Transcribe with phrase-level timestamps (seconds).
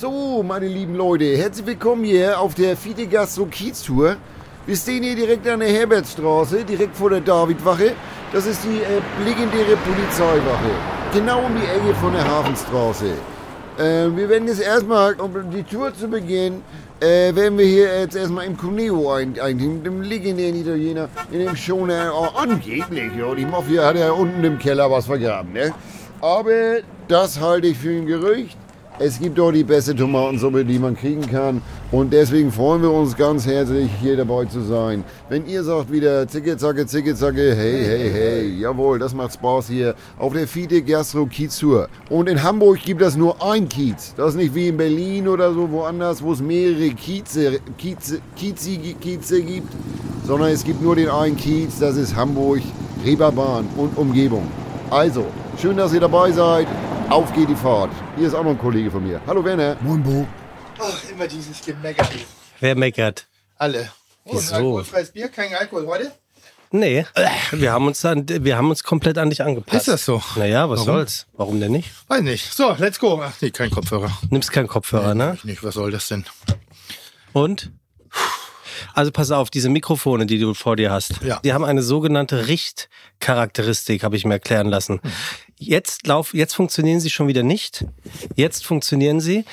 [0.00, 4.14] So, meine lieben Leute, herzlich willkommen hier auf der Fiete Gastro Kiez Tour.
[4.64, 7.94] Wir stehen hier direkt an der Herbertstraße, direkt vor der Davidwache.
[8.32, 10.70] Das ist die äh, legendäre Polizeiwache.
[11.12, 13.06] Genau um die Ecke von der Hafenstraße.
[13.76, 16.62] Äh, wir werden jetzt erstmal, um die Tour zu beginnen,
[17.00, 21.56] äh, werden wir hier jetzt erstmal im Cuneo ein, ein dem legendären Italiener, in dem
[21.56, 25.74] Schoner, oh, angeblich, ja, die Mafia hat ja unten im Keller was vergraben, ne?
[26.20, 28.56] Aber das halte ich für ein Gerücht.
[29.00, 31.62] Es gibt doch die beste Tomatensuppe, die man kriegen kann.
[31.92, 35.04] Und deswegen freuen wir uns ganz herzlich, hier dabei zu sein.
[35.28, 39.68] Wenn ihr sagt wieder Zicke, Zacke, Zicke, Zacke, hey, hey, hey, jawohl, das macht Spaß
[39.68, 41.88] hier auf der Fiete Gastro Kiez Tour.
[42.10, 44.14] Und in Hamburg gibt es nur ein Kiez.
[44.16, 48.78] Das ist nicht wie in Berlin oder so woanders, wo es mehrere Kieze, Kieze, Kieze,
[49.00, 49.72] Kieze gibt,
[50.26, 52.62] sondern es gibt nur den einen Kiez, das ist Hamburg,
[53.04, 54.48] Reeperbahn und Umgebung.
[54.90, 55.24] Also,
[55.56, 56.66] schön, dass ihr dabei seid.
[57.10, 57.90] Auf geht die Fahrt.
[58.16, 59.18] Hier ist auch noch ein Kollege von mir.
[59.26, 59.76] Hallo Werner.
[59.80, 60.26] Moin Bo.
[60.78, 62.06] Ach, immer dieses Gemecker.
[62.60, 63.26] Wer meckert?
[63.56, 63.90] Alle.
[64.24, 64.54] Oh, Wieso?
[64.54, 66.12] ein alkoholfreies Bier, kein Alkohol heute?
[66.70, 67.06] Nee,
[67.52, 69.88] wir haben uns dann, wir haben uns komplett an dich angepasst.
[69.88, 70.22] Ist das so?
[70.36, 70.86] Naja, was Warum?
[70.96, 71.26] soll's?
[71.32, 71.90] Warum denn nicht?
[72.08, 72.52] Weiß nicht.
[72.52, 73.18] So, let's go.
[73.24, 74.10] Ach nee, kein Kopfhörer.
[74.28, 75.32] Nimmst keinen Kopfhörer, ne?
[75.36, 76.26] Ich nicht, was soll das denn?
[77.32, 77.72] Und?
[78.98, 81.38] Also pass auf, diese Mikrofone, die du vor dir hast, Ja.
[81.44, 85.00] die haben eine sogenannte Richtcharakteristik, habe ich mir erklären lassen.
[85.56, 87.84] Jetzt lauf, jetzt funktionieren sie schon wieder nicht.
[88.34, 89.44] Jetzt funktionieren sie.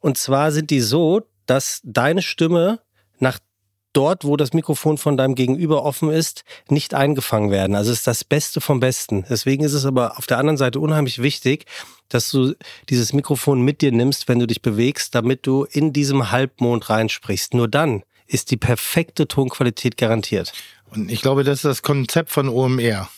[0.00, 2.80] Und zwar sind die so, dass deine Stimme
[3.18, 3.38] nach
[3.94, 7.74] dort, wo das Mikrofon von deinem Gegenüber offen ist, nicht eingefangen werden.
[7.74, 9.24] Also es ist das Beste vom Besten.
[9.30, 11.64] Deswegen ist es aber auf der anderen Seite unheimlich wichtig,
[12.10, 12.54] dass du
[12.90, 17.54] dieses Mikrofon mit dir nimmst, wenn du dich bewegst, damit du in diesem Halbmond reinsprichst.
[17.54, 18.02] Nur dann
[18.32, 20.52] ist die perfekte Tonqualität garantiert.
[20.90, 23.08] Und ich glaube, das ist das Konzept von OMR.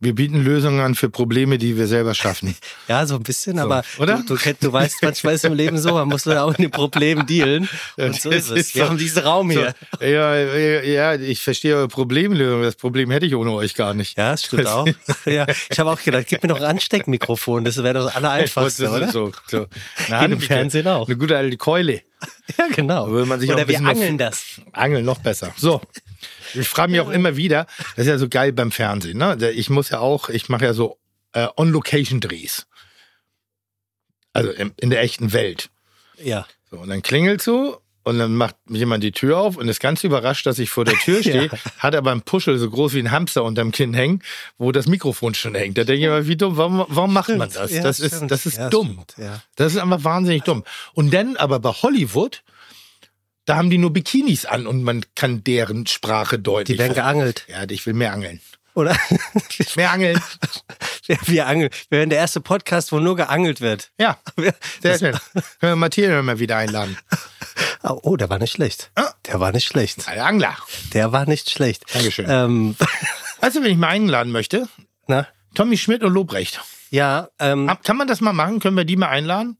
[0.00, 2.54] Wir bieten Lösungen an für Probleme, die wir selber schaffen.
[2.88, 4.22] Ja, so ein bisschen, So, aber oder?
[4.26, 6.70] Du, du, du weißt, manchmal ist im Leben so, man muss dann auch mit den
[6.70, 7.68] Problemen dealen.
[7.96, 8.74] Und so ist es.
[8.74, 9.74] Wir haben diesen Raum hier.
[9.98, 12.62] So, ja, ja, ja, ich verstehe eure Problemlösung.
[12.62, 14.16] Das Problem hätte ich ohne euch gar nicht.
[14.16, 14.86] Ja, das stimmt auch.
[15.26, 18.88] Ja, ich habe auch gedacht, gib mir doch ein Ansteckmikrofon, das wäre doch das Allereinfachste,
[18.88, 19.10] oder?
[19.10, 19.66] So, so.
[20.06, 21.08] Geht im Fernsehen auch.
[21.08, 22.02] Eine gute alte Keule.
[22.58, 23.06] Ja, genau.
[23.06, 24.60] Oder wir angeln das.
[24.72, 25.52] Angeln noch besser.
[25.56, 25.80] So.
[26.54, 29.50] Ich frage mich auch immer wieder, das ist ja so geil beim Fernsehen, ne?
[29.50, 30.98] Ich muss ja auch, ich mache ja so
[31.32, 32.66] äh, On-Location-Drehs.
[34.32, 35.70] Also in, in der echten Welt.
[36.16, 36.46] Ja.
[36.70, 40.02] So, und dann klingelt so und dann macht jemand die Tür auf und ist ganz
[40.02, 43.10] überrascht, dass ich vor der Tür stehe, hat aber einen Puschel so groß wie ein
[43.10, 44.22] Hamster unterm Kinn hängen,
[44.56, 45.78] wo das Mikrofon schon hängt.
[45.78, 47.70] Da denke ich immer, wie dumm, warum, warum macht man das?
[47.70, 48.92] Ja, das ist, das ist Ja, dumm.
[48.92, 49.42] stimmt, ja.
[49.56, 50.64] Das ist einfach wahnsinnig dumm.
[50.94, 52.42] Und dann aber bei Hollywood,
[53.44, 56.76] da haben die nur Bikinis an und man kann deren Sprache deutlich.
[56.76, 58.40] Die werden geangelt, ja, ich will mehr angeln.
[58.78, 58.96] Oder?
[59.76, 60.20] Mehr angeln.
[61.06, 61.70] wir, wir angeln.
[61.90, 63.90] Wir werden der erste Podcast, wo nur geangelt wird.
[63.98, 65.12] Ja, Wir- sehr schön.
[65.60, 66.96] Können wir Matthias mal wieder einladen.
[67.82, 68.90] Oh, der war nicht schlecht.
[68.94, 69.10] Ah.
[69.26, 70.08] Der war nicht schlecht.
[70.08, 70.56] Alter Angler.
[70.92, 71.84] Der war nicht schlecht.
[71.92, 72.26] Dankeschön.
[72.28, 72.76] Ähm,
[73.40, 74.68] Weißt du, wenn ich mal einladen möchte?
[75.06, 76.60] na, Tommy Schmidt und Lobrecht.
[76.90, 78.60] ja, ähm, Kann man das mal machen?
[78.60, 79.58] Können wir die mal einladen?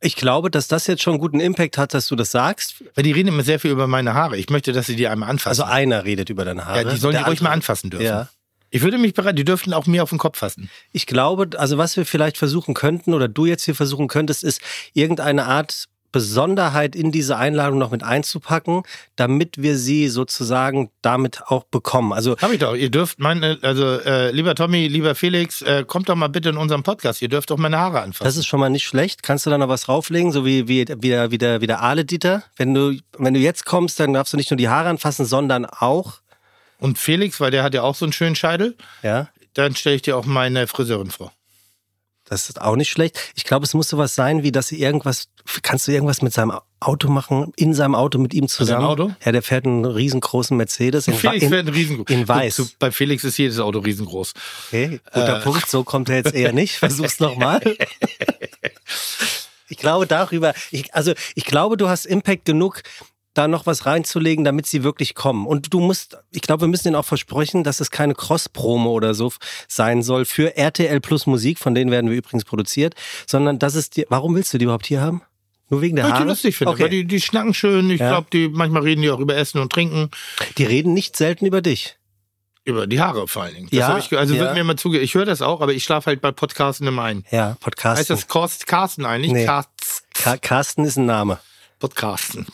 [0.00, 2.84] ich glaube, dass das jetzt schon einen guten Impact hat, dass du das sagst.
[2.94, 4.36] Weil die reden immer sehr viel über meine Haare.
[4.36, 5.62] Ich möchte, dass sie die einmal anfassen.
[5.62, 6.82] Also einer redet über deine Haare.
[6.82, 8.04] ja, die sollen die der ruhig mal anfassen dürfen.
[8.04, 8.28] Ja.
[8.74, 10.68] Ich würde mich bereit, die dürften auch mir auf den Kopf fassen.
[10.90, 14.60] Ich glaube, also was wir vielleicht versuchen könnten oder du jetzt hier versuchen könntest, ist
[14.94, 18.82] irgendeine Art Besonderheit in diese Einladung noch mit einzupacken,
[19.14, 22.12] damit wir sie sozusagen damit auch bekommen.
[22.12, 22.74] Also Hab ich doch.
[22.74, 26.56] Ihr dürft meine, also äh, lieber Tommy, lieber Felix, äh, kommt doch mal bitte in
[26.56, 27.22] unseren Podcast.
[27.22, 28.24] Ihr dürft doch meine Haare anfassen.
[28.24, 29.22] das ist schon mal nicht schlecht.
[29.22, 31.80] Kannst du da noch was drauflegen, so wie, wie, wie, der, wie, der, wie der
[31.80, 32.42] Aale Dieter?
[32.56, 35.64] Wenn du, wenn du jetzt kommst, dann darfst du nicht nur die Haare anfassen, sondern
[35.64, 36.20] auch,
[36.78, 40.02] Und Felix, weil der hat ja auch so einen schönen Scheitel, ja, dann stelle ich
[40.02, 41.32] dir auch meine Friseurin vor.
[42.24, 43.18] das ist auch nicht schlecht.
[43.36, 45.28] Ich glaube, es muss sowas sein, wie dass sie irgendwas,
[45.62, 48.84] kannst du irgendwas mit seinem Auto machen, in seinem Auto mit ihm zusammen?
[48.84, 49.12] Auto?
[49.24, 51.06] Ja, der fährt einen riesengroßen Mercedes.
[51.06, 52.10] in Felix in, wird ein riesengroß.
[52.10, 52.56] in weiß.
[52.56, 54.34] Gut, bei Felix ist jedes Auto riesengroß.
[54.68, 55.42] Okay, guter Äh.
[55.42, 55.68] Punkt.
[55.70, 56.76] So kommt er jetzt eher nicht.
[56.78, 57.60] Versuch's nochmal.
[59.68, 62.82] Ich glaube darüber, ich, also ich glaube, du hast Impact genug,
[63.34, 65.46] da noch was reinzulegen, damit sie wirklich kommen.
[65.46, 69.12] Und du musst, ich glaube, wir müssen ihnen auch versprechen, dass es keine Cross-Promo oder
[69.14, 69.32] so
[69.68, 72.94] sein soll für RTL Plus Musik, von denen werden wir übrigens produziert,
[73.26, 75.22] sondern dass es dir, warum willst du die überhaupt hier haben?
[75.70, 76.28] Nur wegen der Weil ich die Haare?
[76.30, 76.72] lustig finde.
[76.74, 76.82] Okay.
[76.84, 77.90] Weil die, die schnacken schön.
[77.90, 78.10] Ich Ja.
[78.10, 80.10] glaube, die manchmal reden die auch über Essen und Trinken.
[80.58, 81.96] Die reden nicht selten über dich.
[82.66, 83.68] Über die Haare vor allen Dingen.
[83.70, 84.40] Das Ja, ich, also ja.
[84.40, 84.98] wird mir mal zuge.
[84.98, 87.24] Ich höre das auch, aber ich schlafe halt bei Podcasten immer ein.
[87.30, 87.98] Ja, Podcasten.
[87.98, 89.32] Heißt das Kost, Carsten eigentlich?
[89.32, 89.48] Nee.
[90.40, 91.38] Carsten ist ein Name.
[91.84, 92.46] Podcasten.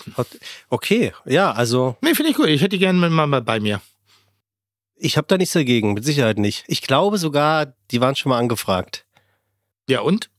[0.71, 2.49] Okay, ja, also Nee, finde ich gut.
[2.49, 3.81] Ich hätte die gerne mal mal bei mir.
[4.97, 6.65] ich habe da nichts dagegen, mit Sicherheit nicht.
[6.67, 9.07] Ich glaube sogar, die waren schon mal angefragt.
[9.89, 10.31] Ja, und?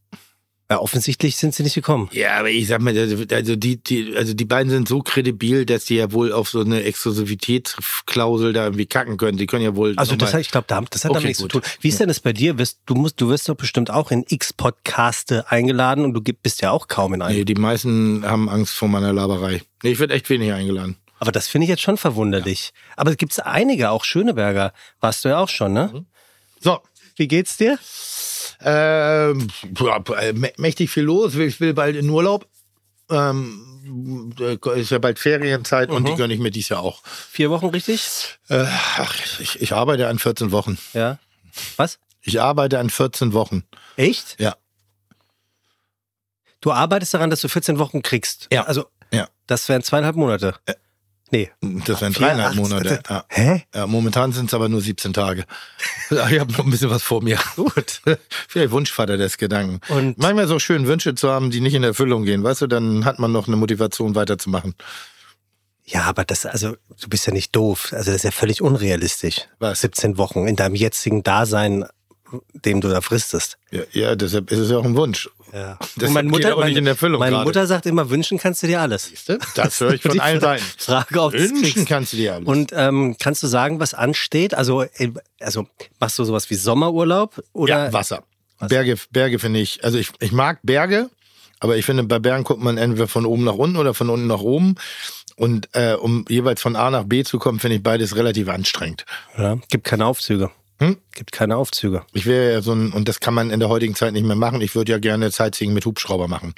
[0.71, 2.07] Ja, offensichtlich sind sie nicht gekommen.
[2.13, 5.65] Ja, aber ich sag mal, also also die, die, also die beiden sind so kredibil,
[5.65, 9.38] dass die ja wohl auf so eine Exklusivitätsklausel da irgendwie kacken können.
[9.38, 9.94] Die können ja wohl.
[9.97, 11.51] Also das, hat- ich glaube, das hat Okay, damit nichts gut.
[11.51, 11.69] zu tun.
[11.81, 12.56] Wie ist denn das bei dir?
[12.85, 16.88] Du, musst, du wirst doch bestimmt auch in X-Podcaste eingeladen und du bist ja auch
[16.88, 17.35] kaum in einem.
[17.38, 19.62] Nee, die meisten haben Angst vor meiner Laberei.
[19.83, 20.95] Nee, ich werde echt wenig eingeladen.
[21.19, 22.71] Aber das finde ich jetzt schon verwunderlich.
[22.95, 24.74] Aber es gibt einige, auch Schöneberger.
[25.01, 26.06] Warst du ja auch schon, ne?
[26.62, 26.79] So.
[27.17, 27.77] Wie geht's dir?
[28.63, 29.47] Ähm,
[29.79, 31.35] ja, äh, mä- mächtig viel los.
[31.35, 32.47] Ich will bald in Urlaub.
[33.09, 37.01] Ähm, äh, ist ja bald Ferienzeit und die gönne ich mir dies Jahr auch.
[37.05, 38.37] Vier Wochen richtig?
[38.49, 38.65] Äh,
[38.97, 40.77] ach, ich, ich arbeite an 14 Wochen.
[40.93, 41.17] Ja.
[41.77, 41.99] Was?
[42.21, 43.63] Ich arbeite an 14 Wochen.
[43.97, 44.35] Echt?
[44.39, 44.55] Ja.
[46.61, 48.47] Du arbeitest daran, dass du 14 Wochen kriegst.
[48.51, 48.63] Ja.
[48.65, 49.27] Also, Ja.
[49.47, 50.55] das wären zweieinhalb Monate.
[51.31, 51.49] Nee.
[51.85, 53.01] Das wären dreieinhalb Monate.
[53.09, 53.25] Ja.
[53.29, 53.63] Hä?
[53.73, 55.45] Ja, momentan sind es aber nur 17 Tage.
[56.11, 57.39] Ich habe noch ein bisschen was vor mir.
[57.55, 58.01] Gut.
[58.49, 59.79] Vielleicht Wunschvater des Gedanken.
[59.87, 62.43] Und- Manchmal so schön, Wünsche zu haben, die nicht in Erfüllung gehen.
[62.43, 64.75] Weißt du, dann hat man noch eine Motivation weiterzumachen.
[65.85, 67.89] Ja, aber das, also, du bist ja nicht doof.
[67.93, 69.47] Also, das ist ja völlig unrealistisch.
[69.59, 69.81] Was?
[69.81, 71.85] 17 Wochen in deinem jetzigen Dasein,
[72.53, 73.57] dem du da fristest.
[73.71, 75.29] Ja, ja deshalb ist es ja auch ein Wunsch.
[75.53, 75.77] Ja.
[75.98, 77.45] Das Und meine Mutter, auch nicht in Erfüllung meine gerade.
[77.45, 79.12] Mutter sagt immer, wünschen kannst du dir alles.
[79.56, 80.63] Das höre ich von allen Seiten.
[80.77, 82.48] Frage, ob Wünschen kannst du dir alles.
[82.48, 84.53] Und ähm, kannst du sagen, was ansteht?
[84.53, 85.68] Also, äh, also
[86.00, 88.24] machst du sowas wie Sommerurlaub oder ja, Wasser.
[88.68, 91.09] Berge, Berge finde ich, also ich, ich mag Berge,
[91.59, 94.27] aber ich finde, bei Bergen guckt man entweder von oben nach unten oder von unten
[94.27, 94.75] nach oben.
[95.36, 99.06] Und äh, um jeweils von A nach B zu kommen, finde ich beides relativ anstrengend.
[99.38, 100.51] Ja, gibt keine Aufzüge.
[100.81, 100.97] Hm?
[101.13, 102.03] Gibt keine Aufzüge.
[102.11, 104.35] Ich wäre ja so ein, und das kann man in der heutigen Zeit nicht mehr
[104.35, 104.61] machen.
[104.61, 106.55] Ich würde ja gerne Sightseeing mit Hubschrauber machen.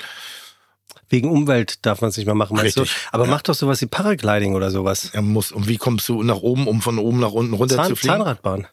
[1.10, 3.10] Wegen Umwelt darf man es nicht mehr machen, meinst Richtig, du?
[3.12, 5.10] Aber mach doch sowas wie Paragliding oder sowas.
[5.14, 7.88] Er muss, und wie kommst du nach oben, um von oben nach unten runter Zahn,
[7.90, 8.16] zu fliegen?
[8.16, 8.68] Zahnradbahn.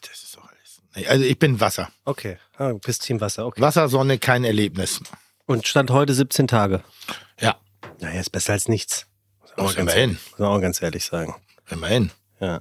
[0.00, 1.06] Das ist doch alles.
[1.08, 1.90] Also ich bin Wasser.
[2.04, 3.60] Okay, ah, du bist Team Wasser, okay.
[3.60, 5.00] Wasser, Sonne, kein Erlebnis.
[5.46, 6.82] Und stand heute 17 Tage.
[7.40, 7.56] Ja,
[8.00, 9.06] Naja, ist besser als nichts.
[9.56, 10.10] Muss ganz- immerhin.
[10.30, 11.34] Muss man auch ganz ehrlich sagen.
[11.70, 12.10] immerhin.
[12.40, 12.60] Ja.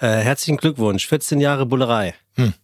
[0.00, 2.14] Äh, herzlichen Glückwunsch, 14 Jahre Bullerei.
[2.36, 2.54] Hm.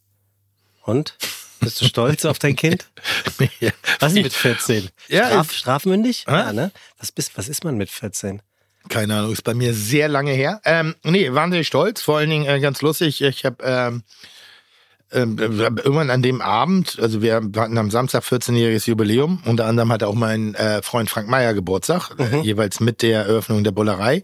[0.84, 1.16] Und?
[1.60, 2.86] Bist du stolz auf dein Kind?
[3.60, 3.70] Ja.
[4.00, 4.88] Was ist mit 14?
[5.08, 6.24] Ja, Straf, strafmündig?
[6.26, 6.32] Hä?
[6.32, 6.72] Ja, ne?
[6.98, 8.40] Was, bist, was ist man mit 14?
[8.88, 10.62] Keine Ahnung, ist bei mir sehr lange her.
[10.64, 13.20] Ähm, nee, wahnsinnig stolz, vor allen Dingen äh, ganz lustig.
[13.20, 14.02] Ich habe ähm,
[15.12, 20.08] ähm, irgendwann an dem Abend, also wir hatten am Samstag 14-jähriges Jubiläum, unter anderem hatte
[20.08, 24.22] auch mein äh, Freund Frank Meyer Geburtstag, äh, jeweils mit der Eröffnung der Bullerei.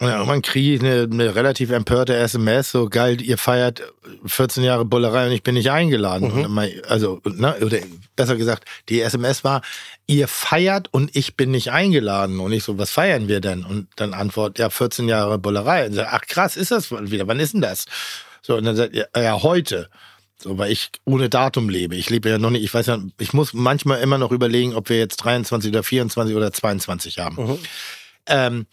[0.00, 3.82] Und irgendwann kriege ich eine, eine relativ empörte SMS, so geil, ihr feiert
[4.26, 6.30] 14 Jahre Bullerei und ich bin nicht eingeladen.
[6.30, 7.78] Und dann mein, also, ne, oder
[8.14, 9.60] besser gesagt, die SMS war,
[10.06, 12.38] ihr feiert und ich bin nicht eingeladen.
[12.38, 13.64] Und ich so, was feiern wir denn?
[13.64, 15.86] Und dann antwortet, ja, 14 Jahre Bullerei.
[15.86, 17.86] Und sagt, ach krass, ist das wieder, wann ist denn das?
[18.40, 19.88] So, und dann sagt er, ja, heute.
[20.40, 21.96] So, weil ich ohne Datum lebe.
[21.96, 24.88] Ich lebe ja noch nicht, ich weiß ja, ich muss manchmal immer noch überlegen, ob
[24.90, 27.58] wir jetzt 23 oder 24 oder 22 haben.
[28.26, 28.66] Ähm,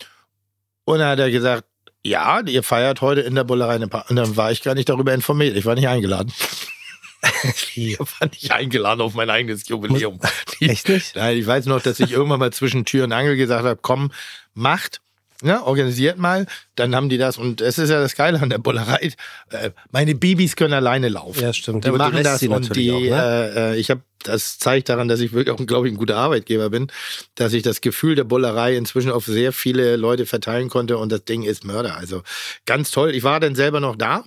[0.85, 1.65] und dann hat er gesagt,
[2.03, 4.87] ja, ihr feiert heute in der Bullerei eine Pa- Und dann war ich gar nicht
[4.89, 5.57] darüber informiert.
[5.57, 6.31] Ich war nicht eingeladen.
[7.75, 10.19] ich war nicht eingeladen auf mein eigenes Jubiläum.
[10.59, 11.15] Echt nicht?
[11.15, 14.11] Nein, ich weiß noch, dass ich irgendwann mal zwischen Tür und Angel gesagt habe, komm,
[14.53, 15.01] macht,
[15.41, 16.45] ne, organisiert mal.
[16.75, 17.37] Dann haben die das.
[17.37, 19.11] Und es ist ja das Geile an der Bullerei.
[19.49, 21.41] Äh, meine Babys können alleine laufen.
[21.41, 21.85] Ja, stimmt.
[21.85, 23.53] Die Aber machen das und die, auch, ne?
[23.55, 26.17] äh, äh, ich habe, das zeigt daran, dass ich wirklich auch, glaube ich, ein guter
[26.17, 26.91] Arbeitgeber bin,
[27.35, 31.25] dass ich das Gefühl der Bullerei inzwischen auf sehr viele Leute verteilen konnte und das
[31.25, 31.97] Ding ist Mörder.
[31.97, 32.23] Also
[32.65, 33.13] ganz toll.
[33.13, 34.23] Ich war dann selber noch da.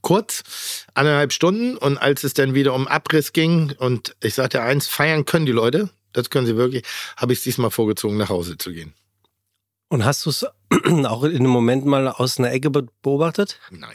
[0.00, 0.42] Kurz,
[0.94, 5.26] anderthalb Stunden und als es dann wieder um Abriss ging und ich sagte eins, feiern
[5.26, 6.82] können die Leute, das können sie wirklich,
[7.16, 8.94] habe ich es diesmal vorgezogen, nach Hause zu gehen.
[9.92, 10.44] Und hast du es
[11.04, 13.58] auch in einem Moment mal aus einer Ecke be- beobachtet?
[13.70, 13.94] Nein.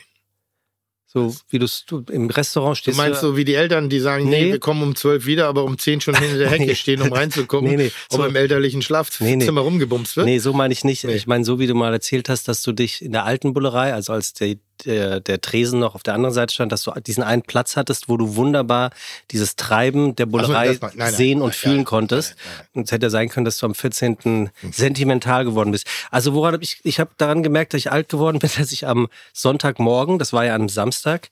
[1.09, 1.65] So wie du
[2.11, 2.97] im Restaurant Du stehst.
[2.97, 4.51] meinst so wie die Eltern, die sagen, nee, Nee.
[4.51, 6.75] wir kommen um zwölf wieder, aber um zehn schon hinter der Hecke Nee.
[6.75, 7.91] stehen, um reinzugucken, Nee, nee.
[8.11, 9.47] ob So- im elterlichen Schlafzimmer Nee, nee.
[9.49, 10.25] rumgebumst wird.
[10.27, 11.03] Nee, so meine ich nicht.
[11.05, 13.93] Ich meine, so wie du mal erzählt hast, dass du dich in der alten Bullerei,
[13.93, 17.23] also als der, der, der Tresen noch auf der anderen Seite stand, dass du diesen
[17.23, 18.91] einen Platz hattest, wo du wunderbar
[19.31, 22.35] dieses Treiben der Bullerei war- nein, nein, sehen und nein, fühlen nein, konntest.
[22.73, 24.49] Und es hätte ja sein können, dass du am 14.
[24.71, 25.87] sentimental geworden bist.
[26.11, 28.85] Also woran hab ich, ich habe daran gemerkt, dass ich alt geworden bin, dass ich
[28.87, 31.29] am Sonntagmorgen, das war ja am Samstag,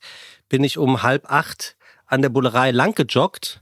[0.48, 1.76] bin ich um halb acht
[2.06, 3.60] an der Bullerei lang gejoggt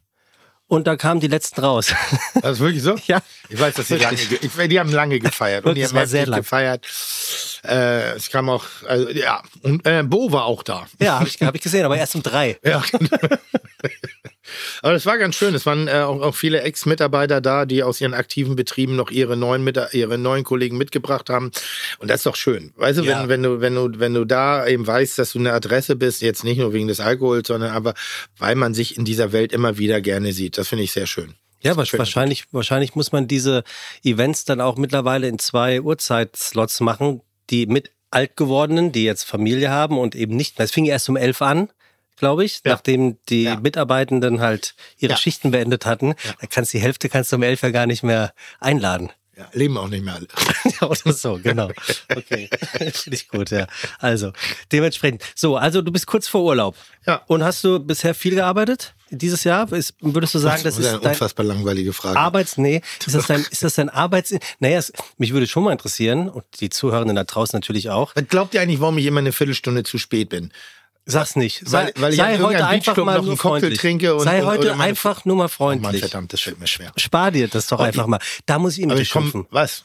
[0.67, 1.93] und da kamen die letzten raus.
[2.43, 2.97] Das ist wirklich so?
[3.07, 3.21] Ja.
[3.49, 5.65] Ich weiß, dass die lange, ich, die haben lange gefeiert.
[5.65, 6.41] Und die haben war sehr heftig lang.
[6.41, 6.87] gefeiert.
[7.65, 10.87] Äh, es kam auch, also, ja, und äh, Bo war auch da.
[11.01, 12.59] ja, habe ich, hab ich gesehen, aber erst um drei.
[12.63, 12.83] Ja.
[14.83, 15.55] Aber das war ganz schön.
[15.55, 19.37] Es waren äh, auch, auch, viele Ex-Mitarbeiter da, die aus ihren aktiven Betrieben noch ihre
[19.37, 21.51] neuen, mit, ihre neuen Kollegen mitgebracht haben.
[21.99, 22.73] Und das ist doch schön.
[22.77, 23.23] Weißt du, ja.
[23.23, 26.23] wenn, wenn, du, wenn, du, wenn du da eben weißt, dass du eine Adresse bist,
[26.23, 27.95] jetzt nicht nur wegen des Alkohols, sondern aber
[28.39, 30.59] weil man sich in dieser Welt immer wieder gerne sieht.
[30.59, 31.35] Das finde ich sehr schön.
[31.61, 33.65] Ja, wahrscheinlich, wahrscheinlich muss man diese
[34.03, 39.99] Events dann auch mittlerweile in zwei Uhrzeitslots machen, die mit Altgewordenen, die jetzt Familie haben
[39.99, 40.67] und eben nicht mehr.
[40.67, 41.71] Es fing erst um elf an
[42.17, 42.73] glaube ich, ja.
[42.73, 43.57] nachdem die ja.
[43.57, 45.17] Mitarbeitenden halt ihre ja.
[45.17, 46.15] Schichten beendet hatten.
[46.41, 49.11] Da kannst die Hälfte kannst du um elf ja gar nicht mehr einladen.
[49.37, 50.29] Ja, leben auch nicht mehr alle.
[50.81, 51.69] ja, oder so, genau.
[52.15, 52.49] Okay.
[52.93, 53.67] Finde ich gut, ja.
[53.99, 54.33] Also,
[54.71, 55.23] dementsprechend.
[55.35, 56.77] So, also du bist kurz vor Urlaub.
[57.05, 57.23] Ja.
[57.27, 58.95] Und hast du bisher viel gearbeitet?
[59.11, 59.71] Dieses Jahr?
[59.73, 62.19] Ist, würdest du sagen, das, das ist, eine dein unfassbar langweilige Frage.
[62.19, 62.81] Arbeits, nee.
[63.05, 66.45] Ist das dein, ist das dein Arbeits, naja, es, mich würde schon mal interessieren und
[66.61, 68.15] die Zuhörenden da draußen natürlich auch.
[68.15, 70.53] Was glaubt ihr eigentlich, warum ich immer eine Viertelstunde zu spät bin?
[71.07, 71.63] Sag's nicht.
[71.67, 74.81] Sei, weil, weil ich sei heute einfach mal einen Cocktail trinke und sei heute und
[74.81, 75.89] einfach nur mal freundlich.
[75.89, 76.93] Oh Mann, verdammt, das fällt mir schwer.
[76.97, 78.21] Spar dir das doch oh, einfach mal.
[78.47, 79.47] Da muss ich ihm nicht schimpfen.
[79.51, 79.85] Was?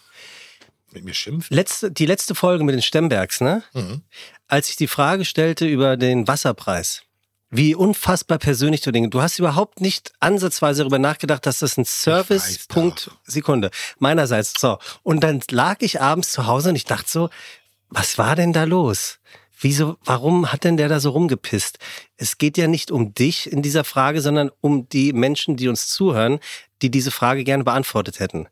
[0.92, 1.56] Mit mir schimpfen?
[1.56, 3.64] Letzte, die letzte Folge mit den Stembergs, ne?
[3.74, 4.02] Mhm.
[4.48, 7.04] Als ich die Frage stellte über den Wasserpreis.
[7.52, 9.10] Wie unfassbar persönlich du Dinge.
[9.10, 14.54] Du hast überhaupt nicht ansatzweise darüber nachgedacht, dass das ein Service-Punkt, Sekunde, meinerseits.
[14.60, 14.78] So.
[15.02, 17.30] Und dann lag ich abends zu Hause und ich dachte so,
[17.90, 19.20] was war denn da los?
[19.62, 21.80] Wieso, warum hat denn der da so rumgepisst?
[22.16, 25.88] Es geht ja nicht um dich in dieser Frage, sondern um die Menschen, die uns
[25.88, 26.40] zuhören,
[26.82, 28.48] die diese Frage gerne beantwortet hätten.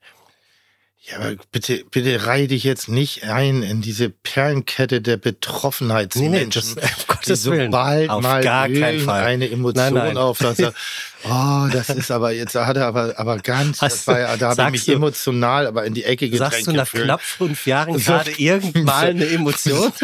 [1.10, 6.32] Ja, aber bitte, bitte reihe dich jetzt nicht ein in diese Perlenkette der Betroffenheitsmenschen.
[6.32, 7.72] Nee, nee, das, Gottes Willen.
[7.72, 8.68] sobald auf mal gar
[9.24, 10.18] eine Emotion nein, nein.
[10.18, 10.74] auf, dass er,
[11.24, 14.64] oh, das ist aber, jetzt hat er aber, aber ganz, das war ja, da habe
[14.64, 17.06] ich mich du, emotional aber in die Ecke gedrängt Sagst du nach gefühlt.
[17.06, 19.94] knapp fünf Jahren gerade irgendwann eine Emotion?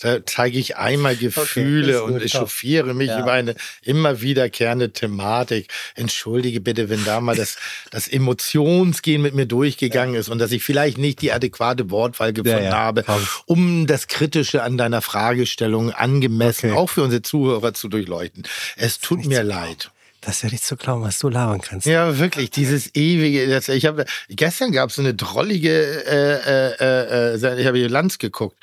[0.00, 3.20] Da zeige ich einmal Gefühle okay, und echauffiere mich ja.
[3.20, 5.68] über eine immer wiederkehrende Thematik.
[5.94, 7.56] Entschuldige bitte, wenn da mal das,
[7.90, 12.32] das Emotionsgehen mit mir durchgegangen gegangen ist und dass ich vielleicht nicht die adäquate Wortwahl
[12.32, 12.76] gefunden ja, ja.
[12.76, 13.04] habe,
[13.46, 16.78] um das Kritische an deiner Fragestellung angemessen okay.
[16.78, 18.44] auch für unsere Zuhörer zu durchleuchten.
[18.76, 19.90] Es tut mir leid.
[20.20, 21.86] Das ist ja nicht zu glauben, was du labern kannst.
[21.86, 23.46] Ja, wirklich, dieses ewige.
[23.46, 25.70] Das, ich habe gestern gab es so eine drollige.
[25.70, 28.56] Äh, äh, äh, ich habe Lanz geguckt.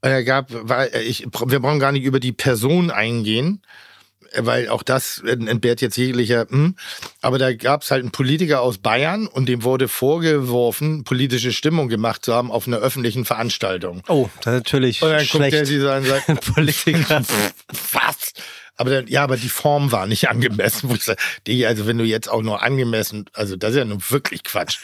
[0.00, 3.62] Und er gab, weil ich, wir brauchen gar nicht über die Person eingehen
[4.38, 6.76] weil auch das entbehrt jetzt jeglicher, hm.
[7.20, 11.88] aber da gab es halt einen Politiker aus Bayern und dem wurde vorgeworfen, politische Stimmung
[11.88, 14.02] gemacht zu haben auf einer öffentlichen Veranstaltung.
[14.08, 15.32] Oh, das ist natürlich Und dann schlecht.
[15.32, 17.22] guckt er sie so an und sagt, Politiker,
[17.92, 18.32] was?
[18.76, 20.90] Aber dann, ja, aber die Form war nicht angemessen.
[20.90, 21.18] Wo ich sage,
[21.66, 24.78] also wenn du jetzt auch nur angemessen, also das ist ja nun wirklich Quatsch.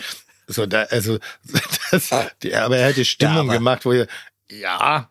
[0.46, 1.18] So, da, also,
[1.90, 4.06] das, aber er hätte Stimmung ja, gemacht, wo ihr,
[4.50, 5.09] ja,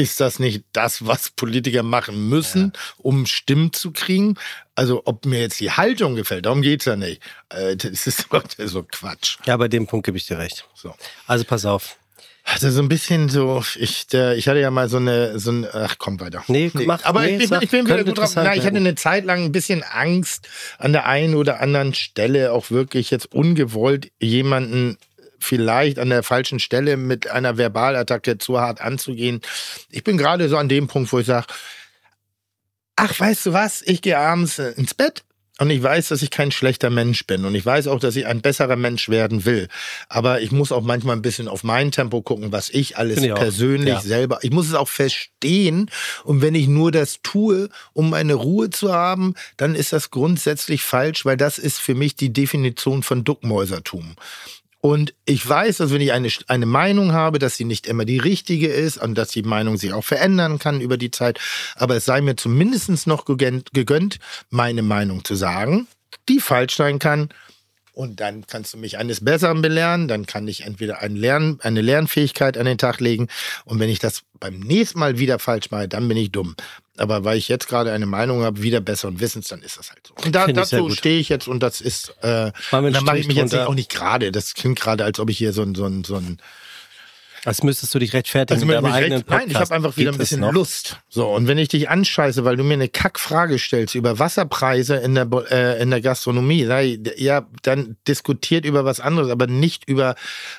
[0.00, 2.80] ist das nicht das, was Politiker machen müssen, ja.
[2.98, 4.36] um Stimmen zu kriegen?
[4.74, 7.20] Also, ob mir jetzt die Haltung gefällt, darum geht es ja nicht.
[7.50, 8.26] Äh, das ist
[8.58, 9.36] so Quatsch.
[9.44, 10.66] Ja, bei dem Punkt gebe ich dir recht.
[10.74, 10.94] So.
[11.26, 11.96] Also, pass auf.
[12.44, 15.66] Also so ein bisschen so, ich, der, ich hatte ja mal so eine, so ein,
[15.72, 16.42] ach komm weiter.
[16.48, 16.86] Nee, nee.
[16.86, 18.32] Mach, aber nee, ich, sag, ich bin wieder gut drauf.
[18.34, 22.52] Na, ich hatte eine Zeit lang ein bisschen Angst, an der einen oder anderen Stelle
[22.52, 24.98] auch wirklich jetzt ungewollt jemanden
[25.40, 29.40] vielleicht an der falschen Stelle mit einer Verbalattacke zu hart anzugehen.
[29.90, 31.46] Ich bin gerade so an dem Punkt, wo ich sage,
[32.96, 35.24] ach, weißt du was, ich gehe abends äh, ins Bett
[35.60, 38.26] und ich weiß, dass ich kein schlechter Mensch bin und ich weiß auch, dass ich
[38.26, 39.68] ein besserer Mensch werden will.
[40.08, 43.34] Aber ich muss auch manchmal ein bisschen auf mein Tempo gucken, was ich alles ich
[43.34, 44.00] persönlich ja.
[44.00, 45.90] selber, ich muss es auch verstehen.
[46.24, 50.82] Und wenn ich nur das tue, um meine Ruhe zu haben, dann ist das grundsätzlich
[50.82, 54.16] falsch, weil das ist für mich die Definition von Duckmäusertum.
[54.80, 58.18] Und ich weiß, dass wenn ich eine, eine Meinung habe, dass sie nicht immer die
[58.18, 61.38] richtige ist und dass die Meinung sich auch verändern kann über die Zeit.
[61.76, 64.18] Aber es sei mir zumindest noch gegönnt,
[64.48, 65.86] meine Meinung zu sagen,
[66.28, 67.28] die falsch sein kann.
[67.92, 70.08] Und dann kannst du mich eines Besseren belehren.
[70.08, 73.28] Dann kann ich entweder ein Lern, eine Lernfähigkeit an den Tag legen.
[73.64, 76.54] Und wenn ich das beim nächsten Mal wieder falsch mache, dann bin ich dumm.
[76.96, 80.06] Aber weil ich jetzt gerade eine Meinung habe, wieder besseren Wissens, dann ist das halt
[80.06, 80.14] so.
[80.24, 83.54] Und da, dazu stehe ich jetzt und das ist, äh, dann mache ich mich jetzt
[83.54, 84.32] auch nicht gerade.
[84.32, 86.38] Das klingt gerade, als ob ich hier so ein, so ein, so ein
[87.44, 89.40] als müsstest du dich rechtfertigen also mit deinem eigenen Podcast.
[89.40, 91.00] Nein, ich habe einfach wieder ein bisschen Lust.
[91.08, 95.14] So, und wenn ich dich anscheiße, weil du mir eine Kackfrage stellst über Wasserpreise in
[95.14, 96.68] der, äh, in der Gastronomie,
[97.16, 100.14] ja, dann diskutiert über was anderes, aber nicht über,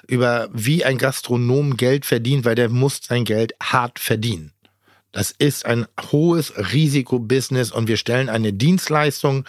[0.07, 4.51] über wie ein Gastronom Geld verdient, weil der muss sein Geld hart verdienen.
[5.11, 9.45] Das ist ein hohes Risikobusiness und wir stellen eine Dienstleistung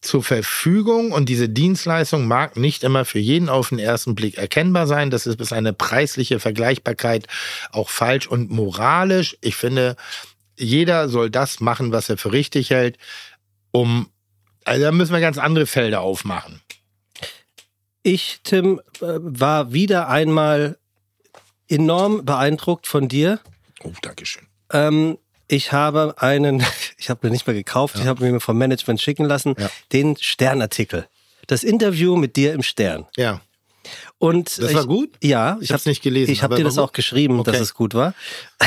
[0.00, 4.86] zur Verfügung und diese Dienstleistung mag nicht immer für jeden auf den ersten Blick erkennbar
[4.86, 5.10] sein.
[5.10, 7.26] Das ist bis eine preisliche Vergleichbarkeit
[7.72, 9.36] auch falsch und moralisch.
[9.40, 9.96] Ich finde,
[10.56, 12.96] jeder soll das machen, was er für richtig hält,
[13.72, 14.10] um
[14.64, 16.60] Also da müssen wir ganz andere Felder aufmachen.
[18.02, 20.78] Ich, Tim, äh, war wieder einmal
[21.68, 23.40] enorm beeindruckt von dir.
[23.82, 24.49] Oh, Dankeschön.
[24.70, 26.64] Ähm, ich habe einen,
[26.98, 29.70] ich habe mir nicht mehr gekauft, ich habe mir vom Management schicken lassen, Ja.
[29.92, 31.06] den Sternartikel.
[31.46, 33.06] Das Interview mit dir im Stern.
[33.16, 33.40] Ja.
[34.18, 35.10] Und Das ich, war gut?
[35.22, 36.84] Ja, Ich hab's nicht gelesen, Ich habe dir das gut?
[36.84, 37.62] auch geschrieben, dass Okay.
[37.62, 38.14] es gut war,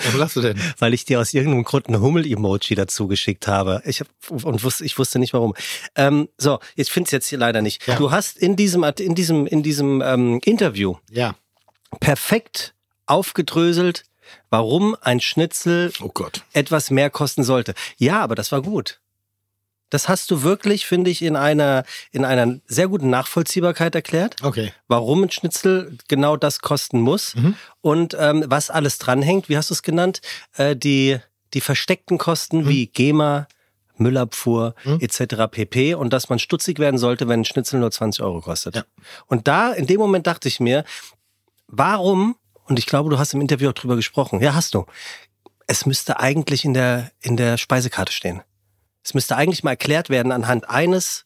[0.00, 0.60] Was lachst du denn?
[0.78, 3.82] weil ich dir aus irgendeinem Grund ein Hummel-Emoji dazu geschickt habe.
[3.84, 5.54] Ich hab, und wusste, ich wusste nicht warum.
[5.96, 7.84] Ähm, so, ich finde es jetzt hier leider nicht.
[7.88, 7.96] Ja.
[7.96, 11.34] Du hast in diesem in diesem in diesem ähm, Interview Ja.
[11.98, 12.74] perfekt
[13.08, 14.04] aufgedröselt,
[14.50, 16.12] warum ein Schnitzel Oh
[16.52, 17.74] etwas mehr kosten sollte.
[17.96, 19.00] Ja, aber das war gut.
[19.90, 24.72] Das hast du wirklich, finde ich, in einer, in einer sehr guten Nachvollziehbarkeit erklärt, Okay.
[24.86, 27.54] warum ein Schnitzel genau das kosten muss Mhm.
[27.80, 29.48] und ähm, was alles dranhängt.
[29.48, 30.20] Wie hast du es genannt?
[30.56, 31.18] Äh, die,
[31.54, 32.68] die versteckten Kosten Mhm.
[32.68, 33.48] wie GEMA,
[33.96, 34.98] Müllabfuhr Mhm.
[35.00, 35.48] etc.
[35.50, 35.94] pp.
[35.94, 38.76] Und dass man stutzig werden sollte, wenn ein Schnitzel nur 20 Euro kostet.
[38.76, 38.84] Ja.
[39.26, 40.84] Und da, in dem Moment dachte ich mir,
[41.66, 42.36] warum,
[42.68, 44.86] und ich glaube, du hast im Interview auch drüber gesprochen, ja, hast du,
[45.66, 48.42] es müsste eigentlich in der, in der Speisekarte stehen.
[49.02, 51.24] Es müsste eigentlich mal erklärt werden anhand eines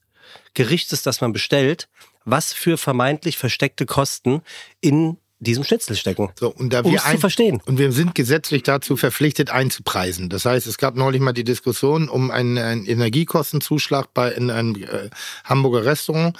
[0.54, 1.88] Gerichtes, das man bestellt,
[2.24, 4.42] was für vermeintlich versteckte Kosten
[4.80, 6.30] in diesem Schnitzel stecken.
[6.38, 7.60] So, und da Um wir es zu ein, verstehen.
[7.66, 10.28] und wir sind gesetzlich dazu verpflichtet einzupreisen.
[10.28, 14.76] Das heißt, es gab neulich mal die Diskussion um einen, einen Energiekostenzuschlag bei in einem
[14.76, 15.10] äh,
[15.44, 16.36] Hamburger Restaurant,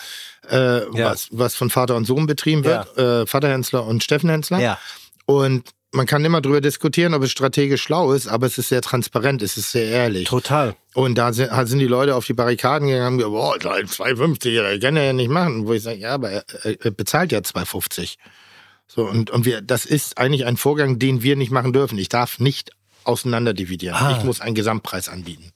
[0.51, 0.57] äh,
[0.97, 1.11] Ja.
[1.11, 4.61] was, was von Vater und Sohn betrieben wird, äh, Vater Hensler und Steffen Hensler.
[4.61, 4.79] Ja.
[5.27, 8.81] Und man kann immer drüber diskutieren, ob es strategisch schlau ist, aber es ist sehr
[8.81, 10.27] transparent, es ist sehr ehrlich.
[10.27, 10.75] Total.
[10.95, 14.63] Und da sind, sind die Leute auf die Barrikaden gegangen und haben gesagt, boah, 2,50,
[14.63, 15.67] das kann er ja nicht machen.
[15.67, 18.17] Wo ich sage, ja, aber er, er bezahlt ja 2,50.
[18.95, 21.97] So, und, und wir, das ist eigentlich ein Vorgang, den wir nicht machen dürfen.
[21.97, 22.73] Ich darf nicht
[23.05, 23.97] auseinanderdividieren.
[23.97, 24.19] Ah.
[24.19, 25.53] Ich muss einen Gesamtpreis anbieten.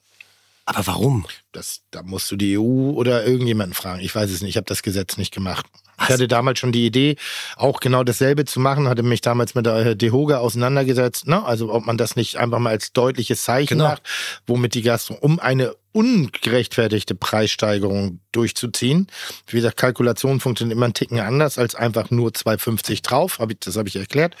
[0.69, 1.25] Aber warum?
[1.53, 4.01] Das, da musst du die EU oder irgendjemanden fragen.
[4.01, 4.49] Ich weiß es nicht.
[4.51, 5.65] Ich habe das Gesetz nicht gemacht.
[6.01, 7.15] Ich hatte damals schon die Idee,
[7.55, 11.25] auch genau dasselbe zu machen, hatte mich damals mit der DeHoga auseinandergesetzt.
[11.25, 11.43] Ne?
[11.43, 13.85] Also ob man das nicht einfach mal als deutliches Zeichen Genau.
[13.85, 14.03] macht,
[14.45, 19.07] womit die Gastro, um eine ungerechtfertigte Preissteigerung durchzuziehen.
[19.47, 23.39] Wie gesagt, Kalkulationen funktionieren immer einen Ticken anders als einfach nur 2,50 drauf.
[23.39, 24.35] Hab ich, das habe ich erklärt.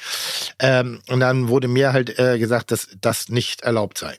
[0.59, 4.17] Ähm, und dann wurde mir halt äh, gesagt, dass das nicht erlaubt sei.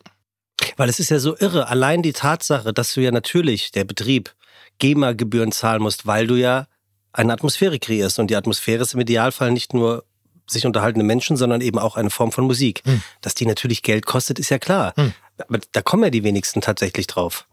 [0.77, 1.69] Weil es ist ja so irre.
[1.69, 4.35] Allein die Tatsache, dass du ja natürlich, der Betrieb,
[4.79, 6.67] GEMA-Gebühren zahlen musst, weil du ja
[7.13, 8.19] eine Atmosphäre kreierst.
[8.19, 10.05] Und die Atmosphäre ist im Idealfall nicht nur
[10.47, 12.83] sich unterhaltende Menschen, sondern eben auch eine Form von Musik.
[12.85, 13.03] Hm.
[13.21, 14.95] Dass die natürlich Geld kostet, ist ja klar.
[14.97, 15.13] Hm.
[15.39, 17.47] Aber da kommen ja die wenigsten tatsächlich drauf.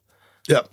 [0.47, 0.63] Ja.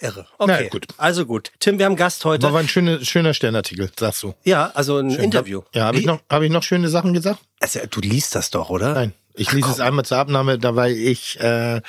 [0.00, 0.26] Irre.
[0.38, 0.86] Okay, gut.
[0.96, 1.52] Also gut.
[1.60, 2.52] Tim, wir haben Gast heute.
[2.52, 4.34] War ein schöner, schöner Sternartikel, sagst du.
[4.44, 5.24] ja, also ein Schön.
[5.24, 5.62] Interview.
[5.74, 7.40] Ja, habe ich, noch- hab ich noch schöne Sachen gesagt?
[7.60, 8.94] Also, du liest das doch, oder?
[8.94, 9.12] Nein.
[9.34, 11.80] Ich lese es einmal zur Abnahme, da weil ich, äh,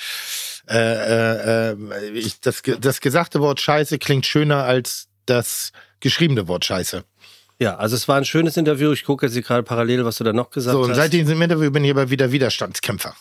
[0.70, 1.76] äh, äh,
[2.14, 7.04] ich das, das gesagte Wort Scheiße klingt schöner als das geschriebene Wort Scheiße.
[7.60, 8.92] Ja, also es war ein schönes Interview.
[8.92, 10.98] Ich gucke jetzt hier gerade parallel, was du da noch gesagt So, und hast.
[10.98, 13.16] seit diesem Interview bin ich aber wieder Widerstandskämpfer.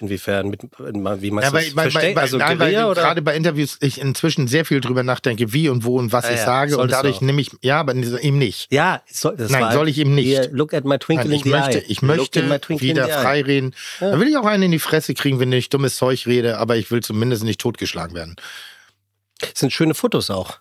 [0.00, 0.48] Inwiefern?
[0.50, 1.76] Mit, wie meinst Ja, du weil, das?
[1.76, 3.02] weil, Versteh- weil, also nein, weil Guerilla oder?
[3.02, 6.32] gerade bei Interviews ich inzwischen sehr viel drüber nachdenke, wie und wo und was Ah,
[6.32, 6.76] ich ja, sage.
[6.76, 8.70] Und dadurch nehme ich, ja, aber eben nicht.
[8.70, 10.26] Ja, soll, das Nein, soll ich eben nicht.
[10.26, 11.84] Hier, look at my twinkle Nein, in ich the möchte, eye.
[11.88, 13.74] ich möchte in wieder in frei reden.
[13.98, 16.76] Da will ich auch einen in die Fresse kriegen, wenn ich dummes Zeug rede, aber
[16.76, 18.36] ich will zumindest nicht totgeschlagen werden.
[19.40, 20.58] Das sind schöne Fotos auch.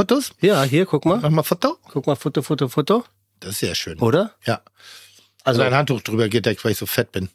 [0.00, 0.32] Fotos?
[0.40, 1.18] Ja, hier, guck mal.
[1.20, 1.76] Mach mal Foto.
[1.92, 3.04] Guck mal, Foto, Foto, Foto.
[3.40, 3.98] Das ist sehr schön.
[3.98, 4.34] Oder?
[4.46, 4.62] Ja.
[5.44, 7.28] Also, Also ein Handtuch drüber gedeckt, weil ich so fett bin.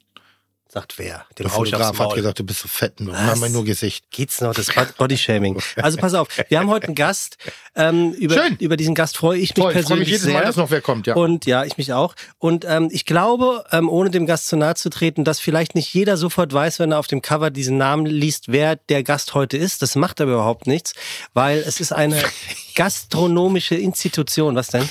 [0.68, 1.26] Sagt wer?
[1.40, 3.00] Dem Der Fotograf hat gesagt, du bist so fett.
[3.00, 4.06] Nur, mal nur Gesicht.
[4.12, 5.58] Geht's noch, das Bod- Bodyshaming.
[5.78, 7.38] Also pass auf, wir haben heute einen Gast.
[7.76, 8.58] Ähm, über, Schön.
[8.58, 10.34] über diesen Gast freue ich mich Toll, ich freue persönlich mich jedes sehr.
[10.34, 11.16] Mal, dass noch wer kommt, ja.
[11.16, 12.14] Und ja, ich mich auch.
[12.40, 15.94] Und ähm, ich glaube, ähm, ohne dem Gast zu nahe zu treten, dass vielleicht nicht
[15.94, 19.56] jeder sofort weiß, wenn er auf dem Cover diesen Namen liest, wer der Gast heute
[19.58, 19.82] ist.
[19.82, 20.94] Das macht aber überhaupt nichts,
[21.34, 22.22] weil es ist eine
[22.76, 24.56] gastronomische Institution.
[24.56, 24.88] Was denn?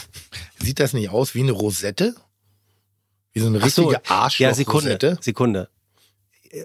[0.62, 2.14] Sieht das nicht aus wie eine Rosette?
[3.34, 4.44] Wie so eine Ach so, richtige Arschloch-Rosette?
[4.44, 5.18] Ja, Sekunde.
[5.20, 5.68] Sekunde.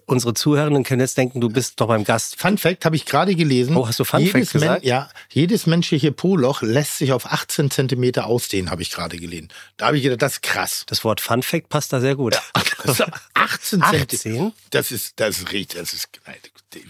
[0.05, 2.39] Unsere Zuhörenden können jetzt denken, du bist doch beim Gast.
[2.39, 3.75] Fun Fact habe ich gerade gelesen.
[3.75, 4.85] Oh, hast du Fun jedes Fact gesagt?
[4.85, 9.47] ja, jedes menschliche Po-Loch lässt sich auf 18 Zentimeter ausdehnen, habe ich gerade gelesen.
[9.77, 10.83] Da habe ich gedacht, das ist krass.
[10.85, 12.39] Das Wort Fun Fact passt da sehr gut.
[12.83, 13.03] Ist
[13.33, 14.13] 18 Zentimeter.
[14.13, 14.53] 18?
[14.69, 16.09] Das ist, das ist richtig, das ist,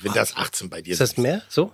[0.02, 1.42] wenn das 18 bei dir Ist das mehr?
[1.48, 1.72] So?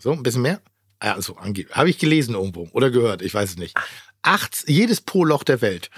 [0.00, 0.60] So, ein bisschen mehr?
[1.00, 3.76] Ja, so, ange- habe ich gelesen irgendwo oder gehört, ich weiß es nicht.
[4.22, 5.88] Acht, jedes Po-Loch der Welt.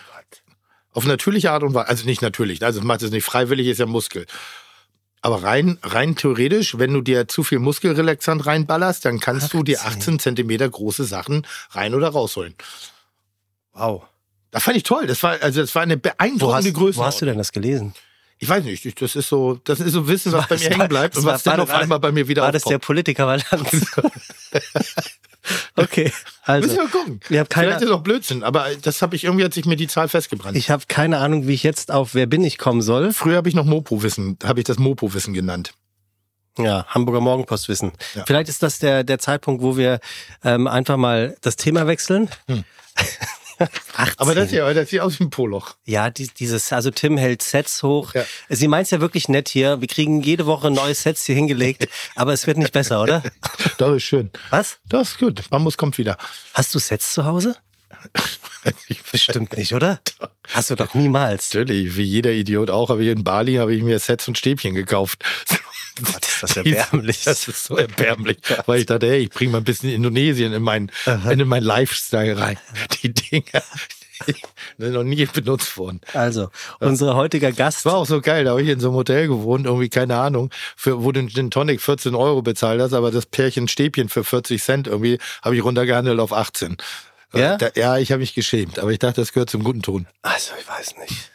[0.92, 3.78] Auf natürliche Art und Weise, also nicht natürlich, also das macht es nicht freiwillig, ist
[3.78, 4.26] ja Muskel.
[5.22, 9.78] Aber rein, rein theoretisch, wenn du dir zu viel Muskelrelaxant reinballerst, dann kannst du dir
[9.80, 9.92] 18.
[10.00, 12.54] 18 Zentimeter große Sachen rein oder rausholen.
[13.72, 14.02] Wow.
[14.50, 15.06] Das fand ich toll.
[15.06, 16.98] Das war, also das war eine Wo beeindruckende hast, Größe.
[16.98, 17.94] wo hast du denn das gelesen?
[18.38, 20.70] Ich weiß nicht, ich- das ist so, das ist so Wissen, was bei mir war-
[20.76, 22.64] hängen bleibt und war- was dann war- auf war- einmal bei mir wieder War das
[22.64, 22.78] der.
[22.78, 23.46] Politiker Valanz?
[25.76, 26.12] okay,
[26.44, 26.68] also.
[26.68, 27.20] Müssen wir gucken.
[27.28, 29.76] Ich habe keine, Vielleicht ist auch Blödsinn, aber das habe ich irgendwie hat sich mir
[29.76, 30.56] die Zahl festgebrannt.
[30.56, 33.12] ich hab keine Ahnung, wie ich jetzt auf Wer bin ich kommen soll.
[33.12, 35.74] Früher habe ich noch Mopo-Wissen, habe ich das Mopo-Wissen genannt.
[36.58, 37.92] Ja, Hamburger Morgenpost wissen.
[38.14, 38.24] Ja.
[38.26, 40.00] Vielleicht ist das der, der Zeitpunkt, wo wir
[40.44, 42.28] ähm, einfach mal das Thema wechseln.
[42.46, 42.64] Hm.
[43.96, 44.14] 18.
[44.18, 45.74] Aber das hier, das sieht aus wie ein Poloch.
[45.84, 48.14] Ja, die, dieses, also Tim hält Sets hoch.
[48.14, 48.24] Ja.
[48.48, 49.80] Sie meint's ja wirklich nett hier.
[49.80, 53.22] Wir kriegen jede Woche neue Sets hier hingelegt, aber es wird nicht besser, oder?
[53.78, 54.30] Das ist schön.
[54.50, 54.78] Was?
[54.88, 55.48] Das ist gut.
[55.50, 56.16] Bambus kommt wieder.
[56.54, 57.56] Hast du Sets zu Hause?
[59.12, 60.00] Bestimmt nicht, oder?
[60.48, 61.52] Hast du doch niemals.
[61.52, 64.74] Natürlich, wie jeder Idiot auch, habe ich in Bali habe ich mir Sets und Stäbchen
[64.74, 65.24] gekauft.
[66.04, 67.24] Gott, ist das erbärmlich.
[67.24, 70.62] Das ist so erbärmlich, weil ich dachte, hey, ich bringe mal ein bisschen Indonesien in
[70.62, 70.90] meinen
[71.28, 72.58] in meinen Lifestyle rein.
[73.02, 73.62] Die Dinger
[74.26, 74.34] die
[74.78, 76.00] sind noch nie benutzt worden.
[76.14, 76.50] Also,
[76.80, 77.84] unser heutiger Gast.
[77.84, 80.50] war auch so geil, da habe ich in so einem Hotel gewohnt, irgendwie, keine Ahnung,
[80.76, 84.62] für, wo du den Tonic 14 Euro bezahlt hast, aber das Pärchen Stäbchen für 40
[84.62, 86.76] Cent irgendwie, habe ich runtergehandelt auf 18.
[87.34, 87.54] Ja?
[87.54, 90.06] Äh, Da, ja, ich habe mich geschämt, aber ich dachte, das gehört zum guten Ton.
[90.22, 91.30] Also, ich weiß nicht.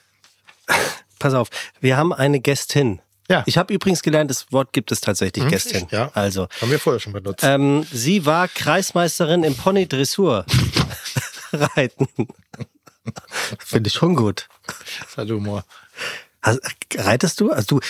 [1.20, 1.50] Pass auf,
[1.82, 3.02] wir haben eine Gästin.
[3.30, 3.44] Ja.
[3.46, 5.88] Ich habe übrigens gelernt, das Wort gibt es tatsächlich, Hm, Gästin.
[5.92, 6.10] ja.
[6.14, 7.44] Also, Haben wir vorher schon benutzt.
[7.44, 10.46] ähm, sie war Kreismeisterin im Pony-Dressur.
[11.52, 12.08] Reiten.
[13.60, 14.48] Finde ich schon gut.
[15.02, 15.64] Das hat Humor.
[16.42, 16.60] Hast,
[16.96, 17.52] reitest du?
[17.52, 17.86] Also du,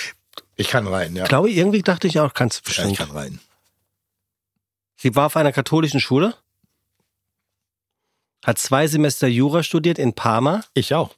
[0.56, 1.26] Ich kann rein, ja.
[1.26, 2.97] glaube ich, irgendwie dachte ich auch, kannst du ja ich bestimmt.
[3.10, 3.39] kann rein.
[4.95, 6.36] Sie war auf einer katholischen Schule,
[8.45, 10.63] hat zwei Semester Jura studiert in Parma.
[10.73, 11.15] Ich auch.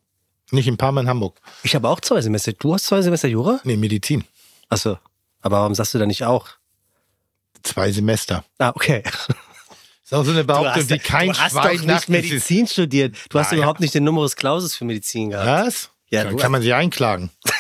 [0.52, 1.40] Nicht in Parma in Hamburg.
[1.64, 2.54] Ich habe auch zwei Semester.
[2.54, 3.60] Du hast zwei Semester Jura?
[3.64, 4.24] Nee, Medizin.
[4.70, 4.98] Achso.
[5.42, 6.48] Aber warum sagst du da nicht auch?
[7.64, 8.44] Zwei Semester.
[8.58, 9.04] Ah, okay.
[10.04, 13.16] ist auch so eine Behauptung, die kein du hast Schwein doch nach nicht Medizin studiert.
[13.30, 13.58] Du hast ja.
[13.58, 15.68] überhaupt nicht den Numerus Clausus für Medizin gehabt.
[15.68, 15.90] Was?
[16.10, 17.30] Ja, Dann du- kann man sich einklagen.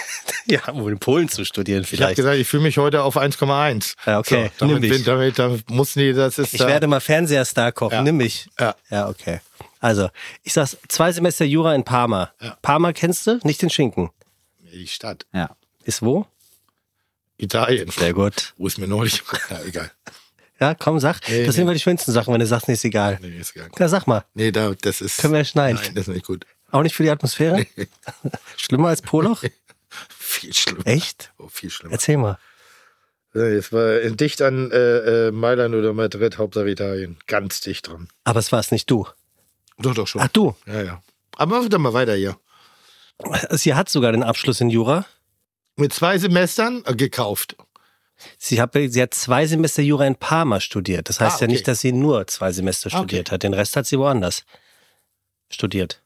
[0.47, 2.15] Ja, um in Polen zu studieren Ich habe vielleicht.
[2.15, 3.93] gesagt, ich fühle mich heute auf 1,1.
[4.07, 4.49] Ja, okay.
[4.57, 5.03] So, Nimm damit, mich.
[5.03, 7.93] damit, damit mussten die, das ist Ich da- werde mal Fernseherstar kochen.
[7.93, 8.01] Ja.
[8.01, 8.49] Nimm mich.
[8.59, 8.73] Ja.
[8.89, 9.41] Ja, okay.
[9.79, 10.09] Also,
[10.43, 12.31] ich sag's, zwei Semester Jura in Parma.
[12.41, 12.57] Ja.
[12.61, 13.39] Parma kennst du?
[13.43, 14.09] Nicht den Schinken.
[14.59, 15.25] Die Stadt.
[15.33, 15.55] Ja.
[15.83, 16.27] Ist wo?
[17.37, 17.89] Italien.
[17.89, 18.53] Sehr gut.
[18.57, 19.23] Wo ist mir neulich?
[19.49, 19.91] Ja, egal.
[20.59, 21.21] Ja, komm, sag.
[21.29, 21.51] Nee, das nee.
[21.53, 23.17] sind immer die schönsten Sachen, wenn du sagst, nee, ist egal.
[23.21, 23.69] Nee, ist egal.
[23.79, 24.25] Ja, sag mal.
[24.33, 25.19] Nee, da, das ist.
[25.19, 25.79] Können wir schneiden.
[25.81, 26.45] Nein, das ist nicht gut.
[26.69, 27.65] Auch nicht für die Atmosphäre?
[28.57, 29.43] Schlimmer als Poloch?
[30.09, 30.85] Viel schlimmer.
[30.85, 31.31] Echt?
[31.39, 31.93] Oh, viel schlimmer.
[31.93, 32.37] Erzähl mal.
[33.33, 37.17] Ja, Jetzt war in- dicht an äh, äh, Mailand oder Madrid, Hauptsache Italien.
[37.25, 38.07] Ganz dicht dran.
[38.23, 39.07] Aber es war es nicht du.
[39.79, 40.21] Doch, doch schon.
[40.21, 40.55] Ach du.
[40.67, 41.03] Ja, ja.
[41.37, 42.37] Aber machen wir doch mal weiter hier.
[43.51, 45.05] Sie hat sogar den Abschluss in Jura.
[45.75, 47.55] Mit zwei Semestern äh, gekauft.
[48.37, 51.07] Sie hat, sie hat zwei Semester Jura in Parma studiert.
[51.07, 51.53] Das heißt Ah, ja okay.
[51.53, 53.03] nicht, dass sie nur zwei Semester Ah, okay.
[53.07, 53.43] studiert hat.
[53.43, 54.43] Den Rest hat sie woanders
[55.49, 56.01] studiert.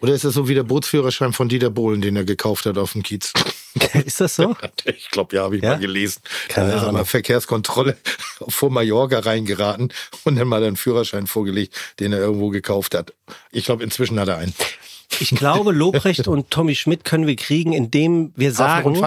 [0.00, 2.92] Oder ist das so wie der Bootsführerschein von Dieter Bohlen, den er gekauft hat auf
[2.92, 3.32] dem Kiez?
[4.04, 4.56] Ist das so?
[4.84, 5.70] Ich glaube, ja, habe ich Ja?
[5.70, 6.20] mal gelesen.
[6.48, 7.00] Keine da ist er Ahnung.
[7.00, 7.96] mal Verkehrskontrolle
[8.48, 9.92] vor Mallorca reingeraten
[10.24, 13.12] und dann mal einen Führerschein vorgelegt, den er irgendwo gekauft hat.
[13.50, 14.54] Ich glaube, inzwischen hat er einen.
[15.20, 19.00] Ich glaube, Lobrecht und Tommy Schmidt können wir kriegen, indem wir sagen,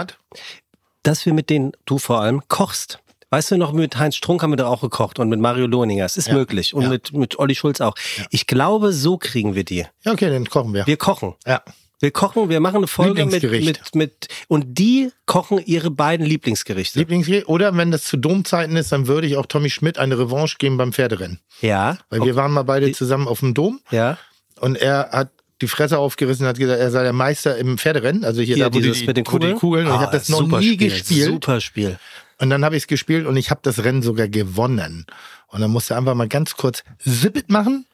[1.03, 2.99] dass wir mit denen, du vor allem, kochst.
[3.31, 6.05] Weißt du noch, mit Heinz Strunk haben wir da auch gekocht und mit Mario Lohninger.
[6.05, 6.35] Es ist Ja.
[6.35, 6.73] möglich.
[6.73, 6.89] Und Ja.
[6.89, 7.95] mit, mit Olli Schulz auch.
[8.29, 9.85] Ich glaube, so kriegen wir die.
[10.03, 10.87] Ja, okay, dann kochen wir.
[10.87, 11.35] Wir kochen.
[11.45, 11.61] ja.
[12.01, 16.99] Wir kochen, wir machen eine Folge mit, mit, mit, und die kochen ihre beiden Lieblingsgerichte.
[16.99, 17.47] Lieblingsgericht.
[17.47, 20.77] Oder wenn das zu Domzeiten ist, dann würde ich auch Tommy Schmidt eine Revanche geben
[20.77, 21.39] beim Pferderennen.
[21.61, 21.97] ja.
[22.09, 24.17] Weil wir waren mal beide zusammen auf dem Dom Ja.
[24.59, 25.29] und er hat
[25.61, 28.25] die Fresse aufgerissen und hat gesagt, er sei der Meister im Pferderennen.
[28.25, 29.55] Also hier, Hier, da, wo dieses die, mit den wo die Kugeln.
[29.57, 29.87] Kugeln.
[29.87, 31.25] Und ich Ah, habe das noch nie Spiel, gespielt.
[31.27, 31.97] Super Spiel.
[32.39, 35.05] Und dann habe ich es gespielt und ich habe das Rennen sogar gewonnen.
[35.47, 37.85] Und dann musste er einfach mal ganz kurz Zippet machen.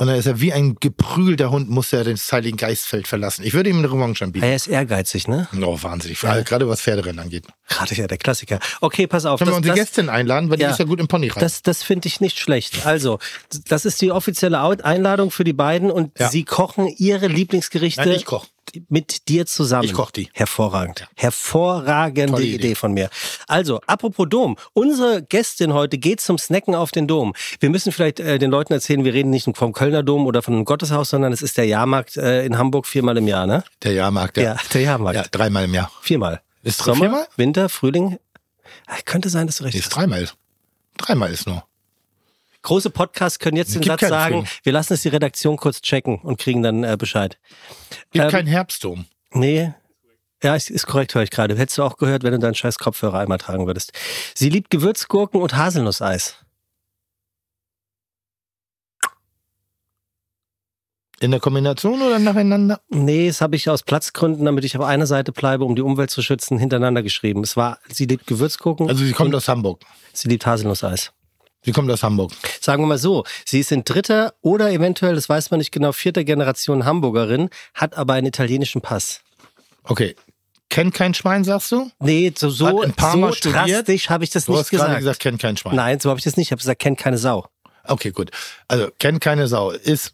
[0.00, 3.44] Und dann ist er wie ein geprügelter Hund, musste er das Heiligen Geistfeld verlassen.
[3.44, 4.44] Ich würde ihm eine Revanche anbieten.
[4.46, 5.48] Er ist ehrgeizig, ne?
[5.60, 6.20] Oh, wahnsinnig.
[6.20, 7.46] Gerade was Pferderennen angeht.
[7.68, 8.60] Gerade ja der Klassiker.
[8.80, 9.40] Okay, pass auf.
[9.40, 10.68] Können wir das- unsere das- Gästin einladen, weil Ja.
[10.68, 11.40] die ist ja gut im Pony rein.
[11.40, 12.86] Das, das finde ich nicht schlecht.
[12.86, 13.18] Also,
[13.66, 16.28] das ist die offizielle Einladung für die beiden und Ja.
[16.30, 18.46] sie kochen ihre Lieblingsgerichte Nein, ich koch.
[18.88, 19.84] Mit dir zusammen.
[19.84, 20.28] Ich koch die.
[20.32, 21.06] Hervorragend.
[21.16, 22.74] Hervorragende Tolle Idee.
[22.74, 23.10] Von mir.
[23.46, 24.56] Also, apropos Dom.
[24.72, 27.34] Unsere Gästin heute geht zum Snacken auf den Dom.
[27.60, 30.54] Wir müssen vielleicht äh, den Leuten erzählen, wir reden nicht vom Kölner Dom oder von
[30.54, 33.64] einem Gotteshaus, sondern es ist der Jahrmarkt äh, in Hamburg viermal im Jahr, ne?
[33.82, 34.42] Der Jahrmarkt, ja.
[34.42, 35.16] Ja, der Jahrmarkt.
[35.16, 35.90] Ja, dreimal im Jahr.
[36.02, 36.40] Viermal.
[36.62, 37.26] Ist Sommer, viermal?
[37.36, 38.18] Winter, Frühling.
[38.86, 39.88] Ah, Könnte sein, dass du recht Nee, hast.
[39.88, 40.28] ist dreimal.
[40.96, 41.64] Dreimal ist nur.
[42.68, 44.48] Große Podcasts können jetzt den Satz sagen, Frühling.
[44.62, 47.38] wir lassen es die Redaktion kurz checken und kriegen dann äh, Bescheid.
[48.10, 49.06] Gibt Ähm, keinen Herbstdom.
[49.32, 49.72] Nee.
[50.42, 51.56] Ja, ist, ist korrekt, höre ich gerade.
[51.56, 53.92] Hättest du auch gehört, wenn du deinen scheiß Kopfhörer einmal tragen würdest.
[54.34, 56.36] Sie liebt Gewürzgurken und Haselnusseis.
[61.20, 62.82] In der Kombination oder nacheinander?
[62.90, 66.10] Nee, das habe ich aus Platzgründen, damit ich auf einer Seite bleibe, um die Umwelt
[66.10, 67.42] zu schützen, hintereinander geschrieben.
[67.42, 69.80] Es war, sie liebt Gewürzgurken, Also sie kommt aus Hamburg.
[70.12, 71.12] sie liebt Haselnusseis.
[71.62, 72.32] Sie kommt aus Hamburg.
[72.60, 75.92] Sagen wir mal so, sie ist in dritter oder eventuell, das weiß man nicht genau,
[75.92, 79.20] vierter Generation Hamburgerin, hat aber einen italienischen Pass.
[79.84, 80.14] Okay.
[80.70, 81.90] Kennt kein Schwein, sagst du?
[81.98, 83.68] Nee, so, so, Hat in Parma so studiert?
[83.70, 84.98] drastisch habe ich das Du nicht hast gerade gesagt.
[85.00, 85.74] gesagt, kennt kein Schwein.
[85.76, 86.48] Nein, so habe ich das nicht.
[86.48, 87.46] Ich habe gesagt, kennt keine Sau.
[87.84, 88.30] Okay, gut.
[88.68, 89.70] Also, kennt keine Sau.
[89.70, 90.12] Ist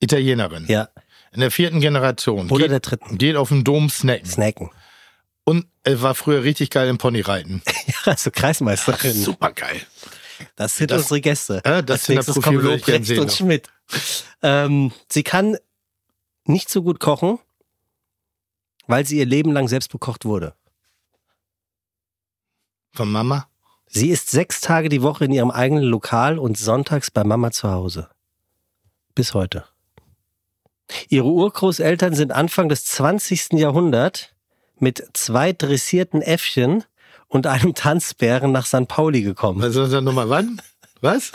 [0.00, 0.66] Italienerin.
[0.68, 0.88] Ja,
[1.32, 2.50] In der vierten Generation.
[2.50, 3.18] oder geht, der dritten.
[3.18, 4.26] geht auf den Dom snacken.
[4.26, 4.70] Snacken.
[5.44, 7.62] Und er war früher richtig geil im Ponyreiten.
[7.86, 9.12] Ja, also Kreismeisterin.
[9.12, 9.80] Super geil.
[10.56, 11.62] Das sind Das- unsere Gäste.
[11.64, 13.32] Ja, das Als sind nächstes kommen Lobrecht und.
[13.32, 13.68] Schmidt.
[14.42, 15.56] Ähm, sie kann
[16.44, 17.38] nicht so gut kochen,
[18.86, 20.54] weil sie ihr Leben lang selbst bekocht wurde.
[22.92, 23.48] Von Mama?
[23.86, 27.70] Sie ist sechs Tage die Woche in ihrem eigenen Lokal und sonntags bei Mama zu
[27.70, 28.08] Hause.
[29.14, 29.64] Bis heute.
[31.08, 33.52] Ihre Urgroßeltern sind Anfang des 20.
[33.58, 34.28] Jahrhunderts
[34.78, 36.84] mit zwei dressierten Äffchen
[37.34, 38.86] und einem Tanzbären nach St.
[38.86, 39.60] Pauli gekommen.
[39.60, 40.62] Was ist das nochmal wann?
[41.00, 41.32] Was?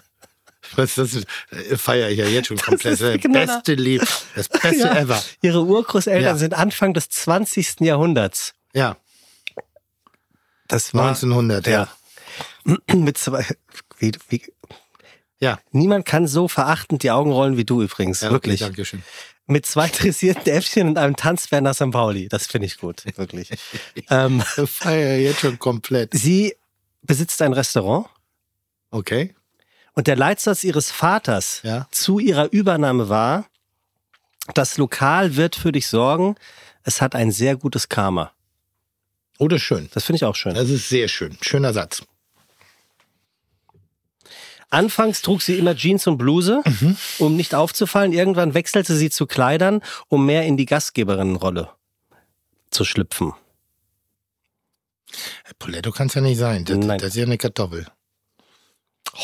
[0.75, 1.15] Was das
[1.51, 2.93] äh, feiere ich ja jetzt schon komplett.
[2.93, 4.07] ist Das, genau beste Leben.
[4.35, 4.95] Das beste Ja.
[4.95, 5.21] ever.
[5.41, 6.37] Ihre Urgroßeltern Ja.
[6.37, 7.81] sind Anfang des 20.
[7.81, 8.53] Jahrhunderts.
[8.73, 8.95] Ja,
[10.67, 11.87] Das war 1900, ja.
[12.93, 13.45] mit zwei.
[13.97, 14.41] Wie, wie,
[15.39, 15.59] Ja.
[15.71, 18.21] niemand kann so verachtend die Augen rollen wie du übrigens.
[18.21, 18.61] ja wirklich.
[18.61, 19.03] Okay, Dankeschön.
[19.49, 21.91] Mit zwei dressierten Äffchen und einem Tanzbär nach St.
[21.91, 22.29] Pauli.
[22.29, 23.49] Das finde ich gut, wirklich.
[24.09, 26.13] ähm, Ich feiere jetzt schon komplett.
[26.13, 26.55] sie
[27.01, 28.07] besitzt ein Restaurant
[28.91, 29.35] Okay.
[29.93, 31.87] und der Leitsatz ihres Vaters Ja.
[31.91, 33.47] zu ihrer Übernahme war,
[34.53, 36.35] das Lokal wird für dich sorgen,
[36.83, 38.31] es hat ein sehr gutes Karma.
[39.37, 39.89] Oder schön.
[39.93, 40.53] Das finde ich auch schön.
[40.55, 41.37] Das ist sehr schön.
[41.41, 42.03] Schöner Satz.
[44.69, 46.97] Anfangs trug sie immer Jeans und Bluse, Mhm.
[47.17, 48.13] um nicht aufzufallen.
[48.13, 51.69] Irgendwann wechselte sie zu Kleidern, um mehr in die Gastgeberinnenrolle
[52.69, 53.33] zu schlüpfen.
[55.57, 56.65] Poletto kann es ja nicht sein.
[56.65, 56.99] Das, Nein.
[56.99, 57.87] das ist ja eine Kartoffel.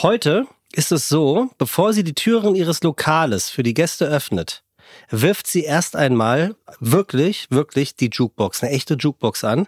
[0.02, 4.64] Heute ist es so, bevor sie die Türen ihres Lokales für die Gäste öffnet,
[5.10, 9.68] wirft sie erst einmal wirklich, wirklich die Jukebox, eine echte Jukebox an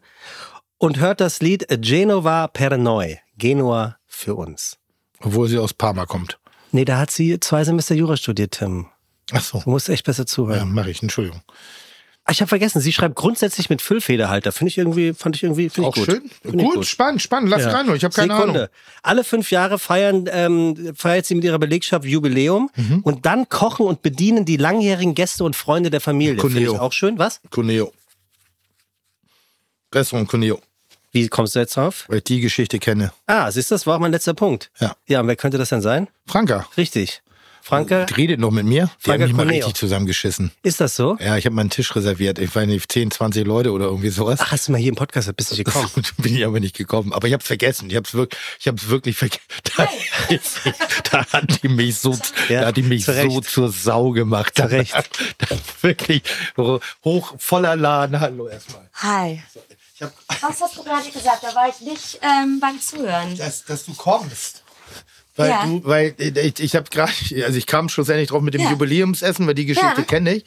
[0.79, 4.77] und hört das Lied Genova per noi, Genua für uns.
[5.21, 6.37] Obwohl sie aus Parma kommt.
[6.71, 8.87] Nee, da hat sie zwei Semester Jura studiert, Tim.
[9.31, 9.59] Ach so.
[9.63, 10.73] Du musst echt besser Ja, zuhören.
[10.73, 11.01] mache ich.
[11.01, 11.41] Entschuldigung.
[12.23, 14.51] Ah, Ich habe vergessen, sie schreibt grundsätzlich mit Füllfederhalter.
[14.51, 16.05] Finde ich irgendwie, fand ich irgendwie, finde ich Auch gut.
[16.05, 16.29] schön.
[16.41, 17.49] Finde ich Gut, spannend, spannend.
[17.49, 17.71] Lass Ja.
[17.71, 17.93] rein.
[17.95, 18.59] Ich habe keine Sekunde.
[18.59, 18.69] Ahnung.
[19.01, 22.99] Alle fünf Jahre feiern, ähm, feiert sie mit ihrer Belegschaft Jubiläum Mhm.
[23.03, 26.39] und dann kochen und bedienen die langjährigen Gäste und Freunde der Familie.
[26.39, 27.17] Finde ich auch schön.
[27.17, 27.39] Was?
[27.49, 27.93] Cuneo.
[29.95, 30.59] Restaurant Cuneo.
[31.17, 32.05] Wie kommst du jetzt drauf?
[32.09, 33.11] Weil ich die Geschichte kenne.
[33.25, 34.69] Ah, siehst du, das war auch mein letzter Punkt.
[34.79, 34.95] Ja.
[35.07, 36.07] Ja, und wer könnte das denn sein?
[36.27, 36.67] Franka.
[36.77, 37.23] Richtig.
[37.63, 38.89] Franke, Redet noch mit mir.
[39.01, 40.51] Die Franka haben mich mal richtig zusammengeschissen.
[40.63, 41.17] ist das so?
[41.19, 42.39] Ja, ich habe meinen Tisch reserviert.
[42.39, 44.39] Ich weiß nicht, 10, 20 Leute oder irgendwie sowas.
[44.41, 45.89] Ach, hast du mal hier im Podcast, bist du nicht gekommen?
[46.19, 47.11] Bin ich aber nicht gekommen.
[47.11, 47.89] Aber ich habe es vergessen.
[47.89, 49.41] Ich habe es wirklich, ich habe es wirklich vergessen.
[49.75, 49.89] Da,
[51.11, 52.17] da hat die mich so,
[52.49, 53.31] Ja, da hat die mich zu Recht.
[53.31, 54.55] so zur Sau gemacht.
[54.55, 54.93] Zu Recht.
[55.37, 55.47] Da,
[55.81, 56.23] wirklich
[57.03, 58.19] hoch voller Laden.
[58.19, 58.89] Hallo erstmal.
[58.93, 59.43] Hi.
[59.66, 59.66] Ich
[60.01, 61.43] hab, Was hast du gerade gesagt?
[61.43, 63.35] Da war ich nicht ähm, beim Zuhören.
[63.37, 64.63] dass, dass du kommst.
[65.35, 65.65] Weil Ja.
[65.65, 67.11] du, weil ich, ich habe gerade,
[67.45, 68.71] also ich kam schlussendlich drauf mit dem Ja.
[68.71, 70.03] Jubiläumsessen, weil die Geschichte Ja.
[70.03, 70.45] kenne ich.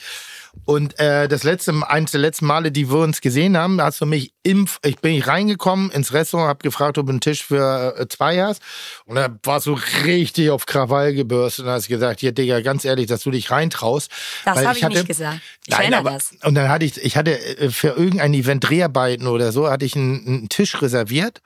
[0.65, 4.01] Und äh, das letzte, eins der letzten Male, die wir uns gesehen haben, da hast
[4.01, 7.45] du mich im, ich bin ich reingekommen ins Restaurant, habe gefragt, ob du einen Tisch
[7.45, 8.63] für äh, zwei hast.
[9.05, 13.07] Und da war so richtig auf Krawall gebürstet und hast gesagt, hier Digga, ganz ehrlich,
[13.07, 14.11] dass du dich reintraust.
[14.45, 15.41] Das habe ich hatte- nicht gesagt.
[15.67, 16.33] Ich Nein, erinnere aber, das.
[16.45, 19.97] Und dann hatte ich, ich hatte äh, für irgendein Event Dreharbeiten oder so, hatte ich
[19.97, 21.41] einen, einen Tisch reserviert.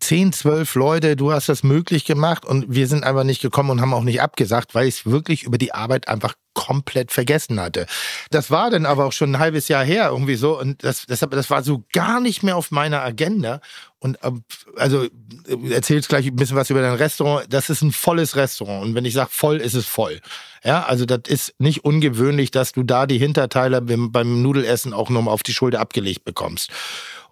[0.00, 3.82] Zehn, zwölf Leute, du hast das möglich gemacht und wir sind einfach nicht gekommen und
[3.82, 7.86] haben auch nicht abgesagt, weil ich es wirklich über die Arbeit einfach komplett vergessen hatte.
[8.30, 11.32] Das war dann aber auch schon ein halbes Jahr her irgendwie so und das, deshalb,
[11.32, 13.60] das war so gar nicht mehr auf meiner Agenda.
[13.98, 14.44] Und ähm,
[14.76, 17.46] also äh, erzählst gleich ein bisschen was über dein Restaurant.
[17.52, 20.20] Das ist ein volles Restaurant und wenn ich sage voll, ist es voll.
[20.64, 25.10] Ja, also das ist nicht ungewöhnlich, dass du da die Hinterteile beim, beim Nudelessen auch
[25.10, 26.70] nochmal auf die Schulter abgelegt bekommst.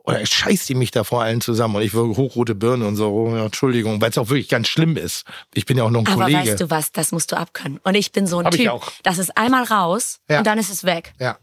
[0.08, 3.10] Oder scheißt die mich da vor allen zusammen und ich will hochrote Birne und so,
[3.10, 5.24] oh, ja, Entschuldigung, weil es auch wirklich ganz schlimm ist.
[5.54, 6.38] Ich bin ja auch noch ein Aber Kollege.
[6.52, 7.78] weißt du was, das musst du abkönnen.
[7.82, 8.70] Und ich bin so ein Hab ich Typ.
[8.70, 8.90] auch.
[9.02, 10.38] Das ist einmal raus Ja.
[10.38, 11.12] und dann ist es weg.
[11.20, 11.38] Ja.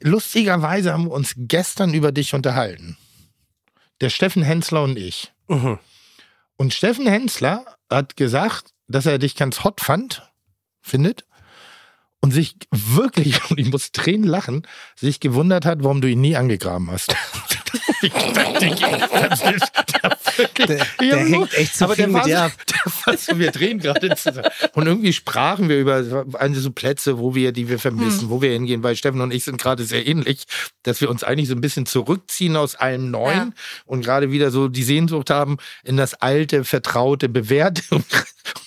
[0.00, 2.96] Lustigerweise haben wir uns gestern über dich unterhalten.
[4.00, 5.32] Der Steffen Hensler und ich.
[5.48, 5.78] Mhm.
[6.56, 10.22] Und Steffen Hensler hat gesagt, dass er dich ganz hot fand,
[10.80, 11.24] findet.
[12.22, 16.36] Und sich wirklich, und ich muss Tränen lachen, sich gewundert hat, warum du ihn nie
[16.36, 17.14] angegraben hast.
[20.38, 20.66] Ich Der,
[21.00, 21.32] der so.
[21.34, 22.52] hängt echt so Aber viel der mit dir so- ab.
[23.04, 24.48] was, wir drehen gerade zusammen.
[24.74, 28.30] Und irgendwie sprachen wir über eine so Plätze, wo wir, die wir vermissen, Hm.
[28.30, 30.44] wo wir hingehen, weil Steffen und ich sind gerade sehr ähnlich,
[30.82, 33.52] dass wir uns eigentlich so ein bisschen zurückziehen aus allem Neuen Ja.
[33.86, 37.82] und gerade wieder so die Sehnsucht haben in das alte, vertraute, bewährte.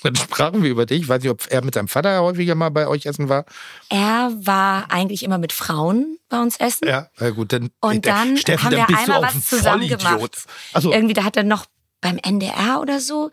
[0.03, 1.01] Und dann sprachen wir über dich.
[1.01, 3.43] Ich weiß nicht, ob er mit seinem Vater häufiger mal bei euch essen war.
[3.89, 6.87] Er war eigentlich immer mit Frauen bei uns essen.
[6.87, 7.69] Ja, na gut, dann.
[7.81, 9.99] Und dann Steffen, haben dann wir einmal was zusammen Vollidiot.
[9.99, 10.45] gemacht.
[10.73, 11.65] Also, Irgendwie, da hat er noch
[12.01, 13.31] beim NDR oder so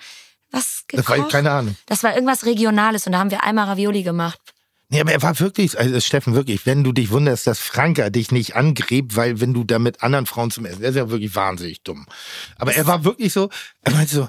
[0.53, 1.19] was das gekocht.
[1.19, 1.77] war keine Ahnung.
[1.87, 4.41] Das war irgendwas Regionales und da haben wir einmal Ravioli gemacht.
[4.89, 8.33] Nee, aber er war wirklich, also Steffen, wirklich, wenn du dich wunderst, dass Franka dich
[8.33, 11.37] nicht angrebt, weil wenn du da mit anderen Frauen zum Essen, der ist ja wirklich
[11.37, 12.07] wahnsinnig dumm.
[12.57, 13.49] Aber er war wirklich so,
[13.83, 14.29] er meinte so,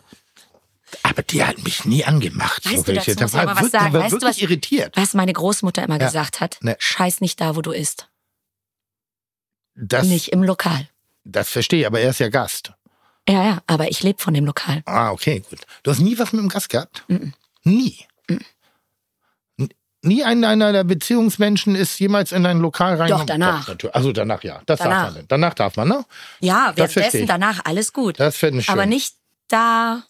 [1.01, 2.65] aber die hat mich nie angemacht.
[2.65, 3.15] Weißt so du, welche.
[3.15, 3.93] dazu muss war aber was wirklich, sagen.
[3.93, 4.97] war Weißt du, wirklich was- irritiert.
[4.97, 6.05] Was meine Großmutter immer Ja.
[6.05, 6.75] gesagt hat, Ne.
[6.77, 8.09] scheiß nicht da, wo du isst.
[9.73, 10.87] Das, Nicht im Lokal.
[11.23, 12.73] Das verstehe ich, aber er ist ja Gast.
[13.29, 14.81] Ja, ja, aber ich lebe von dem Lokal.
[14.85, 15.59] Ah, okay, gut.
[15.83, 17.03] Du hast nie was mit dem Gast gehabt?
[17.63, 17.99] Nie.
[18.27, 19.69] N-
[20.03, 23.09] Nie einer einer der Beziehungsmenschen ist jemals in dein Lokal rein.
[23.09, 23.67] Doch, danach.
[23.67, 23.95] natürlich.
[23.95, 24.61] Also danach ja.
[24.65, 25.03] Das darf Danach.
[25.05, 25.13] man.
[25.15, 25.25] denn.
[25.27, 26.03] Danach darf man, ne?
[26.39, 28.19] Ja, währenddessen danach alles gut.
[28.19, 28.73] Das fände ich schön.
[28.73, 29.13] aber nicht
[29.47, 30.01] da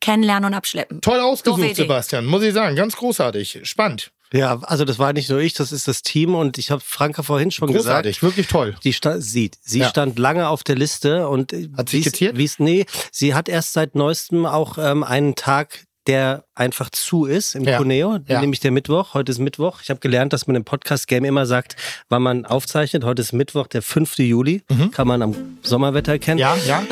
[0.00, 1.02] kennenlernen und abschleppen.
[1.02, 1.76] Toll ausgesucht.
[1.76, 2.76] Sebastian, muss ich sagen.
[2.76, 3.60] Ganz großartig.
[3.64, 4.10] Spannend.
[4.32, 7.22] Ja, also das war nicht nur ich, das ist das Team und ich habe Franka
[7.22, 8.16] vorhin schon Großartig.
[8.20, 8.22] gesagt.
[8.22, 8.74] Wirklich toll.
[8.82, 9.88] Die sta sieht, sie Ja.
[9.88, 12.36] stand lange auf der Liste und äh, Hat sie skizziert?
[12.36, 17.54] wie's- nee, sie hat erst seit neuestem auch ähm, einen Tag, der einfach zu ist
[17.56, 17.78] im Ja.
[17.78, 18.40] Cuneo, Ja.
[18.40, 19.14] nämlich der Mittwoch.
[19.14, 19.80] Heute ist Mittwoch.
[19.82, 21.74] Ich habe gelernt, dass man im Podcast-Game immer sagt,
[22.08, 23.02] wann man aufzeichnet.
[23.04, 24.18] Heute ist Mittwoch, der 5.
[24.24, 24.62] Juli.
[24.92, 26.36] Kann man am Sommerwetter erkennen.
[26.36, 26.40] Mhm.
[26.40, 26.82] Ja, ja.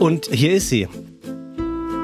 [0.00, 0.88] Und hier ist sie.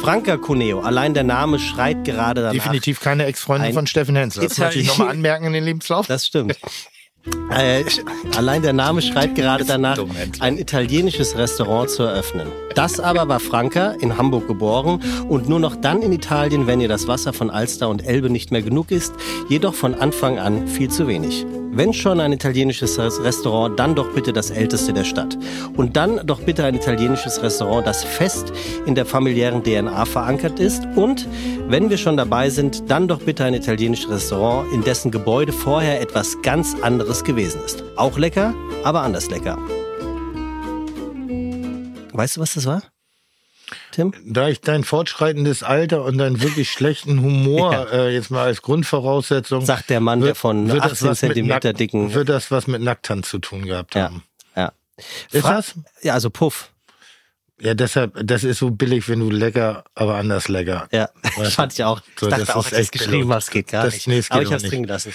[0.01, 0.81] Franka Cuneo.
[0.81, 2.55] Allein der Name schreit gerade danach.
[2.55, 4.43] Definitiv keine Ex-Freundin von Steffen Hensler.
[4.45, 6.07] Das Italien- möchte ich nochmal anmerken in den Lebenslauf.
[6.07, 6.59] Das stimmt.
[7.51, 7.85] Äh,
[8.37, 9.99] allein der Name schreit gerade danach,
[10.41, 12.49] ein italienisches Restaurant zu eröffnen.
[12.75, 16.89] Das aber war Franka, in Hamburg geboren und nur noch dann in Italien, wenn ihr
[16.89, 19.13] das Wasser von Alster und Elbe nicht mehr genug ist,
[19.49, 21.45] jedoch von Anfang an viel zu wenig.
[21.73, 25.39] Wenn schon ein italienisches Restaurant, dann doch bitte das älteste der Stadt.
[25.77, 28.53] Und dann doch bitte ein italienisches Restaurant, das fest
[28.87, 30.83] in der familiären DNA verankert ist.
[30.97, 31.29] Und
[31.69, 36.01] wenn wir schon dabei sind, dann doch bitte ein italienisches Restaurant, in dessen Gebäude vorher
[36.01, 37.83] etwas ganz anderes gewesen ist.
[37.97, 39.59] Auch lecker, aber anders lecker.
[42.13, 42.83] Weißt du, was das war?
[43.93, 44.13] Tim?
[44.25, 47.85] Da ich dein fortschreitendes Alter und deinen wirklich schlechten Humor Ja.
[47.85, 49.65] äh, jetzt mal als Grundvoraussetzung.
[49.65, 52.83] Sagt der Mann, der von das 18 was mit Zentimeter dicken- Wird das was mit
[52.83, 54.05] Nacktanz zu tun gehabt Ja.
[54.05, 54.23] haben?
[54.57, 54.73] Ja.
[55.31, 55.75] Ist Fra- das?
[56.03, 56.71] Ja, also Puff.
[57.63, 60.89] Ja, deshalb, das ist so billig, wenn du lecker, aber anders lecker.
[60.93, 62.01] Ja, Weißt fand ich auch.
[62.19, 64.09] So, ich das dachte auch, als ich geschrieben habe, geht gar Das- nicht.
[64.09, 65.13] nee, geht Aber ich habe es drin gelassen.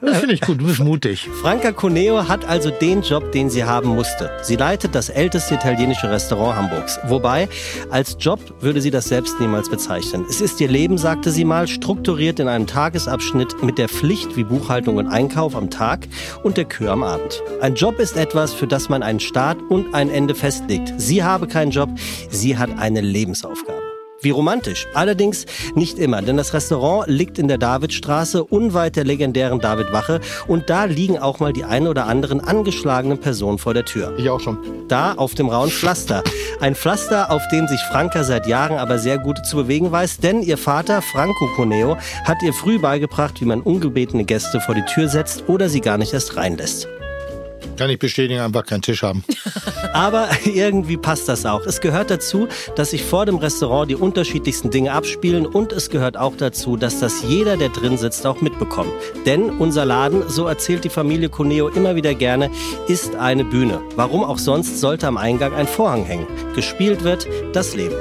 [0.00, 1.28] Das finde ich gut, du bist mutig.
[1.40, 4.30] Franca Cuneo hat also den Job, den sie haben musste.
[4.42, 6.98] Sie leitet das älteste italienische Restaurant Hamburgs.
[7.04, 7.48] Wobei,
[7.90, 10.26] als Job würde sie das selbst niemals bezeichnen.
[10.28, 14.44] Es ist ihr Leben, sagte sie mal, strukturiert in einem Tagesabschnitt mit der Pflicht wie
[14.44, 16.06] Buchhaltung und Einkauf am Tag
[16.42, 17.42] und der Kür am Abend.
[17.62, 20.92] Ein Job ist etwas, für das man einen Start und ein Ende festlegt.
[20.98, 21.85] Sie habe keinen Job,
[22.30, 23.86] sie hat eine Lebensaufgabe.
[24.22, 24.86] Wie romantisch.
[24.94, 25.44] Allerdings
[25.74, 30.84] nicht immer, denn das Restaurant liegt in der Davidstraße, unweit der legendären Davidwache und da
[30.84, 34.14] liegen auch mal die ein oder anderen angeschlagenen Personen vor der Tür.
[34.16, 34.58] Ich auch schon.
[34.88, 36.24] Da auf dem rauen Pflaster.
[36.60, 40.42] Ein Pflaster, auf dem sich Franka seit Jahren aber sehr gut zu bewegen weiß, denn
[40.42, 45.08] ihr Vater, Franco Cuneo, hat ihr früh beigebracht, wie man ungebetene Gäste vor die Tür
[45.08, 46.88] setzt oder sie gar nicht erst reinlässt.
[47.76, 49.24] Kann ich bestätigen, einfach keinen Tisch haben.
[49.92, 51.66] Aber irgendwie passt das auch.
[51.66, 56.16] Es gehört dazu, dass sich vor dem Restaurant die unterschiedlichsten Dinge abspielen und es gehört
[56.16, 58.92] auch dazu, dass das jeder, der drin sitzt, auch mitbekommt.
[59.24, 62.50] Denn unser Laden, so erzählt die Familie Cuneo immer wieder gerne,
[62.88, 63.80] ist eine Bühne.
[63.96, 66.26] Warum auch sonst sollte am Eingang ein Vorhang hängen.
[66.54, 67.96] Gespielt wird das Leben.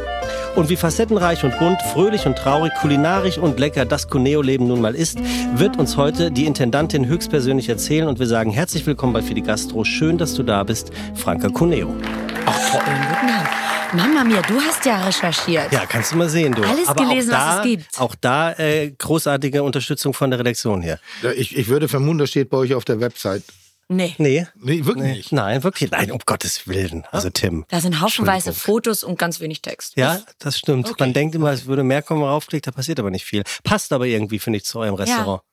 [0.56, 4.96] Und wie facettenreich und bunt, fröhlich und traurig, kulinarisch und lecker das Cuneo-Leben nun mal
[4.96, 5.18] ist,
[5.56, 9.84] wird uns heute die Intendantin höchstpersönlich erzählen und wir sagen herzlich willkommen bei Fidi Gastro.
[9.84, 11.88] Schön, dass du da bist, Franka Cuneo.
[11.88, 13.50] Schönen guten Abend.
[13.94, 15.72] Mama mir, du hast ja recherchiert.
[15.72, 16.63] Ja, kannst du mal sehen, du.
[16.63, 18.00] Alles Aber gelesen, auch was da, es gibt.
[18.00, 21.00] Auch da äh, großartige Unterstützung von der Redaktion hier.
[21.36, 23.44] Ich, ich würde vermuten, das steht bei euch auf der Website.
[23.88, 24.15] Nee.
[24.17, 25.32] Nee, Nee, wirklich nicht.
[25.32, 27.06] nein, wirklich, nein, um Gottes Willen.
[27.12, 27.65] Also Tim.
[27.69, 28.52] Da sind haufenweise.
[28.52, 29.93] Fotos und ganz wenig Text.
[29.95, 30.88] Ja, das stimmt.
[30.89, 30.95] Okay.
[31.00, 33.43] Man denkt immer, es würde mehr kommen, wenn man raufklickt, da passiert aber nicht viel.
[33.63, 35.43] Passt aber irgendwie, finde ich, zu eurem Restaurant.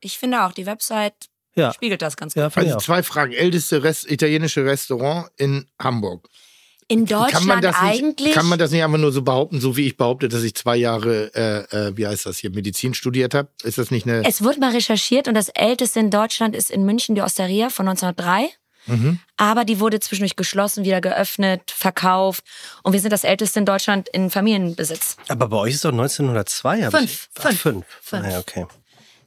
[0.00, 1.14] Ich finde auch, die Website
[1.54, 2.40] Ja, spiegelt das ganz gut.
[2.42, 3.32] ja, Also zwei Fragen.
[3.32, 6.28] Älteste Rest, italienische Restaurant in Hamburg.
[6.88, 8.32] In Deutschland kann man das nicht, eigentlich.
[8.34, 10.76] Kann man das nicht einfach nur so behaupten, so wie ich behaupte, dass ich zwei
[10.76, 13.48] Jahre, äh, äh, wie heißt das hier, Medizin studiert habe?
[13.64, 14.24] Ist das nicht eine...
[14.24, 17.88] es wurde mal recherchiert und das älteste in Deutschland ist in München die Osteria von
[17.88, 18.50] 1903.
[19.36, 22.44] aber die wurde zwischendurch geschlossen, wieder geöffnet, verkauft.
[22.84, 25.16] Und wir sind das älteste in Deutschland in Familienbesitz.
[25.26, 26.84] Aber bei euch ist doch 1902.
[26.84, 27.04] hab Fünf.
[27.04, 27.56] Ich, Fünf.
[27.56, 27.86] Ach, fünf.
[28.00, 28.24] Fünf.
[28.24, 28.66] Ah, ja, okay.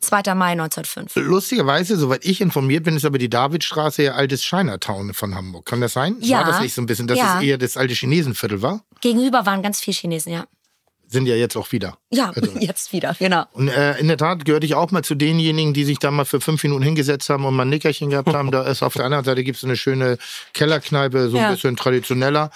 [0.01, 0.33] 2.
[0.35, 1.15] Mai 1905.
[1.15, 5.65] Lustigerweise, soweit ich informiert bin, ist aber die Davidstraße ja altes Chinatown von Hamburg.
[5.65, 6.15] Kann das sein?
[6.19, 6.39] Ja.
[6.39, 7.37] War das nicht so ein bisschen, dass Ja.
[7.37, 8.83] es eher das alte Chinesenviertel war?
[9.01, 10.45] Gegenüber waren ganz viele Chinesen, ja.
[11.11, 11.97] Sind ja jetzt auch wieder.
[12.11, 13.45] Ja, Also- jetzt wieder, genau.
[13.53, 16.23] Und äh, in der Tat gehörte ich auch mal zu denjenigen, die sich da mal
[16.25, 18.51] für fünf Minuten hingesetzt haben und mal ein Nickerchen gehabt haben.
[18.59, 20.17] Da ist auf der anderen Seite gibt es eine schöne
[20.53, 21.51] Kellerkneipe, so ein Ja.
[21.51, 22.51] bisschen traditioneller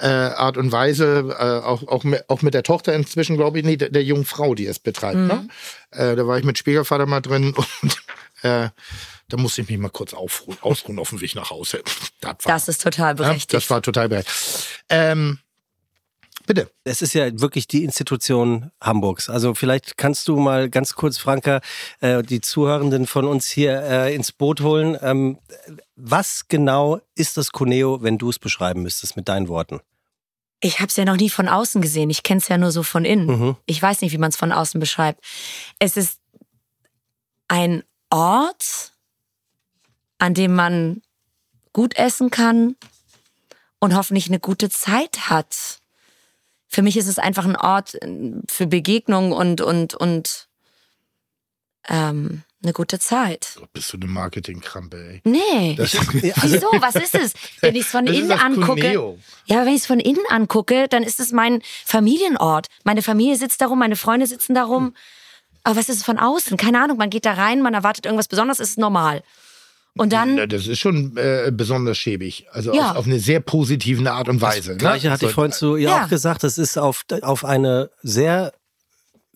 [0.00, 1.36] äh, Art und Weise.
[1.38, 4.24] Äh, auch, auch, mit, auch mit der Tochter inzwischen, glaube ich, nee, der, der jungen
[4.24, 5.16] Frau, die es betreibt.
[5.18, 5.46] Ne?
[5.90, 7.96] Äh, da war ich mit Schwiegervater mal drin und
[8.42, 8.70] äh,
[9.30, 11.82] da musste ich mich mal kurz aufruhen, ausruhen auf dem Weg nach Hause.
[12.22, 13.52] Das, war, Das ist total ja, berechtigt.
[13.52, 14.66] das war total berechtigt.
[14.88, 15.38] Ähm,
[16.48, 16.70] bitte.
[16.82, 19.30] Es ist ja wirklich die Institution Hamburgs.
[19.30, 21.60] Also vielleicht kannst du mal ganz kurz, Franka,
[22.00, 24.98] äh, die Zuhörenden von uns hier äh, ins Boot holen.
[25.00, 25.38] Ähm,
[25.94, 29.80] was genau ist das Cuneo, wenn du es beschreiben müsstest mit deinen Worten?
[30.60, 32.10] Ich habe es ja noch nie von außen gesehen.
[32.10, 33.26] Ich kenne es ja nur so von innen.
[33.26, 33.56] Mhm.
[33.66, 35.22] Ich weiß nicht, wie man es von außen beschreibt.
[35.78, 36.18] Es ist
[37.46, 38.92] ein Ort,
[40.18, 41.02] an dem man
[41.72, 42.74] gut essen kann
[43.78, 45.77] und hoffentlich eine gute Zeit hat.
[46.68, 50.48] Für mich ist es einfach ein Ort äh, für Begegnung und und und
[51.88, 53.56] ähm, eine gute Zeit.
[53.72, 55.20] Bist du eine Marketingkrampe, ey.
[55.24, 55.74] Nee.
[55.76, 56.66] Das, Wieso?
[56.80, 57.32] Was ist es?
[57.60, 58.80] Wenn ich es von Das innen angucke.
[58.80, 59.18] Cuneo.
[59.46, 62.66] Ja, wenn ich es von innen angucke, dann ist es mein Familienort.
[62.84, 64.94] Meine Familie sitzt darum, meine Freunde sitzen darum.
[65.62, 66.56] Aber was ist es von außen?
[66.56, 66.98] Keine Ahnung.
[66.98, 69.22] Man geht da rein, man erwartet irgendwas Besonderes, ist normal.
[69.98, 72.46] Und Na, dann, das ist schon äh, besonders schäbig.
[72.52, 72.92] Also Ja.
[72.92, 74.76] auf, auf eine sehr positive Art und Weise.
[74.76, 75.12] Gleiche ne?
[75.12, 76.04] hatte ich So, vorhin zu ihr Ja.
[76.04, 76.42] auch gesagt.
[76.44, 78.52] Das ist auf, auf eine sehr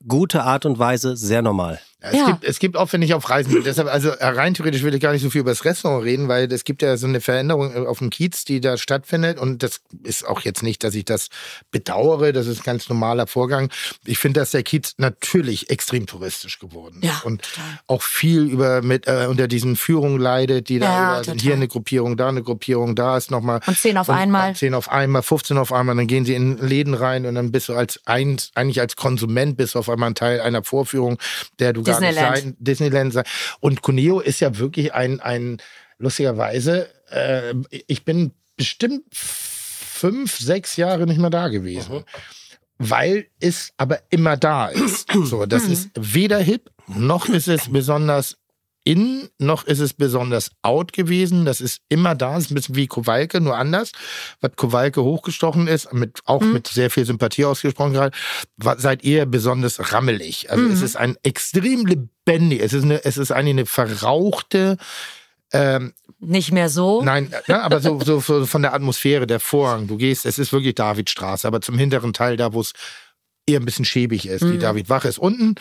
[0.06, 1.80] gute Art und Weise sehr normal.
[2.02, 2.26] Es, Ja.
[2.26, 4.94] gibt, es gibt oft, wenn ich auf Reisen bin, deshalb, also äh, rein theoretisch will
[4.94, 7.20] ich gar nicht so viel über das Restaurant reden, weil es gibt ja so eine
[7.20, 10.94] Veränderung äh, auf dem Kiez, die da stattfindet und das ist auch jetzt nicht, dass
[10.94, 11.28] ich das
[11.70, 13.70] bedauere, das ist ein ganz normaler Vorgang.
[14.04, 17.64] Ich finde, dass der Kiez natürlich extrem touristisch geworden ist Ja, und total.
[17.86, 21.34] auch viel über mit äh, unter diesen Führungen leidet, die da Ja, über, sind.
[21.34, 21.40] total.
[21.42, 24.54] hier eine Gruppierung, da eine Gruppierung, da ist nochmal Und zehn auf einmal.
[24.54, 27.68] 10 auf einmal, 15 auf einmal, dann gehen sie in Läden rein und dann bist
[27.68, 31.18] du als ein, eigentlich als Konsument bist du auf einmal ein Teil einer Vorführung,
[31.58, 32.38] der du gar Disneyland.
[32.38, 33.24] sein, Disneyland sein.
[33.60, 35.58] Und Cuneo ist ja wirklich ein, ein
[35.98, 37.54] lustigerweise, äh,
[37.86, 42.04] ich bin bestimmt fünf, sechs Jahre nicht mehr da gewesen.
[42.78, 45.12] Weil es aber immer da ist.
[45.12, 48.38] So, das ist weder hip, noch ist es besonders
[48.84, 51.44] in, noch ist es besonders out gewesen.
[51.44, 52.34] Das ist immer da.
[52.34, 53.92] Das ist ein bisschen wie Kowalke, nur anders.
[54.40, 58.16] Was Kowalke hochgestochen ist, mit, auch mit sehr viel Sympathie ausgesprochen gerade,
[58.78, 60.50] seid ihr besonders rammelig.
[60.50, 64.76] Also es ist ein extrem lebendig, es ist, eine, es ist eigentlich eine verrauchte,
[65.52, 67.02] ähm, nicht mehr so.
[67.02, 69.86] Nein, ne, aber so, so, so von der Atmosphäre, der Vorhang.
[69.86, 72.72] Du gehst, es ist wirklich Davidstraße, aber zum hinteren Teil, da wo es
[73.46, 74.42] eher ein bisschen schäbig ist.
[74.42, 75.56] Die Davidwache ist unten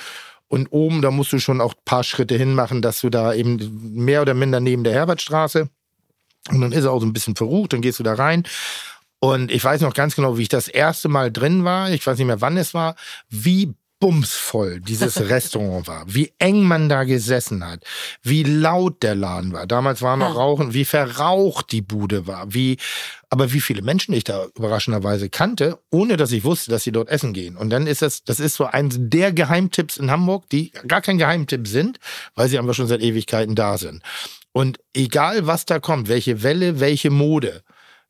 [0.52, 3.96] und oben, da musst du schon auch ein paar Schritte hinmachen, dass du da eben
[3.96, 5.70] mehr oder minder neben der Herbertstraße.
[6.50, 8.44] Und dann ist er auch so ein bisschen verrucht, dann gehst du da rein.
[9.20, 11.90] Und ich weiß noch ganz genau, wie ich das erste Mal drin war.
[11.92, 12.96] Ich weiß nicht mehr, wann es war.
[13.30, 16.04] Wie bumsvoll dieses Restaurant war.
[16.08, 17.86] Wie eng man da gesessen hat.
[18.22, 19.68] Wie laut der Laden war.
[19.68, 20.36] Damals war noch.
[20.36, 20.74] Rauchen.
[20.74, 22.54] Wie verraucht die Bude war.
[22.54, 22.76] Wie,
[23.32, 27.08] aber wie viele Menschen ich da überraschenderweise kannte, ohne dass ich wusste, dass sie dort
[27.08, 27.56] essen gehen.
[27.56, 31.18] Und dann ist das, das ist so eins der Geheimtipps in Hamburg, die gar kein
[31.18, 31.98] Geheimtipp sind,
[32.36, 34.04] weil sie einfach schon seit Ewigkeiten da sind.
[34.52, 37.64] Und egal was da kommt, welche Welle, welche Mode,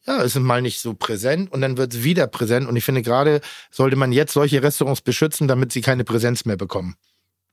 [0.07, 2.67] ja, es ist mal nicht so präsent und dann wird es wieder präsent.
[2.67, 6.57] Und ich finde gerade, sollte man jetzt solche Restaurants beschützen, damit sie keine Präsenz mehr
[6.57, 6.95] bekommen.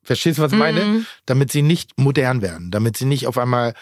[0.02, 1.04] Verstehst du, was ich meine?
[1.26, 3.74] Damit sie nicht modern werden, damit sie nicht auf einmal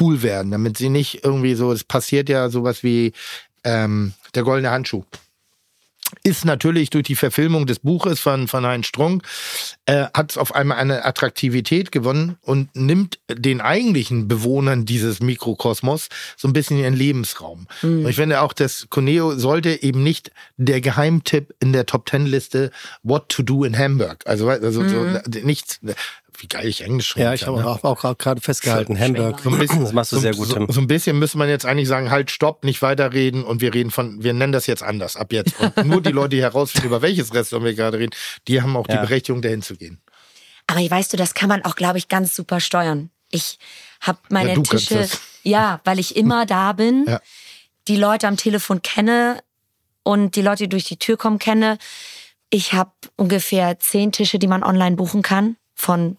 [0.00, 3.12] cool werden, damit sie nicht irgendwie so, es passiert ja sowas wie
[3.64, 5.04] ähm, der goldene Handschuh.
[6.22, 9.24] Ist natürlich durch die Verfilmung des Buches von, von Heinz Strunk,
[9.86, 16.08] äh, hat es auf einmal eine Attraktivität gewonnen und nimmt den eigentlichen Bewohnern dieses Mikrokosmos
[16.36, 17.66] so ein bisschen ihren Lebensraum.
[18.04, 22.26] Und ich finde auch, dass Cuneo sollte eben nicht der Geheimtipp in der Top Ten
[22.26, 22.70] Liste
[23.02, 24.22] What to do in Hamburg.
[24.26, 25.06] Also, also so,
[25.42, 25.80] nichts,
[26.42, 27.66] wie geil ich Englisch Ja, reden ich habe ne?
[27.66, 28.98] auch, auch gerade festgehalten.
[28.98, 29.40] Hamburg.
[29.40, 31.64] So ein bisschen, Das machst du sehr gut, so, so ein bisschen müsste man jetzt
[31.66, 35.16] eigentlich sagen, halt, stopp, nicht weiterreden und wir reden von, wir nennen das jetzt anders,
[35.16, 35.54] ab jetzt.
[35.60, 38.14] Und nur die Leute, die herausfinden, über welches Restaurant wir gerade reden,
[38.48, 38.96] die haben auch Ja.
[38.96, 40.00] die Berechtigung, dahin zu gehen.
[40.66, 43.10] Aber weißt du, das kann man auch, glaube ich, ganz super steuern.
[43.30, 43.58] Ich
[44.00, 45.08] habe meine Ja, Tische,
[45.42, 47.20] ja, weil ich immer da bin, Ja.
[47.88, 49.40] die Leute am Telefon kenne
[50.02, 51.78] und die Leute, die durch die Tür kommen, kenne.
[52.50, 56.16] Ich habe ungefähr zehn Tische, die man online buchen kann, von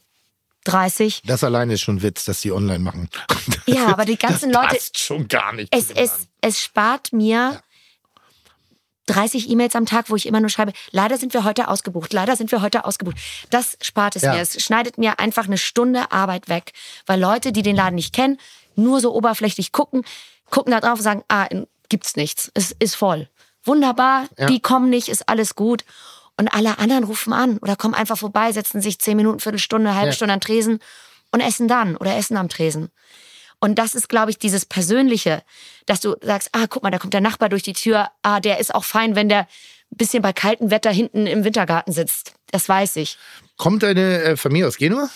[0.65, 1.21] 30.
[1.25, 3.09] Das alleine ist schon Witz, dass die online machen.
[3.65, 5.73] Ja, aber die ganzen das Leute, passt schon gar nicht.
[5.73, 7.61] es, es, es spart mir
[9.07, 12.35] 30 E-Mails am Tag, wo ich immer nur schreibe, leider sind wir heute ausgebucht, leider
[12.35, 13.15] sind wir heute ausgebucht.
[13.49, 14.33] Das spart es Ja.
[14.33, 14.41] mir.
[14.41, 16.73] Es schneidet mir einfach eine Stunde Arbeit weg.
[17.05, 18.37] Weil Leute, die den Laden nicht kennen,
[18.75, 20.03] nur so oberflächlich gucken,
[20.49, 21.47] gucken da drauf und sagen, ah,
[21.87, 23.29] gibt's nichts, es ist voll.
[23.63, 24.47] Wunderbar, Ja.
[24.47, 25.85] die kommen nicht, ist alles gut.
[26.39, 30.07] Und alle anderen rufen an oder kommen einfach vorbei, setzen sich 10 Minuten, Viertelstunde, halbe
[30.07, 30.13] Ja.
[30.13, 30.79] Stunde an Tresen
[31.31, 32.89] und essen dann oder essen am Tresen.
[33.59, 35.41] Und das ist, glaube ich, dieses Persönliche,
[35.87, 38.59] dass du sagst, ah, guck mal, da kommt der Nachbar durch die Tür, ah, der
[38.59, 39.39] ist auch fein, wenn der
[39.91, 42.33] ein bisschen bei kaltem Wetter hinten im Wintergarten sitzt.
[42.51, 43.17] Das weiß ich.
[43.57, 45.09] Kommt deine äh, Familie aus Genua?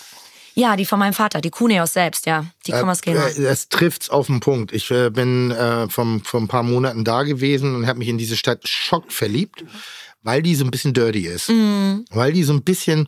[0.54, 2.44] Ja, die von meinem Vater, die Kuneos selbst, ja.
[2.66, 3.26] Die kommen aus Genua.
[3.28, 4.72] Äh, Das trifft's auf den Punkt.
[4.72, 8.18] Ich äh, bin äh, vom, vor ein paar Monaten da gewesen und habe mich in
[8.18, 9.64] diese Stadt schockverliebt,
[10.22, 11.48] weil die so ein bisschen dirty ist.
[11.48, 12.04] Mhm.
[12.10, 13.06] Weil die so ein bisschen,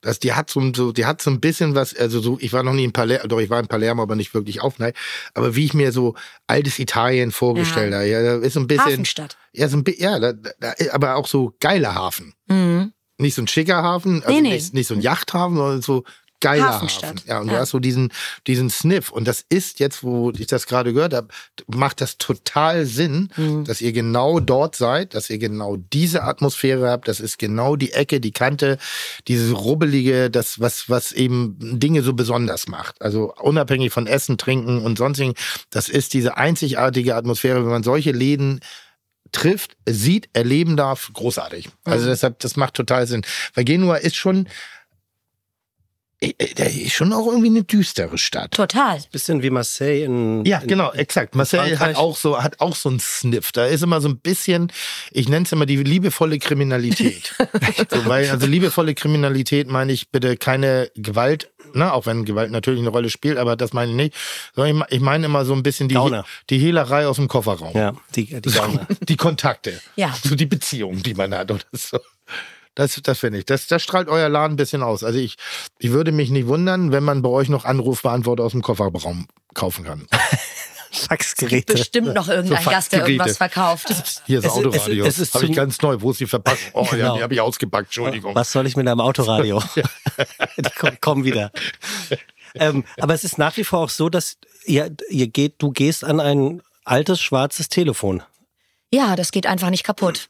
[0.00, 2.62] das, die hat so, so, die hat so ein bisschen was, also so, ich war
[2.62, 4.94] noch nie in Palermo, doch ich war in Palermo, aber nicht wirklich aufneid,
[5.34, 6.14] aber wie ich mir so
[6.46, 7.98] altes Italien vorgestellt Ja.
[7.98, 9.36] habe, ja, da ist so ein bisschen, Hafenstadt.
[9.52, 12.34] ja, so ein bisschen, ja, da, da, aber auch so geiler Hafen.
[12.48, 12.92] Mhm.
[13.16, 14.54] Nicht so ein schicker Hafen, also Nee, nee.
[14.54, 16.04] Nicht, nicht so ein Yachthafen, sondern so
[16.44, 17.16] geiler Hafenstadt.
[17.16, 17.22] Hafen.
[17.28, 17.60] Ja, und du Ja.
[17.60, 18.12] hast so diesen,
[18.46, 19.10] diesen Sniff.
[19.10, 21.28] Und das ist jetzt, wo ich das gerade gehört habe,
[21.66, 23.64] macht das total Sinn, Mhm.
[23.64, 27.08] dass ihr genau dort seid, dass ihr genau diese Atmosphäre habt.
[27.08, 28.78] Das ist genau die Ecke, die Kante,
[29.28, 33.00] dieses rubbelige, das, was, was eben Dinge so besonders macht.
[33.02, 35.34] Also unabhängig von Essen, Trinken und sonstigen.
[35.70, 38.60] Das ist diese einzigartige Atmosphäre, wenn man solche Läden
[39.32, 41.68] trifft, sieht, erleben darf, großartig.
[41.84, 43.22] Also deshalb, das macht total Sinn.
[43.54, 44.48] Weil Genua ist schon,
[46.38, 48.52] äh, äh, ist schon auch irgendwie eine düstere Stadt.
[48.52, 48.98] Total.
[49.12, 50.44] Bisschen wie Marseille in.
[50.44, 51.34] Ja, in, genau, exakt.
[51.34, 53.52] Marcel hat auch so, hat auch so einen Sniff.
[53.52, 54.72] Da ist immer so ein bisschen,
[55.10, 57.34] ich nenne es immer die liebevolle Kriminalität.
[57.90, 62.80] so, weil, also liebevolle Kriminalität meine ich bitte keine Gewalt, ne, auch wenn Gewalt natürlich
[62.80, 64.14] eine Rolle spielt, aber das meine ich nicht.
[64.54, 65.98] Sondern ich me- ich meine immer so ein bisschen die,
[66.50, 67.74] die Hehlerei aus dem Kofferraum.
[67.76, 68.62] Ja, die, die So,
[69.00, 69.80] die Kontakte.
[69.96, 70.14] Ja.
[70.22, 71.98] So die Beziehungen, die man hat oder so.
[72.74, 73.44] Das, das finde ich.
[73.46, 75.04] Das, das strahlt euer Laden ein bisschen aus.
[75.04, 75.36] Also ich,
[75.78, 79.84] ich würde mich nicht wundern, wenn man bei euch noch Anrufbeantworter aus dem Kofferraum kaufen
[79.84, 80.06] kann.
[80.90, 81.72] Faxgeräte.
[81.74, 83.88] Bestimmt noch irgendein So Gast, der irgendwas verkauft.
[84.26, 85.04] Hier ist Es ist- Autoradio.
[85.04, 85.96] es ist- es ist Habe ich ganz neu.
[86.00, 86.60] Wo ist die Verpackung?
[86.72, 87.16] Oh ja, Genau.
[87.16, 87.86] die habe ich ausgepackt.
[87.88, 88.34] Entschuldigung.
[88.34, 89.62] Was soll ich mit einem Autoradio?
[90.56, 91.50] die kommen, kommen wieder.
[92.54, 96.04] ähm, aber es ist nach wie vor auch so, dass ihr, ihr geht, du gehst
[96.04, 98.22] an ein altes schwarzes Telefon.
[98.92, 100.28] Ja, das geht einfach nicht kaputt.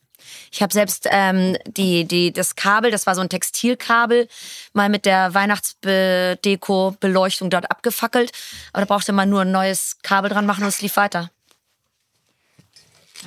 [0.54, 4.28] Ich habe selbst ähm, die, die, das Kabel, das war so ein Textilkabel,
[4.72, 8.30] mal mit der Weihnachtsdeko Beleuchtung dort abgefackelt.
[8.72, 11.32] Aber da brauchte man nur ein neues Kabel dran machen und es lief weiter.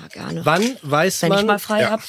[0.02, 0.46] Ja, gerne.
[0.46, 1.90] Wann weiß Wenn ich mal man, frei Ja.
[1.92, 2.02] hab.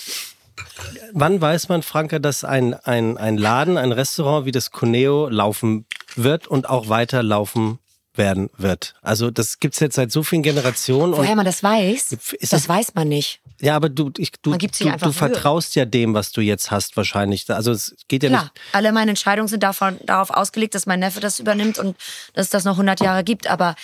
[1.12, 5.85] wann weiß man, Franke, dass ein, ein, ein Laden, ein Restaurant wie das Cuneo laufen
[6.14, 7.81] wird und auch weiter laufen
[8.14, 8.95] werden wird?
[9.03, 11.16] Also das gibt's jetzt seit so vielen Generationen.
[11.16, 12.11] Woher man das weiß,
[12.41, 13.41] das es- weiß man nicht.
[13.61, 15.12] Ja, aber du, ich, du, du, du Mühe.
[15.12, 17.48] vertraust ja dem, was du jetzt hast wahrscheinlich.
[17.50, 18.52] Also es geht ja Klar, nicht.
[18.72, 21.96] alle meine Entscheidungen sind davon, darauf ausgelegt, dass mein Neffe das übernimmt und
[22.34, 23.48] dass es das noch 100 Jahre gibt.
[23.48, 23.74] Aber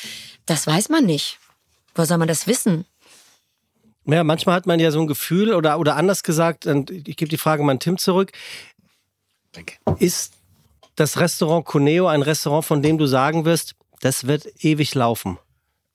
[0.47, 1.39] das weiß man nicht.
[1.95, 2.85] Woher soll man das wissen?
[4.07, 7.29] Ja, manchmal hat man ja so ein Gefühl oder, oder anders gesagt, und ich gebe
[7.29, 8.33] die Frage mal an Tim zurück.
[9.53, 9.75] Danke.
[9.99, 10.35] Ist
[10.97, 15.39] das Restaurant Cuneo ein Restaurant, von dem du sagen wirst, das wird ewig laufen?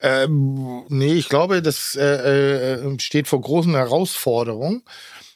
[0.02, 4.82] Ähm, nee, ich glaube, das äh, äh, steht vor großen Herausforderungen.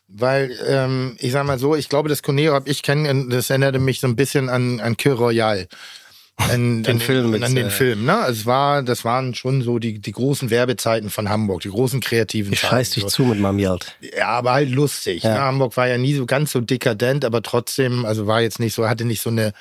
[0.06, 3.78] Weil, ähm, ich sag mal so, ich glaube, das Coneo habe ich kennen, das erinnerte
[3.78, 5.66] mich so ein bisschen an, an Kir Royal.
[6.36, 8.26] An, Den an, Film mit, an den äh, Film, ne?
[8.28, 12.52] Es war, das waren schon so die, die großen Werbezeiten von Hamburg, die großen kreativen
[12.52, 12.70] Ich Zeiten.
[12.72, 13.08] scheiß dich so.
[13.08, 13.94] zu mit meinem Geld.
[14.18, 15.22] Ja, aber halt lustig.
[15.22, 15.34] Ja.
[15.34, 15.40] Ne?
[15.42, 18.88] Hamburg war ja nie so ganz so dekadent, aber trotzdem, also war jetzt nicht so,
[18.88, 19.52] hatte nicht so eine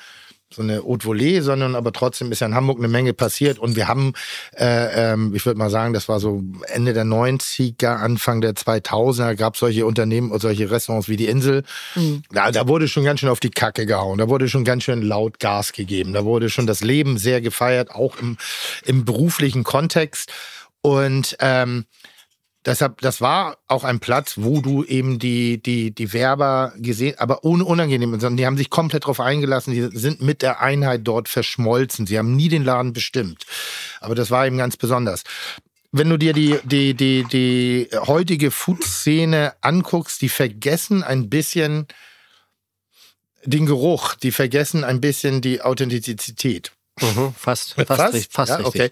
[0.54, 3.58] so eine Haute Volée, sondern aber trotzdem ist ja in Hamburg eine Menge passiert.
[3.58, 4.12] Und wir haben,
[4.56, 9.34] äh, ähm, ich würde mal sagen, das war so Ende der 90er, Anfang der 2000er,
[9.34, 11.62] gab solche Unternehmen und solche Restaurants wie die Insel.
[12.32, 15.02] Da, da wurde schon ganz schön auf die Kacke gehauen, da wurde schon ganz schön
[15.02, 18.36] laut Gas gegeben, da wurde schon das Leben sehr gefeiert, auch im,
[18.84, 20.32] im beruflichen Kontext.
[20.82, 21.86] Und ähm,
[22.66, 27.44] Deshalb, das war auch ein Platz, wo du eben die, die, die Werber gesehen, aber
[27.44, 31.28] ohne unangenehm, sondern die haben sich komplett darauf eingelassen, die sind mit der Einheit dort
[31.28, 32.06] verschmolzen.
[32.06, 33.44] Sie haben nie den Laden bestimmt.
[34.00, 35.24] Aber das war eben ganz besonders.
[35.92, 41.86] Wenn du dir die, die, die, die heutige Food-Szene anguckst, die vergessen ein bisschen
[43.44, 46.72] den Geruch, die vergessen ein bisschen die Authentizität.
[47.00, 48.28] Mhm, fast, fast, richtig.
[48.30, 48.82] Fast ja, richtig.
[48.82, 48.90] okay.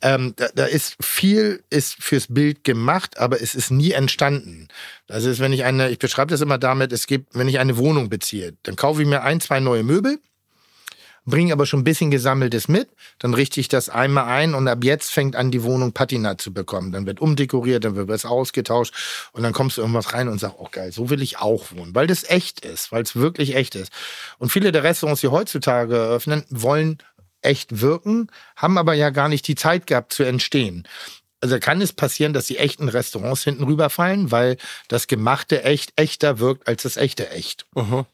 [0.00, 4.68] Ähm, da, da ist viel ist fürs Bild gemacht, aber es ist nie entstanden.
[5.08, 7.76] Also ist, wenn ich eine, ich beschreibe das immer damit, es gibt, wenn ich eine
[7.76, 10.18] Wohnung beziehe, dann kaufe ich mir ein, zwei neue Möbel,
[11.24, 12.88] bringe aber schon ein bisschen Gesammeltes mit.
[13.18, 16.52] Dann richte ich das einmal ein und ab jetzt fängt an, die Wohnung Patina zu
[16.52, 16.90] bekommen.
[16.90, 18.94] Dann wird umdekoriert, dann wird was ausgetauscht
[19.32, 21.94] und dann kommst du irgendwas rein und sagst, oh geil, so will ich auch wohnen,
[21.94, 23.92] weil das echt ist, weil es wirklich echt ist.
[24.38, 26.98] Und viele der Restaurants, die heutzutage eröffnen, wollen
[27.42, 30.86] echt wirken, haben aber ja gar nicht die Zeit gehabt zu entstehen.
[31.40, 34.56] Also kann es passieren, dass die echten Restaurants hinten rüberfallen, weil
[34.88, 37.66] das gemachte echt echter wirkt als das echte echt.
[37.74, 38.06] Mhm.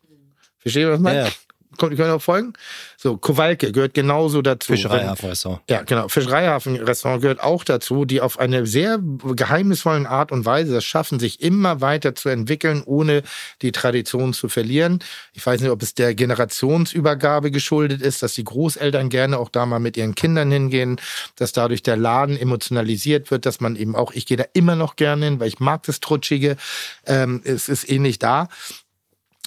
[0.59, 1.19] Versteht ihr, was ich meine?
[1.19, 1.33] Ja, ja.
[1.79, 2.53] Kommt, könnt ihr auch folgen?
[2.97, 4.73] So, Kowalke gehört genauso dazu.
[4.73, 5.63] Fischereihafenrestaurant.
[5.71, 6.09] Ja, genau.
[6.09, 11.41] Fischereihafenrestaurant gehört auch dazu, die auf eine sehr geheimnisvollen Art und Weise das schaffen, sich
[11.41, 13.23] immer weiter zu entwickeln, ohne
[13.63, 14.99] die Tradition zu verlieren.
[15.33, 19.65] Ich weiß nicht, ob es der Generationsübergabe geschuldet ist, dass die Großeltern gerne auch da
[19.65, 21.01] mal mit ihren Kindern hingehen,
[21.37, 24.97] dass dadurch der Laden emotionalisiert wird, dass man eben auch, ich gehe da immer noch
[24.97, 26.57] gerne hin, weil ich mag das Trutschige.
[27.07, 28.49] Ähm, es ist ähnlich da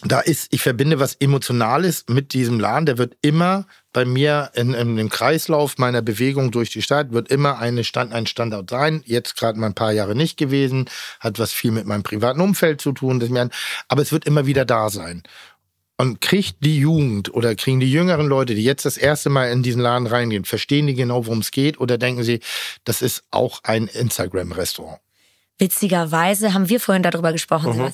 [0.04, 2.86] da ist, ich verbinde was Emotionales mit diesem Laden.
[2.86, 7.30] Der wird immer bei mir in, in dem Kreislauf meiner Bewegung durch die Stadt, wird
[7.30, 9.04] immer eine Stand, ein Standort sein.
[9.06, 10.90] Jetzt gerade mal ein paar Jahre nicht gewesen,
[11.20, 13.52] hat was viel mit meinem privaten Umfeld zu tun.
[13.88, 15.24] Aber es wird immer wieder da sein.
[15.98, 19.62] Und kriegt die Jugend oder kriegen die jüngeren Leute, die jetzt das erste Mal in
[19.62, 21.80] diesen Laden reingehen, verstehen die genau, worum es geht?
[21.80, 22.40] Oder denken sie,
[22.86, 25.00] das ist auch ein Instagram-Restaurant?
[25.60, 27.74] Witzigerweise haben wir vorhin darüber gesprochen.
[27.74, 27.94] Sebastian.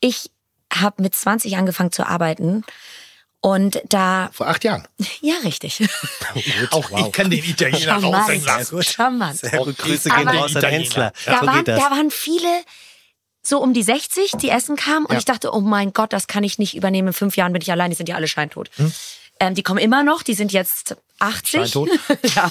[0.00, 0.30] Ich
[0.74, 2.64] habe mit 20 angefangen zu arbeiten.
[3.40, 4.88] Und da, Vor acht Jahren.
[5.20, 5.86] ja, richtig.
[6.70, 8.82] Auch ich kann den Italiener raushängen lassen.
[8.82, 9.38] Charmant.
[9.38, 9.78] Sehr gut.
[9.78, 10.64] Grüße gehen raus an.
[10.64, 11.12] Hensler.
[11.26, 12.48] Da, so waren, da waren viele
[13.42, 15.06] so um die 60, die essen kamen.
[15.06, 15.18] Und Ja.
[15.18, 17.08] ich dachte, oh mein Gott, das kann ich nicht übernehmen.
[17.08, 18.70] In fünf Jahren bin ich allein, die sind ja alle scheintot.
[18.76, 18.92] Hm?
[19.38, 21.60] Ähm, die kommen immer noch, die sind jetzt 80.
[21.60, 21.90] Scheintot?
[22.34, 22.50] ja.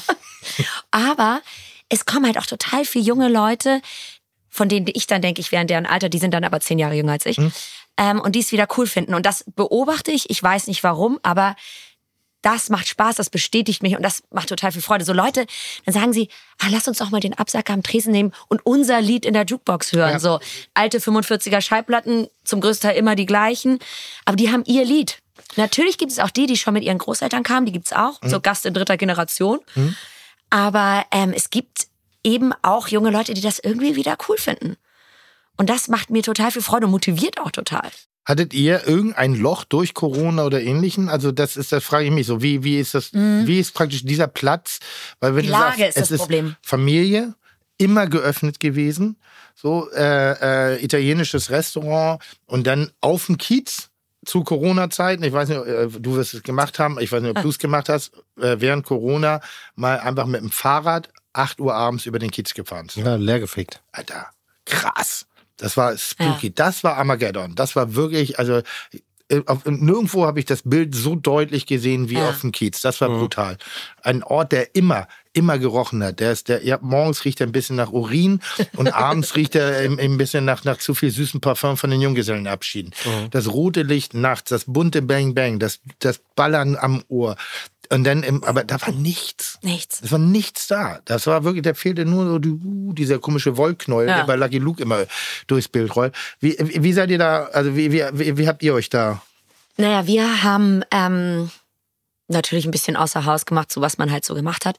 [0.92, 1.42] Aber
[1.90, 3.82] es kommen halt auch total viele junge Leute,
[4.50, 6.80] von denen ich dann denke, ich wäre in deren Alter, die sind dann aber zehn
[6.80, 7.38] Jahre jünger als ich.
[7.98, 9.14] Ähm, und die es wieder cool finden.
[9.14, 11.56] Und das beobachte ich, ich weiß nicht warum, aber
[12.46, 15.04] das macht Spaß, das bestätigt mich und das macht total viel Freude.
[15.04, 15.48] So Leute,
[15.86, 16.30] dann sagen sie,
[16.60, 19.46] ah, lass uns doch mal den Absacker am Tresen nehmen und unser Lied in der
[19.46, 20.12] Jukebox hören.
[20.12, 20.20] Ja.
[20.20, 20.40] So
[20.76, 23.80] alte 45er Schallplatten, zum größten Teil immer die gleichen,
[24.26, 25.24] aber die haben ihr Lied.
[25.56, 28.40] Natürlich gibt es auch die, die schon mit ihren Großeltern kamen, die gibt's auch, so
[28.40, 29.60] Gast in dritter Generation.
[30.52, 31.88] Aber ähm, es gibt
[32.24, 34.78] eben auch junge Leute, die das irgendwie wieder cool finden.
[35.58, 37.90] Und das macht mir total viel Freude und motiviert auch total.
[38.26, 41.10] Hattet ihr irgendein Loch durch Corona oder ähnlichen?
[41.10, 42.42] Also das ist, das frage ich mich so.
[42.42, 44.80] Wie, wie ist das, wie ist praktisch dieser Platz?
[45.20, 46.56] Weil wenn Die du Lage sagst, ist es das Problem.
[46.64, 47.36] Familie,
[47.78, 49.18] immer geöffnet gewesen,
[49.54, 53.90] so äh, äh, italienisches Restaurant und dann auf dem Kiez
[54.26, 57.44] zu Corona-Zeiten, ich weiß nicht, äh, du wirst es gemacht haben, ich weiß nicht, ob
[57.44, 59.40] du es gemacht hast, äh, während Corona
[59.76, 62.88] mal einfach mit dem Fahrrad 8 Uhr abends über den Kiez gefahren.
[62.96, 63.82] Ja, leergefegt.
[63.92, 64.32] Alter,
[64.66, 65.28] krass.
[65.58, 66.54] Das war spooky.
[66.54, 67.56] Das war Armageddon.
[67.56, 68.62] Das war wirklich, also
[69.30, 72.30] äh, auf, nirgendwo habe ich das Bild so deutlich gesehen wie Ja.
[72.30, 72.82] auf dem Kiez.
[72.82, 73.58] Das war brutal.
[74.04, 76.20] Ein Ort, der immer, immer gerochen hat.
[76.20, 78.40] Der ist, der, ja, morgens riecht er ein bisschen nach Urin
[78.76, 82.02] und abends riecht er ein, ein bisschen nach, nach zu viel süßen Parfum von den
[82.02, 82.94] Junggesellenabschieden.
[83.32, 87.36] Das rote Licht nachts, das bunte Bang Bang, das, das Ballern am Ohr.
[87.90, 89.60] Und dann, im, aber da war nichts.
[89.62, 90.02] Nichts.
[90.04, 91.00] Es war nichts da.
[91.06, 94.18] Das war wirklich, da fehlte nur so die, uh, dieser komische Wollknäuel, Ja.
[94.18, 95.06] der bei Lucky Luke immer
[95.48, 96.14] durchs Bild rollt.
[96.40, 99.22] Wie, wie seid ihr da, also wie, wie, wie, wie habt ihr euch da?
[99.78, 101.50] Naja, wir haben ähm,
[102.28, 104.78] natürlich ein bisschen außer Haus gemacht, so was man halt so gemacht hat.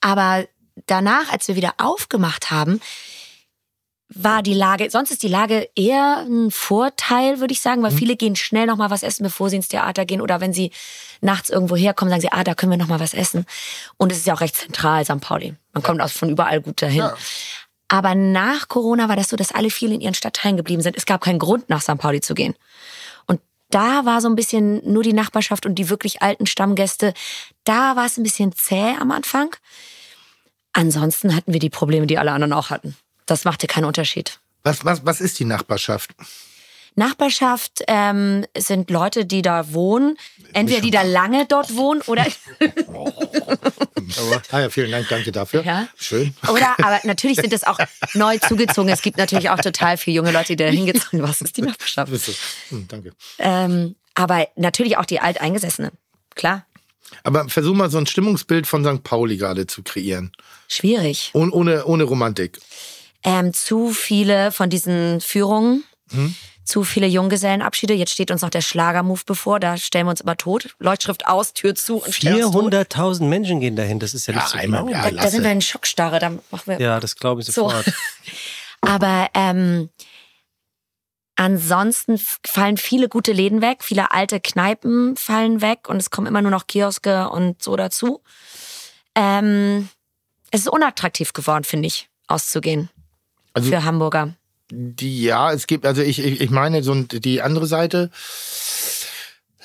[0.00, 0.46] Aber
[0.86, 2.80] danach, als wir wieder aufgemacht haben,
[4.14, 8.16] war die Lage, sonst ist die Lage eher ein Vorteil, würde ich sagen, weil viele
[8.16, 10.70] gehen schnell noch mal was essen, bevor sie ins Theater gehen oder wenn sie
[11.20, 13.44] nachts irgendwo herkommen, sagen sie, ah, da können wir noch mal was essen.
[13.98, 15.20] Und es ist ja auch recht zentral, St.
[15.20, 15.54] Pauli.
[15.74, 17.00] Man kommt auch von überall gut dahin.
[17.00, 17.16] Ja.
[17.88, 20.96] Aber nach Corona war das so, dass alle viel in ihren Stadtteilen geblieben sind.
[20.96, 21.98] Es gab keinen Grund, nach St.
[21.98, 22.54] Pauli zu gehen.
[23.26, 23.40] Und
[23.70, 27.12] da war so ein bisschen nur die Nachbarschaft und die wirklich alten Stammgäste.
[27.64, 29.54] Da war es ein bisschen zäh am Anfang.
[30.72, 32.96] Ansonsten hatten wir die Probleme, die alle anderen auch hatten.
[33.28, 34.40] Das machte keinen Unterschied.
[34.64, 36.14] Was, was, was ist die Nachbarschaft?
[36.94, 40.16] Nachbarschaft ähm, sind Leute, die da wohnen.
[40.54, 42.26] Entweder die da lange dort wohnen oder
[44.50, 45.62] Ah ja, vielen Dank, danke dafür.
[45.62, 45.88] Ja.
[45.96, 46.34] Schön.
[46.50, 47.78] Oder, aber natürlich sind es auch
[48.14, 48.88] neu zugezogen.
[48.88, 51.22] Es gibt natürlich auch total viele junge Leute, die da hingezogen sind.
[51.22, 52.10] Was ist die Nachbarschaft?
[52.70, 53.12] Hm, danke.
[53.38, 55.92] Ähm, aber natürlich auch die Alteingesessenen.
[56.34, 56.64] Klar.
[57.22, 59.02] Aber versuch mal so ein Stimmungsbild von St.
[59.02, 60.32] Pauli gerade zu kreieren.
[60.68, 61.30] Schwierig.
[61.34, 62.58] Ohne, ohne, ohne Romantik.
[63.24, 66.34] Ähm, zu viele von diesen Führungen, Hm?
[66.64, 67.94] zu viele Junggesellenabschiede.
[67.94, 69.58] Jetzt steht uns noch der Schlagermove bevor.
[69.58, 70.74] Da stellen wir uns immer tot.
[70.78, 72.72] Leuchtschrift aus, Tür zu und stellen uns tot.
[72.74, 73.98] 400.000 Menschen gehen dahin.
[73.98, 74.96] Das ist ja, Ja, nicht so einmal, genau.
[74.96, 75.10] ja.
[75.10, 76.18] Da, da sind wir in Schockstarre.
[76.18, 77.52] Da machen wir Ja, das glaube ich so.
[77.52, 77.86] sofort.
[78.82, 79.88] Aber ähm,
[81.40, 86.42] Ansonsten fallen viele gute Läden weg, viele alte Kneipen fallen weg und es kommen immer
[86.42, 88.22] nur noch Kioske und so dazu.
[89.14, 89.88] Ähm,
[90.50, 92.90] es ist unattraktiv geworden, finde ich, auszugehen
[93.58, 94.34] Also- für Hamburger.
[94.70, 98.10] Die, ja, es gibt, also ich, ich, ich meine, so die andere Seite,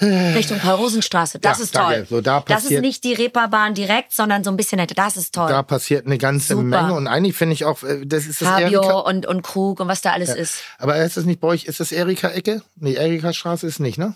[0.02, 1.40] Richtung Paul-Rosenstraße.
[1.40, 1.96] Das Ja, ist danke.
[1.96, 2.08] toll.
[2.10, 4.96] So, da das ist passiert- nicht die Reeperbahn direkt, sondern so ein bisschen netter.
[4.96, 5.48] Das ist toll.
[5.48, 6.64] da passiert eine ganze Super.
[6.64, 6.94] Menge.
[6.96, 9.00] Und eigentlich finde ich auch, äh, das ist das Fabio Erika.
[9.00, 10.62] und, und Krug und was da alles ist.
[10.78, 12.62] Aber ist das nicht bei euch, ist das Erika-Ecke?
[12.76, 14.16] Nee, Erika-Straße ist nicht, ne?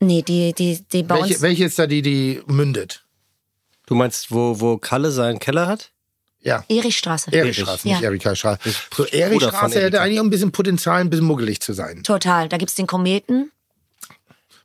[0.00, 1.42] Nee, die, die, die bei Welche, uns.
[1.42, 3.04] welche ist da die, die mündet?
[3.86, 5.90] Du meinst, wo, wo Kalle seinen Keller hat?
[6.40, 6.64] Ja.
[6.68, 7.30] Erichstraße.
[7.32, 8.06] Erika-Straße, nicht Ja.
[8.08, 8.60] Erika-Straße.
[8.96, 12.02] So, Erika-Straße hätte eigentlich auch ein bisschen Potenzial, ein bisschen muggelig zu sein.
[12.04, 12.48] Total.
[12.48, 13.50] Da gibt's den Kometen.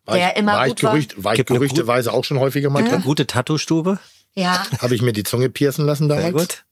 [0.06, 0.82] War Der ich, immer war gut ich.
[0.90, 3.02] Gerücht, war ich Gibt gerüchteweise auch schon häufiger mal Eine drin.
[3.04, 4.00] gute Tattoo-Stube.
[4.36, 4.66] Ja.
[4.80, 6.34] Habe ich mir die Zunge piercen lassen Sehr damals.
[6.48, 6.66] gut.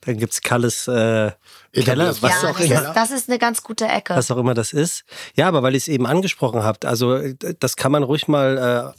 [0.00, 1.30] Dann gibt's Kalles äh,
[1.72, 2.88] Keller, das- was ja, auch das immer.
[2.88, 4.16] ist, das ist eine ganz gute Ecke.
[4.16, 5.04] was auch immer das ist.
[5.36, 8.94] Ja, aber weil ihr es eben angesprochen habt, also äh, das kann man ruhig mal
[8.96, 8.98] äh,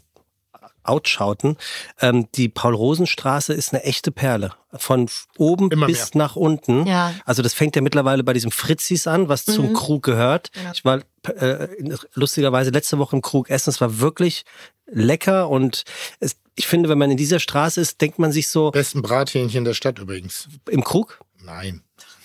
[0.84, 1.58] outschauten.
[2.00, 4.52] Ähm, die Paul-Rosen-Straße ist eine echte Perle.
[4.76, 6.86] Von oben Immer bis nach unten.
[6.88, 7.14] Ja.
[7.26, 9.74] Also das fängt ja mittlerweile bei diesem Fritzis an, was zum Mhm.
[9.74, 10.52] Krug gehört.
[10.54, 10.72] Genau.
[10.74, 11.02] Ich war
[11.36, 11.68] äh,
[12.16, 13.70] lustigerweise letzte Woche im Krug essen.
[13.70, 14.44] Es war wirklich
[14.88, 15.84] lecker und
[16.20, 19.64] es, ich finde, wenn man in dieser Straße ist, denkt man sich so, Besten Brathähnchen
[19.64, 20.48] der Stadt übrigens.
[20.70, 21.20] im Krug?
[21.40, 21.84] Nein.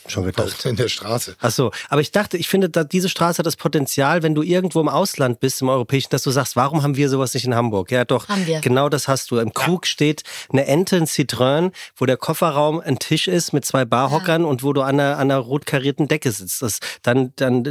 [0.09, 0.65] Schon gedacht.
[0.65, 1.37] In der Straße.
[1.41, 4.43] Ach so, aber ich dachte, ich finde, da diese Straße hat das Potenzial, wenn du
[4.43, 7.55] irgendwo im Ausland bist, im Europäischen, dass du sagst, warum haben wir sowas nicht in
[7.55, 7.91] Hamburg?
[7.91, 8.61] Ja, doch, Haben wir.
[8.61, 9.39] genau das hast du.
[9.39, 13.85] Im Krug steht eine Ente, ein Citroën, wo der Kofferraum ein Tisch ist mit zwei
[13.85, 16.63] Barhockern und wo du an einer, an einer rot karierten Decke sitzt.
[16.63, 17.65] Das, dann, dann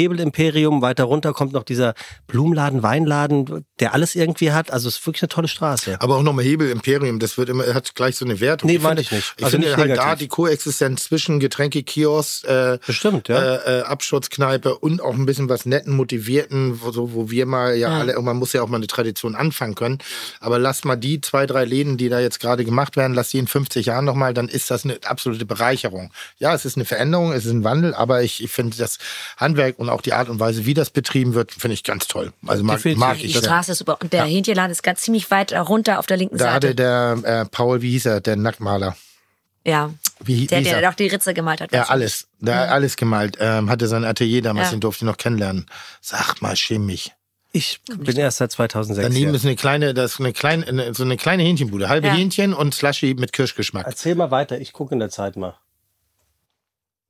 [0.00, 1.94] Hebelimperium, weiter runter kommt noch dieser
[2.26, 4.70] Blumenladen, Weinladen, der alles irgendwie hat.
[4.72, 5.96] Also es ist wirklich eine tolle Straße.
[6.00, 8.68] Aber auch nochmal Hebel Imperium, das wird immer, hat gleich so eine Wertung.
[8.68, 9.34] Nee, Ich meine finde- ich nicht.
[9.38, 10.18] Ich Also finde nicht halt da negativ.
[10.18, 13.56] die Koexistenz zwischen Getränkekiosk, äh, Bestimmt, ja.
[13.56, 17.74] äh, äh, Absturzkneipe und auch ein bisschen was netten, motivierten, wo, so, wo wir mal
[17.76, 17.98] ja, Ja.
[18.00, 19.98] alle, man muss ja auch mal eine Tradition anfangen können.
[20.40, 23.38] Aber lass mal die zwei, drei Läden, die da jetzt gerade gemacht werden, lass die
[23.38, 26.12] in 50 Jahren nochmal, dann ist das eine absolute Bereicherung.
[26.38, 28.98] Ja, es ist eine Veränderung, es ist ein Wandel, aber ich, ich finde das
[29.36, 32.32] Handwerk und auch die Art und Weise, wie das betrieben wird, finde ich ganz toll.
[32.46, 33.44] Also mag, mag die ich das.
[33.44, 33.98] Straße ist super.
[34.00, 36.54] Und der Hähnchenladen ist ganz ziemlich weit runter auf der linken Da Seite.
[36.54, 38.96] hatte der äh, Paul, wie hieß er, der Nacktmaler.
[39.64, 39.90] Ja.
[40.22, 40.90] Wie, Der, wie der er?
[40.90, 41.72] auch die Ritze gemalt hat.
[41.72, 42.28] Ja, alles.
[42.40, 43.36] Der hat alles gemalt.
[43.40, 44.76] Ähm, hatte sein Atelier damals, Ja.
[44.76, 45.66] den durfte ich noch kennenlernen.
[46.00, 47.12] Sag mal, schäm mich.
[47.52, 49.34] Ich bin erst seit 2006 Daneben hier.
[49.36, 51.88] ist eine kleine, das ist eine kleine, eine, so eine kleine Hähnchenbude.
[51.88, 52.14] Halbe Ja.
[52.14, 53.86] Hähnchen und Slushy mit Kirschgeschmack.
[53.86, 55.56] Erzähl mal weiter, ich gucke in der Zeit mal.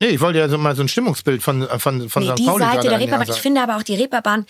[0.01, 2.39] Nee, ich wollte ja so mal so ein Stimmungsbild von, von, von Nee, St.
[2.39, 3.29] die Pauli Seite der Reeperbahn.
[3.29, 4.47] Ich finde aber auch, die Reeperbahn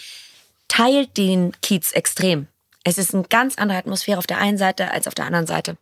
[0.69, 2.47] teilt den Kiez extrem.
[2.85, 5.77] Es ist eine ganz andere Atmosphäre auf der einen Seite als auf der anderen Seite.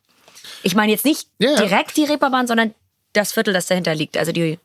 [0.62, 1.56] Ich meine jetzt nicht ja.
[1.56, 2.74] direkt die Reeperbahn, sondern
[3.12, 4.16] das Viertel, das dahinter liegt.
[4.16, 4.59] Also die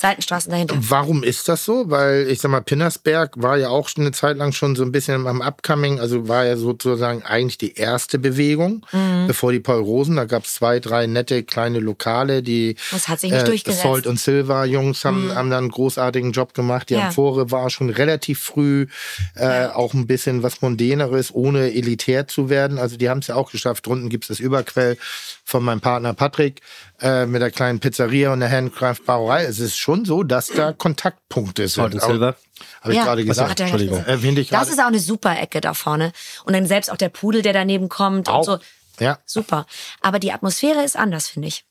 [0.00, 0.76] Seitenstraßen dahinter.
[0.78, 1.90] Warum ist das so?
[1.90, 4.92] Weil ich sag mal, Pinnersberg war ja auch schon eine Zeit lang schon so ein
[4.92, 9.26] bisschen am Upcoming, also war ja sozusagen eigentlich die erste Bewegung, Mhm.
[9.26, 13.18] bevor die Paul Rosen, da gab es zwei, drei nette kleine Lokale, die Das hat
[13.18, 13.82] sich nicht durchgesetzt.
[13.82, 16.90] Salt und Silver Jungs haben, haben da einen großartigen Job gemacht.
[16.90, 17.06] Die Ja.
[17.08, 18.86] Amphore war schon relativ früh
[19.34, 22.78] äh, auch ein bisschen was Mondäneres, ohne elitär zu werden.
[22.78, 23.86] Also die haben es ja auch geschafft.
[23.86, 24.96] Drunten gibt es das Überquell
[25.44, 26.60] von meinem Partner Patrick
[27.00, 29.44] äh, mit der kleinen Pizzeria und der Handcraft Brauerei.
[29.44, 32.36] Es ist schon so, dass da Kontaktpunkte Silver.
[32.80, 33.60] Habe ich gerade gesagt.
[33.60, 33.98] Entschuldigung.
[33.98, 34.10] gesagt.
[34.10, 36.12] Äh, finde ich Das ist auch eine super Ecke da vorne.
[36.44, 38.38] Und dann selbst auch der Pudel, der daneben kommt Auch.
[38.38, 38.58] und so.
[38.98, 39.18] Ja.
[39.24, 39.66] Super.
[40.00, 41.64] Aber die Atmosphäre ist anders, finde ich.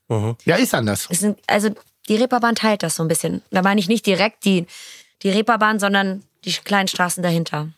[0.46, 1.08] ja, ist anders.
[1.10, 1.70] Es sind, also
[2.08, 3.42] die Reeperbahn teilt das so ein bisschen.
[3.52, 4.66] Da meine ich nicht direkt die,
[5.24, 7.70] die Reeperbahn, sondern die kleinen Straßen dahinter.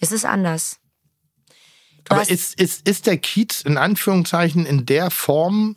[0.00, 0.78] Es ist anders.
[2.04, 5.76] Du Aber ist, ist, ist der Kiez in Anführungszeichen in der Form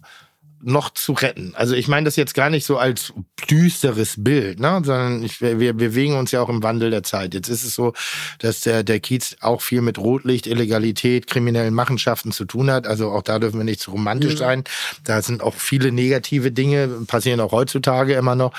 [0.63, 1.53] noch zu retten?
[1.55, 3.13] Also ich meine das jetzt gar nicht so als
[3.49, 4.81] düsteres Bild, ne?
[4.83, 7.33] sondern ich, wir, wir bewegen uns ja auch im Wandel der Zeit.
[7.33, 7.93] Jetzt ist es so,
[8.39, 12.87] dass der, der Kiez auch viel mit Rotlicht, Illegalität, kriminellen Machenschaften zu tun hat.
[12.87, 14.63] Also auch da dürfen wir nicht zu romantisch sein.
[15.03, 18.53] Da sind auch viele negative Dinge, passieren auch heutzutage immer noch.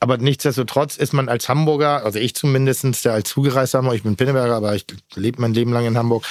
[0.00, 4.16] Aber nichtsdestotrotz ist man als Hamburger, also ich zumindestens, der als zugereist Hamburger, ich bin
[4.16, 6.24] Pinneberger, aber ich lebe mein Leben lang in Hamburg,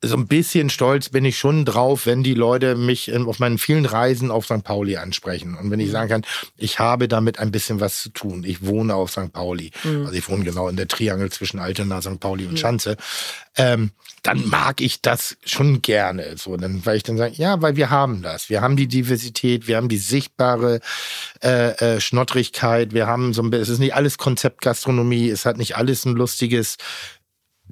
[0.00, 3.84] so ein bisschen stolz bin ich schon drauf, wenn die Leute mich auf meinen vielen
[3.84, 4.62] Reisen auf St.
[4.62, 5.56] Pauli ansprechen.
[5.56, 6.22] Und wenn ich sagen kann,
[6.56, 8.44] ich habe damit ein bisschen was zu tun.
[8.44, 9.32] Ich wohne auf St.
[9.32, 9.72] Pauli.
[9.82, 12.20] Also ich wohne genau in der Triangel zwischen Altena, St.
[12.20, 12.96] Pauli und Schanze.
[13.56, 13.90] Ähm,
[14.22, 16.36] dann mag ich das schon gerne.
[16.36, 18.48] So, dann, weil ich dann sage, ja, weil wir haben das.
[18.50, 20.80] Wir haben die Diversität, wir haben die sichtbare
[21.42, 25.56] äh, äh, Schnottrigkeit, wir haben so ein bisschen, es ist nicht alles Konzeptgastronomie, es hat
[25.56, 26.76] nicht alles ein lustiges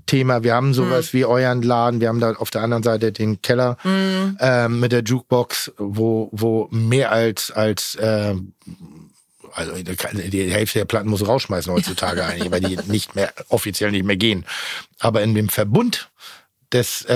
[0.05, 0.43] Thema.
[0.43, 3.77] Wir haben sowas wie euren Laden, wir haben da auf der anderen Seite den Keller
[3.85, 8.53] ähm, mit der Jukebox, wo, wo mehr als, als ähm,
[9.55, 14.05] Also die Hälfte der Platten muss rausschmeißen heutzutage eigentlich, weil die nicht mehr offiziell nicht
[14.05, 14.45] mehr gehen.
[14.99, 16.11] Aber in dem Verbund
[16.73, 17.15] des, äh,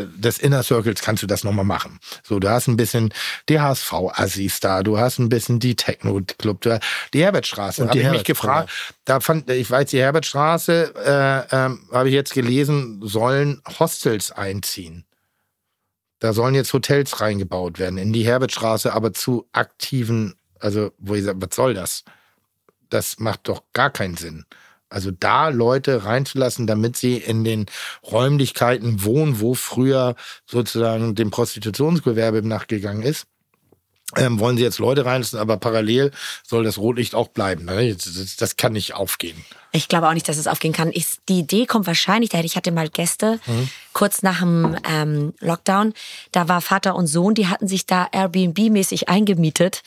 [0.00, 1.98] äh, des Inner Circles kannst du das nochmal machen.
[2.22, 3.12] So, du hast ein bisschen
[3.48, 6.80] die HSV-Assis da, du hast ein bisschen die Techno-Club,
[7.14, 7.82] die Herbertstraße.
[7.82, 8.96] Da habe ich mich gefragt, genau.
[9.04, 15.04] da fand, ich weiß, die Herbertstraße, äh, äh, habe ich jetzt gelesen, sollen Hostels einziehen.
[16.18, 21.24] Da sollen jetzt Hotels reingebaut werden in die Herbertstraße, aber zu aktiven, also wo ich
[21.24, 22.04] sage, was soll das?
[22.90, 24.44] Das macht doch gar keinen Sinn.
[24.92, 27.66] Also da Leute reinzulassen, damit sie in den
[28.10, 30.14] Räumlichkeiten wohnen, wo früher
[30.46, 33.26] sozusagen dem Prostitutionsgewerbe nachgegangen ist.
[34.14, 36.10] Ähm, wollen sie jetzt Leute reinlassen, aber parallel
[36.46, 37.64] soll das Rotlicht auch bleiben.
[37.64, 37.94] Ne?
[37.94, 39.42] Das, das, kann nicht aufgehen.
[39.72, 40.90] Ich glaube auch nicht, dass es aufgehen kann.
[40.92, 43.70] Ich, die Idee kommt wahrscheinlich daher, ich hatte mal Gäste mhm.
[43.94, 45.94] kurz nach dem ähm, Lockdown.
[46.30, 49.82] Da war Vater und Sohn, die hatten sich da Airbnb-mäßig eingemietet.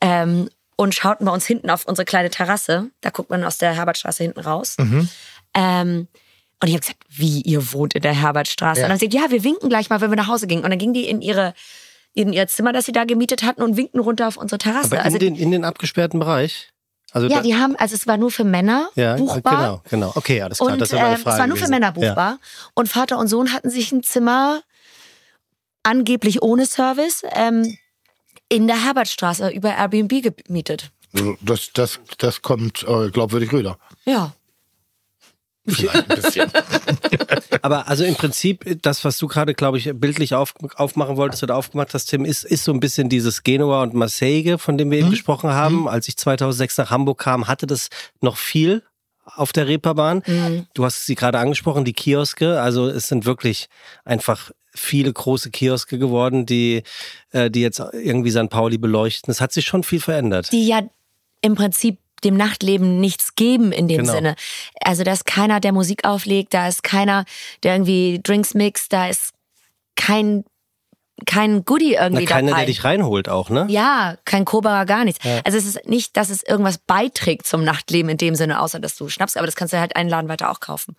[0.00, 0.48] Ähm,
[0.80, 2.90] und schauten bei uns hinten auf unsere kleine Terrasse.
[3.00, 4.76] Da guckt man aus der Herbertstraße hinten raus.
[4.78, 5.08] Mhm.
[5.52, 6.08] Ähm,
[6.60, 8.80] und ich habe gesagt, wie ihr wohnt in der Herbertstraße?
[8.80, 8.86] Ja.
[8.86, 10.62] Und dann sagt, ja, wir winken gleich mal, wenn wir nach Hause gingen.
[10.62, 11.52] Und dann gingen die in ihre
[12.14, 14.86] in ihr Zimmer, das sie da gemietet hatten und winkten runter auf unsere Terrasse.
[14.86, 16.70] Aber in, also, den, in den abgesperrten Bereich?
[17.12, 19.82] Also ja, die haben, also es war nur für Männer ja, buchbar.
[19.88, 20.12] Genau, genau.
[20.14, 20.72] Okay, alles klar.
[20.72, 21.30] Und, das war meine Frage.
[21.30, 21.66] Äh, es war nur gewesen.
[21.66, 22.30] für Männer buchbar.
[22.32, 22.38] Ja.
[22.74, 24.62] Und Vater und Sohn hatten sich ein Zimmer
[25.82, 27.78] angeblich ohne Service ähm,
[28.48, 30.90] in der Herbertstraße über Airbnb gemietet.
[31.40, 33.78] Das, das, das kommt äh, glaubwürdig rüber.
[34.04, 34.32] Ja.
[35.66, 36.50] Vielleicht ein bisschen.
[37.62, 41.56] Aber also im Prinzip, das, was du gerade, glaube ich, bildlich auf, aufmachen wolltest oder
[41.56, 44.98] aufgemacht hast, Tim, ist, ist so ein bisschen dieses Genua und Marseille, von dem wir
[44.98, 45.12] eben mhm.
[45.12, 45.82] gesprochen haben.
[45.82, 45.88] Mhm.
[45.88, 47.88] Als ich 2006 nach Hamburg kam, hatte das
[48.20, 48.82] noch viel
[49.24, 50.22] auf der Reeperbahn.
[50.26, 50.66] Mhm.
[50.74, 52.60] Du hast sie gerade angesprochen, die Kioske.
[52.60, 53.68] Also es sind wirklich
[54.04, 56.82] einfach viele große Kioske geworden, die,
[57.32, 58.48] äh, die jetzt irgendwie St.
[58.48, 59.30] Pauli beleuchten.
[59.30, 60.52] Es hat sich schon viel verändert.
[60.52, 60.82] Die ja
[61.40, 64.12] im Prinzip dem Nachtleben nichts geben in dem genau.
[64.12, 64.36] Sinne.
[64.80, 67.24] Also da ist keiner, der Musik auflegt, da ist keiner,
[67.62, 69.32] der irgendwie Drinks mixt, da ist
[69.94, 70.44] kein
[71.26, 72.60] kein Goodie irgendwie Na, keiner, dabei.
[72.60, 73.66] der dich reinholt auch, ne?
[73.68, 75.24] Ja, kein Koberer, gar nichts.
[75.24, 75.40] Ja.
[75.44, 78.96] Also es ist nicht, dass es irgendwas beiträgt zum Nachtleben in dem Sinne, außer dass
[78.96, 80.94] du schnappst, aber das kannst du halt einen Laden weiter auch kaufen.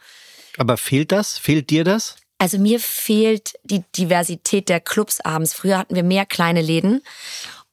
[0.58, 1.38] Aber fehlt das?
[1.38, 2.18] Fehlt dir das?
[2.40, 5.54] Also mir fehlt die Diversität der Clubs abends.
[5.54, 7.02] Früher hatten wir mehr kleine Läden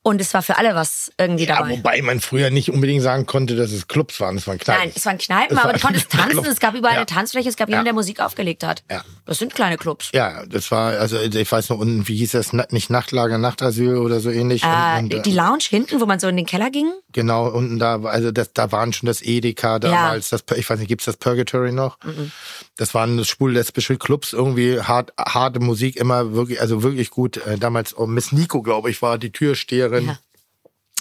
[0.07, 1.71] und es war für alle was irgendwie ja, dabei.
[1.71, 4.37] Wobei man früher nicht unbedingt sagen konnte, dass es Clubs waren.
[4.37, 4.85] Es waren Kneipen.
[4.85, 6.45] Nein, es waren Kneipen, es aber du konntest tanzen.
[6.45, 7.01] Es gab überall ja.
[7.01, 7.49] eine Tanzfläche.
[7.49, 8.85] Es gab jemanden, der Musik aufgelegt hat.
[8.89, 9.03] Ja.
[9.25, 10.11] Das sind kleine Clubs.
[10.15, 14.21] Ja, das war, also ich weiß noch, unten, wie hieß das, nicht Nachtlager, Nachtasyl oder
[14.21, 14.63] so ähnlich.
[14.63, 16.93] Äh, und, und, die Lounge hinten, wo man so in den Keller ging?
[17.11, 20.29] Genau, unten da, also das, da waren schon das Edeka damals.
[20.29, 21.99] Das, ich weiß nicht, gibt's das Purgatory noch?
[22.05, 22.31] Mhm.
[22.77, 27.39] Das waren schwul-lesbische Clubs, irgendwie hart, harte Musik, immer wirklich, also wirklich gut.
[27.39, 29.96] Äh, damals, oh, Miss Nico, glaube ich, war die Türsteherin.
[30.05, 30.19] Ja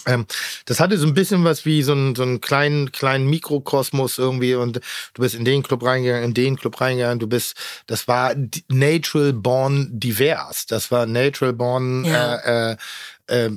[0.06, 0.26] ähm,
[0.64, 4.54] das hatte so ein bisschen was wie so einen, so einen kleinen, kleinen Mikrokosmos irgendwie
[4.54, 8.34] und du bist in den Club reingegangen, in den Club reingegangen, du bist, das war
[8.68, 10.66] natural born divers.
[10.66, 12.36] Das war natural born ja.
[12.36, 13.50] äh, äh, äh,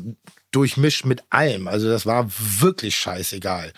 [0.51, 1.67] durchmischt mit allem.
[1.67, 3.71] Also das war wirklich scheißegal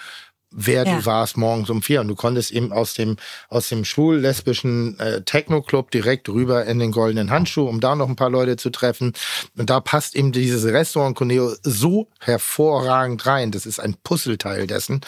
[0.51, 0.97] wer ja.
[0.97, 2.01] du warst morgens um vier.
[2.01, 3.17] Und du konntest eben aus dem,
[3.49, 8.15] aus dem schwul-lesbischen äh, Techno-Club direkt rüber in den goldenen Handschuh, um da noch ein
[8.15, 9.13] paar Leute zu treffen.
[9.57, 13.51] Und da passt eben dieses Restaurant Coneo so hervorragend rein.
[13.51, 15.01] Das ist ein Puzzleteil dessen.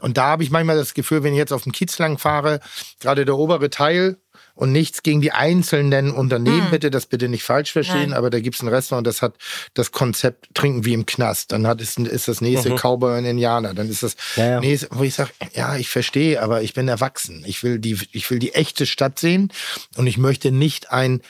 [0.00, 2.60] Und da habe ich manchmal das Gefühl, wenn ich jetzt auf dem Kiez lang fahre,
[3.00, 4.18] gerade der obere Teil,
[4.58, 6.70] und nichts gegen die einzelnen Unternehmen, hm.
[6.72, 8.14] bitte, das bitte nicht falsch verstehen, Nein.
[8.14, 9.34] aber da gibt's ein Restaurant, das hat
[9.74, 11.52] das Konzept Trinken wie im Knast.
[11.52, 12.76] Dann hat es, ist das nächste mhm.
[12.76, 13.72] Cowboy und Indianer.
[13.72, 14.60] Dann ist das ja, ja.
[14.60, 17.44] nächste, wo ich sage, ja, ich verstehe, aber ich bin erwachsen.
[17.46, 19.52] Ich will die, ich will die echte Stadt sehen
[19.96, 21.20] und ich möchte nicht ein,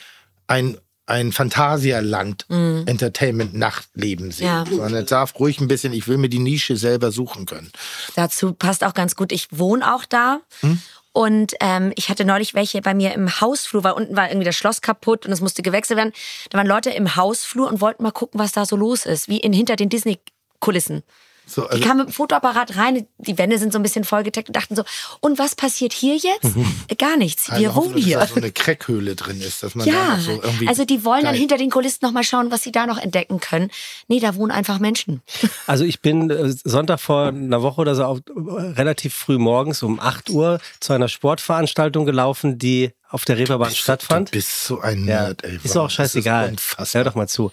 [0.47, 2.83] ein ein Phantasialand mm.
[2.85, 4.45] Entertainment Nachtleben sehen.
[4.45, 4.65] Ja.
[4.69, 7.71] Sondern darf ruhig ein bisschen, ich will mir die Nische selber suchen können.
[8.15, 10.41] Dazu passt auch ganz gut, ich wohne auch da.
[10.61, 10.79] Hm?
[11.11, 14.55] Und ähm, ich hatte neulich welche bei mir im Hausflur, weil unten war irgendwie das
[14.55, 16.13] Schloss kaputt und es musste gewechselt werden.
[16.49, 19.37] Da waren Leute im Hausflur und wollten mal gucken, was da so los ist, wie
[19.37, 21.03] in hinter den Disney-Kulissen.
[21.49, 24.49] So, also die kamen mit dem Fotoapparat rein, die Wände sind so ein bisschen vollgedeckt
[24.49, 24.83] und dachten so,
[25.19, 26.55] und was passiert hier jetzt?
[26.97, 28.19] Gar nichts, wir also wohnen hier.
[28.19, 31.03] Dass da so eine Crackhöhle drin ist, dass man ja, da so irgendwie also die
[31.03, 33.71] wollen dann hinter den Kulissen nochmal schauen, was sie da noch entdecken können.
[34.07, 35.21] Nee, da wohnen einfach Menschen.
[35.67, 39.99] Also ich bin äh, Sonntag vor einer Woche oder so auf, relativ früh morgens um
[39.99, 44.29] 8 Uhr zu einer Sportveranstaltung gelaufen, die auf der Reeperbahn stattfand.
[44.29, 45.59] Du bist so ein Nerd, ja, ey.
[45.63, 46.55] Ist auch scheißegal.
[46.91, 47.51] Hör doch mal zu.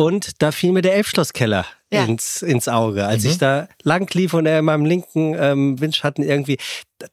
[0.00, 2.04] Und da fiel mir der Elbschlosskeller Ja.
[2.06, 3.30] ins, ins Auge, als Mhm.
[3.30, 6.56] ich da lang lief und er in meinem linken ähm, Windschatten irgendwie.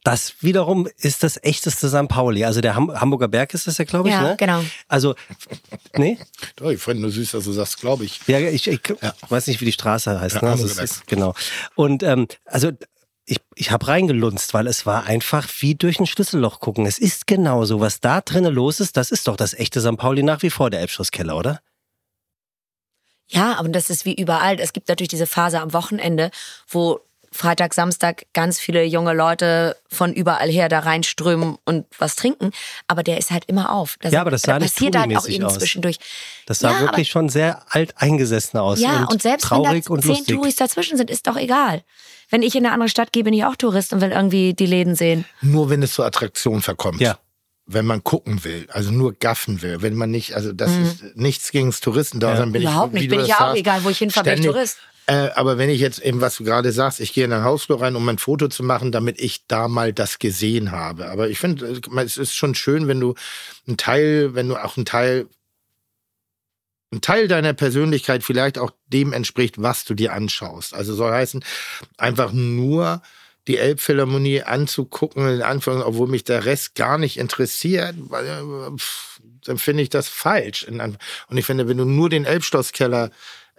[0.04, 2.08] Das wiederum ist das echteste St.
[2.08, 2.46] Pauli.
[2.46, 4.14] Also der Ham Hamburger Berg ist das ja, glaube ich.
[4.14, 4.36] Ja, ne?
[4.38, 4.62] genau.
[4.86, 5.14] Also,
[5.96, 6.16] nee?
[6.56, 8.20] Doch, ich finde nur süß, dass du sagst, glaube ich.
[8.26, 8.80] Ja, ich, ich
[9.28, 10.36] weiß nicht, wie die Straße heißt.
[10.36, 10.50] Ja, ne?
[10.52, 11.34] Also ist, genau.
[11.74, 12.70] Und ähm, also
[13.26, 16.86] ich, ich habe reingelunzt, weil es war einfach wie durch ein Schlüsselloch gucken.
[16.86, 17.80] Es ist genauso.
[17.80, 19.98] Was da drinnen los ist, das ist doch das echte St.
[19.98, 21.60] Pauli nach wie vor, der Elbschlosskeller, oder?
[23.28, 24.58] Ja, aber das ist wie überall.
[24.58, 26.30] Es gibt natürlich diese Phase am Wochenende,
[26.68, 27.00] wo
[27.30, 32.52] Freitag, Samstag ganz viele junge Leute von überall her da reinströmen und was trinken.
[32.86, 33.96] Aber der ist halt immer auf.
[34.00, 35.58] Da Ja, aber das sah da nicht passiert halt auch eben aus.
[35.58, 35.98] zwischendurch.
[36.46, 38.80] Das sah Ja, wirklich schon sehr alt eingesessen aus.
[38.80, 40.36] Ja, und, und, selbst traurig wenn und da zehn lustig.
[40.36, 41.82] Touris dazwischen sind, ist doch egal.
[42.30, 44.66] Wenn ich in eine andere Stadt gehe, bin ich auch Tourist und will irgendwie die
[44.66, 45.24] Läden sehen.
[45.42, 47.00] Nur wenn es zur Attraktion verkommt.
[47.00, 47.18] Ja.
[47.70, 51.50] Wenn man gucken will, also nur gaffen will, wenn man nicht, also das ist nichts
[51.52, 52.40] gegen das Touristen da, Ja.
[52.46, 52.62] bin Mhm.
[52.62, 53.10] Überhaupt ich, nicht.
[53.10, 54.46] Bin ich ja auch, egal wo ich hinfahre, bin ich.
[54.46, 54.78] Tourist.
[55.06, 57.80] Äh, aber wenn ich jetzt eben, was du gerade sagst, ich gehe in ein Hausflur
[57.80, 61.10] rein, um ein Foto zu machen, damit ich da mal das gesehen habe.
[61.10, 63.14] Aber ich finde, äh, es ist schon schön, wenn du
[63.66, 65.26] ein Teil, wenn du auch ein Teil,
[66.90, 70.74] ein Teil deiner Persönlichkeit vielleicht auch dem entspricht, was du dir anschaust.
[70.74, 71.44] Also soll heißen,
[71.98, 73.02] einfach nur
[73.48, 79.58] die Elbphilharmonie anzugucken, in Anführungszeichen, obwohl mich der Rest gar nicht interessiert, äh, pff, dann
[79.58, 80.66] finde ich das falsch.
[80.68, 83.10] Und ich finde, wenn du nur den Elbschlosskeller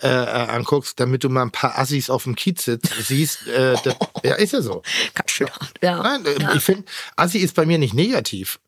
[0.01, 3.75] äh, äh, anguckst, damit du mal ein paar Assis auf dem Kiez sitzt, siehst, äh,
[3.83, 4.81] das, ja, ist ja so.
[5.13, 5.73] Ganz schön hart.
[5.81, 6.01] Ja.
[6.01, 6.85] Nein, äh, Ich finde,
[7.17, 8.59] Assi ist bei mir nicht negativ.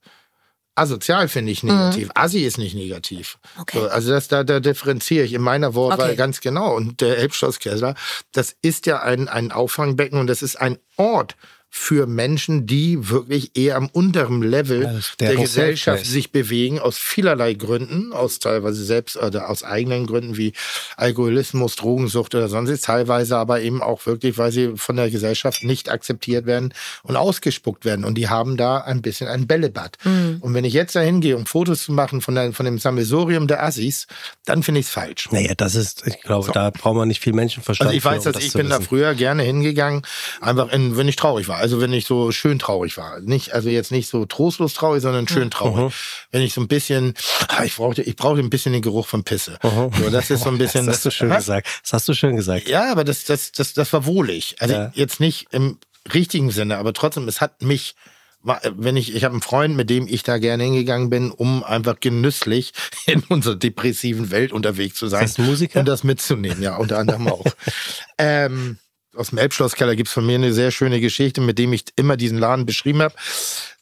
[0.76, 2.10] Asozial finde ich negativ.
[2.16, 3.38] Assi ist nicht negativ.
[3.56, 3.62] Mhm.
[3.62, 3.80] Okay.
[3.80, 6.16] So, also das, da, da differenziere ich in meiner Wortwahl Okay.
[6.16, 6.76] ganz genau.
[6.76, 7.96] Und der Elbschlosskeller,
[8.32, 11.36] das ist ja ein, ein Auffangbecken und das ist ein Ort
[11.74, 16.98] für Menschen, die wirklich eher am unteren Level Ja, der der Gesellschaft sich bewegen, aus
[16.98, 20.52] vielerlei Gründen, aus teilweise selbst oder aus eigenen Gründen wie
[20.98, 25.90] Alkoholismus, Drogensucht oder sonstiges, teilweise aber eben auch wirklich, weil sie von der Gesellschaft nicht
[25.90, 28.04] akzeptiert werden und ausgespuckt werden.
[28.04, 29.98] Und die haben da ein bisschen ein Bällebad.
[30.04, 30.40] Mhm.
[30.42, 33.48] Und wenn ich jetzt da hingehe, um Fotos zu machen von, der, von dem Sammelsurium
[33.48, 34.08] der Assis,
[34.44, 35.30] dann finde ich es falsch.
[35.32, 37.88] Naja, das ist, ich glaube, da braucht man nicht viel Menschenverstand.
[37.88, 38.90] Also ich weiß, für, um dass das ich bin da wissen.
[38.90, 40.02] früher gerne hingegangen,
[40.42, 41.61] einfach in, wenn ich traurig war.
[41.62, 43.20] Also wenn ich so schön traurig war.
[43.22, 45.93] Nicht, also jetzt nicht so trostlos traurig, sondern schön traurig.
[46.32, 47.14] Wenn ich so ein bisschen,
[47.47, 49.57] ah, ich brauchte, ich brauchte ein bisschen den Geruch von Pisse.
[49.64, 50.86] So, das ist so ein bisschen.
[50.88, 51.38] Das hast du schön Was?
[51.45, 51.68] gesagt.
[51.84, 52.68] Das hast du schön gesagt.
[52.68, 54.55] Ja, aber das, das, das, das war wohlig.
[54.59, 54.91] Also Ja.
[54.95, 55.78] jetzt nicht im
[56.14, 57.95] richtigen Sinne, aber trotzdem, es hat mich,
[58.43, 61.99] wenn ich, ich habe einen Freund, mit dem ich da gerne hingegangen bin, um einfach
[61.99, 62.74] genüsslich
[63.05, 65.22] in unserer depressiven Welt unterwegs zu sein.
[65.22, 65.80] Das ein Musiker?
[65.82, 67.45] Und das mitzunehmen, ja, unter anderem auch.
[68.18, 68.78] ähm,
[69.16, 72.38] aus dem Elbschlosskeller gibt's von mir eine sehr schöne Geschichte, mit dem ich immer diesen
[72.38, 73.14] Laden beschrieben habe.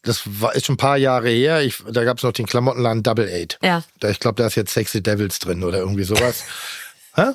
[0.02, 1.62] Das war, ist schon ein paar Jahre her.
[1.62, 3.58] Ich, da gab's noch den Klamottenladen Double Eight.
[3.62, 3.82] Ja.
[4.00, 6.44] Da, ich glaube, da ist jetzt Sexy Devils drin oder irgendwie sowas.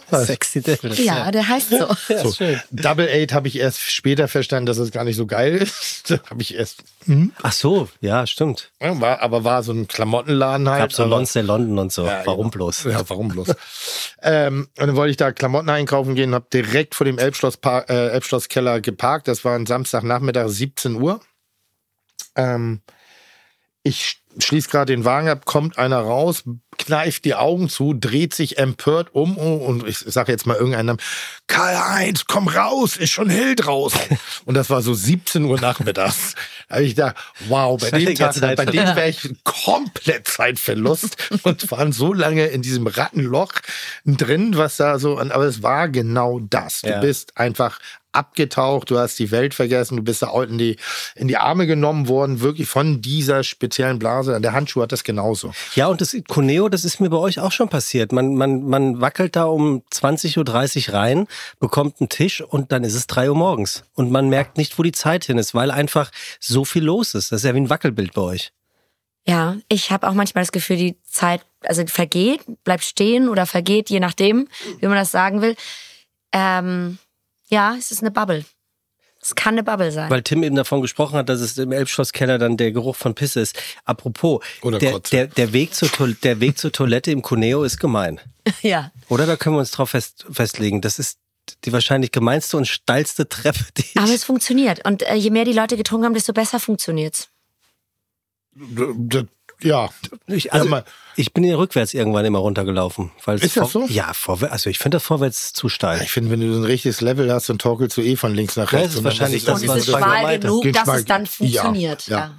[0.10, 0.28] Was?
[0.28, 0.94] Sexy Devil.
[1.02, 1.88] Ja, der heißt so.
[2.30, 6.12] So, Double Eight habe ich erst später verstanden, dass es gar nicht so geil ist.
[6.30, 6.84] Habe ich erst,
[7.44, 8.72] Ach so, ja, stimmt.
[8.82, 10.82] ja, war, aber war so ein Klamottenladen halt.
[10.82, 12.06] Gab so aber- Lonsdale London und so.
[12.06, 12.66] Ja, Warum genau.
[12.66, 12.84] bloß?
[12.86, 13.50] Ja, warum bloß?
[14.22, 18.10] ähm, und dann wollte ich da Klamotten einkaufen gehen, habe direkt vor dem Elbschlosspark, äh,
[18.10, 19.28] Elbschlosskeller geparkt.
[19.28, 21.20] Das war ein Samstagnachmittag, 17 Uhr.
[22.36, 22.82] Ähm,
[23.84, 26.44] ich schließe gerade den Wagen ab, kommt einer raus,
[26.78, 30.88] kneift die Augen zu, dreht sich empört um oh, und ich sage jetzt mal irgendeinen
[30.88, 31.00] Namen,
[31.48, 34.00] Karl-Heinz, komm raus, ist schon hell draußen.
[34.46, 36.36] und das war so 17 Uhr nachmittags.
[36.68, 37.16] Da habe ich gedacht,
[37.48, 42.14] wow, bei dem Tag, ganze Zeit bei dem wäre ich komplett Zeitverlust und waren so
[42.14, 43.54] lange in diesem Rattenloch
[44.06, 46.82] drin, was da so, aber es war genau das.
[46.82, 47.00] Du Ja.
[47.00, 47.80] bist einfach
[48.16, 50.78] abgetaucht, du hast die Welt vergessen, du bist da in die,
[51.16, 54.40] in die Arme genommen worden, wirklich von dieser speziellen Blase.
[54.42, 55.52] Der Handschuh hat das genauso.
[55.76, 58.12] Ja, und das Cuneo, das ist mir bei euch auch schon passiert.
[58.12, 61.28] Man, man, man wackelt da um 20.30 Uhr rein,
[61.60, 63.84] bekommt einen Tisch und dann ist es 3 Uhr morgens.
[63.94, 67.32] Und man merkt nicht, wo die Zeit hin ist, weil einfach so viel los ist.
[67.32, 68.52] Das ist ja wie ein Wackelbild bei euch.
[69.28, 73.90] Ja, ich habe auch manchmal das Gefühl, die Zeit, also vergeht, bleibt stehen oder vergeht,
[73.90, 74.48] je nachdem,
[74.80, 75.56] wie man das sagen will.
[76.32, 77.00] Ähm,
[77.50, 78.46] ja, es ist eine Bubble.
[79.22, 80.10] Es kann eine Bubble sein.
[80.12, 83.40] Weil Tim eben davon gesprochen hat, dass es im Elbschlosskeller dann der Geruch von Pisse
[83.40, 83.60] ist.
[83.84, 87.80] Apropos, Oder der, der, der, Weg zur Toil- der Weg zur Toilette im Cuneo ist
[87.80, 88.20] gemein.
[88.62, 88.92] ja.
[89.10, 90.82] Oder da können wir uns drauf fest, festlegen.
[90.82, 91.18] Das ist
[91.64, 94.86] die wahrscheinlich gemeinste und steilste Treppe, die ich Aber es funktioniert.
[94.86, 97.30] Und äh, je mehr die Leute getrunken haben, desto besser funktioniert's.
[98.54, 99.26] Das
[99.62, 99.90] Ja.
[100.28, 100.86] Ich, also, Ja, mal-
[101.16, 103.12] ich bin hier rückwärts irgendwann immer runtergelaufen.
[103.24, 103.86] Weil Ist das so?
[103.88, 104.52] Ja, vorwärts.
[104.52, 106.02] Also ich finde das vorwärts zu steil.
[106.02, 108.58] Ich finde, wenn du so ein richtiges Level hast, dann torkelst du eh von links
[108.58, 108.88] nach rechts.
[108.88, 111.26] das ist Und wahrscheinlich Und das, es was ist schmal genug, Den dass es dann
[111.26, 112.08] funktioniert.
[112.08, 112.34] Ja, ja.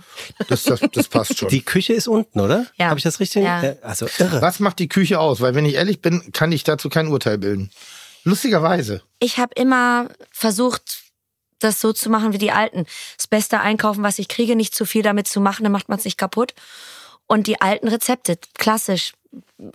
[0.49, 1.49] Das, das, das passt schon.
[1.49, 2.67] Die Küche ist unten, oder?
[2.77, 2.89] Ja.
[2.89, 3.45] Habe ich das richtig?
[3.45, 3.63] Ja.
[3.63, 4.43] Äh, Also irre.
[4.43, 5.41] Was macht die Küche aus?
[5.41, 7.71] Weil wenn ich ehrlich bin, kann ich dazu kein Urteil bilden.
[8.25, 9.03] Lustigerweise.
[9.21, 10.99] Ich habe immer versucht,
[11.61, 12.85] das so zu machen wie die Alten.
[13.17, 15.99] Das Beste einkaufen, was ich kriege, nicht zu viel damit zu machen, dann macht man
[15.99, 16.53] es nicht kaputt.
[17.27, 19.13] Und die alten Rezepte, klassisch.
[19.59, 19.73] Wo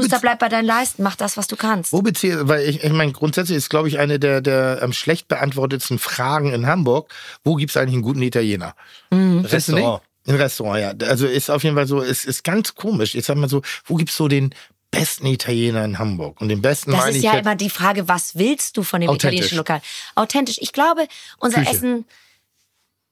[0.00, 1.92] Schuster, bleib bei deinen Leisten, mach das, was du kannst.
[1.92, 5.28] Wo beziehe, weil ich, ich meine, grundsätzlich ist, glaube ich, eine der, der am schlecht
[5.28, 7.12] beantwortetsten Fragen in Hamburg.
[7.44, 8.74] Wo gibt's eigentlich einen guten Italiener?
[9.10, 9.52] Nicht?
[9.52, 10.02] Restaurant.
[10.26, 11.06] Ein Restaurant, ja.
[11.08, 13.14] Also ist auf jeden Fall so, es ist ganz komisch.
[13.14, 14.54] Ich sag mal so, wo gibt's so den
[14.90, 16.40] besten Italiener in Hamburg?
[16.40, 19.00] Und den besten Das meine ist ja jetzt- immer die Frage, was willst du von
[19.00, 19.80] dem italienischen Lokal?
[20.14, 20.58] Authentisch.
[20.60, 21.06] Ich glaube,
[21.38, 21.70] unser Küche.
[21.72, 22.04] Essen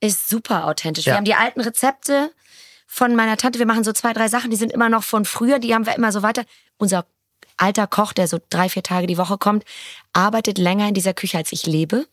[0.00, 1.04] ist super authentisch.
[1.06, 1.12] Ja.
[1.12, 2.30] Wir haben die alten Rezepte
[2.92, 3.60] von meiner Tante.
[3.60, 5.60] Wir machen so zwei, drei Sachen, die sind immer noch von früher.
[5.60, 6.44] Die haben wir immer so weiter.
[6.76, 7.06] Unser
[7.56, 9.64] alter Koch, der so drei, vier Tage die Woche kommt,
[10.12, 12.06] arbeitet länger in dieser Küche, als ich lebe.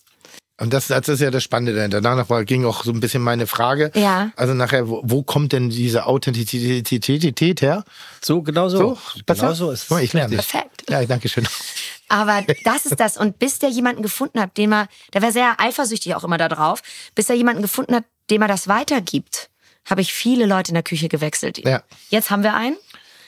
[0.60, 2.02] Und das, das ist ja das Spannende dahinter.
[2.02, 3.92] Danach ging auch so ein bisschen meine Frage.
[3.96, 4.32] Ja.
[4.36, 7.84] Also nachher, wo, wo kommt denn diese Authentizität her?
[8.22, 8.78] So, genau so.
[8.78, 10.36] So, genau so ist mal, ich lerne.
[10.36, 10.84] Perfekt.
[10.90, 11.48] Ja, danke schön.
[12.08, 13.18] Aber das ist das.
[13.18, 16.50] Und bis der jemanden gefunden hat, dem er, der war sehr eifersüchtig auch immer da
[16.50, 16.82] drauf,
[17.16, 19.50] bis er jemanden gefunden hat, dem er das weitergibt,
[19.90, 21.58] habe ich viele Leute in der Küche gewechselt.
[21.60, 21.82] Ja.
[22.10, 22.78] Jetzt haben wir einen.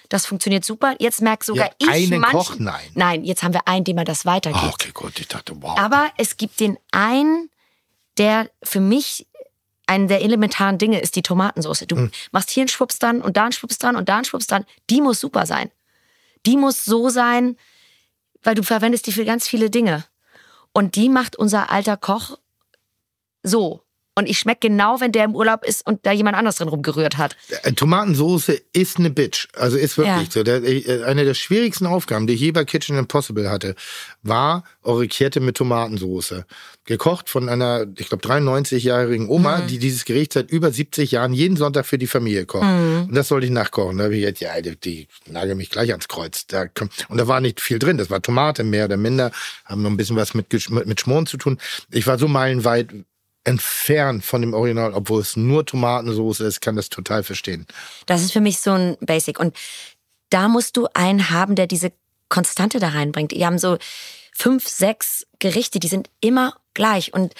[0.10, 0.96] Das funktioniert super.
[1.00, 2.56] Jetzt merkt sogar Ja, ich einen manchen, Koch?
[2.58, 2.92] Nein.
[2.96, 4.64] Nein, jetzt haben wir einen, dem er das weitergibt.
[4.64, 5.20] Ah, okay, gut.
[5.20, 5.78] Ich dachte, wow.
[5.78, 7.50] Aber es gibt den einen,
[8.18, 9.28] der für mich
[9.86, 11.86] einen der elementaren Dinge ist die Tomatensauce.
[11.88, 12.12] Du Hm.
[12.32, 14.66] machst hier einen Schwupps dran und da einen Schwupps dran und da einen Schwupps dran.
[14.90, 15.72] Die muss super sein.
[16.46, 17.56] Die muss so sein,
[18.44, 20.06] weil du verwendest die für ganz viele Dinge.
[20.74, 22.38] Und die macht unser alter Koch
[23.44, 23.84] so.
[24.20, 27.18] Und ich schmecke genau, wenn der im Urlaub ist und da jemand anders drin rumgerührt
[27.18, 27.36] hat.
[27.64, 29.48] Äh, Tomatensoße ist eine Bitch.
[29.56, 30.32] Also ist wirklich Ja.
[30.32, 30.44] so.
[30.44, 33.76] Der, äh, eine der schwierigsten Aufgaben, die ich je bei Kitchen Impossible hatte,
[34.22, 36.46] war Orecchiette mit Tomatensoße.
[36.86, 41.56] Gekocht von einer, ich glaube, 93-jährigen Oma, die dieses Gericht seit über 70 Jahren jeden
[41.56, 42.64] Sonntag für die Familie kocht.
[42.64, 43.98] Und das sollte ich nachkochen.
[43.98, 46.48] Da habe ich jetzt, ja, die, die nagel mich gleich ans Kreuz.
[46.48, 46.66] Da,
[47.10, 47.98] und da war nicht viel drin.
[47.98, 49.32] Das war Tomate, mehr oder minder.
[49.66, 51.60] Haben noch ein bisschen was mit, mit Schmoren zu tun.
[51.92, 52.88] Ich war so meilenweit
[53.44, 57.66] entfernt von dem Original, obwohl es nur Tomatensoße ist, kann das total verstehen.
[58.06, 59.40] Das ist für mich so ein Basic.
[59.40, 59.56] Und
[60.30, 61.92] da musst du einen haben, der diese
[62.28, 63.32] Konstante da reinbringt.
[63.32, 63.78] Die haben so
[64.34, 67.14] fünf, sechs Gerichte, die sind immer gleich.
[67.14, 67.34] Und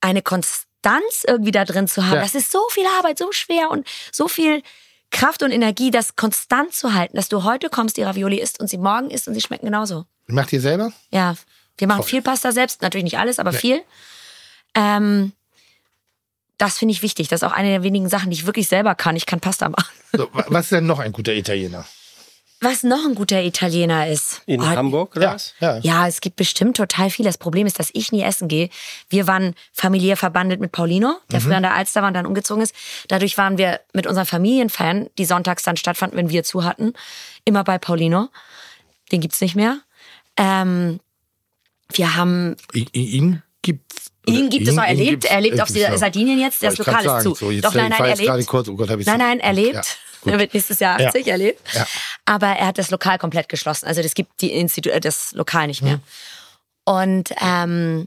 [0.00, 2.22] eine Konstanz irgendwie da drin zu haben, Ja.
[2.22, 4.62] das ist so viel Arbeit, so schwer und so viel
[5.10, 8.68] Kraft und Energie, das konstant zu halten, dass du heute kommst, die Ravioli isst und
[8.68, 10.06] sie morgen isst und sie schmecken genauso.
[10.26, 10.92] Macht ihr selber?
[11.10, 11.34] Ja,
[11.76, 12.08] wir machen Toll.
[12.08, 13.82] viel Pasta selbst, natürlich nicht alles, aber viel.
[14.74, 15.32] Ähm,
[16.58, 17.28] das finde ich wichtig.
[17.28, 19.16] Das ist auch eine der wenigen Sachen, die ich wirklich selber kann.
[19.16, 19.92] Ich kann Pasta machen.
[20.12, 21.84] So, wa- was ist denn noch ein guter Italiener?
[22.60, 24.42] Was noch ein guter Italiener ist.
[24.46, 25.54] In Oh, Hamburg oder Ja, was?
[25.58, 25.78] ja.
[25.78, 27.24] Ja, es gibt bestimmt total viel.
[27.24, 28.68] Das Problem ist, dass ich nie essen gehe.
[29.08, 31.44] Wir waren familiär verbandelt mit Paulino, der Mhm.
[31.44, 32.72] früher an der Alster war und dann umgezogen ist.
[33.08, 36.92] Dadurch waren wir mit unseren Familienfeiern, die sonntags dann stattfanden, wenn wir zu hatten,
[37.44, 38.28] immer bei Paulino.
[39.10, 39.78] Den gibt's nicht mehr.
[40.36, 41.00] Ähm,
[41.92, 43.42] wir haben I- Ihn.
[44.26, 44.84] Ihn gibt es noch.
[44.84, 45.68] Er lebt, er lebt auf.
[45.68, 46.62] Sardinien jetzt.
[46.62, 47.34] Das Lokal ist zu.
[47.34, 48.46] So, jetzt, Doch, nein, nein, er lebt.
[48.46, 49.74] kurz, oh Gott, Nein, nein, er lebt.
[49.74, 49.82] Ja,
[50.20, 50.32] gut.
[50.32, 51.08] er wird nächstes Jahr Ja.
[51.08, 51.74] 80, er lebt.
[51.74, 51.86] Ja.
[52.24, 53.86] Aber er hat das Lokal komplett geschlossen.
[53.86, 55.98] Also das gibt die Institu äh, das Lokal nicht mehr.
[56.84, 58.06] Und ähm,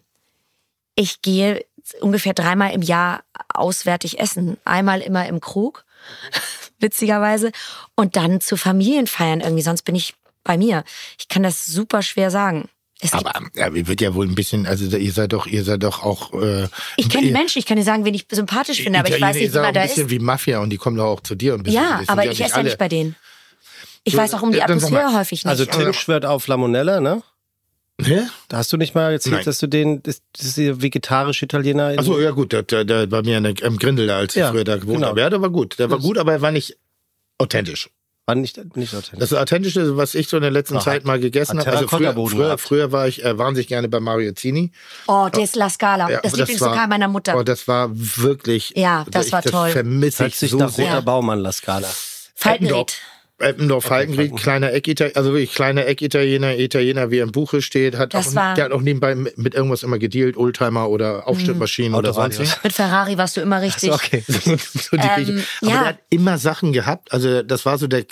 [0.96, 1.66] ich gehe
[2.00, 4.58] ungefähr dreimal im Jahr auswärtig essen.
[4.64, 5.86] Einmal immer im Krug,
[6.80, 7.52] witzigerweise.
[7.96, 9.64] Und dann zu Familienfeiern irgendwie.
[9.64, 10.84] Sonst bin ich bei mir.
[11.20, 12.70] Ich kann das super schwer sagen.
[13.06, 15.84] Es Aber ja, ihr wird ja wohl ein bisschen, also ihr seid doch, ihr seid
[15.84, 16.34] doch auch.
[16.34, 19.22] Äh, Ich kenne die Menschen, ich kann dir sagen, wen ich sympathisch finde, aber ich
[19.22, 20.12] weiß nicht, wie seid auch man ein da bisschen ist.
[20.12, 21.54] wie Mafia und die kommen doch auch zu dir.
[21.54, 21.82] Ein bisschen.
[21.82, 23.16] Ja, aber ja ich esse ja nicht bei denen.
[24.04, 25.50] Ich Du, weiß auch um die Atmosphäre häufig nicht.
[25.50, 27.24] Also Tim schwört auf Lamonella, ne?
[28.02, 28.24] Hä?
[28.50, 29.46] Da hast du nicht mal erzählt, Nein.
[29.46, 33.10] dass du den, das, das ist der vegetarische Italiener Achso, ja gut, der, der, der
[33.10, 35.08] war mir eine, am Grindel, da, als ich Ja, früher da gewohnt genau.
[35.08, 35.22] habe.
[35.22, 35.80] Ja, der war gut.
[35.80, 36.78] Der war gut, aber er war nicht
[37.38, 37.90] authentisch.
[38.26, 39.20] War nicht, nicht authentisch.
[39.20, 41.72] Das Authentische, was ich so in der letzten Ach, Zeit mal gegessen habe.
[41.72, 44.72] Also früher, früher, früher war ich äh, wahnsinnig gerne bei Mario Zini.
[45.08, 46.10] oh, der ist La Scala.
[46.10, 47.38] Ja, das aber Lieblingslokal war- meiner Mutter.
[47.38, 48.74] Oh, das war wirklich.
[48.76, 49.68] Ja, das ich, war toll.
[49.68, 50.88] Das vermisse Hört ich sich so nach sehr.
[50.90, 51.88] Roter Baumann, La Scala.
[52.34, 52.96] Faltenried.
[53.38, 58.14] Eppendorf Falkenkrieg, kleiner Eckitaliener, also wirklich kleiner Eckitaliener, Italiener, wie er im Buche steht, hat
[58.14, 62.12] Das auch, war- der hat auch nebenbei mit irgendwas immer gedealt, Oldtimer oder Aufschnittmaschinen oder
[62.12, 62.38] Autoradios.
[62.38, 62.64] sonst was.
[62.64, 63.92] Mit Ferrari warst du immer richtig.
[63.92, 64.24] Okay.
[64.28, 65.36] so die Ähm, Richtung.
[65.62, 65.78] Aber ja.
[65.80, 67.12] der hat immer Sachen gehabt.
[67.12, 68.06] Also das war so der,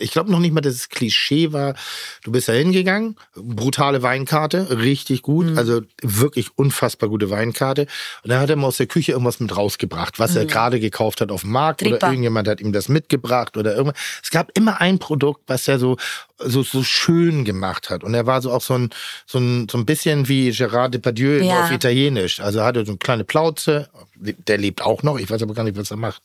[0.00, 1.74] ich glaube noch nicht mal, dass es Klischee war.
[2.22, 5.58] Du bist da hingegangen, brutale Weinkarte, richtig gut, Mhm.
[5.58, 7.88] also wirklich unfassbar gute Weinkarte.
[8.22, 11.20] Und dann hat er mal aus der Küche irgendwas mit rausgebracht, was er gerade gekauft
[11.20, 12.06] hat auf dem Markt oder Tripa.
[12.06, 13.98] irgendjemand hat ihm das mitgebracht oder irgendwas.
[14.22, 15.96] Es gab immer ein Produkt, was er so
[16.38, 18.04] so so schön gemacht hat.
[18.04, 18.90] Und er war so auch so ein
[19.26, 21.64] so ein so ein bisschen wie Gérard Depardieu Ja.
[21.64, 22.40] auf Italienisch.
[22.40, 23.88] Also er hatte so eine kleine Plauze.
[24.16, 25.18] Der lebt auch noch.
[25.18, 26.22] Ich weiß aber gar nicht, was er macht.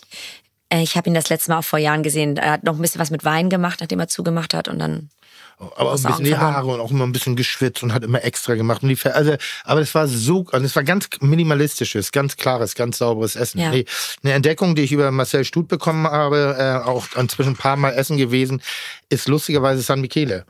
[0.70, 2.38] Äh, Ich habe ihn das letzte Mal auch vor Jahren gesehen.
[2.38, 4.68] Er hat noch ein bisschen was mit Wein gemacht, nachdem er zugemacht hat.
[4.68, 5.10] Und dann
[5.58, 6.36] Aber auch ein bisschen die.
[6.38, 8.84] Haare und auch immer ein bisschen geschwitzt und hat immer extra gemacht.
[8.84, 12.76] Und die, Fer- also, aber es war so, und es war ganz minimalistisches, ganz klares,
[12.76, 13.60] ganz sauberes Essen.
[13.60, 13.70] Ja.
[13.72, 13.86] Nee,
[14.24, 17.92] eine Entdeckung, die ich über Marcel Stut bekommen habe, äh, auch inzwischen ein paar Mal
[17.92, 18.62] essen gewesen,
[19.10, 20.46] ist lustigerweise San Michele.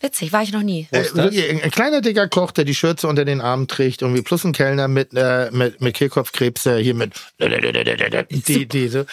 [0.00, 0.86] Witzig, war ich noch nie.
[0.90, 4.44] Äh, ein, ein kleiner dicker Koch, der die Schürze unter den Armen trägt, irgendwie plus
[4.44, 7.12] ein Kellner mit äh, mit mit Kehlkopfkrebs äh, hier mit
[8.46, 9.06] die diese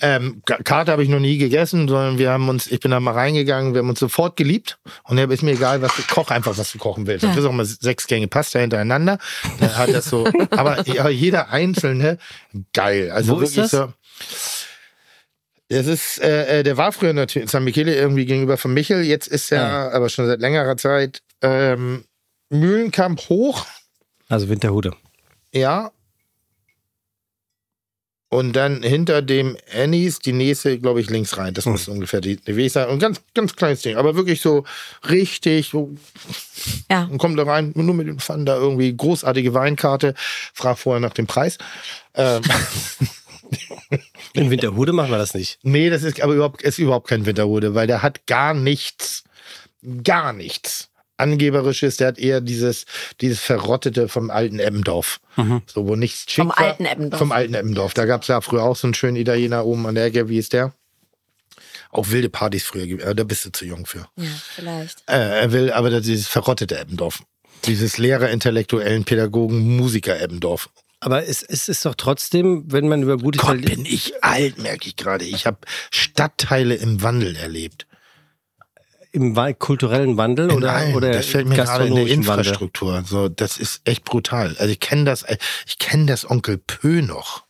[0.00, 3.00] ähm, Ka- Karte habe ich noch nie gegessen, sondern wir haben uns, ich bin da
[3.00, 6.30] mal reingegangen, wir haben uns sofort geliebt und er ist mir egal, was du koch
[6.30, 7.24] einfach, was du kochen willst.
[7.24, 9.18] Das ist auch mal sechs Gänge Pasta hintereinander.
[9.58, 12.18] Dann hat das so, aber ja, jeder einzelne
[12.72, 13.10] geil.
[13.10, 13.80] Also Wo ist wirklich das?
[13.80, 13.92] so.
[15.70, 19.02] Das ist, äh, äh, der war früher natürlich San Michele irgendwie gegenüber von Michel.
[19.04, 22.04] Jetzt ist er aber schon seit längerer Zeit ähm,
[22.50, 23.66] Mühlenkamp hoch,
[24.28, 24.92] Also Winterhude.
[25.54, 25.92] ja.
[28.32, 31.52] Und dann hinter dem Annies die nächste, glaube ich, links rein.
[31.52, 32.88] Das muss ungefähr die, die Weg sein.
[32.88, 33.96] Und ganz, ganz kleines Ding.
[33.96, 34.62] Aber wirklich so
[35.08, 35.92] richtig, so
[36.88, 37.08] Ja.
[37.10, 40.14] und kommt da rein, nur mit dem Pfannen da irgendwie großartige Weinkarte.
[40.54, 41.58] Frag vorher nach dem Preis.
[42.14, 42.42] Ähm,
[44.34, 45.58] In Winterhude machen wir das nicht.
[45.62, 49.24] Nee, das ist aber überhaupt, ist überhaupt kein Winterhude, weil der hat gar nichts,
[50.04, 51.98] gar nichts Angeberisches.
[51.98, 52.86] Der hat eher dieses,
[53.20, 55.20] dieses Verrottete vom alten Eppendorf.
[55.66, 56.58] So, wo nichts schick Vom war.
[56.58, 57.18] alten Eppendorf.
[57.18, 57.92] Vom alten Eppendorf.
[57.92, 60.30] Da gab es ja früher auch so einen schönen Italiener oben an der Ecke.
[60.30, 60.72] Wie ist der?
[61.90, 62.84] Auch wilde Partys früher.
[63.06, 64.06] äh, Da bist du zu jung für.
[64.16, 64.24] Ja,
[64.54, 65.02] vielleicht.
[65.08, 67.22] Äh, er will aber das- dieses verrottete Eppendorf.
[67.66, 70.70] Dieses Lehrer, intellektuellen Pädagogen, Musiker Eppendorf.
[71.00, 74.86] Aber es, es ist doch trotzdem, wenn man über gute Gott, bin ich alt, merke
[74.86, 75.24] ich gerade.
[75.24, 75.58] Ich habe
[75.90, 77.86] Stadtteile im Wandel erlebt.
[79.12, 82.16] Im kulturellen Wandel oder, Nein, oder das fällt mir gerade in der Wandel?
[82.16, 83.02] Infrastruktur.
[83.04, 84.54] So, das ist echt brutal.
[84.58, 85.24] Also ich kenne das,
[85.66, 87.44] ich kenne das Onkel Pö noch.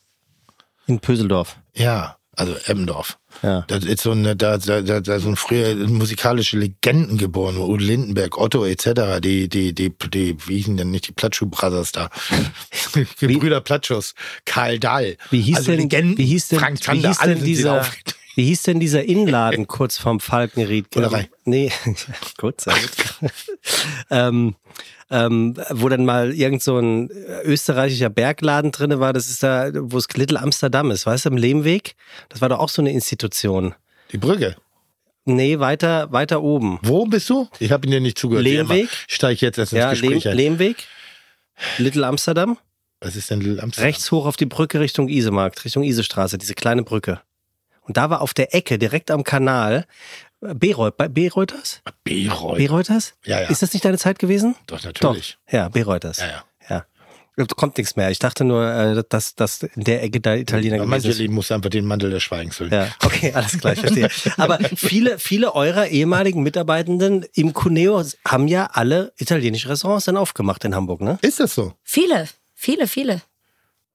[0.86, 1.58] In Pöseldorf.
[1.74, 3.18] Ja, also Eppendorf.
[3.42, 3.64] Ja.
[3.68, 8.38] Das ist so eine, da, da, da, da sind früher musikalische Legenden geboren, Udo Lindenberg,
[8.38, 9.20] Otto etc.
[9.22, 12.10] Die, die, die, die, wie hießen denn nicht die Platschuh Brothers da?
[13.20, 15.16] Die Brüder Platschus, Karl Dahl.
[15.30, 17.86] Wie hieß also denn, Legenden, wie hieß denn, Frank wie Zander, hieß alle denn dieser.
[18.34, 20.90] Wie hieß denn dieser Innenladen kurz vorm Falkenried?
[20.90, 21.28] Bullerei.
[21.44, 21.72] Nee,
[22.38, 22.56] gut.
[24.10, 24.54] ähm,
[25.10, 27.08] ähm, wo dann mal irgend so ein
[27.44, 31.36] österreichischer Bergladen drinne war, das ist da, wo es Little Amsterdam ist, weißt du, im
[31.36, 31.94] Lehmweg?
[32.28, 33.74] Das war doch auch so eine Institution.
[34.12, 34.56] Die Brücke.
[35.24, 36.78] Nee, weiter, weiter oben.
[36.82, 37.48] Wo bist du?
[37.58, 38.44] Ich habe Ihnen nicht zugehört.
[38.44, 38.88] Lehmweg?
[39.08, 40.36] ich jetzt erst ins Ja, Lehm, Gespräch ein.
[40.36, 40.76] Lehmweg,
[41.78, 42.56] Little Amsterdam,
[43.00, 43.86] Was ist denn Little Amsterdam?
[43.86, 47.20] rechts hoch auf die Brücke Richtung Isemarkt, Richtung Isestraße, diese kleine Brücke.
[47.82, 49.86] Und da war auf der Ecke, direkt am Kanal,
[50.40, 51.82] Bereut, bei Bereuters?
[52.02, 52.56] Bayreuth.
[52.56, 53.14] Bereuters?
[53.24, 53.48] Ja, ja.
[53.48, 54.56] Ist das nicht deine Zeit gewesen?
[54.66, 55.36] Doch, natürlich.
[55.46, 55.52] Doch.
[55.52, 56.18] Ja, Bereuters.
[56.18, 56.44] Ja, ja.
[56.70, 56.86] ja.
[57.36, 58.10] Da kommt nichts mehr.
[58.10, 61.18] Ich dachte nur, äh, dass, dass in der Ecke da Italiener Aber gewesen manche ist.
[61.18, 62.72] lieben muss einfach den Mantel des Schweigens füllen.
[62.72, 64.08] Ja, okay, alles klar, ich verstehe.
[64.38, 70.64] Aber viele, viele eurer ehemaligen Mitarbeitenden im Cuneo haben ja alle italienische Restaurants dann aufgemacht
[70.64, 71.18] in Hamburg, ne?
[71.20, 71.74] Ist das so?
[71.82, 73.20] Viele, viele, viele.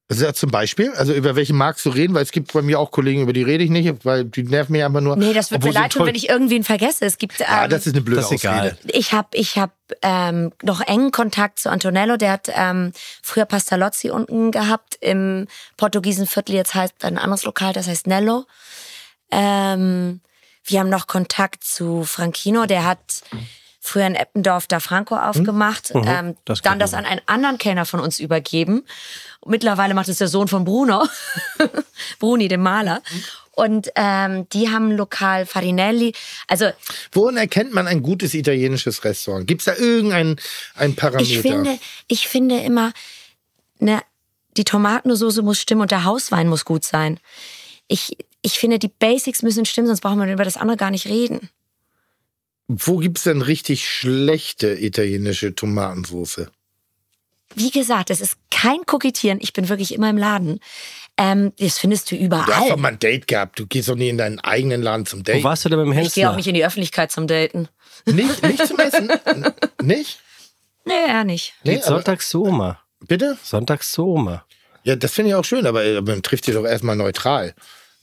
[0.07, 2.13] Also ja, zum Beispiel, also über welche magst du reden?
[2.13, 4.73] Weil es gibt bei mir auch Kollegen, über die rede ich nicht, weil die nerven
[4.73, 5.15] mich einfach nur.
[5.15, 7.05] Nee, das wird mir leid tun, wenn ich irgendwen vergesse.
[7.05, 7.39] Es gibt.
[7.41, 8.67] Ähm, Ja, das ist eine blöde das ist egal.
[8.73, 8.77] Ausrede.
[8.93, 9.71] ich habe ich hab,
[10.03, 12.17] ähm, noch engen Kontakt zu Antonello.
[12.17, 12.91] Der hat ähm,
[13.23, 16.53] früher Pastalozzi unten gehabt im Portugiesenviertel.
[16.53, 18.45] Jetzt heißt ein anderes Lokal, das heißt Nello.
[19.31, 20.21] Ähm,
[20.65, 22.67] wir haben noch Kontakt zu Franchino.
[22.67, 23.23] Der hat
[23.85, 25.91] früher in Eppendorf da Franco aufgemacht.
[25.93, 28.83] Ähm, das dann das an einen anderen Kellner von uns übergeben.
[29.45, 31.05] Mittlerweile macht es der Sohn von Bruno,
[32.19, 33.01] Bruni, dem Maler.
[33.51, 36.13] Und ähm, die haben Lokal Farinelli.
[36.47, 36.71] Also
[37.13, 39.47] Woran erkennt man ein gutes italienisches Restaurant?
[39.47, 40.35] Gibt es da irgendein
[40.75, 41.29] ein Parameter?
[41.29, 42.91] Ich finde, ich finde immer,
[43.79, 44.01] ne,
[44.57, 47.19] die Tomatensauce muss stimmen und der Hauswein muss gut sein.
[47.87, 51.05] Ich, ich finde, die Basics müssen stimmen, sonst brauchen wir über das andere gar nicht
[51.05, 51.49] reden.
[52.67, 56.47] Wo gibt es denn richtig schlechte italienische Tomatensauce?
[57.53, 59.37] Wie gesagt, es ist kein Kokettieren.
[59.41, 60.59] Ich bin wirklich immer im Laden.
[61.17, 62.77] Ähm, das findest du Du hast doch überall.
[62.77, 63.59] mal ein Date gehabt.
[63.59, 65.39] Du gehst doch nie in deinen eigenen Laden zum Date.
[65.39, 66.35] Wo warst du denn mit dem Ich gehe auch Hensler?
[66.37, 67.69] nicht in die Öffentlichkeit zum Daten.
[68.05, 69.11] Nicht, nicht zum Essen?
[69.81, 70.19] Nicht?
[70.85, 71.53] Nee, eher nicht.
[71.63, 72.79] Nee, sonntags zu Oma.
[73.07, 73.37] bitte?
[73.41, 74.45] Sonntags zu Oma.
[74.83, 77.55] Ja, das finde ich auch schön, aber man trifft sich doch erstmal neutral.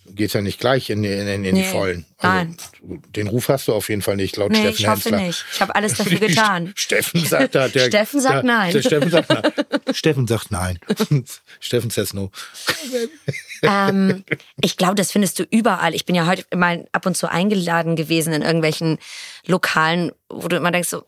[0.06, 2.04] Gehst ja nicht gleich in, die- in, in, in die Nee, Vollen.
[2.22, 2.56] nein.
[2.82, 5.26] Den Ruf hast du auf jeden Fall nicht, laut Nee, Steffen ich hoffe Hensler.
[5.26, 5.44] nicht.
[5.52, 6.72] Ich habe alles dafür getan.
[6.76, 8.72] Steffen sagt da, der, Steffen sagt der, nein.
[8.72, 9.52] Der Steffen sagt nein.
[9.92, 10.78] Steffen sagt nein.
[11.60, 12.30] Steffen says no.
[13.62, 14.24] ähm,
[14.60, 15.94] ich glaube, das findest du überall.
[15.94, 18.98] Ich bin ja heute mal ab und zu eingeladen gewesen in irgendwelchen
[19.46, 21.04] Lokalen, wo du immer denkst, so,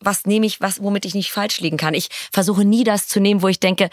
[0.00, 1.94] was nehme ich, was, womit ich nicht falsch liegen kann.
[1.94, 3.88] Ich versuche nie das zu nehmen, wo ich denke,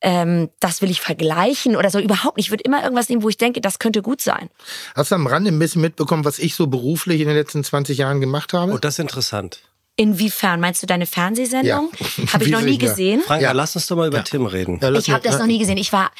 [0.00, 1.98] ähm, das will ich vergleichen oder so.
[1.98, 2.46] Überhaupt nicht.
[2.46, 4.48] Ich würde immer irgendwas nehmen, wo ich denke, das könnte gut sein.
[4.94, 7.98] Hast du am Rande ein bisschen mitbekommen, was ich so beruflich in den letzten 20
[7.98, 8.72] Jahren gemacht habe?
[8.72, 9.60] Oh, das ist interessant.
[9.96, 10.60] Inwiefern?
[10.60, 11.90] Meinst du deine Fernsehsendung?
[11.98, 12.26] Ja.
[12.32, 12.88] Habe ich noch nie sicher?
[12.90, 13.20] gesehen.
[13.22, 13.52] Franka, Ja.
[13.52, 14.78] lass uns doch mal über Tim reden.
[14.80, 15.76] Ja, Ich habe das noch nie gesehen.
[15.78, 16.12] Ich war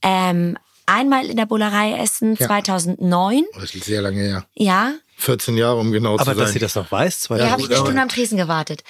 [0.00, 0.56] ähm,
[0.86, 2.46] einmal in der Bullerei essen, Ja.
[2.46, 3.44] 2009.
[3.54, 4.46] Oh, Das ist sehr lange her.
[4.54, 4.92] Ja.
[5.18, 6.38] 14 Jahre, um genau Aber zu sein.
[6.38, 7.52] dass sie das noch weiß, zwei Ja, Jahre.
[7.52, 8.84] habe ich eine Stunde am Tresen gewartet.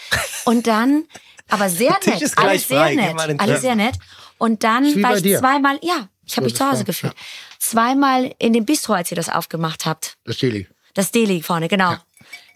[0.45, 1.05] Und dann,
[1.49, 3.95] aber sehr nett, alles sehr frei, nett, alles sehr nett.
[4.39, 5.39] Und dann Wie war ich dir.
[5.39, 7.15] zweimal, ja, ich habe mich zu Hause war- gefühlt.
[7.59, 10.17] Zweimal in dem Bistro, als ihr das aufgemacht habt.
[10.25, 10.67] Das Chili.
[10.95, 11.95] Das Deli vorne, genau.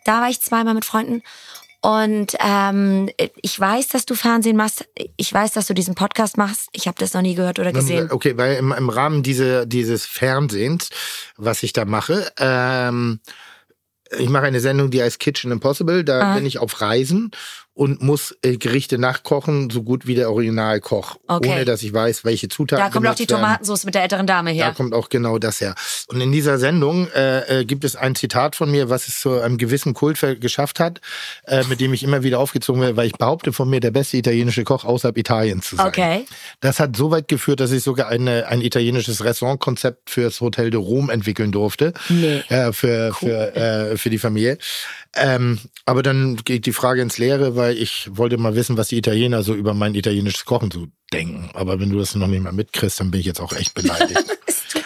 [0.04, 1.22] Da war ich zweimal mit Freunden.
[1.84, 3.10] Und ähm,
[3.40, 4.86] ich weiß, dass du Fernsehen machst.
[5.16, 6.68] Ich weiß, dass du diesen Podcast machst.
[6.72, 8.10] Ich habe das noch nie gehört oder gesehen.
[8.12, 10.90] Okay, weil im, im Rahmen diese, dieses Fernsehens,
[11.36, 13.18] was ich da mache, ähm,
[14.18, 16.04] ich mache eine Sendung, die heißt Kitchen Impossible.
[16.04, 16.34] Da Ah.
[16.36, 17.32] bin ich auf Reisen
[17.74, 21.16] und muss äh, Gerichte nachkochen, so gut wie der Originalkoch.
[21.26, 21.48] Okay.
[21.52, 23.26] Ohne dass ich weiß, welche Zutaten Da kommt auch die.
[23.26, 24.74] Tomatensauce mit der älteren Dame Da her.
[24.76, 25.74] kommt auch genau das her.
[26.08, 29.40] Und in dieser Sendung äh, äh, gibt es ein Zitat von mir, was es zu
[29.40, 31.00] einem gewissen Kult ver- geschafft hat,
[31.46, 34.18] äh, mit dem ich immer wieder aufgezogen werde, weil ich behaupte von mir, der beste
[34.18, 35.86] italienische Koch außerhalb Italiens zu sein.
[35.86, 36.26] Okay.
[36.60, 40.78] Das hat so weit geführt, dass ich sogar eine, ein italienisches Restaurantkonzept fürs Hotel de
[40.80, 41.94] Rom entwickeln durfte.
[42.10, 42.42] Nee.
[42.48, 44.58] Äh, für, für, äh, für die Familie.
[45.14, 48.96] Ähm, aber dann geht die Frage ins Leere, weil ich wollte mal wissen, was die
[48.96, 51.50] Italiener so über mein italienisches Kochen so denken.
[51.54, 54.24] Aber wenn du das noch nicht mal mitkriegst, dann bin ich jetzt auch echt beleidigt.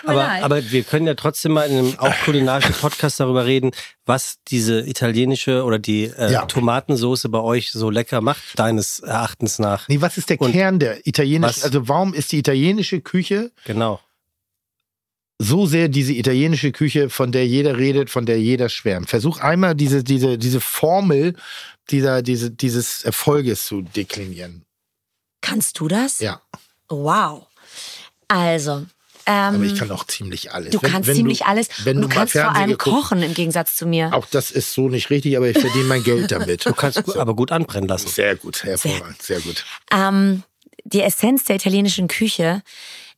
[0.05, 0.43] Aber, leid.
[0.45, 3.73] aber wir können ja trotzdem mal in einem auch kulinarischen Podcast darüber reden,
[4.05, 6.45] was diese italienische oder die äh, Ja.
[6.47, 9.89] Tomatensoße bei euch so lecker macht, deines Erachtens nach.
[9.89, 13.99] Nee, was ist der Und Kern der italienischen, also warum ist die italienische Küche Genau.
[15.39, 19.09] So sehr diese italienische Küche, von der jeder redet, von der jeder schwärmt?
[19.11, 21.35] Versuch einmal diese, diese, diese Formel
[21.91, 24.65] dieser, diese, dieses Erfolges zu deklinieren.
[25.41, 26.21] Kannst du das?
[26.21, 26.41] Ja,
[26.89, 27.47] Wow.
[28.29, 28.87] Also,
[29.27, 30.71] ähm, aber ich kann auch ziemlich alles.
[30.71, 31.69] du Wenn- kannst wenn ziemlich alles.
[31.85, 34.13] Wenn und du, du mal kannst vor Fernsehen allem geguckt- kochen im Gegensatz zu mir.
[34.15, 36.65] Auch das ist so nicht richtig, aber ich verdiene mein Geld damit.
[36.67, 38.09] Du kannst gu- aber gut anbrennen lassen.
[38.09, 39.65] Sehr gut, hervorragend, sehr gut.
[39.93, 40.43] Ähm,
[40.85, 42.63] die Essenz der italienischen Küche,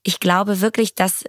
[0.03, 1.25] ich glaube wirklich, dass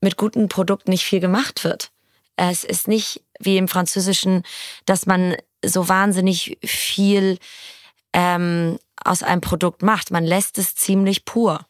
[0.00, 1.90] mit guten Produkten nicht viel gemacht wird.
[2.36, 4.44] Es ist nicht wie im Französischen,
[4.86, 7.38] dass man so wahnsinnig viel
[8.12, 10.10] ähm, aus einem Produkt macht.
[10.10, 11.66] Man lässt es ziemlich pur.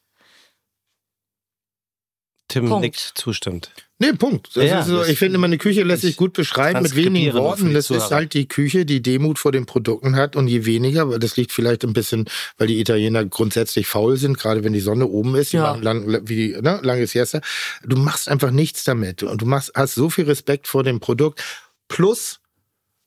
[2.49, 2.83] Tim Punkt.
[2.83, 3.71] nickt zustimmt.
[4.01, 4.55] Nee, Punkt.
[4.55, 7.75] Ja, ist so, ich finde, eine Küche lässt sich gut beschreiben mit wenigen Worten.
[7.75, 11.19] Das ist halt die Küche, die Demut vor den Produkten hat und je weniger, weil
[11.19, 12.27] das liegt vielleicht ein bisschen,
[12.59, 15.75] weil die Italiener grundsätzlich faul sind, gerade wenn die Sonne oben ist, Ja.
[15.75, 17.41] lang, wie ne, lange Siesta.
[17.85, 21.43] Du machst einfach nichts damit und du machst, hast so viel Respekt vor dem Produkt
[21.89, 22.39] plus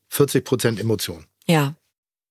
[0.10, 1.26] 40 Prozent Emotion.
[1.48, 1.76] Ja.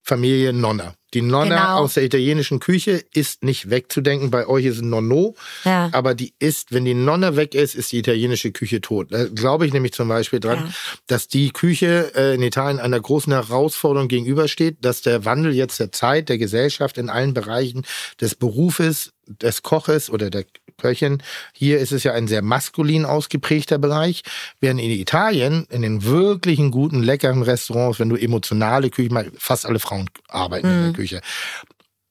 [0.03, 0.95] Familie Nonna.
[1.15, 1.78] Die Nonna Genau.
[1.81, 4.31] aus der italienischen Küche ist nicht wegzudenken.
[4.31, 5.35] Bei euch ist ein Nonno.
[5.65, 5.89] Ja.
[5.93, 9.09] Aber die ist, wenn die Nonna weg ist, ist die italienische Küche tot.
[9.11, 10.73] Da glaube ich nämlich zum Beispiel dran, Ja.
[11.09, 15.91] dass die Küche äh, in Italien einer großen Herausforderung gegenübersteht, dass der Wandel jetzt der
[15.93, 17.82] Zeit, der Gesellschaft in allen Bereichen
[18.20, 20.45] des Berufes, des Koches oder der
[20.77, 21.23] Köchin,
[21.53, 24.23] hier ist es ja ein sehr maskulin ausgeprägter Bereich,
[24.61, 29.66] während in Italien, in den wirklichen guten, leckeren Restaurants, wenn du emotionale Küche machst, fast
[29.66, 31.00] alle Frauen arbeiten in der Küche.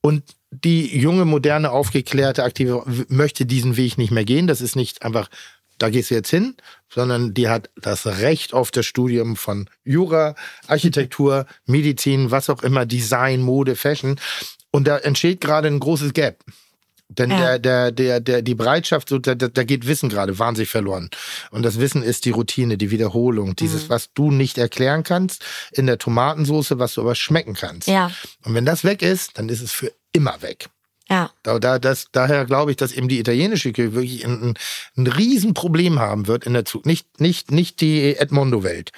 [0.01, 4.47] Und die junge, moderne, aufgeklärte, aktive möchte diesen Weg nicht mehr gehen.
[4.47, 5.29] Das ist nicht einfach,
[5.77, 6.55] da gehst du jetzt hin,
[6.89, 10.35] sondern die hat das Recht auf das Studium von Jura,
[10.67, 14.19] Architektur, Medizin, was auch immer, Design, Mode, Fashion.
[14.71, 16.43] Und da entsteht gerade ein großes Gap.
[17.11, 17.57] Denn Ja.
[17.57, 21.09] der, der, der, der, die Bereitschaft, so, da, da da geht Wissen gerade wahnsinnig verloren.
[21.49, 23.89] Und das Wissen ist die Routine, die Wiederholung, dieses, Mhm.
[23.89, 27.87] was du nicht erklären kannst in der Tomatensauce, was du aber schmecken kannst.
[27.87, 28.11] Ja.
[28.45, 30.67] Und wenn das weg ist, dann ist es für immer weg.
[31.09, 31.31] Ja.
[31.41, 34.53] Da, da, das, daher glaube ich, dass eben die italienische Küche wirklich ein, ein,
[34.95, 36.85] ein Riesenproblem haben wird in der Zukunft.
[36.85, 38.91] Nicht, nicht, nicht die Edmondo-Welt.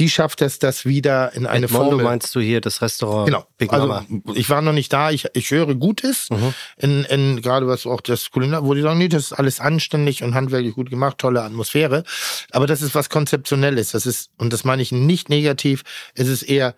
[0.00, 2.04] Die schafft es, das wieder in eine Edmondo Formel.
[2.04, 3.46] meinst du hier das Restaurant Genau.
[3.58, 4.06] Big also, Mama?
[4.34, 5.10] ich war noch nicht da.
[5.10, 6.28] Ich, ich höre Gutes.
[6.78, 10.22] In, in, gerade was auch das Kulinar, wo die sagen, nee, das ist alles anständig
[10.22, 12.04] und handwerklich gut gemacht, tolle Atmosphäre.
[12.50, 13.90] Aber das ist was Konzeptionelles.
[13.92, 15.82] Das ist, und das meine ich nicht negativ,
[16.14, 16.74] es ist eher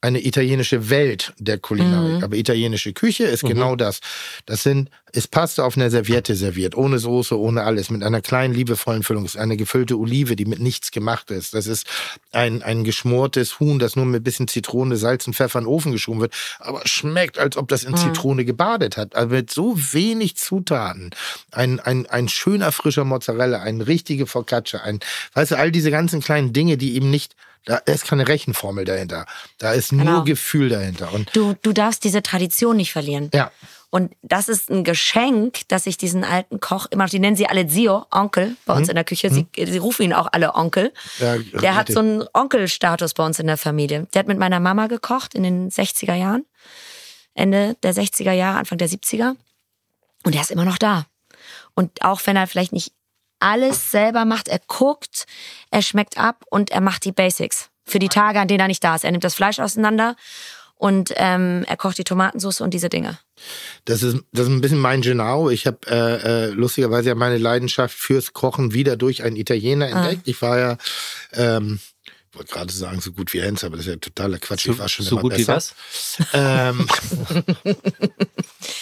[0.00, 2.22] eine italienische Welt der Kulinarik.
[2.22, 4.00] Aber italienische Küche ist genau das.
[4.46, 8.54] Das sind, ist Pasta auf einer Serviette serviert, ohne Soße, ohne alles, mit einer kleinen,
[8.54, 9.24] liebevollen Füllung.
[9.24, 11.52] Es ist eine gefüllte Olive, die mit nichts gemacht ist.
[11.52, 11.84] Das ist
[12.30, 15.90] ein, ein geschmortes Huhn, das nur mit bisschen Zitrone, Salz und Pfeffer in den Ofen
[15.90, 19.16] geschoben wird, aber schmeckt, als ob das in Zitrone gebadet hat.
[19.16, 21.10] Also mit so wenig Zutaten.
[21.50, 25.00] Ein, ein, ein schöner, frischer Mozzarella, ein richtige Focaccia, ein,
[25.34, 27.34] weißt du, all diese ganzen kleinen Dinge, die eben nicht
[27.68, 29.26] da ist keine Rechenformel dahinter.
[29.58, 30.24] Da ist nur Genau.
[30.24, 31.12] Gefühl dahinter.
[31.12, 33.30] Und Du, du darfst diese Tradition nicht verlieren.
[33.34, 33.50] ja,
[33.90, 37.46] Und das ist ein Geschenk, dass ich diesen alten Koch immer noch, die nennen sie
[37.46, 39.30] alle Zio, Onkel, bei uns in der Küche.
[39.30, 40.92] Sie, sie rufen ihn auch alle Onkel.
[41.18, 44.06] Ja, der hat so einen Onkelstatus bei uns in der Familie.
[44.12, 46.44] Der hat mit meiner Mama gekocht in den 60er Jahren.
[47.34, 49.36] Ende der 60er Jahre, Anfang der 70er.
[50.24, 51.06] Und er ist immer noch da.
[51.74, 52.92] Und auch wenn er vielleicht nicht
[53.40, 55.26] alles selber macht, er guckt,
[55.70, 57.70] er schmeckt ab und er macht die Basics.
[57.84, 59.04] Für die Tage, an denen er nicht da ist.
[59.04, 60.14] Er nimmt das Fleisch auseinander
[60.74, 63.18] und ähm, er kocht die Tomatensauce und diese Dinge.
[63.86, 65.48] das ist, das ist ein bisschen mein Genau.
[65.50, 69.88] Ich habe äh, äh, lustigerweise ja meine Leidenschaft fürs Kochen wieder durch einen Italiener Ah.
[70.02, 70.28] entdeckt.
[70.28, 70.76] Ich war ja,
[71.32, 71.80] ähm,
[72.38, 74.66] wollte gerade sagen, so gut wie Hens, aber das ist ja totaler Quatsch.
[74.68, 75.74] ich war schon so immer gut wie besser.
[76.18, 76.26] was?
[76.32, 76.86] Ähm,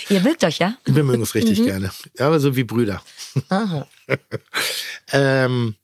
[0.09, 0.77] Ihr mögt euch, ja?
[0.85, 1.65] wir mögen es richtig Mhm.
[1.65, 1.91] gerne.
[2.19, 3.03] Ja, aber so wie Brüder.
[5.12, 5.74] ähm,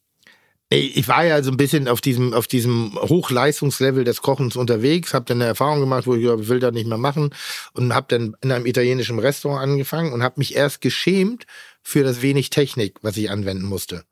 [0.70, 5.14] nee, ich war ja so ein bisschen auf diesem, auf diesem Hochleistungslevel des Kochens unterwegs,
[5.14, 7.30] habe dann eine Erfahrung gemacht, wo ich gesagt, ich will das nicht mehr machen
[7.72, 11.46] und habe dann in einem italienischen Restaurant angefangen und habe mich erst geschämt
[11.82, 14.04] für das wenig Technik, was ich anwenden musste.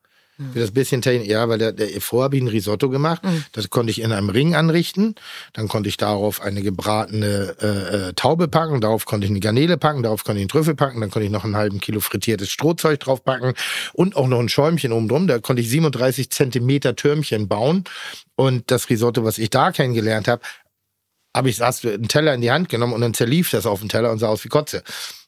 [0.53, 3.23] Für das bisschen Technik, ja, weil der, der, vorher habe ich ein Risotto gemacht.
[3.53, 5.15] Das konnte ich in einem Ring anrichten.
[5.53, 8.81] Dann konnte ich darauf eine gebratene äh, äh, Taube packen.
[8.81, 10.03] Darauf konnte ich eine Garnele packen.
[10.03, 11.01] Darauf konnte ich einen Trüffel packen.
[11.01, 13.53] Dann konnte ich noch einen halben Kilo frittiertes Strohzeug drauf packen.
[13.93, 15.27] Und auch noch ein Schäumchen oben drum.
[15.27, 17.85] Da konnte ich 37 Zentimeter Türmchen bauen.
[18.35, 20.43] Und das Risotto, was ich da kennengelernt habe,
[21.37, 23.89] habe ich saß einen Teller in die Hand genommen und dann zerlief das auf den
[23.89, 24.83] Teller und sah aus wie Kotze.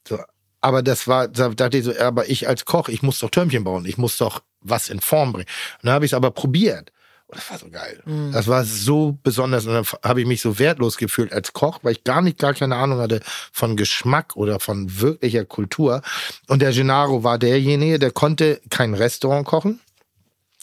[0.09, 0.19] So.
[0.63, 3.65] Aber das war, da dachte ich so, aber ich als Koch, ich muss doch Türmchen
[3.65, 5.49] bauen, ich muss doch was in Form bringen.
[5.83, 6.93] Und dann habe ich es aber probiert.
[7.27, 8.03] Und das war so geil.
[8.33, 9.67] Das war so besonders.
[9.67, 12.55] Und dann habe ich mich so wertlos gefühlt als Koch, weil ich gar nicht, gar
[12.55, 13.21] keine Ahnung hatte
[13.53, 16.03] von Geschmack oder von wirklicher Kultur.
[16.47, 19.81] Und der Gennaro war derjenige, der konnte kein Restaurant kochen.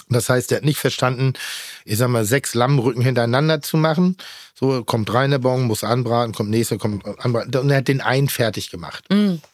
[0.10, 1.34] Das heißt, er hat nicht verstanden,
[1.86, 4.18] ich sag mal, sechs Lammrücken hintereinander zu machen.
[4.56, 7.56] So, kommt rein der Bon, muss anbraten, kommt nächster, kommt anbraten.
[7.56, 9.06] Und er hat den einen fertig gemacht.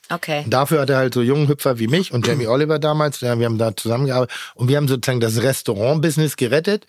[0.10, 0.44] Okay.
[0.46, 3.30] Und dafür hat er halt so jungen Hüpfer wie mich und Jamie Oliver damals, wir
[3.30, 6.88] haben da zusammengearbeitet und wir haben sozusagen das Restaurant-Business gerettet.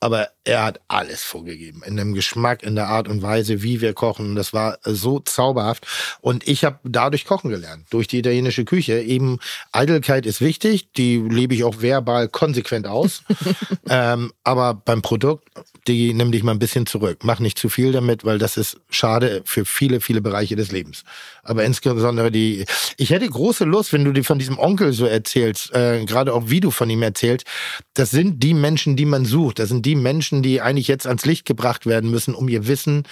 [0.00, 1.82] Aber er hat alles vorgegeben.
[1.84, 4.36] In dem Geschmack, in der Art und Weise, wie wir kochen.
[4.36, 5.86] Das war so zauberhaft.
[6.20, 7.86] Und ich habe dadurch kochen gelernt.
[7.90, 9.00] Durch die italienische Küche.
[9.00, 9.40] Eben
[9.72, 10.92] Eitelkeit ist wichtig.
[10.92, 13.24] Die lebe ich auch verbal konsequent aus.
[13.90, 15.48] ähm, aber beim Produkt,
[15.88, 17.20] die nimm dich mal ein bisschen zurück.
[17.24, 21.04] Mach nicht zu viel damit, weil das ist schade für viele, viele Bereiche des Lebens.
[21.42, 22.66] Aber insbesondere die,
[22.98, 26.44] ich hätte große Lust, wenn du dir von diesem Onkel so erzählst, äh, gerade auch
[26.46, 27.46] wie du von ihm erzählst,
[27.94, 29.58] das sind die Menschen, die man sucht.
[29.58, 33.04] Das sind die Menschen, die eigentlich jetzt ans Licht gebracht werden müssen, um ihr Wissen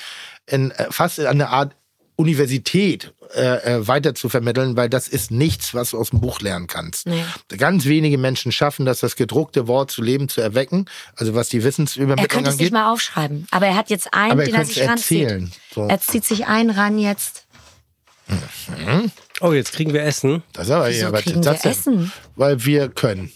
[0.47, 1.74] in äh, fast in eine Art
[2.19, 6.40] Universität äh, äh, weiter zu vermitteln, weil das ist nichts, was du aus dem Buch
[6.40, 7.07] lernen kannst.
[7.07, 7.23] Nee.
[7.59, 11.59] Ganz wenige Menschen schaffen das, das gedruckte Wort zu leben zu erwecken, also was die
[11.59, 12.73] Er Wissensübermittlung könnte es nicht angeht.
[12.73, 13.47] mal aufschreiben.
[13.51, 15.23] Aber er hat jetzt einen, Aber er den er sich es ranzieht.
[15.24, 15.53] erzählen.
[15.74, 15.86] So.
[15.89, 17.47] Er zieht sich einen ran jetzt.
[19.40, 20.43] Oh, jetzt kriegen wir Essen.
[20.55, 21.70] Das ist aber Wieso ja, was kriegen das wir?
[21.70, 22.12] Essen?
[22.35, 23.31] Weil wir können.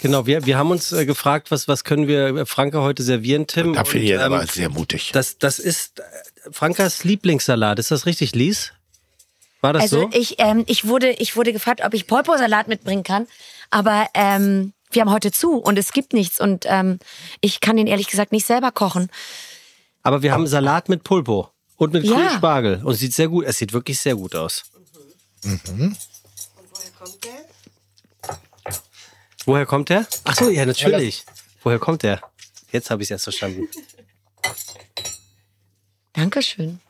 [0.00, 3.46] Genau, wir, wir haben uns äh, gefragt, was, was können wir äh, Franka heute servieren,
[3.46, 3.74] Tim?
[3.74, 5.10] Da finde Und, ich ihn aber ähm, sehr mutig.
[5.12, 6.02] das, das ist äh,
[6.52, 7.78] Frankas Lieblingssalat.
[7.78, 8.72] Ist das richtig, Lies?
[9.60, 10.10] War das Also so?
[10.12, 13.26] ich, ähm, ich, wurde, ich wurde gefragt, ob ich Polpo-Salat mitbringen kann.
[13.70, 16.40] Aber ähm, wir haben heute zu und es gibt nichts.
[16.40, 16.98] Und ähm,
[17.42, 19.10] ich kann den ehrlich gesagt nicht selber kochen.
[20.02, 22.30] Aber wir haben Salat mit Pulpo und mit Ja.
[22.30, 22.80] Spargel.
[22.82, 24.62] Und es sieht sehr gut, es sieht wirklich sehr gut aus.
[25.42, 25.60] Woher
[26.98, 27.49] kommt der?
[30.24, 31.24] Ach so, ja, natürlich.
[31.62, 32.20] Woher kommt der?
[32.72, 33.68] Jetzt habe ich es erst verstanden.
[36.12, 36.80] Dankeschön.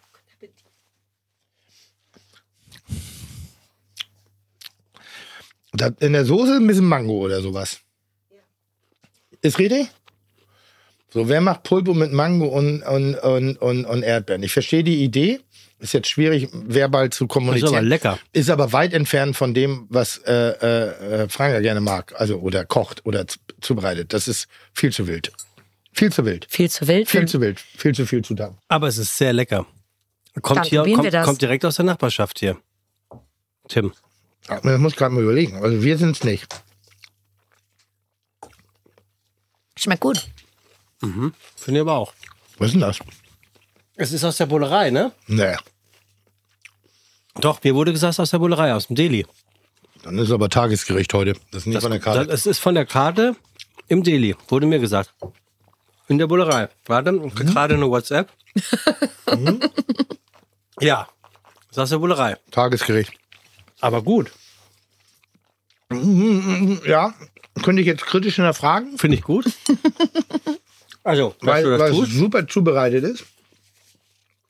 [5.73, 7.81] Da, in der Soße ein bisschen Mango oder sowas.
[9.41, 9.89] Ist richtig?
[11.13, 14.43] So, wer macht Pulpo mit Mango und, und, und, und, und Erdbeeren?
[14.43, 15.41] Ich verstehe die Idee.
[15.81, 17.75] Ist jetzt schwierig, verbal zu kommunizieren.
[17.75, 18.19] aber lecker.
[18.33, 22.15] Ist aber weit entfernt von dem, was äh, äh, äh, Franka gerne mag.
[22.21, 24.13] Also, oder kocht oder zu- zubereitet.
[24.13, 25.33] Das ist viel zu wild.
[25.93, 26.47] Viel zu wild.
[26.51, 27.09] Viel zu wild.
[27.09, 27.59] Viel zu wild.
[27.61, 28.59] Viel zu viel Zutaten.
[28.69, 29.67] Aber es ist sehr lecker.
[30.43, 31.25] Kommt, Dann hier, kommt, das.
[31.27, 32.57] kommt direkt aus der Nachbarschaft hier.
[33.69, 33.93] Tim.
[34.49, 35.57] Ja, Man muss gerade mal überlegen.
[35.63, 36.47] Also wir sind es nicht.
[39.77, 40.29] Schmeckt gut.
[41.01, 41.33] Finde
[41.67, 42.13] ich aber auch.
[42.59, 42.99] Was ist denn das?
[43.97, 45.13] Es ist aus der Bullerei, ne?
[45.27, 45.57] Nee.
[47.37, 49.27] Doch, mir wurde gesagt, aus der Bullerei, aus dem Deli.
[50.03, 51.35] Dann ist aber Tagesgericht heute.
[51.53, 52.27] Das ist nicht von der Karte.
[52.27, 53.37] Das ist von der Karte
[53.89, 55.13] im Deli, wurde mir gesagt.
[56.09, 56.69] In der Bullerei.
[56.87, 57.35] Warte, Mhm.
[57.35, 58.31] gerade eine WhatsApp.
[60.81, 61.09] Ja,
[61.71, 62.37] ist aus der Bullerei.
[62.51, 63.13] Tagesgericht.
[63.81, 64.31] Aber gut,
[65.91, 67.13] Ja,
[67.63, 69.45] könnte ich jetzt kritisch hinterfragen, finde ich gut.
[71.03, 73.25] Also, weil, weil das es super zubereitet ist.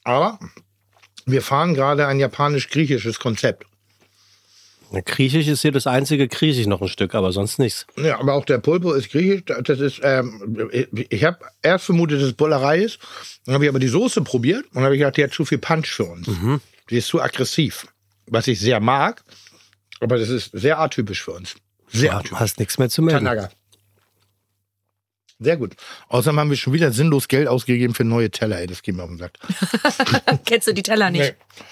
[0.03, 0.39] Aber
[1.31, 3.65] wir fahren gerade ein japanisch-griechisches Konzept.
[5.05, 7.87] Griechisch ist hier das einzige Griechisch noch ein Stück, aber sonst nichts.
[7.97, 9.43] Ja, aber auch der Pulpo ist griechisch.
[9.63, 12.99] Das ist, ähm, ich habe erst vermutet, dass es Bollerei ist.
[13.47, 15.87] Dann habe ich aber die Soße probiert und habe gedacht, die hat zu viel Punch
[15.87, 16.29] für uns.
[16.91, 17.87] Die ist zu aggressiv.
[18.27, 19.23] Was ich sehr mag,
[20.01, 21.55] aber das ist sehr atypisch für uns.
[21.93, 22.39] Sehr Du atypisch.
[22.41, 23.25] hast nichts mehr zu melden.
[23.27, 23.51] Tanaga.
[25.41, 25.75] Sehr gut.
[26.09, 28.59] Außerdem haben wir schon wieder sinnlos Geld ausgegeben für neue Teller.
[28.61, 29.33] Ey, das geht mir auf den Sack.
[30.45, 31.35] Kennst du die Teller nicht?
[31.35, 31.63] Nee.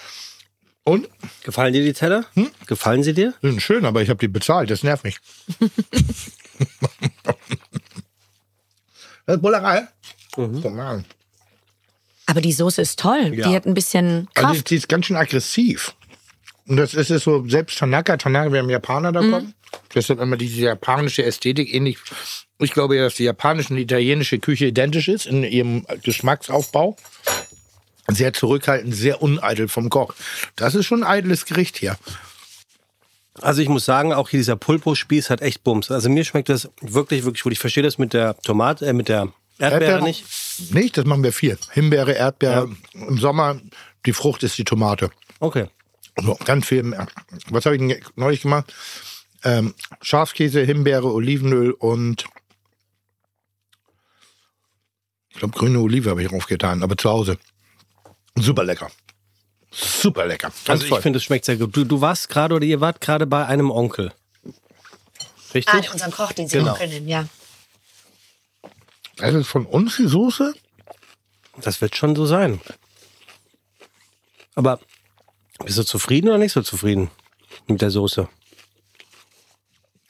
[0.83, 1.07] Und?
[1.43, 2.25] Gefallen dir die Teller?
[2.65, 3.35] Gefallen sie dir?
[3.43, 4.71] Die sind schön, aber ich habe die bezahlt.
[4.71, 5.19] Das nervt mich.
[9.25, 9.87] das ist Bullerei.
[10.31, 11.03] Guck mal.
[12.25, 13.33] Aber die Soße ist toll.
[13.35, 13.49] Ja.
[13.49, 14.69] Die hat ein bisschen Also die, Kraft.
[14.71, 15.95] die ist ganz schön aggressiv.
[16.67, 19.53] Und das ist es so, selbst Tanaka, Tanaka, wir haben Japaner da kommen.
[19.93, 21.97] Deshalb immer diese japanische Ästhetik ähnlich.
[22.59, 26.97] Ich glaube ja, dass die japanische und die italienische Küche identisch ist in ihrem Geschmacksaufbau.
[28.07, 30.13] Sehr zurückhaltend, sehr uneitel vom Koch.
[30.55, 31.95] Das ist schon ein eitles Gericht hier.
[33.41, 35.91] Also ich muss sagen, auch hier dieser Pulpo-Spieß hat echt Bums.
[35.91, 37.53] Also mir schmeckt das wirklich, wirklich gut.
[37.53, 40.25] Ich verstehe das mit der Tomate, äh, mit der Erdbeere nicht.
[40.73, 41.57] Nicht, das machen wir viel.
[41.71, 42.69] Himbeere, Erdbeere.
[42.93, 43.61] Im Sommer,
[44.05, 45.11] die Frucht ist die Tomate.
[45.39, 45.67] Okay.
[46.21, 46.83] So, ganz viel.
[47.49, 48.73] Was habe ich neulich gemacht?
[49.43, 52.25] Ähm, Schafskäse, Himbeere, Olivenöl und
[55.39, 57.37] ich glaube grüne Olive habe ich draufgetan, aber zu Hause.
[58.35, 58.91] Super lecker.
[59.71, 60.51] Super lecker.
[60.65, 61.77] Ganz Also ich finde, es schmeckt sehr gut.
[61.77, 64.11] Du, du warst gerade oder ihr wart gerade bei einem Onkel.
[65.53, 65.73] Richtig?
[65.73, 66.73] Ah, unseren Koch, den sie Genau.
[66.73, 67.25] Onkel nennen, ja.
[69.15, 70.53] Das ist von uns die Soße?
[71.61, 72.59] Das wird schon so sein.
[74.55, 74.81] Aber
[75.63, 77.11] bist du zufrieden oder nicht so zufrieden
[77.67, 78.27] mit der Soße?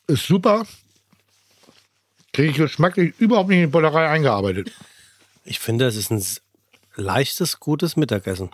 [0.07, 0.65] Ist super.
[2.34, 4.72] Kriege ich geschmacklich überhaupt nicht in die Bullerei eingearbeitet.
[5.49, 6.23] Ich finde, es ist ein
[6.95, 8.49] leichtes, gutes Mittagessen.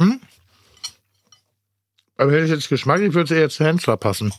[2.16, 4.34] Aber hätte ich jetzt geschmacklich, würde es eher zu Hensler passen.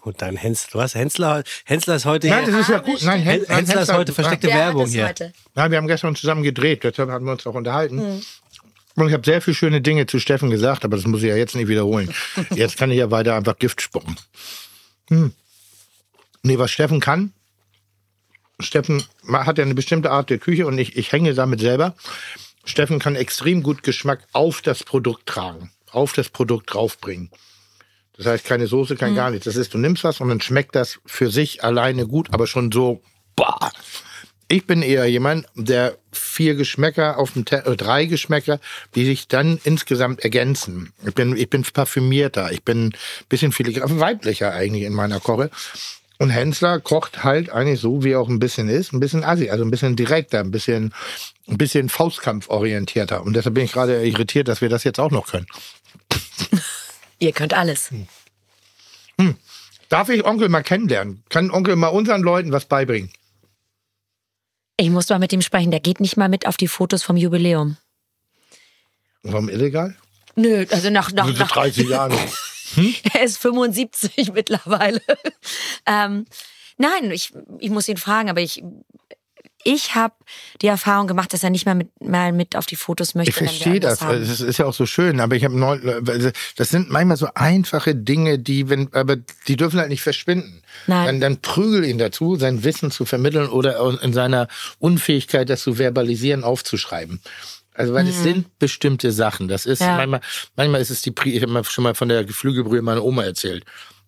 [0.00, 2.52] Und dein Hensler, du hast Hensler, Hensler ist heute Nein, hier.
[2.52, 3.02] das ist ja gut.
[3.02, 5.08] Nein, Hen- Hen- Hensler ist heute versteckte hat Werbung hier.
[5.08, 5.34] heute.
[5.54, 8.22] Nein, wir haben gestern zusammen gedreht, deshalb hatten wir uns auch unterhalten.
[8.94, 11.36] Und ich habe sehr viele schöne Dinge zu Steffen gesagt, aber das muss ich ja
[11.36, 12.12] jetzt nicht wiederholen.
[12.54, 14.16] Jetzt kann ich ja weiter einfach Gift spucken.
[15.10, 15.32] Hm.
[16.42, 17.34] Nee, was Steffen kann,
[18.60, 21.94] Steffen hat ja eine bestimmte Art der Küche und ich, ich hänge damit selber.
[22.64, 27.30] Steffen kann extrem gut Geschmack auf das Produkt tragen, auf das Produkt draufbringen.
[28.16, 29.46] Das heißt, keine Soße, kein gar nichts.
[29.46, 32.70] Das ist, du nimmst was und dann schmeckt das für sich alleine gut, aber schon
[32.70, 33.02] so,
[33.34, 33.72] boah.
[34.46, 38.60] Ich bin eher jemand, der vier Geschmäcker auf dem Te äh, drei Geschmäcker,
[38.94, 40.92] die sich dann insgesamt ergänzen.
[41.06, 42.94] Ich bin, ich bin parfümierter, ich bin ein
[43.28, 45.50] bisschen filigran, weiblicher eigentlich in meiner Koche.
[46.20, 49.48] Und Hensler kocht halt eigentlich so, wie er auch ein bisschen ist, ein bisschen assi,
[49.48, 50.92] also ein bisschen direkter, ein bisschen,
[51.48, 53.22] ein bisschen Faustkampforientierter.
[53.22, 55.46] Und deshalb bin ich gerade irritiert, dass wir das jetzt auch noch können.
[57.20, 57.88] Ihr könnt alles.
[59.88, 61.22] Darf ich Onkel mal kennenlernen?
[61.30, 63.10] Kann Onkel mal unseren Leuten was beibringen?
[64.76, 65.70] Ich muss mal mit ihm sprechen.
[65.70, 67.78] Der geht nicht mal mit auf die Fotos vom Jubiläum.
[69.22, 69.96] Warum illegal?
[70.36, 71.88] Nö, also nach, nach, nach 30
[72.76, 72.94] Jahre.
[73.14, 75.00] er ist 75 mittlerweile.
[75.86, 76.24] ähm,
[76.78, 78.62] nein, ich, ich muss ihn fragen, aber ich,
[79.64, 80.14] ich habe
[80.62, 83.30] die Erfahrung gemacht, dass er nicht mal mit, mal mit auf die Fotos möchte.
[83.30, 84.00] Ich verstehe das.
[84.00, 84.20] haben.
[84.20, 85.78] Das ist ja auch so schön, aber ich habe neu,
[86.56, 90.62] das sind manchmal so einfache Dinge, die, wenn, aber die dürfen halt nicht verschwinden.
[90.86, 91.06] Nein.
[91.06, 94.48] Dann, dann prügel ihn dazu, sein Wissen zu vermitteln oder in seiner
[94.78, 97.20] Unfähigkeit, das zu verbalisieren, aufzuschreiben.
[97.80, 99.48] Also, weil es sind bestimmte Sachen.
[99.48, 99.96] Das ist Ja.
[99.96, 100.20] manchmal,
[100.56, 103.64] manchmal ist es die, Pri- ich habe schon mal von der Geflügelbrühe meiner Oma erzählt.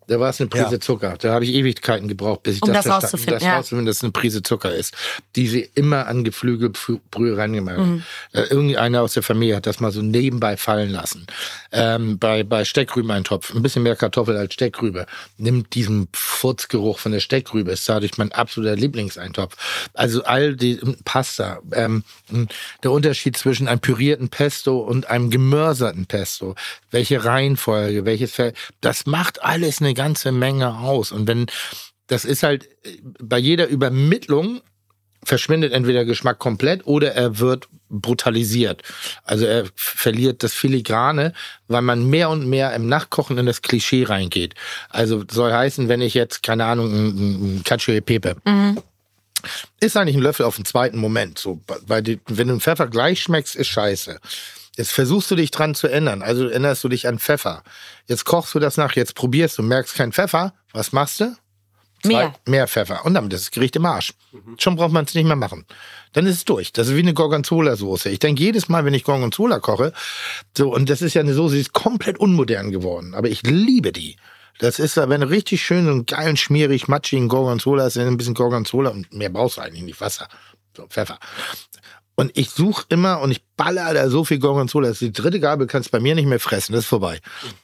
[0.08, 0.80] Da war es eine Prise Ja.
[0.80, 1.16] Zucker.
[1.18, 3.56] Da habe ich Ewigkeiten gebraucht, bis ich Um das, das rauszufinden, das ja.
[3.56, 4.94] rauszufinden, dass es eine Prise Zucker ist,
[5.36, 7.92] die sie immer an Geflügelbrühe reingemacht haben.
[7.92, 8.02] Mhm.
[8.32, 11.26] Äh, irgendeiner aus der Familie hat das mal so nebenbei fallen lassen.
[11.70, 15.06] Ähm, bei, bei Steckrübeneintopf, ein bisschen mehr Kartoffel als Steckrübe.
[15.38, 19.56] Nimmt diesen Furzgeruch von der Steckrübe, ist dadurch mein absoluter Lieblingseintopf.
[19.94, 21.60] Also all die Pasta.
[21.72, 22.04] Ähm,
[22.82, 26.54] der Unterschied zwischen einem pürierten Pesto und einem gemörserten Pesto.
[26.90, 31.12] Welche Reihenfolge, welches Ver das macht alles eine ganze Menge aus.
[31.12, 31.46] Und wenn,
[32.06, 32.68] das ist halt
[33.20, 34.60] bei jeder Übermittlung
[35.24, 38.82] verschwindet entweder Geschmack komplett oder er wird brutalisiert.
[39.22, 41.32] Also er verliert das Filigrane,
[41.68, 44.54] weil man mehr und mehr im Nachkochen in das Klischee reingeht.
[44.88, 48.36] Also soll heißen, wenn ich jetzt, keine Ahnung, ein, ein Cacio e Pepe,
[49.80, 51.38] ist eigentlich ein Löffel auf den zweiten Moment.
[51.38, 54.18] So, weil die, wenn du einen Pfeffer gleich schmeckst, ist scheiße.
[54.76, 56.22] Jetzt versuchst du dich dran zu ändern.
[56.22, 57.62] Also änderst du dich an Pfeffer.
[58.06, 60.54] Jetzt kochst du das nach, jetzt probierst du, merkst keinen Pfeffer.
[60.72, 61.36] Was machst du?
[62.04, 62.34] Mehr.
[62.46, 63.04] Mehr Pfeffer.
[63.04, 64.12] Und damit ist das Gericht im Arsch.
[64.58, 65.66] Schon braucht man es nicht mehr machen.
[66.14, 66.72] Dann ist es durch.
[66.72, 68.08] Das ist wie eine Gorgonzola-Soße.
[68.08, 69.92] Ich denke jedes Mal, wenn ich Gorgonzola koche,
[70.56, 73.14] so, und das ist ja eine Soße, die ist komplett unmodern geworden.
[73.14, 74.16] Aber ich liebe die.
[74.58, 78.16] Das ist, wenn du richtig schön so einen geilen, schmierig, matschigen Gorgonzola hast, dann ein
[78.16, 80.00] bisschen Gorgonzola und mehr brauchst du eigentlich nicht.
[80.00, 80.28] Wasser.
[80.76, 81.18] So, Pfeffer.
[82.14, 84.88] Und ich suche immer und ich baller da so viel Gorgonzola.
[84.88, 86.72] dass Die dritte Gabel kannst bei mir nicht mehr fressen.
[86.72, 87.20] Das ist vorbei.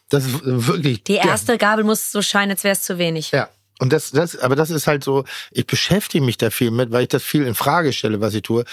[0.09, 1.05] Das ist wirklich.
[1.05, 3.31] Die erste Gabel muss so scheinen, als wäre es zu wenig.
[3.31, 3.49] Ja.
[3.79, 7.03] Und das, das, aber das ist halt so, ich beschäftige mich da viel mit, weil
[7.03, 8.65] ich das viel in Frage stelle, was ich tue.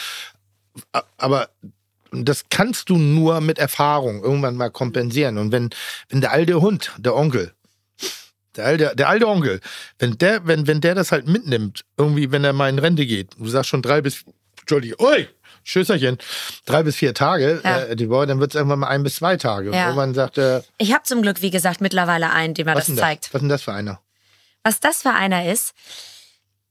[1.17, 1.49] Aber
[2.11, 5.37] das kannst du nur mit Erfahrung irgendwann mal kompensieren.
[5.37, 5.69] Und wenn,
[6.09, 7.53] wenn der alte Hund, der Onkel,
[8.55, 9.59] der alte, der alte Onkel,
[9.99, 13.31] wenn der, wenn, wenn der das halt mitnimmt, irgendwie, wenn er mal in Rente geht,
[13.37, 14.23] du sagst schon drei bis,
[14.61, 15.27] Entschuldigung, ui,
[15.67, 16.19] Schösserchen,
[16.65, 17.79] drei bis vier Tage, Ja.
[17.81, 19.71] äh, die Woche, dann wird es irgendwann mal ein bis zwei Tage.
[19.71, 19.85] Ja.
[19.85, 23.25] irgendwann sagt er, Ich habe zum Glück, wie gesagt, mittlerweile einen, dem was das zeigt.
[23.25, 23.33] das?
[23.33, 23.99] Was denn das für einer?
[24.63, 25.73] Was das für einer ist,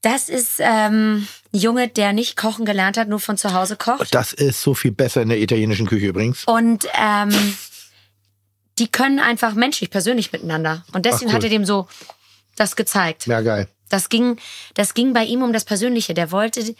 [0.02, 4.14] das ist ähm, ein Junge, der nicht kochen gelernt hat, nur von zu Hause kocht.
[4.14, 6.44] Das ist so viel besser in der italienischen Küche übrigens.
[6.44, 7.56] Und ähm,
[8.78, 10.84] die können einfach menschlich, persönlich miteinander.
[10.92, 11.36] Und deswegen Ach, cool.
[11.36, 11.88] hat er dem so
[12.56, 13.26] das gezeigt.
[13.26, 13.66] Ja, geil.
[13.88, 14.38] Das ging,
[14.74, 16.14] das ging bei ihm um das Persönliche.
[16.14, 16.74] Der wollte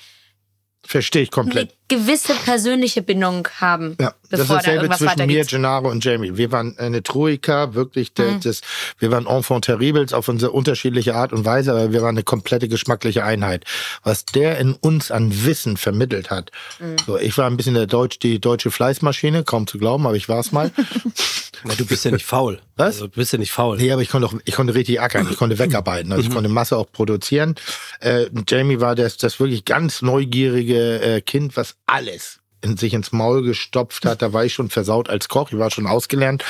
[0.87, 1.75] Verstehe ich eine komplett.
[1.89, 5.45] gewisse persönliche Bindung haben, Ja, das ist da dasselbe irgendwas zwischen mir.
[5.45, 6.37] Gennaro und Jamie.
[6.37, 8.41] Wir waren eine Troika, wirklich, der, Mhm.
[8.41, 8.61] das,
[8.99, 12.69] wir waren Enfant terribles auf unsere unterschiedliche Art und Weise, aber wir waren eine komplette
[12.69, 13.65] geschmackliche Einheit.
[14.03, 16.51] Was der in uns an Wissen vermittelt hat.
[16.79, 16.97] Mhm.
[17.07, 20.29] So, ich war ein bisschen der Deutsch, die deutsche Fleißmaschine, kaum zu glauben, aber ich
[20.29, 20.71] war es mal.
[21.65, 22.61] Na, du bist ja nicht faul.
[22.77, 22.97] Was?
[22.97, 23.79] Also, du bist ja nicht faul.
[23.79, 26.51] Nee, aber ich konnte auch, ich konnte richtig ackern, ich konnte wegarbeiten, also ich konnte
[26.51, 27.55] Masse auch produzieren.
[28.01, 33.13] Äh, Jamie war das, das wirklich ganz neugierige äh, Kind, was alles in sich ins
[33.13, 34.23] Maul gestopft hat.
[34.23, 36.45] Da war ich schon versaut als Koch, ich war schon ausgelernt.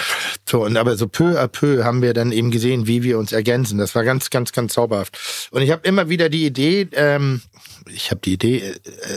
[0.49, 3.33] So, und aber so peu à peu haben wir dann eben gesehen, wie wir uns
[3.33, 3.79] ergänzen.
[3.79, 5.49] Das war ganz, ganz, ganz zauberhaft.
[5.51, 7.43] Und ich habe immer wieder die Idee, ähm,
[7.93, 8.75] ich habe die Idee,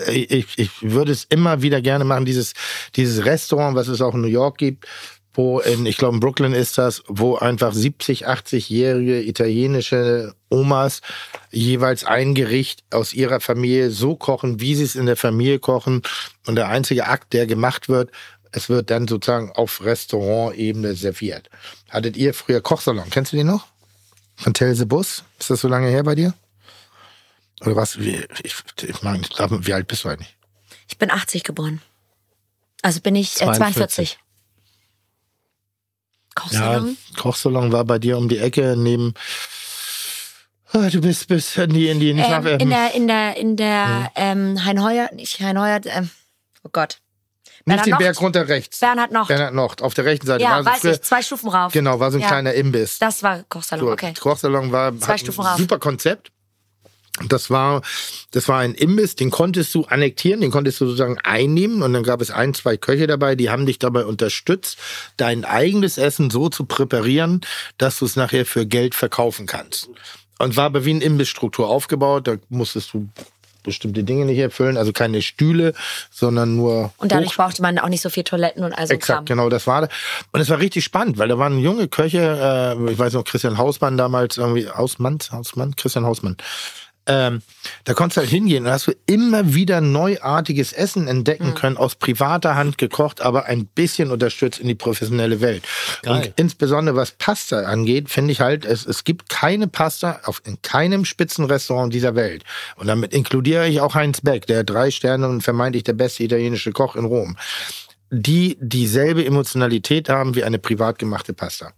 [0.07, 2.53] äh, ich, ich würde es immer wieder gerne machen, dieses,
[2.95, 4.88] dieses Restaurant, was es auch in New York gibt,
[5.38, 11.01] wo in, ich glaube in Brooklyn ist das, wo einfach 70, 80-jährige italienische Omas
[11.51, 16.01] jeweils ein Gericht aus ihrer Familie so kochen, wie sie es in der Familie kochen.
[16.47, 18.09] Und der einzige Akt, der gemacht wird,
[18.51, 21.51] es wird dann sozusagen auf Restaurantebene serviert.
[21.89, 23.09] Hattet ihr früher Kochsalon?
[23.11, 23.68] Kennst du den noch?
[24.38, 25.23] Von Telse Bus?
[25.38, 26.34] Ist das so lange her bei dir?
[27.61, 27.99] Oder was?
[27.99, 30.35] Wie, ich, ich meine, wie alt bist du eigentlich?
[30.89, 31.81] Ich bin 80 geboren.
[32.81, 34.18] Also bin ich äh, 42.
[36.49, 36.56] 42.
[36.56, 36.98] Kochsalon?
[37.18, 39.14] Kochsalon war bei dir um die Ecke neben.
[40.74, 43.56] Ah, Du bist bis in die in die nicht Ähm, in der, in der, in
[43.56, 46.10] der ähm, Heinheuer, nicht Heinheuer, ähm,
[46.64, 46.98] oh Gott.
[47.65, 47.99] nicht den Nocht.
[47.99, 48.80] Berg runter rechts.
[48.80, 49.30] Bernhard Nocht.
[49.30, 50.44] Bernhard Nocht auf der rechten Seite.
[50.44, 51.72] ja, war so weiß früher- ich, zwei Stufen rauf.
[51.72, 52.28] Genau, war so ein Ja.
[52.28, 52.99] kleiner Imbiss.
[52.99, 54.14] Das war Kochsalon, So, okay.
[54.19, 55.57] Kochsalon war Zwei Stufen ein rauf.
[55.57, 56.32] super Konzept.
[57.30, 57.81] Das war,
[58.31, 62.03] das war ein Imbiss, den konntest du annektieren, den konntest du sozusagen einnehmen und dann
[62.03, 64.77] gab es ein, zwei Köche dabei, die haben dich dabei unterstützt,
[65.18, 67.41] dein eigenes Essen so zu präparieren,
[67.80, 69.89] dass du es nachher für Geld verkaufen kannst.
[70.39, 73.10] Und war aber wie eine Imbissstruktur aufgebaut, da musstest du
[73.64, 75.73] bestimmte Dinge nicht erfüllen, also keine Stühle,
[76.10, 78.94] sondern nur Und dadurch Hoch- brauchte man auch nicht so viel Toiletten und all so
[78.94, 79.26] Exakt, Kram.
[79.26, 79.89] genau, das war.
[80.31, 82.19] Und es war richtig spannend, weil da waren junge Köche,
[82.80, 86.38] äh, ich weiß noch, Christian Hausmann damals, irgendwie, Hausmann, Hausmann, Christian Hausmann.
[87.08, 87.42] Ähm,
[87.86, 91.08] da konntest du halt hingehen und hast du immer wieder neuartiges Essen Mhm.
[91.08, 95.64] entdecken können, aus privater Hand gekocht, aber ein bisschen unterstützt in die professionelle Welt.
[96.04, 96.14] Geil.
[96.14, 100.62] Und insbesondere was Pasta angeht, finde ich halt, es, es gibt keine Pasta auf, in
[100.62, 102.44] keinem Spitzenrestaurant dieser Welt.
[102.76, 106.72] Und damit inkludiere ich auch Heinz Beck, der drei Sterne und vermeintlich der beste italienische
[106.72, 107.38] Koch in Rom
[108.10, 111.74] die dieselbe Emotionalität haben wie eine privat gemachte Pasta.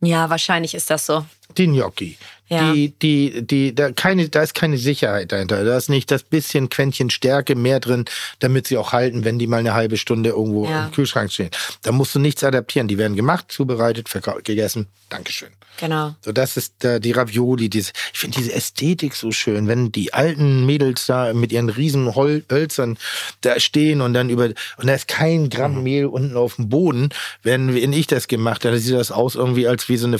[0.00, 1.24] Ja, wahrscheinlich ist das so.
[1.58, 2.16] Die Gnocchi.
[2.48, 2.72] Ja.
[2.74, 5.64] Die, die, die, da, keine, da ist keine Sicherheit dahinter.
[5.64, 8.04] Da ist nicht das bisschen Quäntchen Stärke mehr drin,
[8.40, 10.84] damit sie auch halten, wenn die mal eine halbe Stunde irgendwo Ja.
[10.86, 11.48] im Kühlschrank stehen.
[11.80, 12.88] Da musst du nichts adaptieren.
[12.88, 14.10] Die werden gemacht, zubereitet,
[14.44, 14.88] gegessen.
[15.08, 15.48] Dankeschön.
[15.78, 16.14] Genau.
[16.20, 17.70] So, das ist äh, die Ravioli.
[17.70, 22.14] Diese, ich finde diese Ästhetik so schön, wenn die alten Mädels da mit ihren riesen
[22.14, 22.98] Hol Hölzern
[23.40, 27.08] da stehen und dann über und da ist kein Gramm Mehl unten auf dem Boden.
[27.42, 30.18] Wenn, wenn ich das gemacht habe, dann sieht das aus irgendwie als wie so eine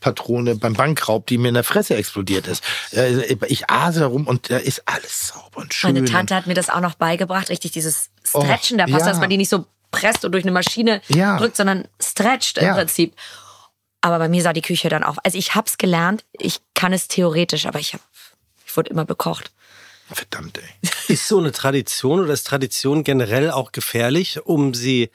[0.00, 2.62] Farbpatrone beim Bankraub, die mir in der Fresse explodiert ist.
[2.92, 5.94] Äh, Ich ase herum und da ist alles sauber und schön.
[5.94, 9.12] Meine Tante hat mir das auch noch beigebracht, richtig dieses Stretchen Oh, der Pasta, ja.
[9.12, 11.36] dass man die nicht so presst und durch eine Maschine Ja.
[11.38, 12.74] drückt, sondern stretcht im Ja.
[12.74, 13.14] Prinzip.
[14.00, 15.16] Aber bei mir sah die Küche dann auch.
[15.24, 18.00] Also ich hab's gelernt, ich kann es theoretisch, aber ich hab,
[18.66, 19.50] ich wurde immer bekocht.
[20.10, 20.90] Verdammt, ey.
[21.08, 25.10] Ist so eine Tradition oder ist Tradition generell auch gefährlich, um sie,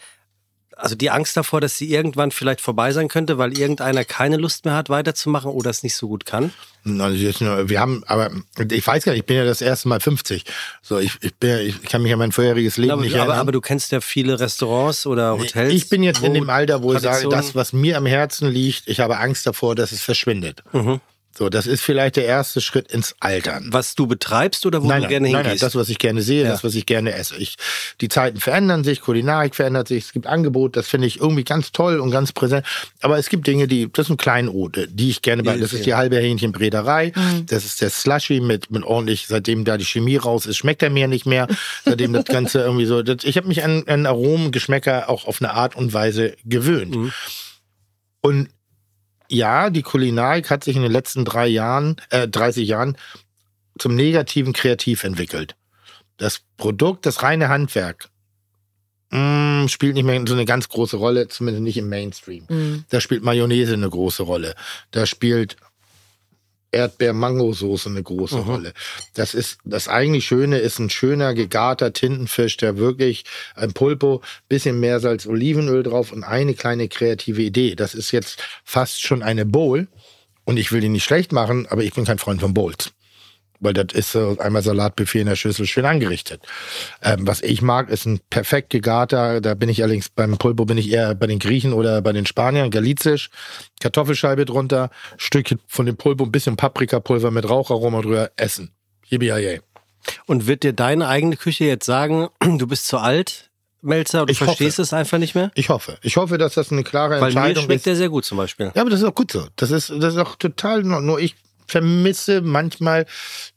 [0.84, 4.66] also die Angst davor, dass sie irgendwann vielleicht vorbei sein könnte, weil irgendeiner keine Lust
[4.66, 6.52] mehr hat, weiterzumachen oder es nicht so gut kann?
[6.84, 8.32] Wir haben, aber
[8.70, 10.44] ich weiß gar nicht, ich bin ja das erste Mal 50.
[10.82, 13.40] So, ich, ich, bin, ich kann mich an mein vorheriges Leben aber, nicht aber, erinnern.
[13.40, 15.74] aber du kennst ja viele Restaurants oder Hotels.
[15.74, 18.90] Ich bin jetzt in dem Alter, wo ich sage, das, was mir am Herzen liegt,
[18.90, 20.64] ich habe Angst davor, dass es verschwindet.
[20.74, 21.00] Mhm.
[21.36, 23.68] So, das ist vielleicht der erste Schritt ins Altern.
[23.72, 25.64] was du betreibst oder wo nein, du nein, gerne nein, nein, hingehst.
[25.64, 26.50] das, was ich gerne sehe, Ja.
[26.52, 27.36] das, was ich gerne esse.
[27.38, 27.56] Ich,
[28.02, 31.72] die Zeiten verändern sich, Kulinarik verändert sich, es gibt Angebot, das finde ich irgendwie ganz
[31.72, 32.66] toll und ganz präsent.
[33.02, 35.58] Aber es gibt Dinge, die, das sind Kleinode, die ich gerne bei.
[35.58, 37.12] Das ist die halbe Hähnchenbrederei,
[37.48, 40.92] das ist der Slushy mit, mit ordentlich, seitdem da die Chemie raus ist, schmeckt er
[40.92, 41.48] mir nicht mehr.
[41.86, 45.42] Seitdem das Ganze irgendwie so, das, ich habe mich an, an Aromen, Geschmäcker auch auf
[45.42, 46.96] eine Art und Weise gewöhnt.
[48.22, 48.50] Und
[49.34, 52.98] ja, die Kulinarik hat sich in den letzten drei Jahren, äh, 30 Jahren
[53.80, 55.56] zum negativen Kreativ entwickelt.
[56.18, 58.10] Das Produkt, das reine Handwerk,
[59.10, 62.46] mh, spielt nicht mehr so eine ganz große Rolle, zumindest nicht im Mainstream.
[62.48, 62.86] Mhm.
[62.90, 64.56] Da spielt Mayonnaise eine große Rolle.
[64.92, 65.58] Da spielt
[66.74, 68.74] Erdbeer-Mango-Soße eine große Rolle.
[69.14, 73.26] Das ist, das eigentlich Schöne ist ein schöner gegarter Tintenfisch, der wirklich
[73.56, 77.76] ein Pulpo, bisschen Meersalz, Olivenöl drauf und eine kleine kreative Idee.
[77.76, 79.88] Das ist jetzt fast schon eine Bowl.
[80.46, 82.92] Und ich will die nicht schlecht machen, aber ich bin kein Freund von Bowls.
[83.64, 86.42] Weil das ist so einmal Salatbuffet in der Schüssel schön angerichtet.
[87.02, 90.78] Ähm, was ich mag, ist ein perfekt gegarter, da bin ich allerdings beim Pulpo bin
[90.78, 93.30] ich eher bei den Griechen oder bei den Spaniern, Galizisch,
[93.80, 98.72] Kartoffelscheibe drunter, Stückchen von dem Pulpo, ein bisschen Paprikapulver mit Raucharoma drüber, essen.
[99.10, 99.60] Yippie
[100.26, 103.50] Und wird dir deine eigene Küche jetzt sagen, du bist zu alt,
[103.82, 104.84] Melzer, du Ich verstehst hoffe.
[104.84, 105.52] es einfach nicht mehr?
[105.56, 105.98] Ich hoffe.
[106.02, 107.86] Ich hoffe, dass das eine klare Weil mir Entscheidung schmeckt ist.
[107.86, 108.72] der sehr gut zum Beispiel.
[108.74, 109.46] Ja, aber das ist auch gut so.
[109.58, 111.36] Das ist, das ist auch total, nur ich
[111.68, 113.06] vermisse manchmal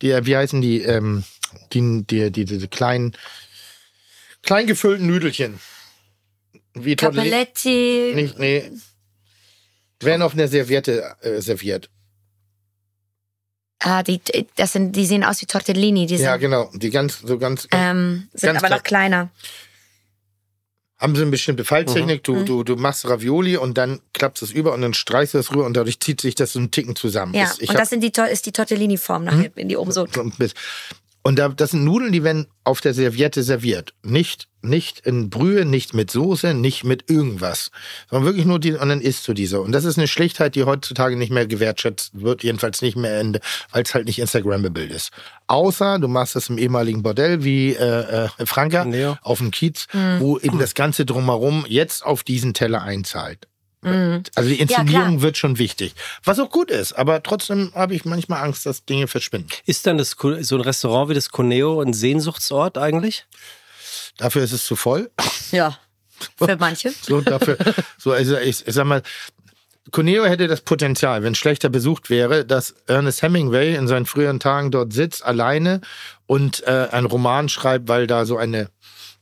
[0.03, 1.25] die, wie heißen die, ähm,
[1.73, 3.17] die, die, die, diese kleinen,
[4.43, 5.59] klein gefüllten Nüdelchen.
[6.75, 8.13] Wie Capelletti.
[8.15, 8.71] Nicht, nee.
[10.01, 11.89] Werden auf einer Serviette äh, serviert.
[13.79, 14.21] Ah, die,
[14.57, 16.07] das sind, die sehen aus wie Tortellini.
[16.07, 16.71] Die sind, Ja, genau.
[16.75, 18.79] Die ganz, so ganz, ähm, sind Ganz aber klar.
[18.79, 19.31] noch kleiner.
[20.99, 22.27] Haben sie eine bestimmte Falltechnik.
[22.29, 22.45] Mhm.
[22.45, 25.51] Du, du, du machst Ravioli und dann klappst es über und dann streichst du es
[25.53, 27.35] rüber und dadurch zieht sich das so einen Ticken zusammen.
[27.35, 30.07] Ja, Das- ich und das sind die, ist die Tortellini-Form nachher, wenn die oben so.
[31.27, 33.95] Und da, das sind Nudeln, die werden auf der Serviette serviert.
[34.05, 37.73] Nicht, nicht in Brühe, nicht mit Soße, nicht mit irgendwas.
[38.09, 39.61] Sondern wirklich nur die, und dann isst du diese.
[39.61, 43.41] Und das ist eine Schlichtheit, die heutzutage nicht mehr gewertschätzt wird, jedenfalls nicht mehr Ende,
[43.73, 45.11] weil es halt nicht Instagrammable ist.
[45.49, 49.19] Außer du machst das im ehemaligen Bordell wie äh, äh, Franka Neo.
[49.23, 49.89] auf dem Kiez,
[50.21, 53.49] wo eben das Ganze drumherum jetzt auf diesen Teller einzahlt.
[54.35, 55.23] Also die Inszenierung klar.
[55.23, 55.95] wird schon wichtig.
[56.25, 59.49] Was auch gut ist, aber trotzdem habe ich manchmal Angst, dass Dinge verschwinden.
[59.65, 63.27] Ist dann das, so ein Restaurant wie das Coneo ein Sehnsuchtsort eigentlich?
[64.17, 65.11] Dafür ist es zu voll.
[65.53, 65.79] Ja.
[66.37, 66.93] Für manche.
[67.03, 67.59] So dafür,
[67.99, 69.03] so also ich, ich sag mal,
[69.93, 74.71] Cuneo hätte das Potenzial, wenn schlechter besucht wäre, dass Ernest Hemingway in seinen früheren Tagen
[74.71, 75.81] dort sitzt alleine
[76.27, 78.71] und äh, einen Roman schreibt, weil da so eine,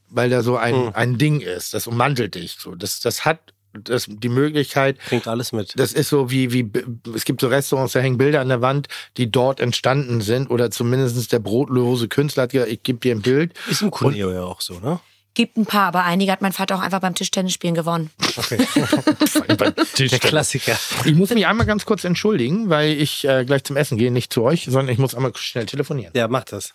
[0.09, 1.75] weil da so ein, ein Ding ist.
[1.75, 2.57] Das ummantelt dich.
[2.59, 5.73] So, das, das hat das, die Möglichkeit, Bringt alles mit.
[5.77, 6.71] das ist so wie, wie,
[7.15, 10.71] es gibt so Restaurants, da hängen Bilder an der Wand, die dort entstanden sind oder
[10.71, 13.53] zumindest der brotlose Künstler hat gesagt, ich gebe dir ein Bild.
[13.69, 15.01] Ist im Coneo ja auch so, ne?
[15.35, 18.11] Gibt ein paar, aber einige hat mein Vater auch einfach beim Tischtennisspielen gewonnen.
[19.99, 20.79] Der Klassiker.
[21.05, 24.33] Ich muss mich einmal ganz kurz entschuldigen, weil ich äh, gleich zum Essen gehe, nicht
[24.33, 26.13] zu euch, sondern ich muss einmal schnell telefonieren.
[26.15, 26.73] Ja, mach das.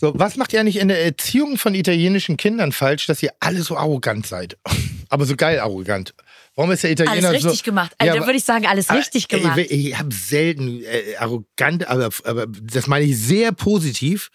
[0.00, 3.62] So, was macht ihr eigentlich in der Erziehung von italienischen Kindern falsch, dass ihr alle
[3.62, 4.56] so arrogant seid?
[5.10, 6.14] Aber so geil arrogant.
[6.54, 7.48] Warum ist der Italiener Alles so...
[7.48, 7.92] richtig gemacht.
[7.98, 9.58] Also, Ja, da würde ich sagen, alles richtig Aber gemacht.
[9.58, 14.30] Ich, ich habe selten äh, arrogant, aber, aber das meine ich sehr positiv.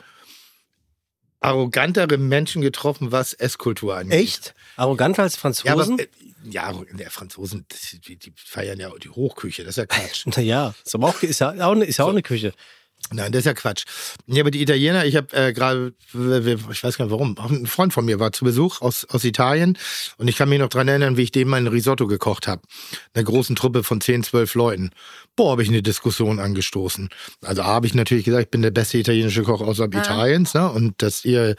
[1.41, 4.19] arrogantere Menschen getroffen, was Esskultur angeht.
[4.19, 4.53] Echt?
[4.77, 5.99] Arroganter als Ja, aber, Franzosen?
[5.99, 6.07] äh,
[6.49, 7.65] ja, der Franzosen,
[8.07, 10.25] die, die feiern ja die Hochküche, das ist ja Quatsch.
[10.35, 12.53] Naja, ist aber auch, ist ja auch, eine- ist ja auch eine Küche.
[13.11, 13.83] Nein, das ist ja Quatsch.
[14.27, 17.93] Ja, aber die Italiener, ich habe äh, gerade, ich weiß gar nicht warum, ein Freund
[17.93, 19.77] von mir war zu Besuch aus, aus Italien
[20.17, 22.61] und ich kann mich noch dran erinnern, wie ich dem mein Risotto gekocht habe.
[23.13, 24.91] Einer großen Truppe von 10, 12 Leuten.
[25.35, 27.09] Boah, habe ich eine Diskussion angestoßen.
[27.41, 30.69] Also habe ich natürlich gesagt, ich bin der beste italienische Koch außerhalb Italiens ne?
[30.71, 31.55] und dass ihr,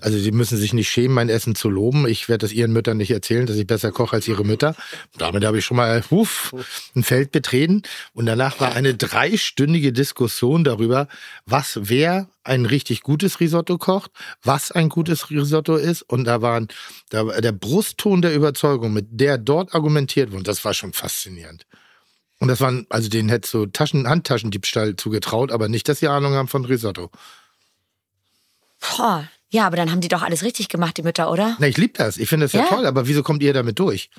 [0.00, 2.06] also sie müssen sich nicht schämen, mein Essen zu loben.
[2.06, 4.76] Ich werde das ihren Müttern nicht erzählen, dass ich besser koche als ihre Mütter.
[5.16, 6.54] Damit habe ich schon mal huf,
[6.94, 10.83] ein Feld betreten und danach war eine dreistündige Diskussion darüber,
[11.46, 14.10] was wer ein richtig gutes Risotto kocht,
[14.42, 16.68] was ein gutes Risotto ist und da waren
[17.10, 21.66] da, war der Brustton der Überzeugung, mit der dort argumentiert wurde, das war schon faszinierend.
[22.40, 26.34] Und das waren, also denen hättest du Taschen, Handtaschendiebstahl zugetraut, aber nicht, dass sie Ahnung
[26.34, 27.10] haben von Risotto.
[28.80, 29.28] Boah.
[29.50, 31.56] Ja, aber dann haben die doch alles richtig gemacht, die Mütter, oder?
[31.60, 32.18] Na, ich liebe das.
[32.18, 32.62] Ich finde das ja.
[32.62, 32.66] Ja.
[32.66, 34.10] toll, aber wieso kommt ihr damit durch?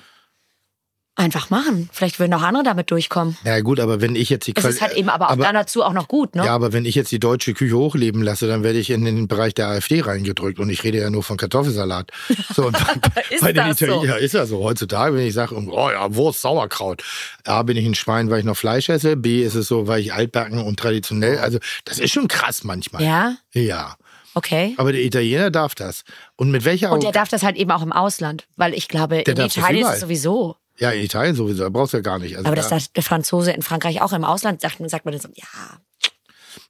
[1.18, 1.88] Einfach machen.
[1.92, 3.38] Vielleicht würden auch andere damit durchkommen.
[3.42, 5.44] Ja, gut, aber wenn ich jetzt die Es Quali- ist halt eben aber auch aber,
[5.44, 6.44] dann dazu auch noch gut, ne?
[6.44, 9.26] Ja, aber wenn ich jetzt die deutsche Küche hochleben lasse, dann werde ich in den
[9.26, 12.10] Bereich der AfD reingedrückt und ich rede ja nur von Kartoffelsalat.
[12.54, 12.72] So, und
[13.14, 13.86] bei, Ist bei den das so?
[13.86, 14.62] Italienern ist ja so.
[14.62, 17.02] Heutzutage, wenn ich sage, oh ja, Wurst, Sauerkraut.
[17.44, 19.16] A, bin ich ein Schwein, weil ich noch Fleisch esse.
[19.16, 21.38] B, ist es so, weil ich altbacken und traditionell.
[21.38, 23.02] Also, das ist schon krass manchmal.
[23.02, 23.36] Ja?
[23.52, 23.96] Ja.
[24.34, 24.74] Okay.
[24.76, 26.04] Aber der Italiener darf das.
[26.36, 29.22] Und mit welcher Und der darf das halt eben auch im Ausland, weil ich glaube,
[29.24, 30.56] Der in Italien ist es sowieso.
[30.78, 32.36] Ja, in Italien sowieso, da brauchst du ja gar nicht.
[32.36, 35.12] Also Aber da, das sagt der Franzose in Frankreich auch im Ausland, sagt, sagt man
[35.12, 35.78] dann so, ja,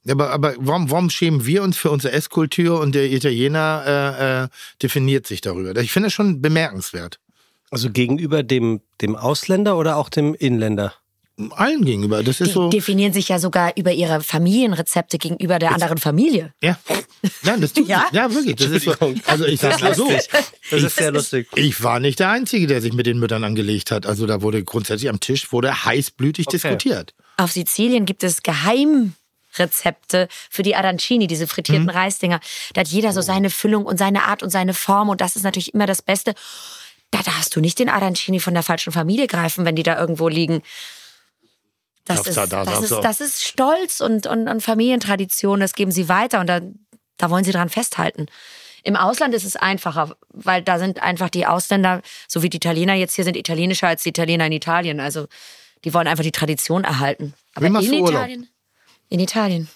[0.09, 4.47] aber, aber warum, warum schämen wir uns für unsere Esskultur und der Italiener äh, äh,
[4.81, 5.75] definiert sich darüber?
[5.81, 7.19] Ich finde das schon bemerkenswert.
[7.69, 10.93] Also gegenüber dem, dem Ausländer oder auch dem Inländer?
[11.51, 12.23] Allen gegenüber.
[12.23, 12.69] Das ist die so.
[12.69, 16.51] definieren sich ja sogar über ihre Familienrezepte gegenüber der anderen Familie.
[16.63, 16.77] Ja.
[17.43, 18.07] Nein, das tut Ja?
[18.11, 18.55] ja wirklich.
[18.55, 18.95] Das ist so,
[19.25, 20.09] also ich sag mal so.
[20.71, 21.47] Das ist sehr lustig.
[21.55, 24.05] Ich war nicht der Einzige, der sich mit den Müttern angelegt hat.
[24.07, 27.13] Also da wurde grundsätzlich am Tisch wurde heißblütig diskutiert.
[27.37, 31.89] Auf Sizilien gibt es Geheimrezepte für die Arancini, diese frittierten Mhm.
[31.91, 32.39] Reisdinger.
[32.73, 35.43] Da hat jeder so seine Füllung und seine Art und seine Form und das ist
[35.43, 36.33] natürlich immer das Beste.
[37.11, 40.27] Da darfst du nicht den Arancini von der falschen Familie greifen, wenn die da irgendwo
[40.27, 40.61] liegen.
[42.07, 45.91] Das, ist, da- da das, ist, das ist Stolz und, und, und Familientradition, das geben
[45.91, 46.61] sie weiter und da,
[47.17, 48.27] da wollen sie dran festhalten.
[48.83, 52.93] Im Ausland ist es einfacher, weil da sind einfach die Ausländer, so wie die Italiener
[52.93, 54.99] jetzt hier sind, italienischer als die Italiener in Italien.
[55.01, 55.27] Also
[55.83, 57.33] die wollen einfach die Tradition erhalten.
[57.53, 58.21] Aber Wie machst in du Urlaub?
[58.21, 58.47] Italien?
[59.09, 59.67] In Italien.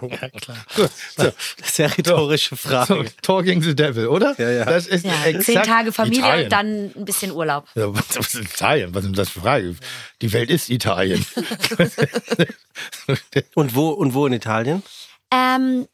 [0.00, 0.56] Ja, klar.
[1.16, 1.30] So,
[1.62, 3.06] Sehr rhetorische so, Frage.
[3.22, 4.34] Talking the Devil, oder?
[4.38, 4.64] Ja, ja.
[4.64, 6.50] Das ist Ja, exakt zehn Tage Familie, Italien.
[6.50, 7.66] dann ein bisschen Urlaub.
[7.74, 8.94] Ja, was, was ist Italien?
[8.94, 9.76] Was ist das für Frage?
[10.22, 11.24] Die Welt ist Italien.
[13.54, 14.82] Und wo, und wo in Italien?
[15.32, 15.86] Ähm,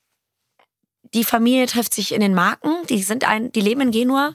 [1.14, 2.70] die Familie trifft sich in den Marken.
[2.88, 4.34] Die sind ein, die leben in Genua,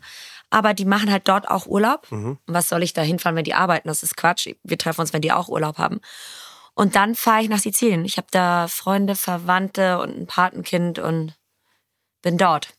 [0.49, 2.07] aber die machen halt dort auch Urlaub.
[2.47, 3.87] Was soll ich da hinfahren, wenn die arbeiten?
[3.87, 4.47] Das ist Quatsch.
[4.63, 5.99] Wir treffen uns, wenn die auch Urlaub haben.
[6.79, 8.05] Und dann fahre ich nach Sizilien.
[8.05, 11.33] Ich habe da Freunde, Verwandte und ein Patenkind und
[12.21, 12.69] bin dort.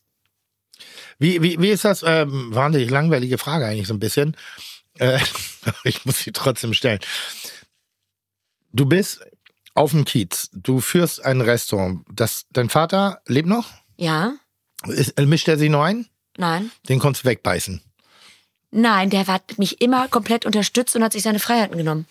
[1.18, 2.02] Wie, wie, wie ist das?
[2.02, 4.38] Ähm, wahnsinnig langweilige Frage eigentlich so ein bisschen.
[4.98, 5.18] Äh,
[5.84, 7.00] ich muss sie trotzdem stellen.
[8.72, 9.20] Du bist
[9.74, 10.48] auf dem Kiez.
[10.54, 12.02] Du führst ein Restaurant.
[12.10, 13.68] Das, dein Vater lebt noch?
[13.98, 14.32] Ja?
[14.86, 16.06] Ist, äh, mischt er sich noch ein?
[16.38, 16.70] Nein?
[16.88, 17.82] Den konntest du wegbeißen.
[18.70, 22.06] Nein, der hat mich immer komplett unterstützt und hat sich seine Freiheiten genommen.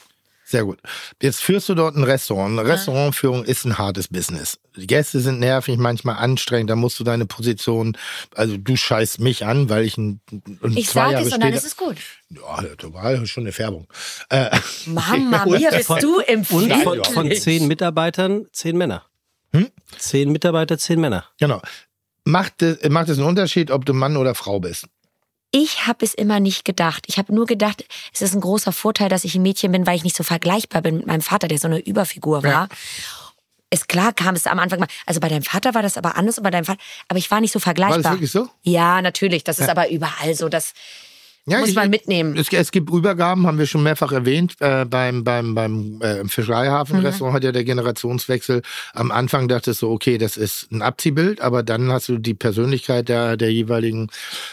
[0.49, 0.79] Sehr gut.
[1.21, 2.57] Jetzt führst du dort ein Restaurant.
[2.57, 4.57] Eine Restaurantführung ist ein hartes Business.
[4.75, 6.71] Die Gäste sind nervig, manchmal anstrengend.
[6.71, 7.95] Da musst du deine Position,
[8.33, 11.53] also du scheißt mich an, weil ich ein, ein Ich zwei sage es und dann
[11.53, 11.97] ist es gut.
[12.31, 13.87] Ja, das war schon eine Färbung.
[14.29, 14.49] Äh,
[14.87, 16.83] Mama, mir bist du Und empfindlich.
[16.83, 19.05] von, von zehn Mitarbeitern zehn Männer.
[19.53, 19.67] Hm?
[19.99, 21.25] Zehn Mitarbeiter, zehn Männer.
[21.39, 21.61] Genau.
[22.23, 24.87] Macht es, macht es einen Unterschied, ob du Mann oder Frau bist?
[25.51, 27.05] Ich habe es immer nicht gedacht.
[27.07, 29.95] Ich habe nur gedacht, es ist ein großer Vorteil, dass ich ein Mädchen bin, weil
[29.95, 32.51] ich nicht so vergleichbar bin mit meinem Vater, der so eine Überfigur war.
[32.51, 32.67] Ja.
[33.71, 34.87] Ist klar, kam es am Anfang mal.
[35.05, 36.79] Also bei deinem Vater war das aber anders und bei deinem Vater.
[37.07, 38.01] Aber ich war nicht so War vergleichbar.
[38.01, 38.49] das wirklich so?
[38.63, 39.43] Ja, natürlich.
[39.43, 40.49] Das ist aber überall so.
[41.49, 42.37] Das muss ich- man mitnehmen.
[42.37, 44.55] Es, es gibt Übergaben, haben wir schon mehrfach erwähnt.
[44.59, 48.61] Äh, beim beim, beim äh, Fischereihafen-Restaurant hat ja der Generationswechsel.
[48.93, 53.09] Am Anfang dachtest du, okay, das ist ein Abziehbild, aber dann hast du die Persönlichkeit
[53.09, 54.07] der, der jeweiligen,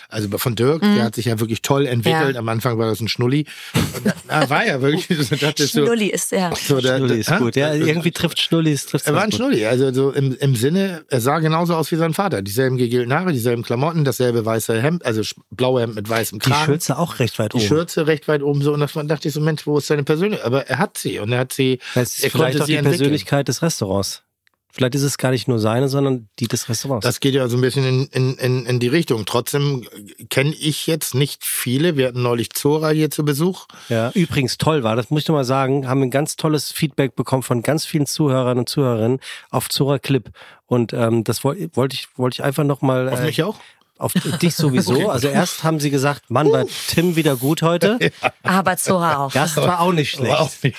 [0.09, 2.35] also von Dirk, der hat sich ja wirklich toll entwickelt.
[2.35, 2.41] Ja.
[2.41, 3.47] Am Anfang war das ein Schnulli.
[3.75, 5.37] Und da war ja wirklich, so
[5.67, 6.53] Schnulli ist ja.
[6.55, 7.57] so, der, Schnulli ist gut.
[7.57, 9.39] Ja, irgendwie trifft Schnulli, es trifft Er war ein gut.
[9.39, 12.43] Schnulli, also so im, im Sinne, er sah genauso aus wie sein Vater.
[12.43, 16.79] Dieselben gegelten Haare, dieselben Klamotten, dasselbe weiße Hemd, also blaue Hemd mit weißem Kragen.
[16.87, 17.67] Schürze auch recht weit die oben.
[17.67, 20.05] Schürze recht weit oben so und das man dachte ich so, Mensch, wo ist seine
[20.05, 20.47] Persönlichkeit?
[20.47, 22.77] Aber er hat sie und er hat sie, Das ist vielleicht auch die.
[22.77, 24.23] Persönlichkeit des Restaurants.
[24.71, 27.03] Vielleicht ist es gar nicht nur seine, sondern die des Restaurants.
[27.03, 29.25] Das geht ja so ein bisschen in, in, in, in die Richtung.
[29.25, 29.89] Trotzdem
[30.29, 31.97] kenne ich jetzt nicht viele.
[31.97, 33.67] Wir hatten neulich Zora hier zu Besuch.
[33.89, 37.17] Ja, übrigens toll war, das muss ich noch mal sagen, haben ein ganz tolles Feedback
[37.17, 40.29] bekommen von ganz vielen Zuhörern und Zuhörerinnen auf Zora Clip.
[40.67, 43.09] Und ähm, das wollte wollt ich, wollte ich einfach noch mal.
[43.09, 43.57] Auf äh, mich auch?
[43.99, 45.11] Auf dich sowieso.
[45.11, 47.99] Also erst haben sie gesagt, Mann, war Tim wieder gut heute.
[48.43, 49.33] Aber Zora auch.
[49.33, 50.35] Das war auch nicht schlecht.
[50.35, 50.77] Auch nicht.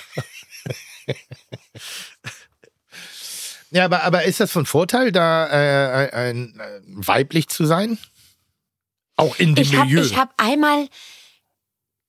[3.71, 7.97] ja, aber, aber ist das von Vorteil, da äh, ein, äh, weiblich zu sein?
[9.15, 10.01] Auch in dem Ich habe Milieu.
[10.01, 10.87] ich hab einmal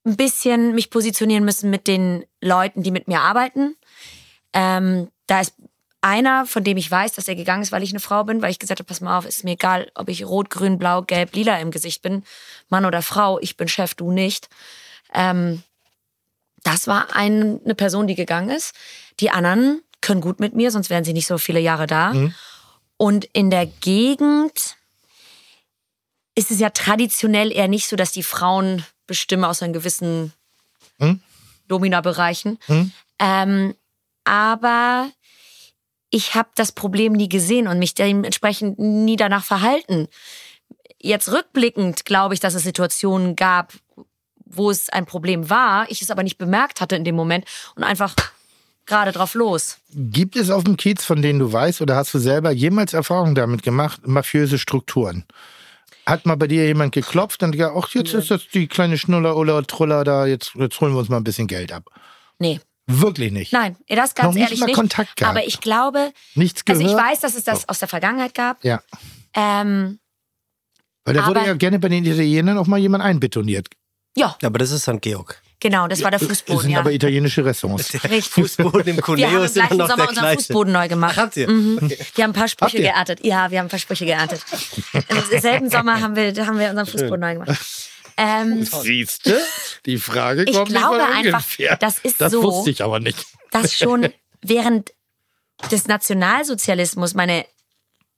[0.04, 3.76] ein bisschen mich positionieren müssen mit den Leuten, die mit mir arbeiten.
[4.52, 5.54] Ähm, da ist
[6.00, 8.50] einer, von dem ich weiß, dass er gegangen ist, weil ich eine Frau bin, weil
[8.50, 11.34] ich gesagt habe, pass mal auf, ist mir egal, ob ich rot, grün, blau, gelb,
[11.34, 12.24] lila im Gesicht bin,
[12.68, 14.48] Mann oder Frau, ich bin Chef, du nicht.
[15.12, 15.62] Ähm,
[16.62, 18.74] das war ein, eine Person, die gegangen ist.
[19.20, 22.12] Die anderen können gut mit mir, sonst wären sie nicht so viele Jahre da.
[22.96, 24.76] Und in der Gegend
[26.34, 30.32] ist es ja traditionell eher nicht so, dass die Frauen bestimmen aus einem gewissen
[31.00, 31.20] Hm?
[31.68, 32.58] Domina-Bereichen.
[32.66, 32.92] Hm?
[33.18, 33.74] Ähm,
[34.24, 35.10] aber
[36.10, 40.08] ich habe das Problem nie gesehen und mich dementsprechend nie danach verhalten.
[41.00, 43.72] Jetzt rückblickend glaube ich, dass es Situationen gab,
[44.44, 47.44] wo es ein Problem war, ich es aber nicht bemerkt hatte in dem Moment
[47.76, 48.14] und einfach
[48.86, 49.78] gerade drauf los.
[49.92, 53.34] Gibt es auf dem Kiez, von denen du weißt, oder hast du selber jemals Erfahrung
[53.34, 55.24] damit gemacht, mafiöse Strukturen?
[56.06, 59.36] Hat mal bei dir jemand geklopft und gesagt, ach, jetzt ist das die kleine Schnuller
[59.36, 61.84] oder Truller da, jetzt, jetzt holen wir uns mal ein bisschen Geld ab.
[62.38, 62.60] Nee,
[62.90, 63.52] Wirklich nicht.
[63.52, 64.74] nein, das ganz Noch nicht ehrlich mal nicht.
[64.76, 65.36] Kontakt gehabt.
[65.36, 66.98] Aber ich glaube, Nichts also gehört.
[66.98, 68.64] ich weiß, dass es das aus der Vergangenheit gab.
[68.64, 68.80] Ja.
[69.34, 69.98] Ähm,
[71.04, 73.68] Weil da wurde ja gerne bei den Italienern auch mal jemand einbetoniert.
[74.16, 75.02] ja, Aber das ist St.
[75.02, 75.40] Georg.
[75.60, 76.62] genau, das war der Das Fußboden.
[76.62, 76.80] sind Ja.
[76.80, 77.92] aber italienische Restaurants.
[78.04, 78.22] Richtig.
[78.30, 80.36] Fußboden im Wir Cuneo haben im gleichen Sommer der unseren gleiche.
[80.38, 81.14] Fußboden neu gemacht.
[81.18, 81.50] Ach, habt ihr?
[81.50, 81.78] Mhm.
[82.14, 83.24] Wir haben ein paar Sprüche geerntet.
[83.24, 84.40] Ja, wir haben ein paar Sprüche geerntet.
[85.32, 87.60] Im selben Sommer haben wir, haben wir unseren Fußboden neu gemacht.
[88.18, 89.40] Ähm, Siehste?
[89.86, 91.76] Die Frage Ich kommt glaube nicht von einfach, ungefähr.
[91.76, 93.24] das ist das so- wusste ich aber nicht.
[93.52, 94.12] dass schon
[94.42, 94.92] während
[95.70, 97.46] des Nationalsozialismus meine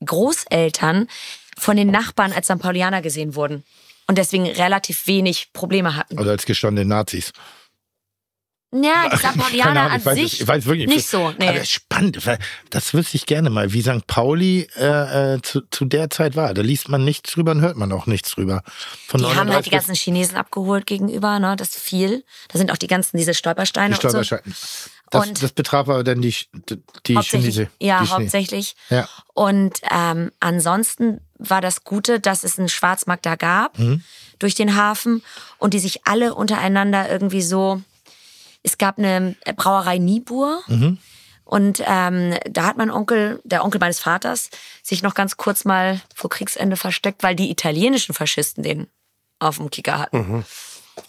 [0.05, 1.07] Großeltern
[1.59, 2.59] von den Nachbarn als St.
[2.59, 3.65] Paulianer gesehen wurden
[4.07, 6.19] und deswegen relativ wenig Probleme hatten.
[6.19, 7.33] Oder als gestandene Nazis.
[8.73, 9.09] Ja,
[9.53, 11.33] die Ahnung, an sich ich weiß wirklich nicht so.
[11.39, 11.49] Nee.
[11.49, 12.39] Aber spannend, weil
[12.71, 14.07] das wüsste ich gerne mal, wie St.
[14.07, 16.55] Pauli äh, äh, zu, zu der Zeit war.
[16.55, 18.63] Da liest man nichts drüber und hört man auch nichts drüber.
[19.09, 21.57] Von Die haben halt 39 die ganzen Chinesen abgeholt gegenüber, ne?
[21.57, 22.25] Das viel.
[22.49, 24.37] Da sind auch die ganzen, diese Stolpersteine die und so.
[25.11, 26.33] Das, Und- das betraf aber dann die,
[27.07, 27.71] die Hauptsächlich, Chinese.
[27.81, 28.77] ja, die hauptsächlich.
[28.91, 29.09] Ja.
[29.35, 34.05] Und ähm, ansonsten war das Gute, dass es einen Schwarzmarkt da gab Mhm.
[34.39, 35.25] durch den Hafen
[35.59, 37.83] und die sich alle untereinander irgendwie so.
[38.63, 40.61] Es gab eine Brauerei Niebuhr.
[40.69, 40.99] Mhm.
[41.45, 44.51] Und ähm, da hat mein Onkel, der Onkel meines Vaters,
[44.85, 48.87] sich noch ganz kurz mal vor Kriegsende versteckt, weil die italienischen Faschisten den
[49.41, 50.19] auf dem Kicker hatten.
[50.19, 50.45] Mhm.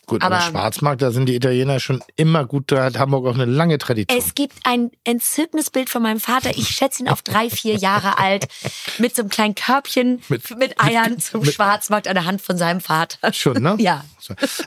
[0.05, 3.33] Gut, aber, aber- Schwarzmarkt, da sind die Italiener schon immer gut, da hat Hamburg auch
[3.35, 4.17] eine lange Tradition.
[4.19, 6.51] Es gibt ein entzückendes Bild von meinem Vater.
[6.57, 8.47] Ich schätze ihn auf drei, vier Jahre alt,
[8.97, 12.81] mit so einem kleinen Körbchen mit, Mit- Eiern zum Schwarzmarkt an der Hand von seinem
[12.81, 13.31] Vater.
[13.33, 13.75] Schon, ne?
[13.79, 14.03] Ja.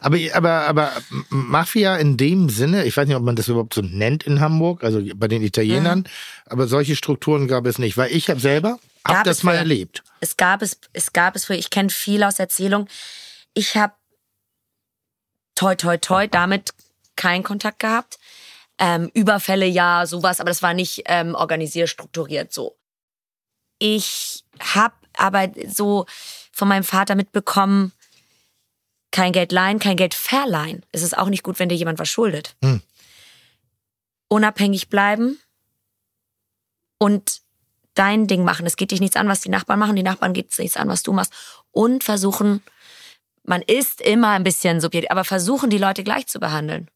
[0.00, 0.92] Aber, aber, aber
[1.30, 4.82] Mafia in dem Sinne, ich weiß nicht, ob man das überhaupt so nennt in Hamburg,
[4.84, 6.04] also bei den Italienern, Mhm.
[6.46, 9.58] aber solche Strukturen gab es nicht, weil ich habe selber, hab das mal früher.
[9.60, 10.02] erlebt.
[10.20, 11.58] Es gab es, es gab es früher.
[11.58, 12.88] Ich kenne viel aus Erzählung.
[13.52, 13.92] Ich habe
[15.54, 16.74] toi, toi, toi damit
[17.16, 18.18] keinen Kontakt gehabt.
[18.78, 22.76] Ähm, Überfälle, ja, sowas, aber das war nicht ähm, organisiert, strukturiert so.
[23.78, 26.06] Ich habe aber so
[26.52, 27.92] von meinem Vater mitbekommen,
[29.12, 30.84] kein Geld leihen, kein Geld verleihen.
[30.90, 32.56] Es ist auch nicht gut, wenn dir jemand was schuldet.
[32.62, 32.82] Hm.
[34.26, 35.38] Unabhängig bleiben
[36.98, 37.42] und
[37.94, 38.66] dein Ding machen.
[38.66, 39.94] Es geht dich nichts an, was die Nachbarn machen.
[39.94, 41.32] Die Nachbarn geht es nichts an, was du machst.
[41.70, 42.62] Und versuchen,
[43.44, 46.90] man ist immer ein bisschen subjektiv, aber versuchen, die Leute gleich zu behandeln.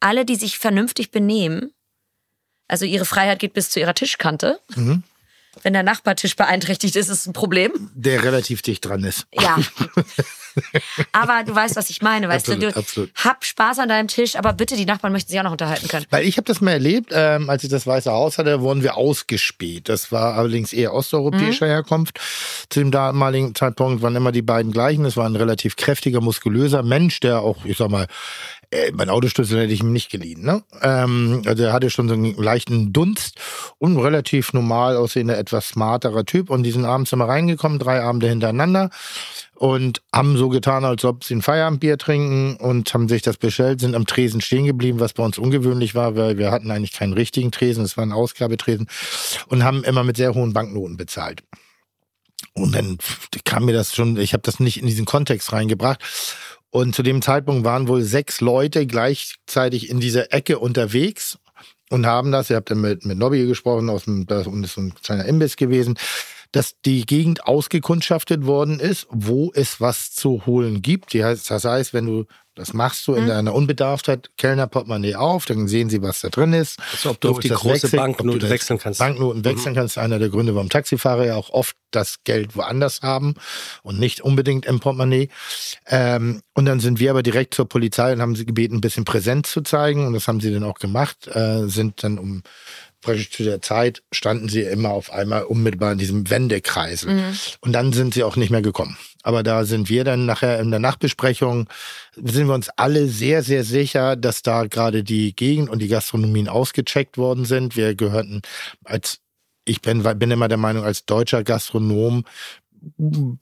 [0.00, 1.72] Alle, die sich vernünftig benehmen,
[2.68, 4.60] also ihre Freiheit geht bis zu ihrer Tischkante.
[4.74, 5.02] Mhm.
[5.62, 7.90] Wenn der Nachbartisch beeinträchtigt ist, ist es ein Problem.
[7.94, 9.26] Der relativ dicht dran ist.
[9.32, 9.58] Ja.
[11.12, 12.72] aber du weißt, was ich meine, weißt Absolut, du?
[12.72, 13.10] du absolut.
[13.16, 16.06] Hab Spaß an deinem Tisch, aber bitte, die Nachbarn möchten sich auch noch unterhalten können.
[16.10, 18.96] Weil ich habe das mal erlebt, ähm, als ich das Weiße Haus hatte, wurden wir
[18.96, 19.88] ausgespäht.
[19.88, 21.70] Das war allerdings eher osteuropäischer Mhm.
[21.70, 22.20] Herkunft.
[22.68, 25.04] Zu dem damaligen Zeitpunkt waren immer die beiden gleichen.
[25.04, 28.06] Das war ein relativ kräftiger, muskulöser Mensch, der auch, ich sag mal,
[28.70, 30.42] äh, mein Autoschlüssel hätte ich ihm nicht geliehen.
[30.42, 30.62] Ne?
[30.82, 33.38] Ähm, also er hatte schon so einen leichten Dunst
[33.78, 36.50] und relativ normal aussehender, etwas smarterer Typ.
[36.50, 38.90] Und die sind abends immer reingekommen, drei Abende hintereinander
[39.60, 43.80] und haben so getan, als ob sie ein Feierabendbier trinken und haben sich das bestellt,
[43.80, 47.12] sind am Tresen stehen geblieben, was bei uns ungewöhnlich war, weil wir hatten eigentlich keinen
[47.12, 48.88] richtigen Tresen, es war ein Ausgabetresen
[49.48, 51.42] und haben immer mit sehr hohen Banknoten bezahlt.
[52.54, 52.98] Und dann
[53.44, 56.00] kam mir das schon, ich habe das nicht in diesen Kontext reingebracht.
[56.70, 61.38] Und zu dem Zeitpunkt waren wohl sechs Leute gleichzeitig in dieser Ecke unterwegs
[61.90, 64.94] und haben das, ihr habt dann mit, mit Nobby gesprochen, aus dem, das ist ein
[64.94, 65.98] kleiner Imbiss gewesen,
[66.52, 71.14] dass die Gegend ausgekundschaftet worden ist, wo es was zu holen gibt.
[71.14, 72.26] Das heißt, wenn du
[72.60, 73.28] das machst du in mhm.
[73.28, 76.78] deiner Unbedarftheit, Kellner Portemonnaie auf, dann sehen sie, was da drin ist.
[76.92, 78.98] Also ob du auf die große wechseln, Banknote wechseln kannst.
[79.00, 79.78] Banknoten wechseln mhm.
[79.78, 83.34] kannst, einer der Gründe, warum Taxifahrer ja auch oft das Geld woanders haben
[83.82, 85.30] und nicht unbedingt im Portemonnaie.
[85.86, 89.06] Ähm, und dann sind wir aber direkt zur Polizei und haben sie gebeten, ein bisschen
[89.06, 90.06] Präsenz zu zeigen.
[90.06, 92.42] Und das haben sie dann auch gemacht, äh, sind dann um
[93.00, 97.14] praktisch zu der Zeit standen sie immer auf einmal unmittelbar in diesem Wendekreisel.
[97.14, 97.38] Mhm.
[97.60, 98.96] Und dann sind sie auch nicht mehr gekommen.
[99.22, 101.68] Aber da sind wir dann nachher in der Nachbesprechung,
[102.14, 106.48] sind wir uns alle sehr, sehr sicher, dass da gerade die Gegend und die Gastronomien
[106.48, 107.76] ausgecheckt worden sind.
[107.76, 108.42] Wir gehörten
[108.84, 109.20] als,
[109.64, 112.24] ich bin, bin immer der Meinung, als deutscher Gastronom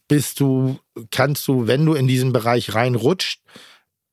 [0.09, 0.80] bist du,
[1.10, 3.40] kannst du, wenn du in diesen Bereich reinrutscht,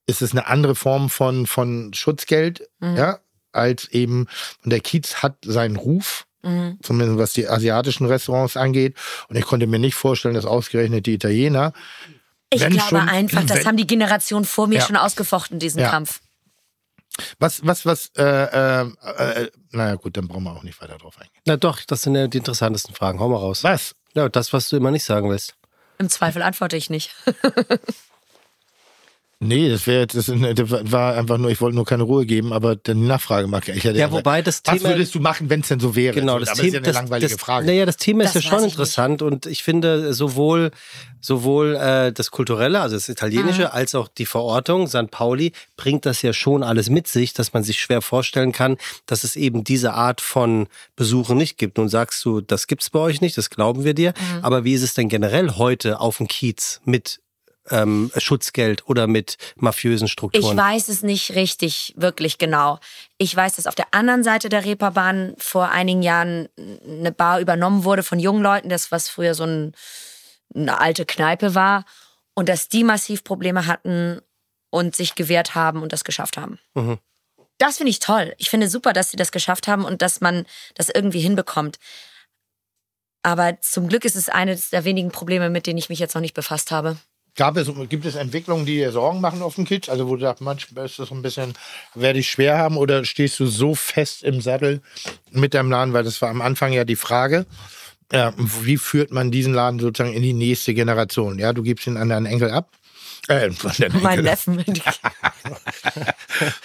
[0.08, 2.96] ist es eine andere Form von, von Schutzgeld, mhm.
[2.96, 3.20] ja,
[3.56, 4.28] als eben,
[4.64, 6.78] und der Kiez hat seinen Ruf, mhm.
[6.82, 8.96] zumindest was die asiatischen Restaurants angeht.
[9.30, 11.74] Und ich konnte mir nicht vorstellen, dass ausgerechnet die Italiener.
[12.50, 14.86] Ich glaube schon, einfach, das wenn, haben die Generationen vor mir ja.
[14.86, 15.90] schon ausgefochten, diesen ja.
[15.90, 16.22] Kampf.
[17.40, 21.18] Was, was, was, äh, äh, äh, naja gut, dann brauchen wir auch nicht weiter drauf
[21.18, 21.42] eingehen.
[21.46, 23.20] Na doch, das sind ja die interessantesten Fragen.
[23.20, 23.64] Hau mal raus.
[23.64, 23.96] Was?
[24.14, 25.56] Ja, das, was du immer nicht sagen willst.
[25.98, 27.16] Im Zweifel antworte ich nicht.
[29.42, 32.94] Nee, das wäre das, war einfach nur, ich wollte nur keine Ruhe geben, aber die
[32.94, 33.84] Nachfrage mag ich.
[33.84, 34.84] Ja, wobei das Thema.
[34.84, 36.16] Was würdest du machen, wenn es denn so wäre?
[36.16, 37.66] Genau, das, aber Thema, ist ja eine das, langweilige das, Frage.
[37.66, 39.30] Naja, das Thema ist das ja schon interessant nicht.
[39.30, 40.72] und ich finde sowohl,
[41.20, 43.70] sowohl äh, das Kulturelle, also das Italienische, mhm.
[43.72, 45.12] als auch die Verortung, St.
[45.12, 49.26] Pauli, bringt das ja schon alles mit sich, dass man sich schwer vorstellen kann, dass
[49.26, 51.78] es eben diese Art von Besuchen nicht gibt.
[51.78, 54.14] Nun sagst du, das gibt's bei euch nicht, das glauben wir dir.
[54.18, 54.46] Mhm.
[54.46, 57.20] Aber wie ist es denn generell heute auf dem Kiez mit
[57.70, 60.58] ähm, Schutzgeld oder mit mafiösen Strukturen?
[60.58, 62.80] Ich weiß es nicht richtig, wirklich genau.
[63.18, 66.50] Ich weiß, dass auf der anderen Seite der Reeperbahn vor einigen Jahren
[66.88, 69.74] eine Bar übernommen wurde von jungen Leuten, das was früher so ein,
[70.54, 71.86] eine alte Kneipe war
[72.34, 74.22] und dass die massiv Probleme hatten
[74.70, 76.60] und sich gewehrt haben und das geschafft haben.
[76.74, 77.00] Mhm.
[77.58, 78.34] Das finde ich toll.
[78.38, 81.80] Ich finde super, dass sie das geschafft haben und dass man das irgendwie hinbekommt.
[83.24, 86.22] Aber zum Glück ist es eines der wenigen Probleme, mit denen ich mich jetzt noch
[86.22, 86.98] nicht befasst habe.
[87.36, 89.90] Gab es, gibt es Entwicklungen, die dir Sorgen machen auf dem Kitsch?
[89.90, 91.54] Also wo du sagst, manchmal ist das ein bisschen,
[91.94, 94.82] werde ich schwer haben oder stehst du so fest im Sattel
[95.32, 95.94] mit deinem Laden?
[95.94, 97.46] Weil das war am Anfang ja die Frage.
[98.12, 101.40] Ja, wie führt man diesen Laden sozusagen in die nächste Generation?
[101.40, 102.70] Ja, du gibst ihn an deinen Enkel ab.
[103.28, 103.50] Äh,
[104.02, 104.64] mein Neffen.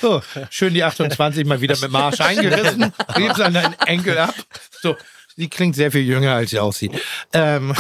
[0.01, 2.93] so, schön die 28 mal wieder mit Marsch eingerissen.
[3.17, 4.35] Gibst an deinen Enkel ab.
[4.83, 4.97] So,
[5.37, 6.93] sie klingt sehr viel jünger, als sie aussieht.
[7.33, 7.75] Ähm.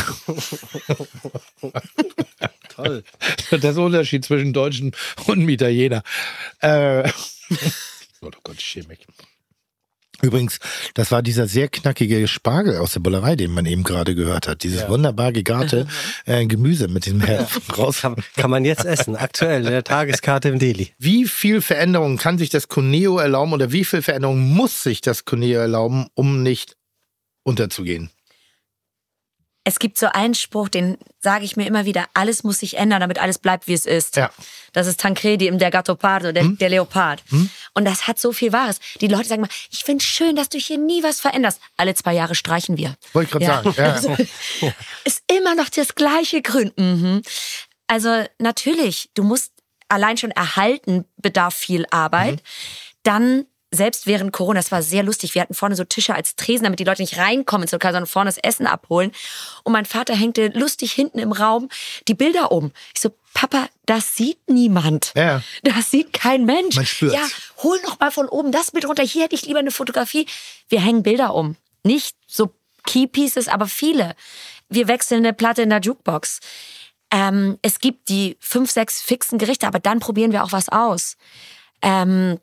[2.85, 3.05] Toll.
[3.51, 4.93] Das ist der Unterschied zwischen Deutschen
[5.27, 6.02] und Italiener.
[6.61, 7.09] Äh,
[8.20, 9.07] oh Gott, mich.
[10.23, 10.59] Übrigens,
[10.94, 14.62] das war dieser sehr knackige Spargel aus der Bullerei, den man eben gerade gehört hat.
[14.62, 14.89] Dieses ja.
[14.89, 15.86] wunderbar gegarte
[16.27, 17.23] äh, Gemüse mit dem
[17.77, 18.02] raus.
[18.02, 20.93] Kann, kann, man jetzt essen, aktuell in der Tageskarte im Deli.
[20.98, 25.24] Wie viel Veränderung kann sich das Cuneo erlauben oder wie viel Veränderung muss sich das
[25.24, 26.77] Cuneo erlauben, um nicht
[27.43, 28.11] unterzugehen?
[29.65, 33.01] Es gibt so einen Spruch, den sage ich mir immer wieder, alles muss sich ändern,
[33.01, 34.16] damit alles bleibt, wie es ist.
[34.16, 34.31] Ja.
[34.73, 36.59] Das ist Tancredi im Der Gattopardo, der, hm?
[36.59, 37.23] der Leopard.
[37.28, 37.51] Hm?
[37.74, 38.81] Und das hat so viel Wahres.
[39.01, 41.61] Die Leute sagen mal, ich finde schön, dass du hier nie was veränderst.
[41.77, 42.97] Alle zwei Jahre streichen wir.
[43.12, 43.62] Wollte ich gerade ja.
[43.62, 43.74] sagen.
[43.77, 43.91] Ja.
[44.01, 44.16] Also,
[45.05, 46.73] ist immer noch das gleiche Grün.
[46.77, 47.23] Mhm.
[47.87, 49.53] Also natürlich, du musst
[49.89, 52.37] allein schon erhalten, bedarf viel Arbeit.
[52.37, 52.41] Mhm.
[53.03, 55.34] Dann selbst während Corona, das war sehr lustig.
[55.34, 58.09] Wir hatten vorne so Tische als Tresen, damit die Leute nicht reinkommen ins Lokal, sondern
[58.09, 59.12] vorne das Essen abholen.
[59.62, 61.68] Und mein Vater hängte lustig hinten im Raum
[62.09, 62.72] die Bilder um.
[62.94, 65.12] Ich so, Papa, das sieht niemand.
[65.14, 65.42] Ja.
[65.62, 66.76] Das sieht kein Mensch.
[66.76, 67.14] Man spürt's.
[67.14, 67.26] Ja,
[67.62, 69.05] hol noch mal von oben das Bild runter.
[69.05, 70.26] Hier hätte ich lieber eine Fotografie.
[70.68, 71.56] Wir hängen Bilder um.
[71.84, 72.52] Nicht so
[72.86, 74.16] Key Pieces, aber viele.
[74.68, 76.40] Wir wechseln eine Platte in der Jukebox.
[77.12, 81.16] Ähm, es gibt die fünf, sechs fixen Gerichte, aber dann probieren wir auch was aus.
[81.82, 82.38] Ähm,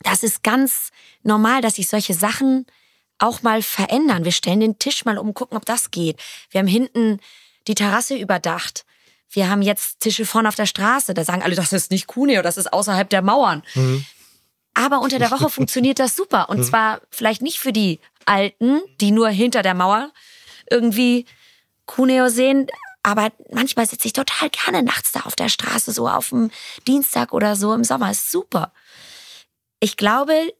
[0.00, 0.90] das ist ganz
[1.22, 2.66] normal, dass sich solche Sachen
[3.18, 4.24] auch mal verändern.
[4.24, 6.20] Wir stellen den Tisch mal um, gucken, ob das geht.
[6.50, 7.18] Wir haben hinten
[7.66, 8.84] die Terrasse überdacht.
[9.30, 11.14] Wir haben jetzt Tische vorne auf der Straße.
[11.14, 13.62] Da sagen alle, das ist nicht Cuneo, das ist außerhalb der Mauern.
[13.74, 14.04] Mhm.
[14.74, 16.48] Aber unter der Woche funktioniert das super.
[16.50, 16.64] Und mhm.
[16.64, 20.10] zwar vielleicht nicht für die Alten, die nur hinter der Mauer
[20.70, 21.26] irgendwie
[21.86, 22.66] Cuneo sehen,
[23.06, 26.50] aber manchmal sitze ich total gerne nachts da auf der Straße, so auf dem
[26.88, 28.10] Dienstag oder so im Sommer.
[28.10, 28.72] Ist super.
[29.80, 30.52] Ich glaube,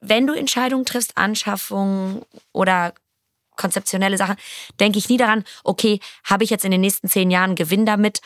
[0.00, 2.22] wenn du Entscheidungen triffst, Anschaffungen
[2.52, 2.94] oder
[3.56, 4.36] konzeptionelle Sachen,
[4.78, 8.20] denke ich nie daran, okay, habe ich jetzt in den nächsten zehn Jahren Gewinn damit,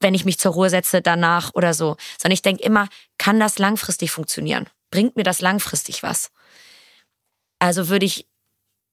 [0.00, 1.96] wenn ich mich zur Ruhe setze danach oder so.
[2.18, 2.88] Sondern ich denke immer,
[3.18, 4.68] kann das langfristig funktionieren?
[4.90, 6.32] Bringt mir das langfristig was?
[7.60, 8.26] Also würde ich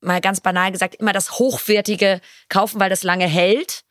[0.02, 3.84] mal ganz banal gesagt immer das Hochwertige kaufen, weil das lange hält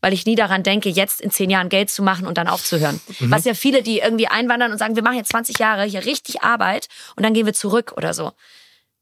[0.00, 3.00] weil ich nie daran denke, jetzt in zehn Jahren Geld zu machen und dann aufzuhören.
[3.18, 3.30] Mhm.
[3.30, 6.42] Was ja viele, die irgendwie einwandern und sagen, wir machen jetzt 20 Jahre hier richtig
[6.42, 8.32] Arbeit und dann gehen wir zurück oder so.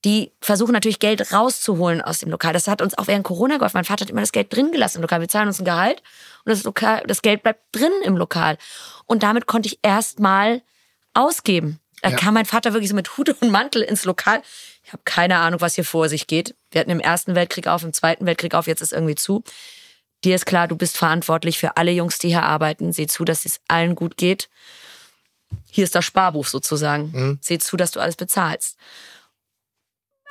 [0.05, 2.53] Die versuchen natürlich Geld rauszuholen aus dem Lokal.
[2.53, 3.79] Das hat uns auch während Corona geholfen.
[3.79, 5.21] Mein Vater hat immer das Geld drin gelassen im Lokal.
[5.21, 6.03] Wir zahlen uns ein Gehalt
[6.45, 8.59] und das, Lokal, das Geld bleibt drin im Lokal.
[9.07, 10.63] Und damit konnte ich erst mal
[11.15, 11.81] ausgeben.
[12.03, 12.17] Da ja.
[12.17, 14.43] kam mein Vater wirklich so mit Hut und Mantel ins Lokal.
[14.85, 16.55] Ich habe keine Ahnung, was hier vor sich geht.
[16.71, 19.43] Wir hatten im Ersten Weltkrieg auf, im Zweiten Weltkrieg auf, jetzt ist irgendwie zu
[20.27, 22.93] dir ist klar, du bist verantwortlich für alle Jungs, die hier arbeiten.
[22.93, 24.49] Sieh zu, dass es allen gut geht.
[25.71, 27.13] Hier ist das Sparbuch sozusagen.
[27.13, 27.39] Mhm.
[27.41, 28.77] Sieh zu, dass du alles bezahlst.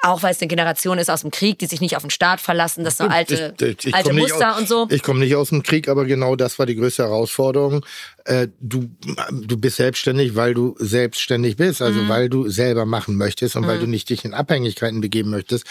[0.02, 2.40] Auch weil es eine Generation ist aus dem Krieg, die sich nicht auf den Staat
[2.40, 4.88] verlassen, das sind so alte, ich, ich, alte Muster aus, und so.
[4.92, 7.84] Ich komme nicht aus dem Krieg, aber genau das war die größte Herausforderung.
[8.26, 8.90] Äh, du,
[9.32, 12.10] du bist selbstständig, weil du selbstständig bist, also mhm.
[12.10, 13.68] weil du selber machen möchtest und mhm.
[13.68, 15.66] weil du nicht dich in Abhängigkeiten begeben möchtest.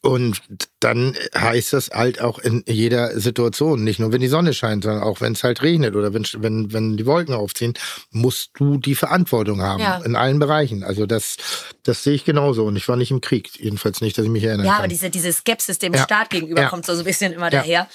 [0.00, 0.42] Und
[0.80, 5.02] dann heißt das halt auch in jeder Situation, nicht nur wenn die Sonne scheint, sondern
[5.02, 7.74] auch wenn es halt regnet oder wenn, wenn, wenn die Wolken aufziehen,
[8.10, 9.98] musst du die Verantwortung haben ja.
[9.98, 10.82] in allen Bereichen.
[10.82, 11.36] Also das,
[11.84, 12.64] das sehe ich genauso.
[12.64, 14.66] Und ich war nicht im Krieg, jedenfalls nicht, dass ich mich erinnere.
[14.66, 14.80] Ja, kann.
[14.80, 16.02] aber diese, diese Skepsis dem ja.
[16.02, 16.68] Staat gegenüber ja.
[16.68, 17.86] kommt so ein bisschen immer daher.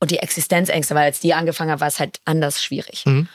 [0.00, 3.04] Und die Existenzängste, weil als die angefangen haben, war es halt anders schwierig.
[3.06, 3.28] Mhm.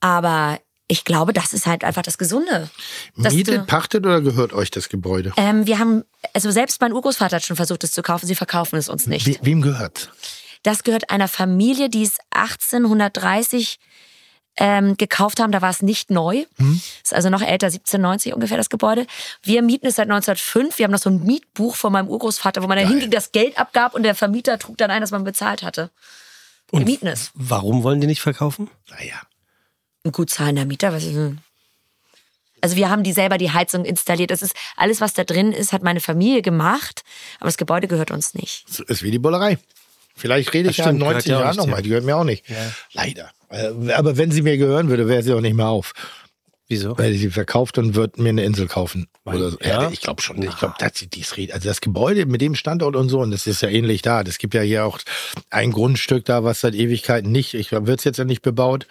[0.00, 2.70] Aber ich glaube, das ist halt einfach das Gesunde.
[3.16, 5.32] Mietet, pachtet oder gehört euch das Gebäude?
[5.36, 6.04] Ähm, wir haben,
[6.34, 8.26] also selbst mein Urgroßvater hat schon versucht, es zu kaufen.
[8.26, 9.26] Sie verkaufen es uns nicht.
[9.26, 10.12] We wem gehört?
[10.62, 13.78] Das gehört einer Familie, die es 1830
[14.56, 15.52] ähm, gekauft haben.
[15.52, 16.44] Da war es nicht neu.
[16.56, 16.80] Hm.
[17.02, 19.06] Ist also noch älter, 1790 ungefähr das Gebäude.
[19.42, 20.78] Wir mieten es seit 1905.
[20.78, 23.58] Wir haben noch so ein Mietbuch von meinem Urgroßvater, wo man da hinging, das Geld
[23.58, 25.90] abgab und der Vermieter trug dann ein, dass man bezahlt hatte.
[26.70, 27.30] Wir und mieten es.
[27.34, 28.70] Warum wollen die nicht verkaufen?
[28.90, 29.20] Naja,
[30.04, 30.92] ein gut zahlender Mieter.
[30.92, 31.40] Was ist denn?
[32.60, 34.30] Also wir haben die selber die Heizung installiert.
[34.30, 37.04] Das ist alles, was da drin ist, hat meine Familie gemacht,
[37.38, 38.64] aber das Gebäude gehört uns nicht.
[38.68, 39.58] Das ist wie die Bullerei.
[40.16, 41.82] Vielleicht rede ich ja in 90 Jahren nochmal.
[41.82, 42.48] Die gehört mir auch nicht.
[42.48, 42.56] Ja.
[42.92, 43.30] Leider.
[43.54, 45.92] Äh, aber wenn sie mir gehören würde, wäre sie auch nicht mehr auf.
[46.66, 46.96] Wieso?
[46.96, 49.06] Weil sie verkauft und wird mir eine Insel kaufen.
[49.26, 49.58] Oder so.
[49.62, 49.90] ja?
[49.90, 50.42] ich glaube schon.
[50.42, 51.54] Ich glaube, dass sie dies redet.
[51.54, 54.22] Also das Gebäude mit dem Standort und so, und das ist ja ähnlich da.
[54.22, 54.98] Es gibt ja hier auch
[55.50, 58.86] ein Grundstück da, was seit Ewigkeiten nicht, ich wird es jetzt ja nicht bebaut.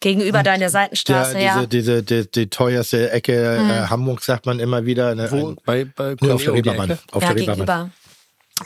[0.00, 1.66] Gegenüber deiner Seitenstraße, der, ja.
[1.66, 3.70] Diese, diese, die, die teuerste Ecke mhm.
[3.70, 5.14] äh, Hamburg, sagt man immer wieder.
[5.14, 5.56] Ne, Wo?
[5.66, 6.98] Bei, bei nee, auf der Reeperbahn.
[7.12, 7.92] Auf ja, der Reeperbahn.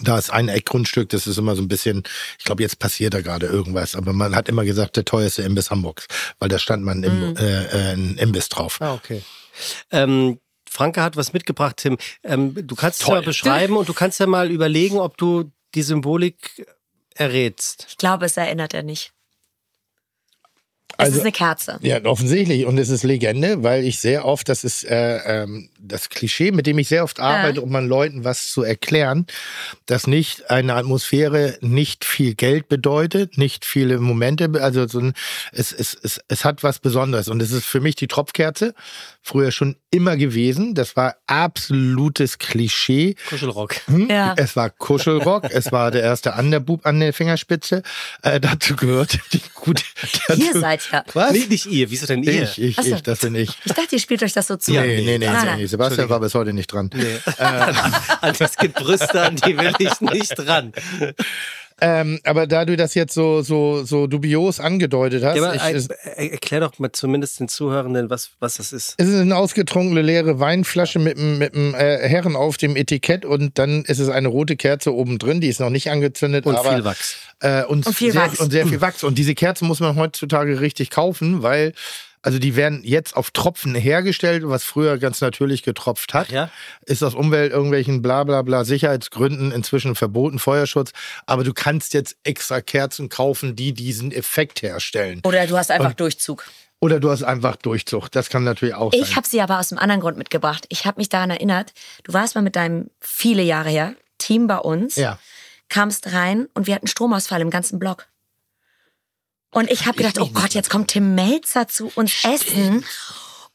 [0.02, 2.02] Da ist ein Eckgrundstück, das ist immer so ein bisschen,
[2.38, 5.70] ich glaube, jetzt passiert da gerade irgendwas, aber man hat immer gesagt, der teuerste Imbiss
[5.70, 6.06] Hamburgs,
[6.38, 7.36] weil da stand man im, mhm.
[7.36, 8.80] äh, äh, ein Imbiss drauf.
[8.80, 9.22] Ah, okay.
[9.90, 11.98] Ähm, Franke hat was mitgebracht, Tim.
[12.24, 15.82] Ähm, du kannst es mal beschreiben und du kannst ja mal überlegen, ob du die
[15.82, 16.66] Symbolik
[17.14, 17.86] errätst.
[17.88, 19.12] Ich glaube, es erinnert er nicht.
[20.96, 21.78] Es also, ist eine Kerze.
[21.82, 22.66] Ja, offensichtlich.
[22.66, 26.66] Und es ist Legende, weil ich sehr oft, das ist äh, ähm, das Klischee, mit
[26.66, 27.62] dem ich sehr oft arbeite, ja.
[27.62, 29.26] um an Leuten was zu erklären,
[29.86, 35.14] dass nicht eine Atmosphäre nicht viel Geld bedeutet, nicht viele Momente, also so ein,
[35.52, 37.28] es, es, es, es hat was Besonderes.
[37.28, 38.74] Und es ist für mich die Tropfkerze,
[39.24, 40.74] früher schon immer gewesen.
[40.74, 43.16] Das war absolutes Klischee.
[43.28, 43.74] Kuschelrock.
[43.86, 44.08] Hm?
[44.10, 44.34] Ja.
[44.36, 45.44] Es war Kuschelrock.
[45.50, 47.82] es war der erste Underboob an der Fingerspitze.
[48.22, 49.82] Äh, dazu gehört die gute.
[50.36, 51.04] Ihr seid ja.
[51.14, 51.32] Was?
[51.32, 51.90] Nee, nicht ihr.
[51.90, 52.42] Wieso denn ihr?
[52.42, 53.50] Ich, ich, ich, das bin ich.
[53.64, 54.72] Ich dachte, ihr spielt euch das so zu.
[54.72, 55.26] Ja, nee, nee, nee.
[55.26, 55.66] nee, nee.
[55.66, 56.90] Sebastian war bis heute nicht dran.
[56.94, 57.02] Nee.
[57.38, 57.72] Äh,
[58.20, 60.72] also es gibt Brüste, an die will ich nicht dran.
[61.80, 65.36] Ähm, aber da du das jetzt so, so, so dubios angedeutet hast.
[65.36, 68.94] Ja, ich, er, erklär doch mal zumindest den Zuhörenden, was, was das ist.
[68.96, 73.58] Es ist eine ausgetrunkene leere Weinflasche mit einem mit äh, Herren auf dem Etikett und
[73.58, 76.46] dann ist es eine rote Kerze oben drin, die ist noch nicht angezündet.
[76.46, 77.16] Und aber, viel Wachs.
[77.40, 78.38] Äh, und, und, viel sehr, Wachs.
[78.38, 79.02] und sehr viel Wachs.
[79.02, 81.72] Und diese Kerze muss man heutzutage richtig kaufen, weil
[82.24, 86.30] also die werden jetzt auf Tropfen hergestellt, was früher ganz natürlich getropft hat.
[86.30, 86.50] Ja.
[86.86, 90.92] Ist aus Umwelt irgendwelchen bla bla bla Sicherheitsgründen inzwischen verboten, Feuerschutz.
[91.26, 95.20] Aber du kannst jetzt extra Kerzen kaufen, die diesen Effekt herstellen.
[95.24, 96.46] Oder du hast einfach Und, Durchzug.
[96.80, 98.08] Oder du hast einfach Durchzug.
[98.08, 99.08] Das kann natürlich auch ich sein.
[99.10, 100.64] Ich habe sie aber aus einem anderen Grund mitgebracht.
[100.70, 101.74] Ich habe mich daran erinnert,
[102.04, 104.96] du warst mal mit deinem viele Jahre her Team bei uns.
[104.96, 105.18] Ja.
[105.68, 108.06] Kamst rein und wir hatten Stromausfall im ganzen Block.
[109.54, 112.84] Und ich habe gedacht, oh Gott, jetzt kommt Tim Melzer zu uns essen.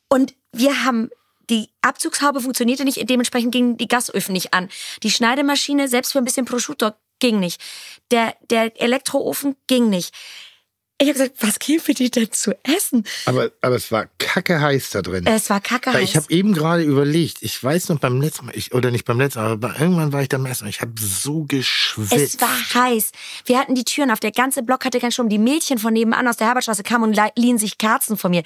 [0.08, 1.10] Und wir haben
[1.50, 4.70] die Abzugshaube funktionierte nicht, dementsprechend gingen die Gasöfen nicht an.
[5.04, 7.60] Die Schneidemaschine, selbst für ein bisschen Prosciutto, ging nicht.
[8.12, 10.14] Der, der Elektroofen ging nicht.
[11.02, 13.06] Ich habe gesagt, was geben wir dir denn zu essen?
[13.26, 15.26] Aber, aber es war kacke heiß da drin.
[15.26, 16.10] Es war kacke Weil heiß.
[16.10, 19.18] ich habe eben gerade überlegt, ich weiß noch beim letzten Mal, ich, oder nicht beim
[19.18, 22.12] letzten Mal, aber irgendwann war ich da am Essen und ich habe so geschwitzt.
[22.12, 23.12] Es war heiß.
[23.46, 24.20] Wir hatten die Türen auf.
[24.20, 25.30] Der ganze Block hatte keinen Strom.
[25.30, 28.44] Die Mädchen von nebenan aus der Herbertstraße kamen und liehen sich Kerzen von mir.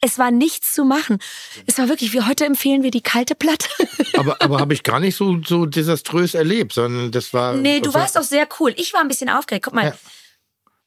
[0.00, 1.18] Es war nichts zu machen.
[1.66, 3.68] Es war wirklich, wie heute empfehlen wir die kalte Platte.
[4.16, 7.54] aber aber habe ich gar nicht so, so desaströs erlebt, sondern das war.
[7.54, 8.74] nee, du warst doch sehr cool.
[8.76, 9.64] Ich war ein bisschen aufgeregt.
[9.66, 9.94] Guck mal, Ja.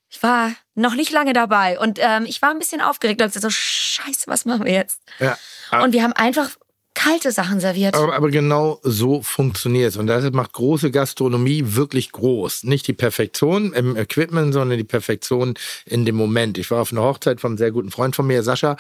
[0.09, 3.22] ich war noch nicht lange dabei und ähm, ich war ein bisschen aufgeregt.
[3.22, 5.02] Und hab gesagt, so, scheiße, was machen wir jetzt?
[5.19, 5.38] Ja,
[5.84, 6.49] Und wir haben einfach
[6.95, 7.93] kalte Sachen serviert.
[7.95, 9.97] Aber, aber genau so funktioniert es.
[9.97, 12.63] Und das macht große Gastronomie wirklich groß.
[12.63, 15.53] Nicht die Perfektion im Equipment, sondern die Perfektion
[15.85, 16.57] in dem Moment.
[16.57, 18.77] Ich war auf einer Hochzeit von einem sehr guten Freund von mir, Sascha.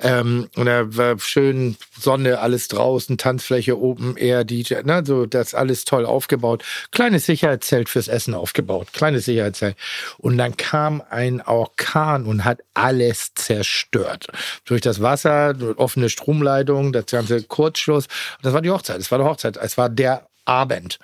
[0.00, 5.54] Ähm, und da war schön Sonne, alles draußen, Tanzfläche, Open Air, DJ, ne, so das
[5.54, 6.62] alles toll aufgebaut.
[6.92, 8.88] Kleines Sicherheitszelt fürs Essen aufgebaut.
[8.92, 9.76] Kleines Sicherheitszelt.
[10.18, 14.26] Und dann kam ein Orkan und hat alles zerstört.
[14.66, 18.06] Durch das Wasser, offene Stromleitung, das ganze Kurzschluss.
[18.42, 18.98] Das war die Hochzeit.
[19.00, 19.56] Es war die Hochzeit.
[19.56, 20.98] Es war der Abend.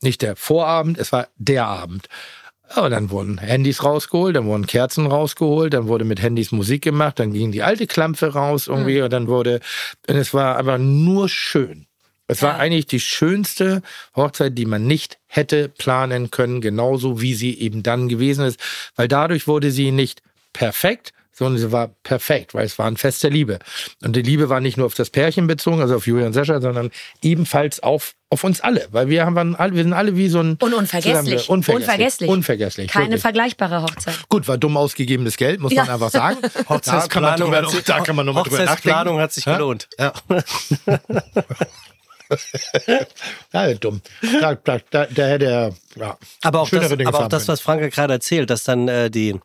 [0.00, 2.06] Nicht der Vorabend, es war der Abend.
[2.68, 7.18] Aber dann wurden Handys rausgeholt, dann wurden Kerzen rausgeholt, dann wurde mit Handys Musik gemacht,
[7.20, 9.60] dann ging die alte Klampe raus irgendwie und dann wurde,
[10.08, 11.86] und es war aber nur schön.
[12.26, 12.58] Es war Ja.
[12.58, 13.82] eigentlich die schönste
[14.16, 18.58] Hochzeit, die man nicht hätte planen können, genauso wie sie eben dann gewesen ist,
[18.96, 23.22] weil dadurch wurde sie nicht perfekt, sondern sie war perfekt, weil es war ein Fest
[23.22, 23.58] der Liebe.
[24.02, 26.60] Und die Liebe war nicht nur auf das Pärchen bezogen, also auf Julia und Sascha,
[26.60, 26.90] sondern
[27.22, 30.72] ebenfalls auf, auf uns alle, weil wir haben wir sind alle wie so ein Und
[30.74, 31.42] unvergesslich.
[31.42, 32.30] zusammen- unvergesslich, Unvergesslich.
[32.30, 33.22] unvergesslich, Keine wirklich.
[33.22, 34.28] vergleichbare Hochzeit.
[34.28, 35.92] Gut, war dumm ausgegebenes Geld, muss man Ja.
[35.94, 36.38] einfach sagen.
[36.84, 39.22] Da kann man drüber, hat sich- da kann man nochmal drüber Hochzeitsplanung nachdenken.
[39.22, 39.88] hat sich gelohnt.
[39.98, 40.12] Ja.
[43.52, 44.00] Ja, dumm.
[44.40, 47.86] Da, da, da, da hätte er ja, Aber auch, das, aber auch das, was Franka
[47.88, 49.38] gerade erzählt, dass dann äh, die,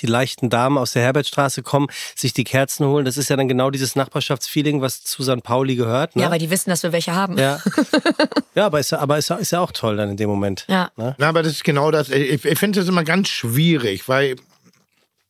[0.00, 3.48] die leichten Damen aus der Herbertstraße kommen, sich die Kerzen holen, das ist ja dann
[3.48, 5.42] genau dieses Nachbarschaftsfeeling, was zu St.
[5.42, 6.16] Pauli gehört.
[6.16, 6.22] Ne?
[6.22, 7.38] Ja, weil die wissen, dass wir welche haben.
[7.38, 7.60] ja.
[8.54, 10.64] ja, aber, ist, ja- aber ist, ja- ist ja auch toll dann in dem Moment.
[10.68, 10.90] Ja.
[10.96, 11.14] Ne?
[11.18, 12.08] Na, aber das ist genau das.
[12.10, 14.36] Ich, ich finde das immer ganz schwierig, weil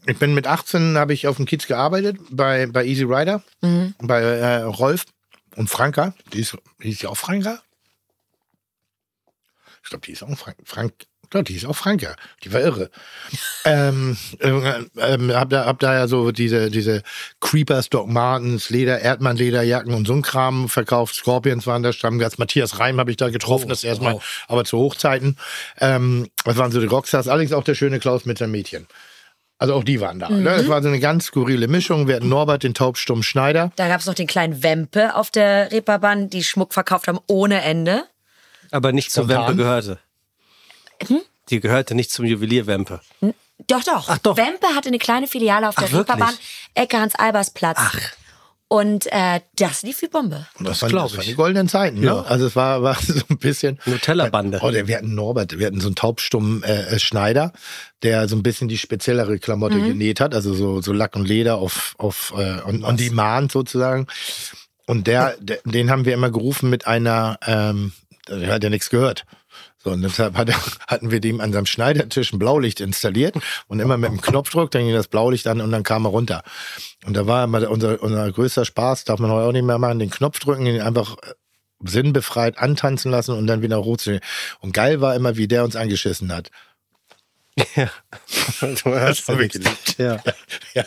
[0.07, 3.43] ich bin mit 18, habe ich auf dem Kiez gearbeitet, bei, bei Easy Rider,
[4.01, 5.05] bei äh, Rolf
[5.55, 6.15] und Franka.
[6.33, 7.61] Die ist, die ist ja auch Franka?
[9.85, 10.57] Ich glaube, die ist auch Frank.
[10.65, 10.93] Frank
[11.33, 12.15] ja, die ist auch Franka.
[12.45, 12.91] Die war irre.
[13.65, 14.49] ähm, äh,
[14.99, 17.03] ähm, hab, da, hab da ja so diese, diese
[17.41, 21.15] Creepers, Doc Martens, Leder, Erdmann-Lederjacken und so ein Kram verkauft.
[21.15, 22.39] Scorpions waren da Stammgast.
[22.39, 24.19] Matthias Reim habe ich da getroffen, das erste Mal,
[24.49, 25.37] aber zu Hochzeiten.
[25.81, 27.29] Ähm, das waren so die Rockstars.
[27.29, 28.87] Allerdings auch der schöne Klaus mit seinem Mädchen.
[29.63, 30.29] Also auch die waren da.
[30.29, 30.43] Ne?
[30.43, 32.09] Das war so eine ganz skurrile Mischung.
[32.09, 33.71] Wir hatten Norbert, den taubstummen Schneider.
[33.77, 37.63] Da gab es noch den kleinen Wempe auf der Reeperbahn, die Schmuck verkauft haben ohne
[37.63, 38.03] Ende.
[38.73, 39.51] Aber nicht zum Spontan.
[39.51, 39.99] Wempe gehörte.
[41.09, 41.21] Hm?
[41.51, 43.01] Die gehörte nicht zum Juwelier-Wempe.
[43.67, 44.09] Doch, doch.
[44.09, 44.37] Ach, doch.
[44.37, 45.93] Wempe hatte eine kleine Filiale auf der?
[45.93, 46.35] Reeperbahn,
[46.75, 47.79] Ecke Hans-Albers-Platz.
[47.81, 48.13] Ach.
[48.73, 50.47] Und äh, das lief wie Bombe.
[50.59, 52.01] Und das, Das waren, das waren die goldenen Zeiten.
[52.01, 52.07] Ne?
[52.07, 52.23] Ja.
[52.23, 53.79] Also es war, war so ein bisschen...
[53.85, 54.61] Nutella-Bande.
[54.63, 57.53] Oh, wir hatten Norbert, wir hatten so einen taubstummen äh, Schneider,
[58.03, 61.57] der so ein bisschen die speziellere Klamotte genäht hat, also so, so Lack und Leder
[61.57, 64.07] auf, auf äh, on, on demand sozusagen.
[64.87, 67.93] Und der, der, den haben wir immer gerufen mit einer, ähm,
[68.27, 69.27] der hat ja nichts gehört.
[69.83, 70.51] So, und deshalb hat
[70.87, 73.37] hatten wir dem an seinem Schneidertisch ein Blaulicht installiert
[73.67, 76.43] und immer mit dem Knopfdruck, dann ging das Blaulicht an und dann kam er runter.
[77.05, 79.99] Und da war immer unser, unser größter Spaß, darf man heute auch nicht mehr machen,
[79.99, 81.17] den Knopf drücken, ihn einfach
[81.85, 84.21] sinnbefreit antanzen lassen und dann wieder rot zu
[84.61, 86.51] Und geil war immer, wie der uns angeschissen hat.
[87.75, 87.91] Ja.
[88.61, 89.59] Du hast nichts.
[89.59, 89.99] geliebt.
[89.99, 90.23] Ja.
[90.75, 90.85] Ja,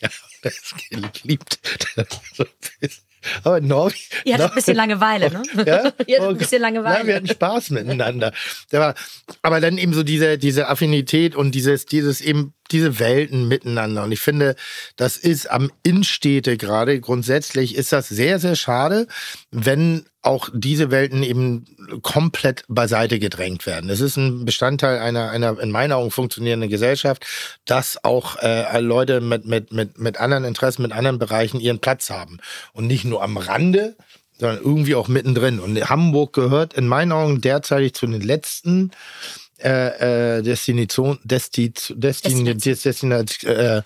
[0.00, 0.08] ja
[0.42, 1.58] das geliebt.
[3.42, 3.96] Aber Norbi.
[4.24, 5.42] Ihr hattet ein bisschen Langeweile, ne?
[5.66, 5.92] Ja?
[6.06, 7.14] Ihr hattet Oh ein bisschen Nein, wir Langeweile.
[7.16, 8.32] hatten Spaß miteinander.
[8.70, 8.94] War,
[9.42, 14.04] aber dann eben so diese, diese Affinität und dieses, dieses eben, diese Welten miteinander.
[14.04, 14.56] Und ich finde,
[14.96, 19.06] das ist am Innenstädte gerade grundsätzlich ist das sehr, sehr schade,
[19.50, 21.66] wenn auch diese Welten eben
[22.02, 23.90] komplett beiseite gedrängt werden.
[23.90, 27.26] Es ist ein Bestandteil einer, einer in meiner Augen funktionierenden Gesellschaft,
[27.66, 32.08] dass auch äh, Leute mit, mit, mit, mit anderen Interessen, mit anderen Bereichen ihren Platz
[32.08, 32.38] haben.
[32.72, 33.96] Und nicht nur am Rande,
[34.38, 35.60] sondern irgendwie auch mittendrin.
[35.60, 38.90] Und Hamburg gehört in meinen Augen derzeit zu den letzten
[39.58, 42.58] äh, äh, Destination, Desti, Destin, Destination.
[42.58, 43.82] Destination, äh,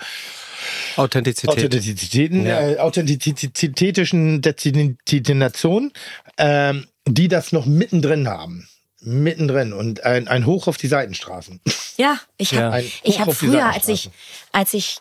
[0.96, 1.50] Authentizität.
[1.50, 2.60] Authentizitäten, Ja.
[2.60, 5.92] äh, authentizitätischen Destinationen,
[6.36, 8.68] ähm, die das noch mittendrin haben.
[9.00, 11.60] Mittendrin und ein, ein Hoch auf die Seitenstraßen.
[11.96, 12.72] Ja, ich Ja.
[12.72, 14.10] habe ich Hoch hab früher, als ich,
[14.50, 14.98] als ich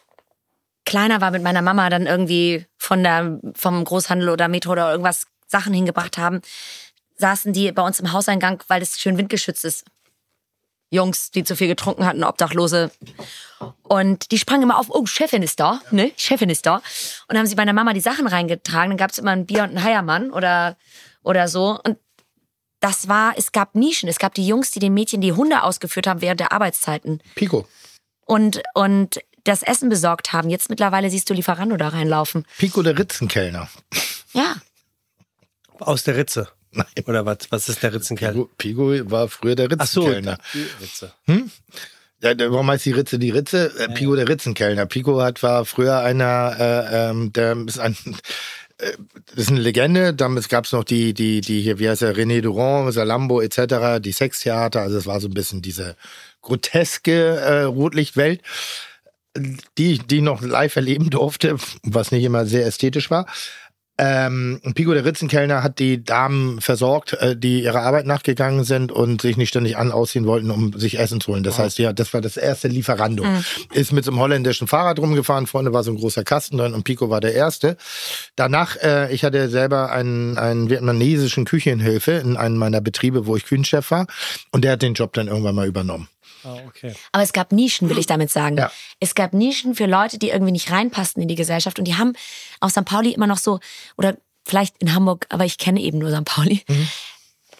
[0.85, 5.25] kleiner war mit meiner Mama, dann irgendwie von der, vom Großhandel oder Metro oder irgendwas
[5.47, 6.41] Sachen hingebracht haben,
[7.17, 9.83] saßen die bei uns im Hauseingang, weil es schön windgeschützt ist.
[10.89, 12.91] Jungs, die zu viel getrunken hatten, Obdachlose.
[13.83, 16.11] Und die sprangen immer auf, oh, Chefin ist da, ne?
[16.15, 16.75] Chefin ist da.
[16.75, 16.83] Und
[17.29, 18.91] dann haben sie meiner Mama die Sachen reingetragen.
[18.91, 20.77] Dann gab es immer ein Bier und einen Heiermann oder,
[21.23, 21.79] oder so.
[21.83, 21.97] Und
[22.79, 24.07] das war, es gab Nischen.
[24.07, 27.21] Es gab die Jungs, die den Mädchen die Hunde ausgeführt haben während der Arbeitszeiten.
[27.35, 27.67] Pico.
[28.25, 30.49] Und, und das Essen besorgt haben.
[30.49, 32.45] Jetzt mittlerweile siehst du Lieferando da reinlaufen.
[32.57, 33.69] Pico der Ritzenkellner.
[34.33, 34.55] Ja.
[35.79, 36.49] Aus der Ritze.
[36.71, 36.85] Nein.
[37.05, 38.33] Oder was, was ist der Ritzenkern?
[38.57, 40.37] Pico, Pico war früher der Ach so, Ritzenkellner.
[40.53, 41.13] die Ritze.
[42.21, 43.71] Ja, der- warum heißt die Ritze die Ritze?
[43.79, 44.85] Äh, Pico der Ritzenkellner.
[44.85, 47.95] Pico hat, war früher einer, äh, ähm, der ist ein,
[48.79, 48.91] äh,
[49.27, 50.13] das ist eine Legende.
[50.13, 53.99] Damals gab es noch die, die, die hier, wie heißt er, René Durand, Salambo etc.,
[53.99, 54.81] die Sextheater.
[54.81, 55.95] Also es war so ein bisschen diese
[56.41, 58.41] groteske äh, Rotlichtwelt,
[59.77, 63.27] die, die ich noch live erleben durfte, was nicht immer sehr ästhetisch war.
[63.99, 69.21] Ähm, Pico der Ritzenkellner hat die Damen versorgt, äh, die ihrer Arbeit nachgegangen sind und
[69.21, 71.43] sich nicht ständig an ausziehen wollten, um sich Essen zu holen.
[71.43, 73.25] Das heißt, ja, das war das erste Lieferando.
[73.73, 76.83] Ist mit so einem holländischen Fahrrad rumgefahren, vorne war so ein großer Kasten drin und
[76.83, 77.77] Pico war der erste.
[78.35, 83.45] Danach, äh, ich hatte selber einen, einen vietnamesischen Küchenhilfe in einem meiner Betriebe, wo ich
[83.45, 84.05] Küchenchef war
[84.51, 86.07] und der hat den Job dann irgendwann mal übernommen.
[86.43, 86.93] Ah, okay.
[87.11, 88.57] Aber es gab Nischen, will ich damit sagen.
[88.57, 88.71] Ja.
[88.99, 91.79] Es gab Nischen für Leute, die irgendwie nicht reinpassten in die Gesellschaft.
[91.79, 92.13] Und die haben
[92.59, 92.85] auf St.
[92.85, 93.59] Pauli immer noch so,
[93.97, 96.25] oder vielleicht in Hamburg, aber ich kenne eben nur St.
[96.25, 96.63] Pauli,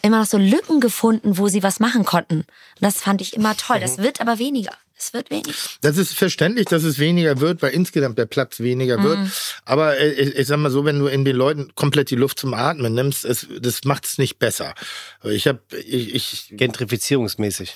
[0.02, 2.38] immer noch so Lücken gefunden, wo sie was machen konnten.
[2.40, 2.46] Und
[2.80, 3.80] das fand ich immer toll.
[3.80, 4.72] Das wird aber weniger.
[5.00, 5.52] Es wird weniger.
[5.80, 9.18] Das ist verständlich, dass es weniger wird, weil insgesamt der Platz weniger wird.
[9.64, 12.40] Aber äh, ich, ich sag mal so, wenn du in den Leuten komplett die Luft
[12.40, 14.74] zum Atmen nimmst, es, das macht es nicht besser.
[15.22, 17.74] Ich habe, ich, ich Gentrifizierungsmäßig.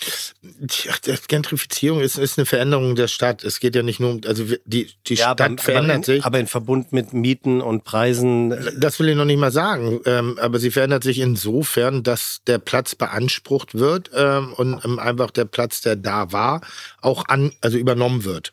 [0.67, 0.95] Tja,
[1.29, 3.45] Gentrifizierung ist, ist eine Veränderung der Stadt.
[3.45, 6.25] Es geht ja nicht nur um, also die, die Stadt aber, verändert aber in, sich.
[6.25, 8.51] Aber in Verbund mit Mieten und Preisen.
[8.51, 10.01] äh, Das will ich noch nicht mal sagen.
[10.07, 15.31] Ähm, aber sie verändert sich insofern, dass der Platz beansprucht wird ähm, und ähm, einfach
[15.31, 16.63] der Platz, der da war,
[17.01, 18.53] auch an, also übernommen wird.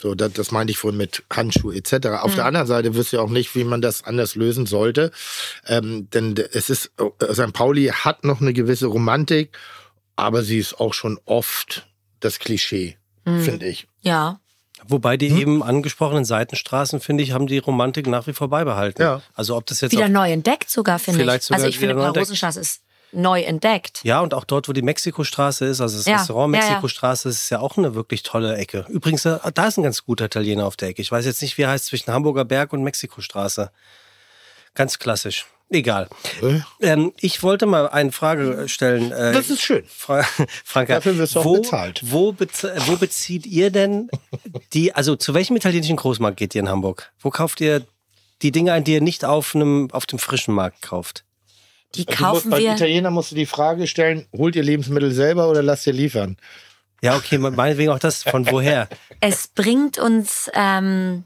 [0.00, 2.08] So, das, das meinte ich vorhin mit Handschuhe etc.
[2.20, 5.10] Auf der anderen Seite wüsste ich auch nicht, wie man das anders lösen sollte.
[5.66, 6.92] Ähm, denn es ist,
[7.32, 7.52] St.
[7.52, 9.56] Pauli hat noch eine gewisse Romantik,
[10.14, 11.88] aber sie ist auch schon oft
[12.20, 13.88] das Klischee, finde ich.
[14.02, 14.40] Ja.
[14.86, 15.38] Wobei die Hm?
[15.38, 19.02] eben angesprochenen Seitenstraßen, finde ich, haben die Romantik nach wie vor beibehalten.
[19.02, 19.22] Ja.
[19.34, 21.46] Also ob das jetzt Wieder auch, neu entdeckt sogar, finde Vielleicht ich.
[21.48, 22.26] sogar Also ich finde, wieder neu entdeckt.
[22.26, 22.82] Rosenstraße ist
[23.12, 24.00] neu entdeckt.
[24.04, 26.66] Ja, und auch dort, wo die Mexikostraße ist, also das Ja, Restaurant ja, ja.
[26.68, 28.84] Mexikostraße, ist ja auch eine wirklich tolle Ecke.
[28.88, 31.02] Übrigens, äh, da ist ein ganz guter Italiener auf der Ecke.
[31.02, 33.70] Ich weiß jetzt nicht, wie er heißt, zwischen Hamburger Berg und Mexikostraße.
[34.74, 35.46] Ganz klassisch.
[35.70, 36.08] Egal.
[36.40, 36.60] Äh?
[36.80, 39.12] Ähm, ich wollte mal eine Frage stellen.
[39.12, 39.84] Äh, Das ist schön.
[39.86, 40.22] Fra
[40.64, 42.00] Franka, Dafür wirst du auch wo, bezahlt.
[42.04, 44.08] Wo, bez wo bezieht ihr denn
[44.72, 47.12] die, also zu welchem italienischen Großmarkt geht ihr in Hamburg?
[47.20, 47.84] Wo kauft ihr
[48.40, 51.24] die Dinge ein, die ihr nicht auf, einem, auf dem frischen Markt kauft?
[51.94, 52.72] Die Du musst, kaufen beim wir.
[52.74, 56.36] Italiener musst du die Frage stellen, holt ihr Lebensmittel selber oder lasst ihr liefern?
[57.02, 58.22] Ja, okay, meinetwegen auch das.
[58.22, 58.88] Von woher?
[59.20, 61.24] Es bringt uns ähm,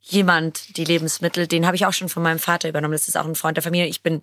[0.00, 1.46] jemand die Lebensmittel.
[1.46, 2.92] Den habe ich auch schon von meinem Vater übernommen.
[2.92, 3.86] Das ist auch ein Freund der Familie.
[3.86, 4.20] Ich bin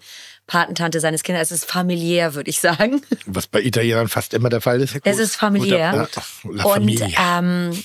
[0.47, 1.51] Patentante seines Kindes.
[1.51, 3.01] Es ist familiär, würde ich sagen.
[3.27, 4.97] Was bei Italienern fast immer der Fall ist.
[5.03, 6.09] Es ist familiär.
[6.43, 7.83] Guter- La Und ähm,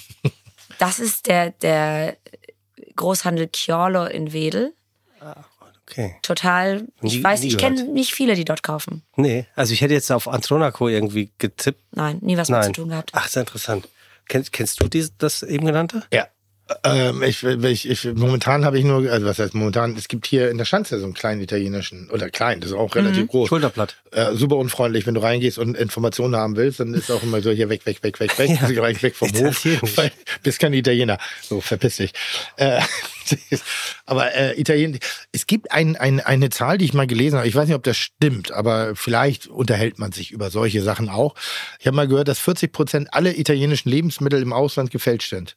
[0.79, 2.17] das ist der, der
[2.97, 4.73] Großhandel Chiolo in Wedel.
[5.89, 6.17] Okay.
[6.23, 6.87] Total.
[7.01, 9.03] Nie- Ich weiß, nie ich kenne nicht viele, die dort kaufen.
[9.17, 11.81] Nee, also ich hätte jetzt auf Antronaco irgendwie getippt.
[11.93, 12.67] Nein, nie was mit Nein.
[12.67, 13.11] zu tun gehabt.
[13.15, 13.89] Ach, sehr interessant.
[14.29, 16.03] Kennst, kennst du dies, das eben genannte?
[16.13, 16.27] Ja.
[16.83, 20.51] Ähm, ich, ich, ich, momentan habe ich nur, also was heißt momentan, es gibt hier
[20.51, 23.49] in der Schanze so einen kleinen italienischen, oder klein, das ist auch relativ groß.
[23.49, 23.95] Schulterblatt.
[24.11, 27.53] Äh, super unfreundlich, wenn du reingehst und Informationen haben willst, dann ist auch immer so
[27.53, 28.83] hier weg, weg, weg, weg, weg, Ja.
[28.83, 29.65] weg, weg vom Hof.
[29.97, 30.11] Weil,
[30.43, 31.19] bist kein Italiener.
[31.41, 32.13] So, verpiss dich.
[32.57, 32.81] Äh,
[34.07, 34.99] aber äh, Italien,
[35.31, 37.47] es gibt ein, ein, eine Zahl, die ich mal gelesen habe.
[37.47, 41.37] Ich weiß nicht, ob das stimmt, aber vielleicht unterhält man sich über solche Sachen auch.
[41.79, 45.57] Ich habe mal gehört, dass 40 Prozent aller italienischen Lebensmittel im Ausland gefälscht sind.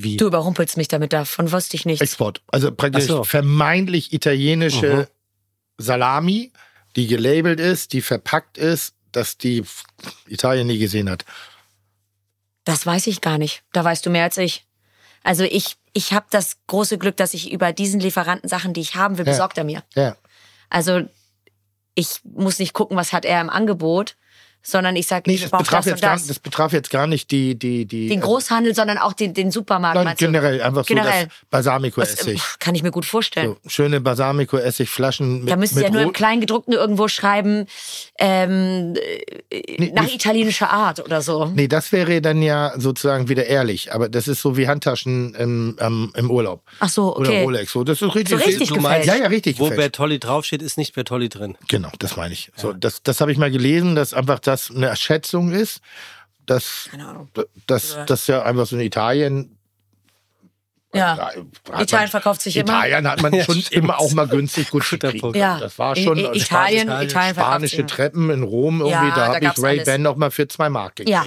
[0.00, 0.16] Wie?
[0.16, 2.00] Du überrumpelst mich damit, davon wusste ich nichts.
[2.00, 2.40] Export.
[2.52, 3.24] Also praktisch so.
[3.24, 5.06] vermeintlich italienische Mhm.
[5.78, 6.52] Salami,
[6.96, 9.64] die gelabelt ist, die verpackt ist, dass die
[10.28, 11.24] Italien nie gesehen hat.
[12.64, 13.62] Das weiß ich gar nicht.
[13.72, 14.66] Da weißt du mehr als ich.
[15.24, 18.94] Also ich, ich habe das große Glück, dass ich über diesen Lieferanten Sachen, die ich
[18.94, 19.32] haben will, Ja.
[19.32, 19.82] besorgt er mir.
[19.96, 20.16] Ja.
[20.70, 21.02] Also
[21.94, 24.16] ich muss nicht gucken, was hat er im Angebot,
[24.62, 26.26] sondern ich sage, Nee, ich das brauche betraf, das jetzt und gar, das.
[26.26, 28.08] das betraf jetzt gar nicht die, die, die.
[28.08, 30.02] den Großhandel, sondern auch den, den Supermarkt.
[30.04, 31.26] Nein, generell, einfach so Generell.
[31.26, 32.34] das Balsamico-Essig.
[32.38, 33.56] Das, kann ich mir gut vorstellen.
[33.64, 37.66] So, schöne Balsamico-Essig-Flaschen mit, Da müsste mit ja nur im Kleingedruckten irgendwo schreiben,
[38.18, 38.94] ähm,
[39.50, 41.46] äh, nach nicht- italienischer Art oder so.
[41.46, 43.92] Nee, das wäre dann ja sozusagen wieder ehrlich.
[43.94, 46.62] Aber das ist so wie Handtaschen im, ähm, im Urlaub.
[46.80, 47.42] Ach so, Oder okay.
[47.44, 47.72] Rolex.
[47.72, 48.28] So, das ist richtig.
[48.38, 48.82] So richtig du gefälscht.
[48.82, 49.58] meinst, ja, ja, richtig.
[49.58, 49.78] Wo gefälscht.
[49.92, 51.56] Bertolli draufsteht, ist nicht Bertolli drin.
[51.68, 52.50] Genau, das meine ich.
[52.56, 55.80] So, das, das habe ich mal gelesen, dass einfach das eine Schätzung ist,
[56.46, 57.28] dass Keine Ahnung.
[57.66, 59.54] das, das ja einfach so in Italien.
[60.94, 61.18] Ja.
[61.18, 62.70] hat Italien man, verkauft sich immer.
[62.72, 63.84] Italien hat man Ja, schon stimmt.
[63.84, 65.36] immer auch mal günstig gut gekriegt.
[65.36, 65.58] Ja.
[65.60, 67.88] Das war schon I- Italien, Span- Italien verkauft spanische sich immer.
[67.88, 69.84] Treppen in Rom irgendwie, Ja, da habe ich Ray.
[69.84, 71.10] Ban noch mal für zwei Mark gekriegt.
[71.14, 71.26] Ja.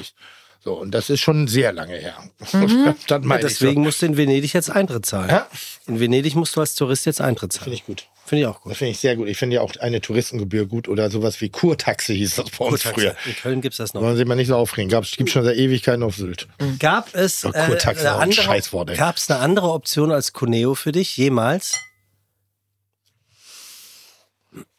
[0.64, 2.15] So, und das ist schon sehr lange her.
[2.53, 2.95] Mhm.
[3.41, 5.30] deswegen ich musst du in Venedig jetzt Eintritt zahlen.
[5.30, 5.48] Ja.
[5.88, 7.60] In Venedig musst du als Tourist jetzt Eintritt so.
[7.60, 7.65] zahlen.
[7.65, 8.07] Finde ich gut.
[8.32, 8.78] Finde ich auch Das gut.
[8.78, 9.28] finde ich sehr gut.
[9.28, 12.82] Ich finde ja auch eine Touristengebühr gut oder sowas wie Kurtaxe hieß das bei uns
[12.82, 13.14] früher.
[13.26, 14.02] In Köln gibt es das noch.
[14.02, 14.90] Wollen Sie mal nicht so aufregen.
[14.90, 16.48] Gab es gibt schon seit Ewigkeiten auf Sylt.
[16.80, 18.95] Gab es, Ja, äh, Kurtaxe, eine auch ein andere, Scheißwort, ey.
[18.95, 21.78] gab es eine andere Option als Cuneo für dich jemals?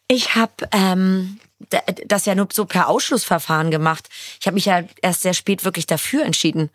[0.07, 1.39] Ich habe ähm,
[2.07, 4.09] das ja nur so per Ausschlussverfahren gemacht.
[4.41, 6.71] Ich habe mich ja erst sehr spät wirklich dafür entschieden.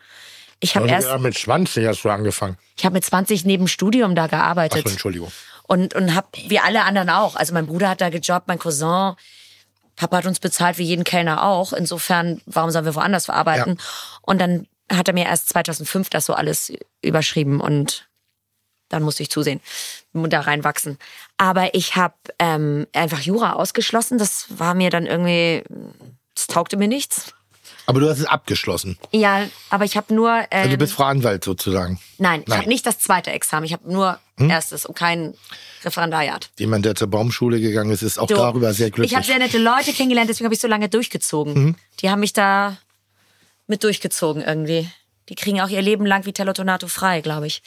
[0.61, 2.57] Ich habe erst, mit 20 hast du angefangen.
[2.77, 4.79] ich habe mit 20 neben Studium da gearbeitet.
[4.79, 5.33] Achso, Entschuldigung.
[5.69, 7.37] Und, und hab, wie alle anderen auch.
[7.37, 9.15] Also mein Bruder hat da gejobbt, mein Cousin.
[9.97, 11.73] Papa hat uns bezahlt, wie jeden Kellner auch.
[11.73, 13.79] Insofern, warum sollen wir woanders verarbeiten?
[14.23, 16.73] Und dann hat er mir erst 2005 das so alles
[17.03, 18.09] überschrieben und
[18.89, 19.61] dann musste ich zusehen
[20.15, 20.99] und da reinwachsen.
[21.37, 24.17] Aber ich habe ähm, einfach Jura ausgeschlossen.
[24.17, 25.63] Das war mir dann irgendwie,
[26.35, 27.35] das taugte mir nichts.
[27.89, 28.99] Aber du hast es abgeschlossen.
[29.13, 31.99] Ja, aber ich habe nur, ähm, Also du bist Frau Anwalt sozusagen.
[32.19, 33.65] nein, ich habe nicht das zweite Examen.
[33.65, 35.33] Ich habe nur erstes und kein
[35.85, 36.51] Referendariat.
[36.59, 39.13] Jemand, der zur Baumschule gegangen ist, ist auch Du, darüber sehr glücklich.
[39.13, 41.55] Ich habe sehr nette Leute kennengelernt, deswegen habe ich so lange durchgezogen.
[41.55, 41.77] Mhm.
[42.01, 42.77] Die haben mich da
[43.67, 44.87] mit durchgezogen irgendwie.
[45.31, 47.63] Die kriegen auch ihr Leben lang Vitello Tonato frei, glaube ich.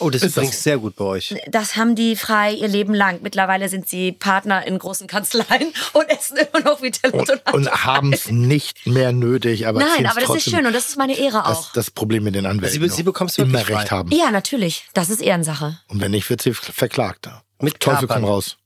[0.00, 1.34] Oh, das Ist ist das übrigens sehr gut bei euch.
[1.48, 3.20] Das haben die frei ihr Leben lang.
[3.22, 7.56] Mittlerweile sind sie Partner in großen Kanzleien und essen immer noch Vitello und, Tonato.
[7.56, 10.54] und haben es nicht mehr nötig, aber Nein, aber das ist trotzdem.
[10.54, 11.72] schön und das ist meine Ehre Das, auch.
[11.74, 12.80] das Problem mit den Anwälten.
[12.80, 12.96] Sie- noch.
[12.96, 13.96] sie bekommst immer recht frei.
[13.96, 14.10] haben.
[14.10, 14.84] Ja, natürlich.
[14.94, 15.78] Das ist Ehrensache.
[15.88, 17.28] Und wenn nicht, wird sie verklagt.
[17.60, 18.22] Mit Teufel Kapern.
[18.22, 18.56] komm raus.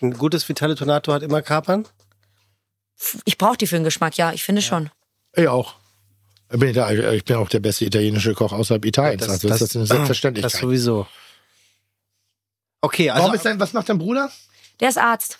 [0.00, 1.86] Ein gutes Vitale Tonato hat immer Kapern.
[3.24, 4.90] Ich brauche die für den Geschmack, ja, ich finde schon.
[5.34, 5.74] Ich auch.
[6.52, 9.28] Ich bin, da, ich bin auch der beste italienische Koch außerhalb Italiens.
[9.28, 10.52] also ist das eine Selbstverständlichkeit.
[10.52, 11.06] Das sowieso.
[12.80, 14.30] Okay, also Warum ist dein, was macht dein Bruder?
[14.80, 15.38] Der ist Arzt.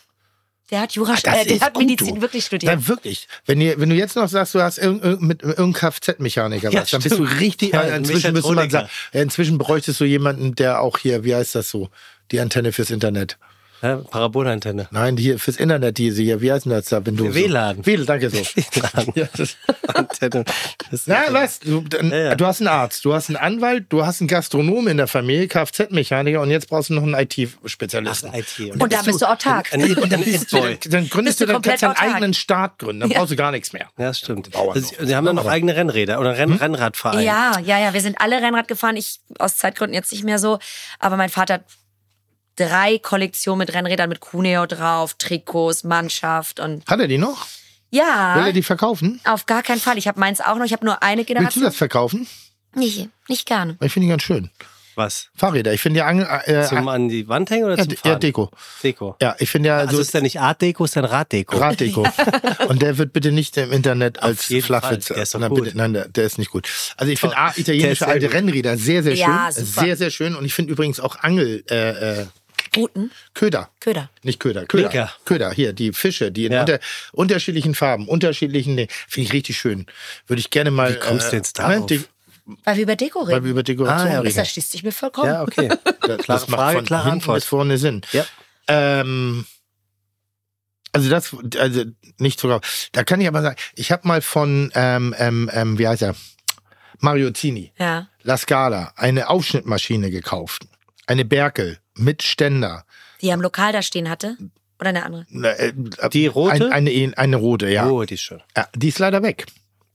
[0.70, 2.20] Der hat Jura, das äh, der ist hat gut, Medizin du.
[2.22, 2.72] wirklich studiert.
[2.72, 3.28] Nein, wirklich.
[3.44, 6.80] Wenn, ihr, wenn du jetzt noch sagst, du hast irg irg- mit irgendeinem Kfz-Mechaniker Ja,
[6.82, 7.74] was, dann bist du richtig.
[7.74, 11.56] Ja, äh, inzwischen, müsste man äh, inzwischen bräuchtest du jemanden, der auch hier, wie heißt
[11.56, 11.90] das so,
[12.30, 13.36] die Antenne fürs Internet.
[13.82, 14.88] Ja, Parabolantenne.
[14.90, 17.34] Nein, hier fürs Internet, diese hier, wie heißt denn das da, wenn du.
[17.34, 17.78] WLAN.
[17.78, 18.36] So, WLAN, danke so.
[19.14, 19.28] ja,
[19.94, 20.44] Antenne.
[20.90, 21.60] Das na, was?
[21.60, 22.34] Du, dann, Ja, ja.
[22.34, 25.48] du hast einen Arzt, du hast einen Anwalt, du hast einen Gastronom in der Familie,
[25.48, 28.30] Kfz-Mechaniker und jetzt brauchst du noch einen IT-Spezialisten.
[28.32, 28.80] Ach, IT.
[28.80, 29.70] und da bist du autark.
[29.70, 32.14] Dann gründest Bist du du, dann komplett kannst du einen autark.
[32.14, 33.18] eigenen Staat gründen, dann Ja.
[33.18, 33.88] brauchst du gar nichts mehr.
[33.98, 34.52] Ja, das stimmt.
[34.54, 34.76] Noch.
[34.76, 37.24] sie haben dann noch eigene Rennräder oder Renn, Rennradvereine.
[37.24, 37.92] Ja, ja, ja.
[37.94, 38.96] Wir sind alle Rennrad gefahren.
[38.96, 40.58] Ich aus Zeitgründen jetzt nicht mehr so.
[40.98, 41.64] Aber mein Vater hat
[42.56, 47.46] drei Kollektionen mit Rennrädern mit Cuneo drauf, Trikots, Mannschaft und Hat er die noch?
[47.90, 48.46] Will ja.
[48.46, 49.20] er die verkaufen?
[49.24, 49.98] Auf gar keinen Fall.
[49.98, 50.64] Ich habe meins auch noch.
[50.64, 51.64] Ich habe nur eine Willst du Generation.
[51.64, 52.26] das verkaufen?
[52.74, 53.76] Nicht, nicht gerne.
[53.82, 54.50] Ich finde die ganz schön.
[54.94, 55.28] Was?
[55.34, 55.72] Fahrräder.
[55.72, 58.20] Ich finde ja, Angel- äh, Zum an die Wand hängen oder ja, zum ja, Fahren?
[58.20, 58.50] Deko.
[58.82, 59.16] Deko.
[59.22, 61.56] Ja, ich finde ja Also so ist der nicht Art Deko, ist der Raddeko.
[61.58, 62.06] Raddeko.
[62.68, 65.06] Und der wird bitte nicht im Internet als jeden Flachwitz.
[65.08, 65.14] Fall.
[65.14, 65.64] Der ist doch Nein, gut.
[65.64, 66.68] bitte, nein, der, der ist nicht gut.
[66.98, 68.34] Also ich finde Der italienische alte gut.
[68.34, 69.24] Rennräder sehr, sehr schön.
[69.24, 69.80] Ja, super.
[69.82, 70.36] Sehr, sehr schön.
[70.36, 72.26] Und ich finde übrigens auch Angel, äh, äh,
[72.74, 73.70] Guten Köder.
[73.80, 74.10] Köder.
[74.22, 74.84] Nicht Köder, Köder.
[74.84, 75.12] Winker.
[75.24, 76.60] Köder, hier, die Fische, die in Ja.
[76.60, 76.78] unter,
[77.12, 78.76] unterschiedlichen Farben, unterschiedlichen,
[79.08, 79.86] finde ich richtig schön.
[80.26, 80.94] Würde ich gerne mal.
[80.94, 81.86] Wie kommst du jetzt nein, darauf?
[81.86, 82.04] die-
[82.64, 83.46] Weil wir über Deko Weil wir reden.
[83.50, 84.34] über Dekoration Ah, ja, reden.
[84.36, 85.28] Das schließt sich mir vollkommen.
[85.28, 85.68] Ja, okay.
[85.84, 87.36] Das, Klare das macht Frage, von klare hinten Antwort.
[87.36, 88.00] bis vorne Sinn.
[88.12, 88.26] Ja.
[88.66, 89.46] Ähm,
[90.92, 91.84] also das, also
[92.18, 92.60] nicht sogar.
[92.92, 96.14] Da kann ich aber sagen, ich habe mal von, ähm, ähm, ähm, wie heißt er,
[96.98, 98.08] Mario Zini, Ja.
[98.22, 100.64] La Scala, eine Aufschnittmaschine gekauft.
[101.06, 102.84] Eine Berkel mit Ständer.
[103.20, 104.36] Die er im Lokal da stehen hatte.
[104.80, 105.26] Oder eine andere.
[105.58, 105.72] Äh,
[106.12, 106.72] Die rote?
[106.72, 107.88] Ein, eine, eine rote, ja.
[107.88, 108.42] Oh, die ist schön.
[108.56, 108.66] ja.
[108.74, 109.46] Die ist leider weg.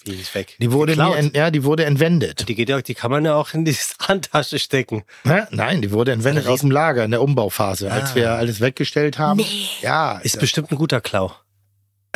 [0.05, 0.55] Die ist weg.
[0.61, 2.47] Die wurde, ent, ja, die wurde entwendet.
[2.47, 3.75] Die geht ja auch, die kann man ja auch in die
[4.07, 5.03] Handtasche stecken.
[5.25, 5.41] Hä?
[5.51, 8.15] Nein, die wurde entwendet aus dem Lager in der Umbauphase, als Ah.
[8.15, 9.41] wir alles weggestellt haben.
[9.81, 11.33] Ja, Ist bestimmt ein guter Klau.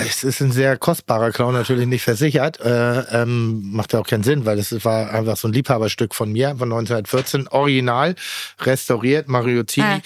[0.05, 2.59] Es ist ein sehr kostbarer Clown, natürlich nicht versichert.
[2.59, 6.31] Äh, ähm, macht ja auch keinen Sinn, weil es war einfach so ein Liebhaberstück von
[6.31, 8.15] mir von 1914, original,
[8.59, 9.85] restauriert, Mario Zini.
[9.85, 10.01] Ah.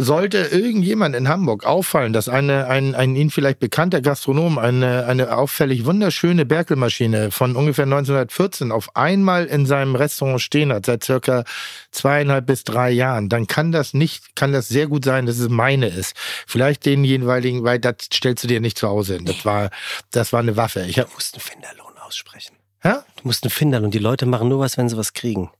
[0.00, 5.36] Sollte irgendjemand in Hamburg auffallen, dass eine, ein, ein Ihnen vielleicht bekannter Gastronom eine, eine
[5.36, 11.42] auffällig wunderschöne Berkelmaschine von ungefähr 1914 auf einmal in seinem Restaurant stehen hat, seit circa
[11.90, 15.48] zweieinhalb bis drei Jahren, dann kann das nicht, kann das sehr gut sein, dass es
[15.48, 16.14] meine ist.
[16.46, 19.24] Vielleicht den jeweiligen, weil das stellst du dir nicht zu Hause hin.
[19.24, 19.70] Das war,
[20.12, 20.84] das war eine Waffe.
[20.86, 22.54] Ich hab, Du musst einen Finderlohn aussprechen.
[22.82, 22.92] hä?
[23.16, 23.90] Du musst einen Finderlohn.
[23.90, 25.50] Die Leute machen nur was, wenn sie was kriegen.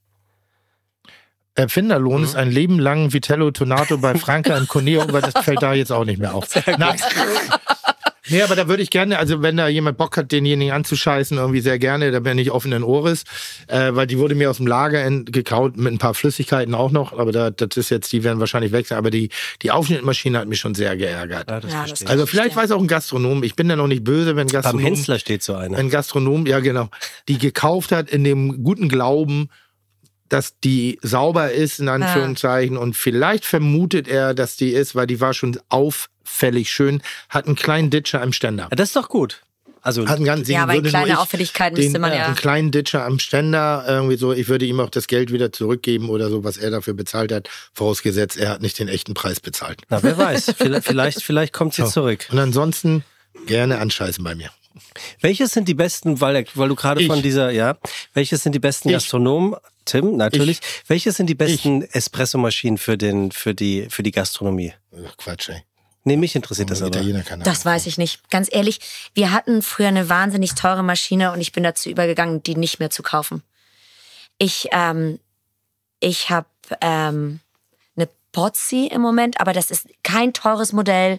[1.58, 2.24] Äh, Finderlohn Mhm.
[2.24, 5.90] ist ein Leben lang Vitello Tonato bei Franca und Coneo, aber das fällt da jetzt
[5.92, 6.46] auch nicht mehr auf.
[6.78, 6.96] Nein.
[8.30, 11.60] Nee, aber da würde ich gerne, also wenn da jemand Bock hat, denjenigen anzuscheißen, irgendwie
[11.62, 13.24] sehr gerne, da bin ich offenen Ohres,
[13.68, 17.18] äh, weil die wurde mir aus dem Lager gekaut mit ein paar Flüssigkeiten auch noch,
[17.18, 19.30] aber da, das ist jetzt, die werden wahrscheinlich weg sein, aber die,
[19.62, 21.48] die Aufschnittmaschine hat mich schon sehr geärgert.
[21.48, 22.08] Ja, das Ja, verstehe das ich.
[22.10, 24.84] Also vielleicht weiß auch ein Gastronom, ich bin da noch nicht böse, wenn Beim Gastronom,
[24.84, 25.78] Hensler steht so einer.
[25.78, 26.90] ein Gastronom, ja genau,
[27.28, 29.48] die gekauft hat in dem guten Glauben,
[30.28, 32.76] dass die sauber ist, in Anführungszeichen.
[32.76, 37.56] Und vielleicht vermutet er, dass die ist, weil die war schon auffällig schön, hat einen
[37.56, 38.64] kleinen Ditcher am Ständer.
[38.70, 39.42] Ja, das ist doch gut.
[39.80, 42.70] Also, Hat einen ganz, Ja, aber kleine ich Auffälligkeiten den, müsste man ja- Einen kleinen
[42.72, 44.32] Ditcher am Ständer, irgendwie so.
[44.32, 47.48] Ich würde ihm auch das Geld wieder zurückgeben oder so, was er dafür bezahlt hat.
[47.74, 49.82] Vorausgesetzt, er hat nicht den echten Preis bezahlt.
[49.88, 50.52] na, wer weiß.
[50.58, 52.26] Vielleicht, vielleicht, vielleicht kommt sie zurück.
[52.30, 53.04] Und ansonsten
[53.46, 54.50] gerne anscheißen bei mir.
[55.20, 57.06] Welches sind die besten, weil, weil du gerade Ich.
[57.06, 57.76] von dieser, ja,
[58.14, 58.94] welches sind die besten Ich.
[58.94, 59.56] Gastronomen?
[59.84, 60.60] Tim, natürlich.
[60.86, 64.74] Welches sind die besten Espressomaschinen für den, für die, für die Gastronomie?
[64.94, 65.62] Ach, Quatsch, ey.
[66.04, 66.96] Nee, mich interessiert das aber.
[66.96, 68.30] Italiener kann Das weiß ich nicht.
[68.30, 68.80] Ganz ehrlich,
[69.14, 72.90] wir hatten früher eine wahnsinnig teure Maschine und ich bin dazu übergegangen, die nicht mehr
[72.90, 73.42] zu kaufen.
[74.38, 75.18] Ich, ähm,
[76.00, 76.46] ich habe
[76.80, 77.40] ähm,
[77.96, 81.18] eine Pozzi im Moment, aber das ist kein teures Modell.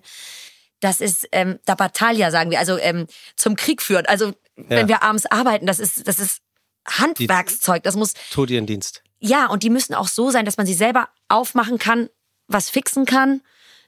[0.81, 4.05] Das ist ähm, da Battaglia, sagen wir, also ähm, zum Krieg führen.
[4.05, 4.87] Also wenn Ja.
[4.87, 6.41] wir abends arbeiten, das ist, das ist
[6.87, 7.83] Handwerkszeug.
[7.83, 9.03] Das muss Tut ihren Dienst.
[9.19, 12.09] ja, und die müssen auch so sein, dass man sie selber aufmachen kann,
[12.47, 13.41] was fixen kann,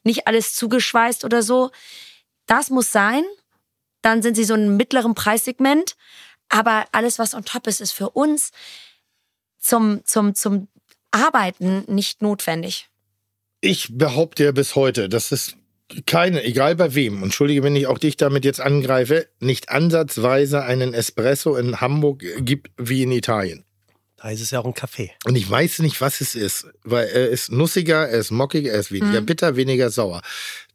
[0.03, 1.71] nicht alles zugeschweißt oder so.
[2.45, 3.23] Das muss sein.
[4.01, 5.95] Dann sind sie so in mittleren Preissegment.
[6.49, 8.51] Aber alles, was on top ist, ist für uns
[9.59, 10.67] zum, zum, zum
[11.11, 12.89] Arbeiten nicht notwendig.
[13.61, 15.55] Ich behaupte ja bis heute, dass es
[16.05, 20.93] keine, egal bei wem, entschuldige, wenn ich auch dich damit jetzt angreife, nicht ansatzweise einen
[20.93, 23.65] Espresso in Hamburg gibt wie in Italien.
[24.21, 25.11] Da ist es ja auch ein Kaffee.
[25.25, 28.79] Und ich weiß nicht, was es ist, weil er ist nussiger, er ist mockiger, er
[28.79, 30.21] ist weniger bitter, weniger sauer.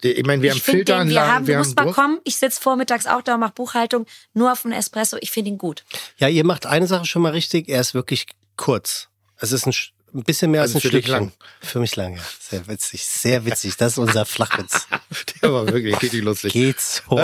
[0.03, 2.21] Ich meine, wir haben ich den, Filteranlagen, wir haben, wir haben mal kommen.
[2.25, 5.17] Ich sitze vormittags auch da und mache Buchhaltung nur auf einen Espresso.
[5.21, 5.85] Ich finde ihn gut.
[6.19, 7.69] Ja, ihr macht eine Sache schon mal richtig.
[7.69, 8.27] Er ist wirklich
[8.57, 9.09] kurz.
[9.39, 9.75] Es ist ein,
[10.17, 11.25] ein bisschen mehr Also als ein für dich Stückchen.
[11.27, 11.33] lang.
[11.61, 12.23] Für mich lang, ja.
[12.41, 13.77] Sehr witzig, sehr witzig.
[13.77, 14.87] Das ist unser Flachwitz.
[15.43, 16.53] Der war wirklich richtig lustig.
[16.53, 17.19] Geht so.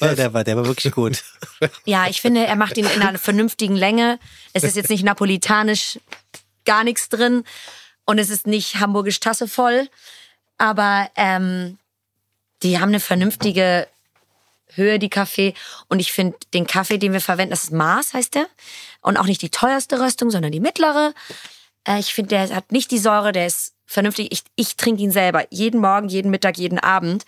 [0.00, 1.22] Ja, der war, der war wirklich gut.
[1.84, 4.18] Ja, ich finde, er macht ihn in einer vernünftigen Länge.
[4.52, 5.98] Es ist jetzt nicht napolitanisch,
[6.64, 7.44] gar nichts drin.
[8.04, 9.88] Und es ist nicht hamburgisch Tasse voll.
[10.56, 11.78] Aber ähm,
[12.62, 13.86] die haben eine vernünftige
[14.74, 15.54] Höhe, die Kaffee.
[15.88, 18.46] Und ich finde, den Kaffee, den wir verwenden, das ist Maß, heißt der.
[19.00, 21.14] Und auch nicht die teuerste Röstung, sondern die mittlere.
[21.88, 24.28] Äh, ich finde, der hat nicht die Säure, der ist vernünftig.
[24.30, 25.44] Ich, ich trinke ihn selber.
[25.50, 27.24] Jeden Morgen, jeden Mittag, jeden Abend.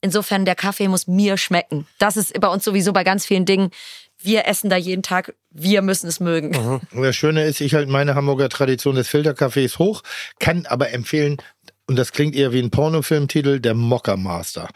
[0.00, 1.86] Insofern, der Kaffee muss mir schmecken.
[1.98, 3.70] Das ist bei uns sowieso bei ganz vielen Dingen.
[4.22, 6.56] Wir essen da jeden Tag, wir müssen es mögen.
[6.92, 10.02] Und das Schöne ist, ich halte meine Hamburger Tradition des Filterkaffees hoch,
[10.38, 11.38] kann aber empfehlen,
[11.86, 14.68] und das klingt eher wie ein Pornofilmtitel, der Mocker Master.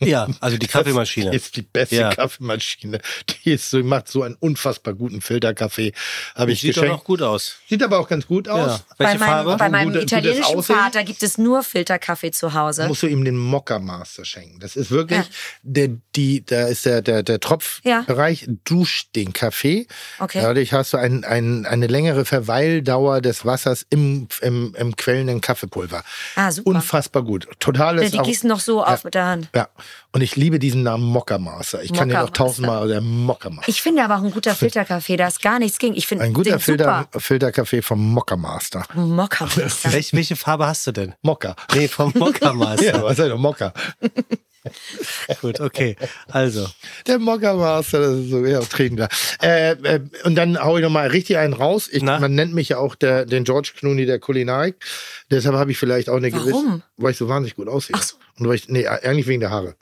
[0.00, 1.26] Ja, also die Kaffeemaschine.
[1.32, 2.14] Das ist die beste Ja.
[2.14, 3.00] Kaffeemaschine.
[3.44, 5.92] Die ist so, macht so einen unfassbar guten Filterkaffee.
[6.34, 6.98] Habe ich Sieht doch geschenkt.
[7.00, 7.56] noch gut aus.
[7.68, 8.66] Sieht aber auch ganz gut aus.
[8.78, 8.80] Ja.
[8.96, 9.56] Bei Welche meinem, Farbe?
[9.56, 10.76] bei meinem Gute- gutes italienischen Aussehen?
[10.76, 12.86] Vater gibt es nur Filterkaffee zu Hause.
[12.88, 14.60] musst du ihm den Mocker Master schenken.
[14.60, 15.24] Das ist wirklich, Ja.
[15.62, 19.86] der, die, da ist der, der, der Tropfbereich, duscht den Kaffee.
[20.18, 20.40] Okay.
[20.42, 26.02] Dadurch hast du ein, ein, eine längere Verweildauer des Wassers im, im, im quellenden Kaffeepulver.
[26.36, 26.70] Ah, super.
[26.70, 27.48] Unfassbar gut.
[27.58, 28.10] Totales.
[28.10, 29.48] Die auch- gießen noch so auf mit der Hand.
[29.54, 29.67] Ja.
[30.12, 31.82] Und ich liebe diesen Namen Mocker Master.
[31.82, 33.68] Ich kann den auch tausendmal, der Mocker Master.
[33.68, 35.94] Ich finde aber auch ein guter Filterkaffee, da ist gar nichts gegen.
[35.94, 37.08] Ich finde Ein guter Filter.
[37.16, 38.84] Filterkaffee vom Mocker Master.
[38.94, 39.92] Mokka-Meister.
[39.92, 41.14] Welche, welche Farbe hast du denn?
[41.22, 41.56] Mocker.
[41.74, 42.84] Nee, vom Mokka-Master.
[42.84, 43.72] Ja, was ist denn Mocker?
[45.40, 45.96] Gut, okay.
[46.28, 46.66] Also,
[47.06, 49.08] Der Mocker Master, das ist so ja, Tränen da.
[49.42, 51.88] Äh, äh, und dann hau ich nochmal richtig einen raus.
[51.90, 54.76] Ich, man nennt mich ja auch der, den George Clooney der Kulinarik.
[55.30, 56.52] Deshalb habe ich vielleicht auch eine gewisse.
[56.52, 56.82] Warum?
[56.96, 57.94] Weil ich so wahnsinnig gut aussehe.
[57.98, 58.16] Ach so.
[58.16, 58.22] Hm.
[58.38, 59.74] Und weil ich, nee, eigentlich wegen der Haare.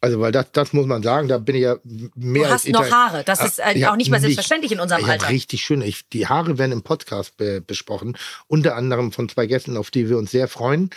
[0.00, 1.76] Also, weil das, das muss man sagen, da bin ich ja
[2.16, 3.22] mehr Du als hast noch Itali- Haare.
[3.24, 4.22] Das ist äh, Ja, auch nicht mehr nicht.
[4.34, 5.28] selbstverständlich in unserem Ich Alter.
[5.28, 5.80] richtig schön.
[5.80, 8.16] Ich, die Haare werden im Podcast be besprochen.
[8.48, 10.90] Unter anderem von zwei Gästen, auf die wir uns sehr freuen.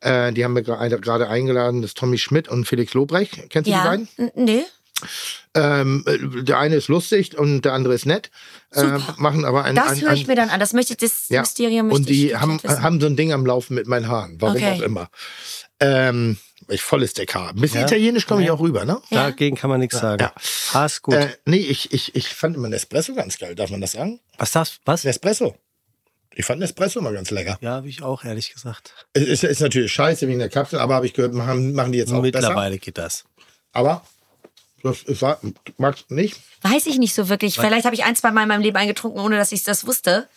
[0.00, 1.82] Äh, die haben wir gerade eingeladen.
[1.82, 3.34] Das ist Tommy Schmidt und Felix Lobrecht.
[3.50, 4.08] Kennst du die Ja, beiden?
[4.16, 4.62] N- nee.
[5.54, 8.30] Ähm, äh, der eine ist lustig und der andere ist nett.
[8.74, 10.60] Ähm, machen aber ein, Das höre ich ein, mir dann an.
[10.60, 11.40] Das möchte ich, das ja.
[11.40, 14.36] Mysterium möchte Und die ich haben, haben so ein Ding am Laufen mit meinen Haaren.
[14.40, 14.72] Warum Okay.
[14.78, 15.08] auch immer.
[15.80, 16.36] Ähm,
[16.68, 17.50] ich volles Deckhaar.
[17.50, 17.86] Ein bisschen Ja.
[17.86, 19.00] italienisch komme ich auch rüber, ne?
[19.10, 19.24] Ja.
[19.24, 20.22] dagegen kann man nichts sagen.
[20.22, 20.32] Ja.
[20.74, 21.14] Haar ist gut.
[21.14, 23.54] Äh, nee, ich, ich, ich fand immer Nespresso ganz geil.
[23.54, 24.20] Darf man das sagen?
[24.36, 24.78] was das?
[24.84, 25.04] Was?
[25.04, 25.56] Nespresso.
[26.34, 27.58] Ich fand Nespresso immer ganz lecker.
[27.60, 28.94] Ja, habe ich auch, ehrlich gesagt.
[29.12, 31.98] Es ist, ist natürlich scheiße wegen der Kapsel, aber habe ich gehört, machen, machen die
[31.98, 32.38] jetzt auch besser.
[32.40, 33.24] Mittlerweile geht das.
[33.72, 34.04] Aber
[34.82, 35.22] das ist,
[35.76, 36.36] magst du nicht?
[36.62, 37.56] Weiß ich nicht so wirklich.
[37.56, 40.28] Vielleicht habe ich ein, zwei Mal in meinem Leben eingetrunken, ohne dass ich das wusste.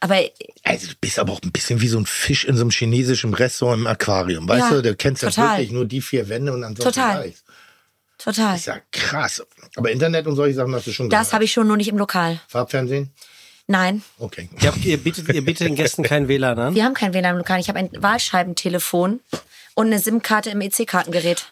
[0.00, 0.16] Aber
[0.62, 3.34] Also du bist aber auch ein bisschen wie so ein Fisch in so einem chinesischen
[3.34, 4.82] Restaurant im Aquarium, weißt Ja, du?
[4.82, 5.56] Du kennst ja total.
[5.58, 7.14] wirklich nur die vier Wände und ansonsten Total.
[7.16, 7.42] gar nichts.
[8.18, 8.56] Total.
[8.56, 9.42] Ist ja krass.
[9.76, 11.98] Aber Internet und solche Sachen hast du schon Das habe ich schon nur nicht im
[11.98, 12.40] Lokal.
[12.48, 13.10] Farbfernsehen?
[13.70, 14.48] Nein, Okay.
[14.62, 16.74] Ihr, habt, ihr, bietet, ihr bietet den Gästen kein WLAN an?
[16.74, 17.60] wir haben kein WLAN im Lokal.
[17.60, 19.20] Ich habe ein Wahlscheibentelefon
[19.74, 21.44] und eine SIM-Karte im EC-Kartengerät.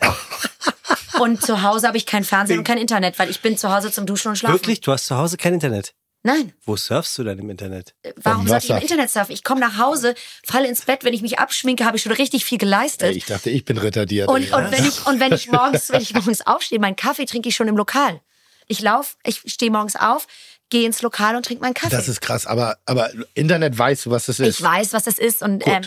[1.20, 3.90] und zu Hause habe ich kein Fernsehen und kein Internet, weil ich bin zu Hause
[3.90, 4.54] zum Duschen und Schlafen.
[4.54, 4.80] Wirklich?
[4.80, 5.92] Du hast zu Hause kein Internet?
[6.22, 6.52] Nein.
[6.64, 7.94] Wo surfst du denn im Internet?
[8.16, 8.78] Warum Am sollte ich im.
[8.78, 9.32] Internet surfen?
[9.32, 10.14] Ich komme nach Hause,
[10.44, 13.16] falle ins Bett, wenn ich mich abschminke, habe ich schon richtig viel geleistet.
[13.16, 14.28] Ich dachte, ich bin retardiert.
[14.28, 17.48] Und, und, wenn ich, und wenn ich morgens, wenn ich morgens aufstehe, meinen Kaffee trinke
[17.48, 18.20] ich schon im Lokal.
[18.66, 20.26] Ich laufe, ich stehe morgens auf,
[20.70, 21.94] gehe ins Lokal und trinke meinen Kaffee.
[21.94, 24.58] das ist krass, aber, aber Internet weißt du, was das ist.
[24.58, 25.82] ich weiß, was das ist und ähm,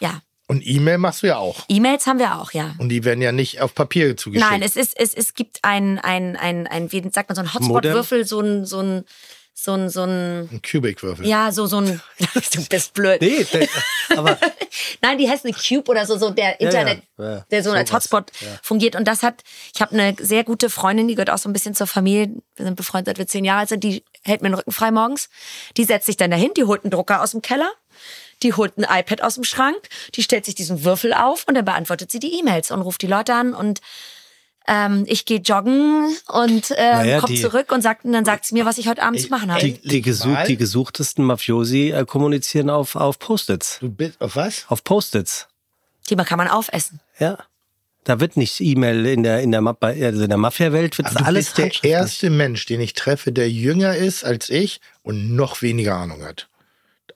[0.00, 1.64] ja, Und E-Mail machst du ja auch.
[1.68, 2.74] E-Mails haben wir auch, ja.
[2.78, 4.50] Und die werden ja nicht auf Papier zugeschickt.
[4.50, 7.54] Nein, es ist, es, es gibt ein, ein, ein, ein, wie sagt man, so ein
[7.54, 9.04] Hotspot-Würfel, so ein, so ein,
[9.56, 11.26] so ein, so ein, Ein Cubic-Würfel.
[11.26, 12.00] ja, so, so ein,
[12.52, 13.20] du bist blöd.
[13.20, 13.68] Nee, der,
[14.16, 14.36] aber
[15.00, 17.88] Nein, die heißt eine Cube oder so, so der ja, Internet, ja, der so als
[17.88, 18.48] sowas, Hotspot ja.
[18.62, 18.96] fungiert.
[18.96, 19.42] Und das hat,
[19.72, 22.34] ich habe eine sehr gute Freundin, die gehört auch so ein bisschen zur Familie.
[22.56, 23.84] Wir sind befreundet, seit wir zehn Jahre alt sind.
[23.84, 25.28] Die hält mir den Rücken frei morgens.
[25.76, 27.70] Die setzt sich dann dahin, die holt einen Drucker aus dem Keller.
[28.42, 31.64] Die holt ein iPad aus dem Schrank, die stellt sich diesen Würfel auf und dann
[31.64, 33.80] beantwortet sie die E-Mails und ruft die Leute an und
[34.66, 38.46] ähm, ich gehe joggen und ähm, Naja, komm die- zurück und, sagt, und dann sagt
[38.46, 39.60] sie mir, was ich heute Abend zu machen habe.
[39.64, 40.46] die, die, gesuch, Mal.
[40.46, 43.78] die gesuchtesten Mafiosi äh, kommunizieren auf, auf Post-its.
[43.80, 44.64] Du bist auf was?
[44.68, 45.48] Auf Post-its.
[46.10, 47.00] Die kann man aufessen.
[47.18, 47.38] Ja.
[48.04, 51.20] Da wird nicht E-Mail in der, in der, Ma- also in der Mafia-Welt wird Also
[51.20, 55.34] du alles bist der erste Mensch, den ich treffe, der jünger ist als ich und
[55.34, 56.48] noch weniger Ahnung hat.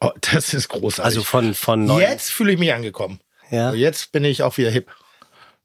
[0.00, 1.04] Oh, das ist großartig.
[1.04, 2.00] Also von, von neun.
[2.00, 3.20] Jetzt fühle ich mich angekommen.
[3.50, 3.74] Ja.
[3.74, 4.90] Jetzt bin ich auch wieder hip.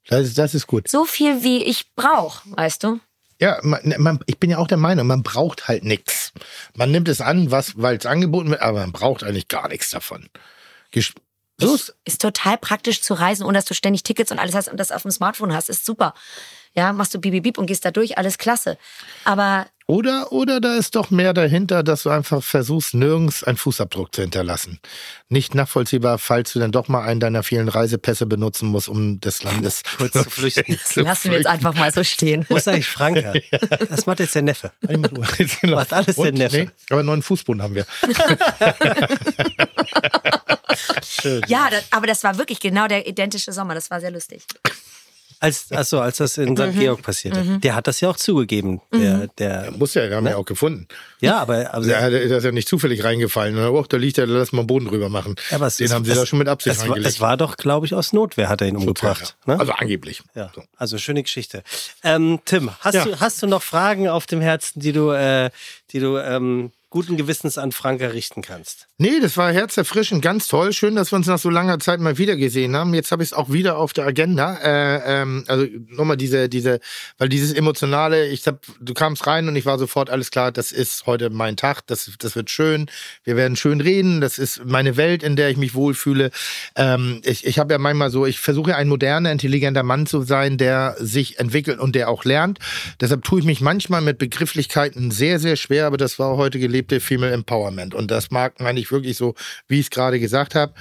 [0.08, 0.88] Das ist, das ist gut.
[0.88, 3.00] So viel, wie ich brauche, weißt du?
[3.40, 6.32] Ja, man, man, ich bin ja auch der Meinung, man braucht halt nichts.
[6.76, 9.90] Man nimmt es an, was, weil es angeboten wird, aber man braucht eigentlich gar nichts
[9.90, 10.30] davon.
[10.92, 11.14] Gesch
[11.58, 14.70] so ist, ist total praktisch zu reisen, ohne dass du ständig Tickets und alles hast
[14.70, 15.70] und das auf dem Smartphone hast.
[15.70, 16.14] Ist super.
[16.74, 18.78] Ja, machst du bip, bip, bip und gehst da durch, alles klasse.
[19.24, 24.16] Aber oder, oder da ist doch mehr dahinter, dass du einfach versuchst, nirgends einen Fußabdruck
[24.16, 24.80] zu hinterlassen.
[25.30, 29.44] Nicht nachvollziehbar, falls du dann doch mal einen deiner vielen Reisepässe benutzen musst, um des
[29.44, 30.78] Landes Kurz zu flüchten.
[30.96, 32.46] lassen wir jetzt einfach mal so stehen.
[32.50, 33.34] Wo ist eigentlich Franka?
[33.90, 34.72] Das macht jetzt der Neffe.
[34.82, 35.76] genau.
[35.76, 36.58] Macht alles der Und, Neffe.
[36.58, 37.86] Nee, aber einen neuen Fußboden haben wir.
[41.48, 43.76] Ja, das, aber das war wirklich genau der identische Sommer.
[43.76, 44.44] Das war sehr lustig.
[45.44, 46.72] Als, achso, als das in Mhm.
[46.72, 46.80] St.
[46.80, 47.60] Georg passierte.
[47.60, 48.80] Der hat das ja auch zugegeben.
[48.94, 50.88] Der, der, Muss ja, wir haben ja auch gefunden.
[51.20, 53.58] ja, aber, aber Ja, der ist ja nicht zufällig reingefallen.
[53.58, 55.36] Oh, da liegt er, lass mal einen Boden drüber machen.
[55.52, 57.14] aber es Den ist- haben sie es, da schon mit Absicht es war, reingelegt.
[57.16, 59.36] es war doch, glaube ich, aus Notwehr hat er ihn umgebracht.
[59.46, 59.54] Ja.
[59.56, 59.60] Ne?
[59.60, 60.24] Also angeblich.
[60.34, 60.64] Ja, So.
[60.78, 61.64] also schöne Geschichte.
[62.06, 63.04] Ähm, Tim, hast, Ja.
[63.04, 65.50] du, hast du noch Fragen auf dem Herzen, die du, äh,
[65.92, 68.88] die du ähm, guten Gewissens an Franka richten kannst?
[69.00, 70.74] Nee, das war herzerfrischend, ganz toll.
[70.74, 72.94] Schön, dass wir uns nach so langer Zeit mal wieder gesehen haben.
[72.94, 74.60] Jetzt habe ich es auch wieder auf der Agenda.
[74.62, 76.80] Äh, ähm, also nochmal diese, diese,
[77.18, 80.72] weil dieses emotionale, ich hab, du kamst rein und ich war sofort, alles klar, das
[80.72, 82.86] ist heute mein Tag, das, das wird schön.
[83.24, 84.22] Wir werden schön reden.
[84.22, 86.30] Das ist meine Welt, in der ich mich wohlfühle.
[86.76, 90.60] Ähm, ich ich habe ja manchmal so, ich versuche ein moderner, intelligenter Mann zu sein,
[90.60, 92.60] der sich entwickelt und der auch lernt.
[93.02, 97.00] Deshalb tue ich mich manchmal mit Begrifflichkeiten sehr, sehr schwer, aber das war heute gelebte
[97.00, 97.96] Female Empowerment.
[97.96, 99.36] Und das mag meine ich wirklich so,
[99.68, 100.74] wie ich es gerade gesagt habe.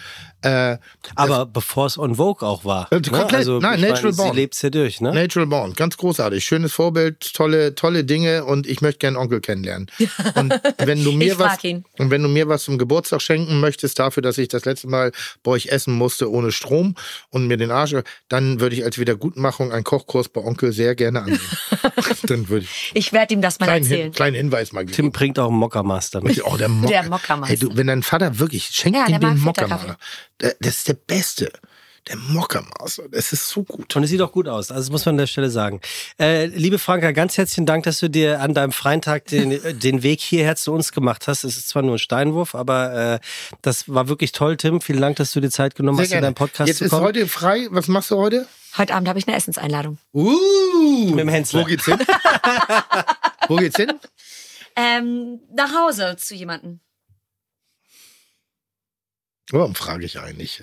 [0.42, 0.78] Äh,
[1.14, 2.88] Aber bevor es on Vogue auch war.
[2.92, 3.34] Äh, komplett.
[3.34, 4.30] Also, Nein, Natural meine, Born.
[4.30, 5.12] Sie lebt ja durch, ne?
[5.14, 6.44] Natural Born, ganz großartig.
[6.44, 9.86] Schönes Vorbild, tolle, tolle Dinge und ich möchte gerne Onkel kennenlernen.
[10.34, 11.84] Und wenn du mir Ich was ihn.
[11.98, 15.12] und wenn du mir was zum Geburtstag schenken möchtest dafür, dass ich das letzte Mal
[15.42, 16.94] bei euch essen musste ohne Strom
[17.30, 17.94] und mir den Arsch,
[18.28, 21.40] dann würde ich als Wiedergutmachung einen Kochkurs bei Onkel sehr gerne annehmen.
[22.24, 24.12] dann würde ich Ich werde ihm das mal kleinen, Hin, erzählen.
[24.12, 24.94] kleinen Hinweis mal geben.
[24.94, 26.44] Tim bringt auch einen Mockermaster mit.
[26.44, 27.48] Oh, der, Mock Der Mockermeister.
[27.48, 29.54] Hey, du, wenn dein Vater wirklich, schenk Ja, ihm den mag
[30.60, 31.52] Das ist der Beste.
[32.08, 33.04] Der Mockermaster.
[33.08, 33.94] Das ist so gut.
[33.94, 34.72] Und es sieht auch gut aus.
[34.72, 35.80] Also das muss man an der Stelle sagen.
[36.18, 40.02] Äh, liebe Franka, ganz herzlichen Dank, dass du dir an deinem freien Tag den, den
[40.02, 41.44] Weg hierher zu uns gemacht hast.
[41.44, 43.18] Es ist zwar nur ein Steinwurf, aber äh,
[43.62, 44.80] das war wirklich toll, Tim.
[44.80, 46.26] Vielen Dank, dass du dir Zeit genommen Sehr hast, in gerne.
[46.26, 47.04] deinen Podcast Jetzt zu ist kommen.
[47.04, 47.68] heute frei.
[47.70, 48.48] Was machst du heute?
[48.76, 49.98] Heute Abend habe ich eine Essenseinladung.
[50.12, 51.60] Uh, Mit dem Hensler.
[51.60, 51.98] Wo geht's hin?
[53.48, 53.92] Wo geht's hin?
[54.74, 56.80] Ähm, nach Hause zu jemandem.
[59.52, 60.62] Warum frage ich eigentlich?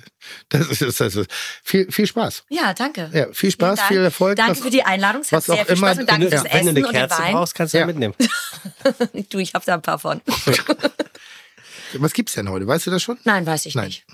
[0.49, 1.31] Das ist, das ist
[1.63, 2.43] viel, viel Spaß.
[2.49, 3.09] Ja, danke.
[3.13, 3.87] Ja, viel Spaß, Dank.
[3.87, 4.35] viel Erfolg.
[4.35, 5.21] Danke was, für die Einladung.
[5.21, 6.67] Es hat was sehr auch viel immer- Spaß und danke Ja, fürs Wenn du Essen
[6.69, 7.33] eine und den Kerze Wein.
[7.33, 8.15] brauchst, kannst du ja mitnehmen.
[9.29, 10.21] Du, ich habe da ein paar von.
[11.93, 12.67] was gibt's denn heute?
[12.67, 13.17] Weißt du das schon?
[13.23, 13.87] Nein, weiß ich Nein.
[13.87, 14.05] nicht.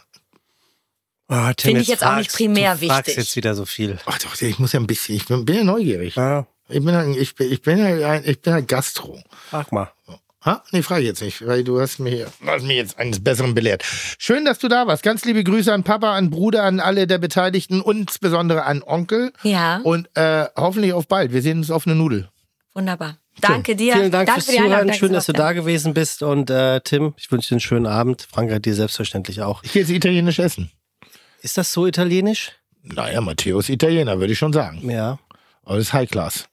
[1.27, 3.23] Oh, Tim, Finde ich jetzt auch nicht fragst- primär du fragst wichtig.
[3.23, 3.97] jetzt wieder so viel.
[4.05, 6.15] Ach doch, ich muss ja ein bisschen, ich bin, bin ja neugierig.
[6.15, 9.21] Ja, Ich bin ja, ich bin, ich bin ja, ich bin ja Gastro.
[9.49, 9.91] frag mal.
[10.45, 10.63] Ha?
[10.71, 13.83] Nee, frage ich jetzt nicht, weil du hast mir, hast mich jetzt eines Besseren belehrt.
[14.19, 15.01] Schön, dass du da warst.
[15.01, 19.33] Ganz liebe Grüße an Papa, an Bruder, an alle der Beteiligten und insbesondere an Onkel.
[19.41, 19.77] Ja.
[19.83, 21.33] Und äh, hoffentlich auf bald.
[21.33, 22.29] Wir sehen uns auf eine Nudel.
[22.75, 23.17] Wunderbar.
[23.41, 23.93] Danke dir.
[23.93, 24.85] Vielen Dank Danke fürs für die Einladung.
[24.85, 24.99] Zuhören.
[24.99, 26.21] Schön, dass du da gewesen bist.
[26.21, 28.27] Und äh, Tim, ich wünsche dir einen schönen Abend.
[28.31, 29.63] Frank hat dir selbstverständlich auch.
[29.63, 30.71] Ich gehe jetzt italienisch essen.
[31.41, 32.51] Ist das so italienisch?
[32.83, 34.87] Naja, Matteo ist Italiener, würde ich schon sagen.
[34.89, 35.17] Ja.
[35.63, 36.47] Aber das ist High Class.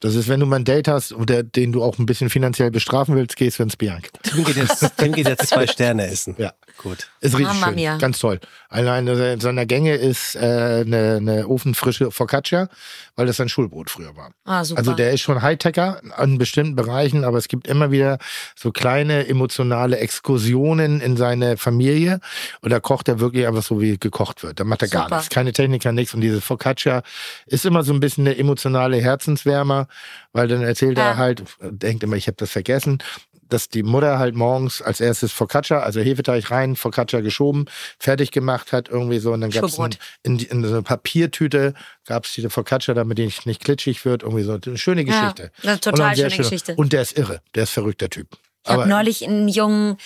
[0.00, 2.70] Das ist, wenn du mal ein Date hast, oder den du auch ein bisschen finanziell
[2.70, 4.08] bestrafen willst, gehst du ins Bianca.
[4.22, 6.34] Tim geht jetzt, Tim geht jetzt zwei Sterne essen.
[6.38, 6.54] Ja.
[6.82, 7.10] Gut.
[7.20, 7.74] Ist richtig Mamma schön.
[7.74, 7.96] mia.
[7.98, 8.40] Ganz toll.
[8.70, 10.38] Eine seiner Gänge ist äh,
[10.86, 12.68] eine, eine ofenfrische Focaccia,
[13.16, 14.30] weil das sein Schulbrot früher war.
[14.46, 14.78] Ah, super.
[14.78, 18.18] Also der ist schon Hightecher an bestimmten Bereichen, aber es gibt immer wieder
[18.56, 22.20] so kleine emotionale Exkursionen in seine Familie
[22.62, 24.58] und da kocht er wirklich einfach so, wie gekocht wird.
[24.58, 25.16] Da macht er gar Super.
[25.16, 25.28] nichts.
[25.34, 26.14] Keine Techniker, nichts.
[26.14, 27.02] Und diese Focaccia
[27.46, 29.86] ist immer so ein bisschen eine emotionale Herzenswärmer,
[30.32, 31.10] weil dann erzählt Ja.
[31.10, 33.02] er halt, denkt immer, ich habe das vergessen,
[33.52, 37.66] dass die Mutter halt morgens als erstes Focaccia, also Hefeteig rein, Focaccia geschoben,
[37.98, 39.32] fertig gemacht hat, irgendwie so.
[39.32, 39.78] Und dann gab es
[40.22, 41.74] in, in so eine Papiertüte,
[42.06, 44.22] gab es diese Focaccia, damit die nicht, klitschig wird.
[44.22, 45.52] Irgendwie so eine schöne Ja, Geschichte.
[45.62, 46.74] eine total schöne schöner- Geschichte.
[46.76, 47.40] Und der ist irre.
[47.54, 48.28] Der ist verrückter Typ.
[48.64, 49.96] Ich habe neulich einen Jungen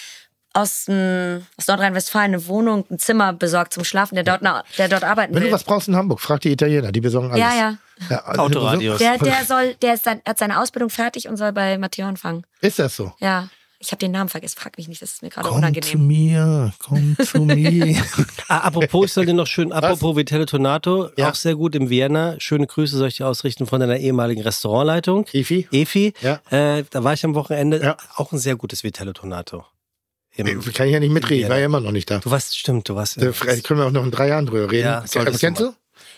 [0.55, 4.89] aus, dem- aus Nordrhein-Westfalen eine Wohnung, ein Zimmer besorgt zum Schlafen, der dort, na, der
[4.89, 5.49] dort arbeiten wenn will.
[5.51, 7.41] du was brauchst in Hamburg, frag die Italiener, die besorgen alles.
[7.41, 7.77] ja, ja.
[8.09, 8.99] ja also- Autoradios.
[8.99, 12.45] Der, der soll, der ist sein, hat seine Ausbildung fertig und soll bei Matteo anfangen.
[12.61, 13.13] Ist das so?
[13.21, 13.49] Ja.
[13.81, 14.57] Ich habe den Namen vergessen.
[14.59, 16.07] Frag mich nicht, das ist mir gerade Komm zu unangenehm.
[16.07, 18.03] mir, komm zu mir.
[18.49, 21.29] Ah, apropos, ich soll dir noch schön, apropos Vitello Tonato, Ja.
[21.31, 22.37] auch sehr gut in Vienna.
[22.39, 25.27] Schöne Grüße soll ich dir ausrichten von deiner ehemaligen Restaurantleitung.
[25.33, 25.69] Efi?
[25.71, 26.15] Efi.
[26.23, 26.41] Ja.
[26.51, 27.83] Äh, da war ich am Wochenende.
[27.83, 27.97] Ja.
[28.17, 29.65] Auch ein sehr gutes Vitello Tonato.
[30.37, 32.19] Im- Kann ich ja nicht mitreden, ich war ja immer noch nicht da.
[32.19, 33.21] Du warst, stimmt, du warst.
[33.21, 34.87] Da können wir auch noch in drei Jahren drüber reden.
[34.87, 35.73] Ja, solltest kennst du?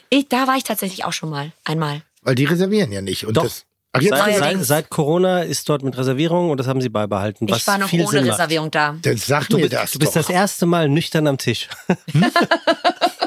[0.08, 1.52] Ich, da war ich tatsächlich auch schon mal.
[1.64, 2.02] Einmal.
[2.22, 3.26] Weil die reservieren ja nicht.
[3.26, 3.42] Und Doch.
[3.44, 6.88] Das, ach, jetzt Seit, seit, seit Corona ist dort mit Reservierung und das haben sie
[6.88, 7.48] beibehalten.
[7.50, 8.38] Was ich war noch viel ohne Sinn macht.
[8.38, 8.96] Reservierung da.
[9.02, 10.20] dann sag Du mir bist, das du bist doch.
[10.22, 11.68] das erste Mal nüchtern am Tisch.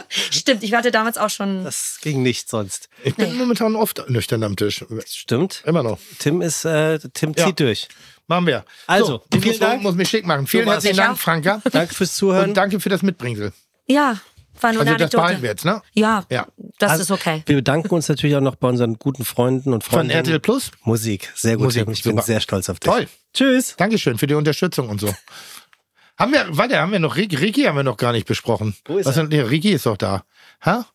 [0.09, 1.63] Stimmt, ich hatte damals auch schon.
[1.63, 2.89] Das ging nicht sonst.
[3.03, 4.83] ich bin momentan oft nüchtern am Tisch.
[5.05, 5.61] Stimmt.
[5.65, 5.99] Immer noch.
[6.17, 7.45] Tim ist, äh, Tim Ja.
[7.45, 7.87] zieht durch.
[8.29, 8.63] Machen wir.
[8.87, 9.81] Also, so, ich vielen muss, Dank.
[9.83, 10.47] muss mich schick machen.
[10.47, 11.17] Vielen herzlichen Ich Dank, auch.
[11.19, 11.61] Franka.
[11.71, 12.49] Danke fürs Zuhören.
[12.49, 13.51] Und danke für das Mitbringsel.
[13.87, 14.17] Ja,
[14.61, 15.81] war nur Also eine das behalten wir jetzt, ne?
[15.93, 16.47] Ja, Ja.
[16.77, 17.41] das Also, ist okay.
[17.47, 20.17] Wir bedanken uns natürlich auch noch bei unseren guten Freunden und Von Freundinnen.
[20.25, 20.71] RTL Plus.
[20.83, 21.65] Musik, sehr gut.
[21.65, 22.21] Musik, ich bin super.
[22.23, 22.89] sehr stolz auf dich.
[22.91, 23.07] Toll.
[23.33, 23.75] Tschüss.
[23.77, 25.07] Dankeschön für die Unterstützung und so.
[26.17, 28.75] haben wir, warte, haben wir noch Ricky, Ricky haben wir noch gar nicht besprochen.
[28.85, 29.23] Wo ist was er?
[29.23, 30.23] Nee, Ricky ist doch da.
[30.65, 30.85] Ha?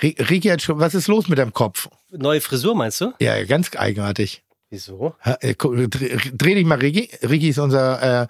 [0.00, 1.88] Ri- Ricky hat schon, was ist los mit deinem Kopf?
[2.10, 3.12] Neue Frisur meinst du?
[3.20, 4.42] Ja, ganz eigenartig.
[4.74, 5.14] Wieso?
[5.22, 7.08] Äh, dreh, dich mal, Ricky.
[7.22, 8.26] Ricky ist unser, äh,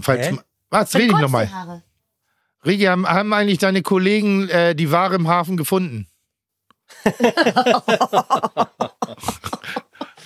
[0.00, 0.38] falls, Hä?
[0.70, 1.82] was, dreh dich nochmal.
[2.64, 6.06] Ricky, haben, haben eigentlich deine Kollegen äh, die Ware im Hafen gefunden?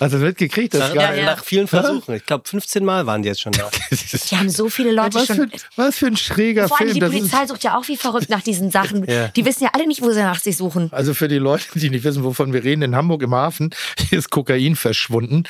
[0.01, 0.73] Hast du das mitgekriegt?
[0.73, 1.19] Das Ja, geil.
[1.19, 1.25] ja.
[1.25, 2.15] nach vielen Versuchen.
[2.15, 3.69] Ich glaube, 15 Mal waren die jetzt schon da.
[4.29, 5.43] Die haben so viele Leute was, für, schon.
[5.45, 7.11] ein- was für ein schräger Vor allem Film.
[7.11, 9.05] die Polizei sucht ja auch wie verrückt nach diesen Sachen.
[9.09, 9.27] Ja.
[9.29, 10.89] Die wissen ja alle nicht, wo sie nach sich suchen.
[10.91, 13.69] also für die Leute, die nicht wissen, wovon wir reden, in Hamburg im Hafen
[14.11, 15.43] ist Kokain verschwunden.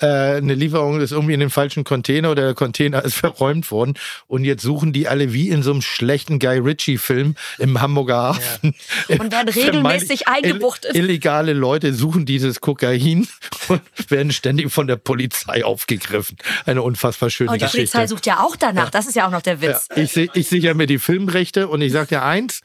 [0.00, 3.94] Äh, eine Lieferung ist irgendwie in den falschen Container oder der Container ist verräumt worden.
[4.26, 8.74] Und jetzt suchen die alle wie in so einem schlechten Guy Ritchie-Film im Hamburger Hafen.
[9.08, 10.94] Und werden regelmäßig eingebuchtet.
[10.94, 13.26] ill- Illegale Leute suchen dieses Kokain
[13.68, 16.36] und werden ständig von der Polizei aufgegriffen.
[16.66, 17.92] Eine unfassbar schöne Und die Geschichte.
[17.96, 18.90] Polizei sucht ja auch danach.
[18.90, 19.88] Das ist ja auch noch der Ja, Witz.
[19.96, 22.60] ich, se- ich sichere mir die Filmrechte und ich sag dir eins,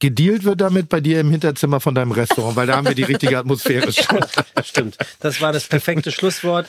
[0.00, 3.02] gedealt wird damit bei dir im Hinterzimmer von deinem Restaurant, weil da haben wir die
[3.04, 4.20] richtige Atmosphäre schon.
[4.64, 4.96] Stimmt.
[5.20, 6.68] Das war das perfekte Schlusswort.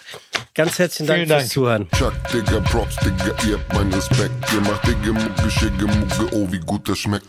[0.56, 1.52] Ganz herzlichen Dank Vielen fürs Dank.
[1.52, 1.88] Zuhören.
[1.98, 4.32] Chuck, Digga, Props, Digga, ihr habt meinen Respekt.
[4.54, 7.26] Ihr macht Digga, Mucke, Schicke, Mucke, oh, wie gut das schmeckt.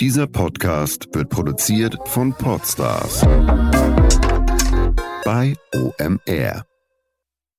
[0.00, 3.22] Dieser Podcast wird produziert von Podstars
[5.24, 6.66] bei OMR.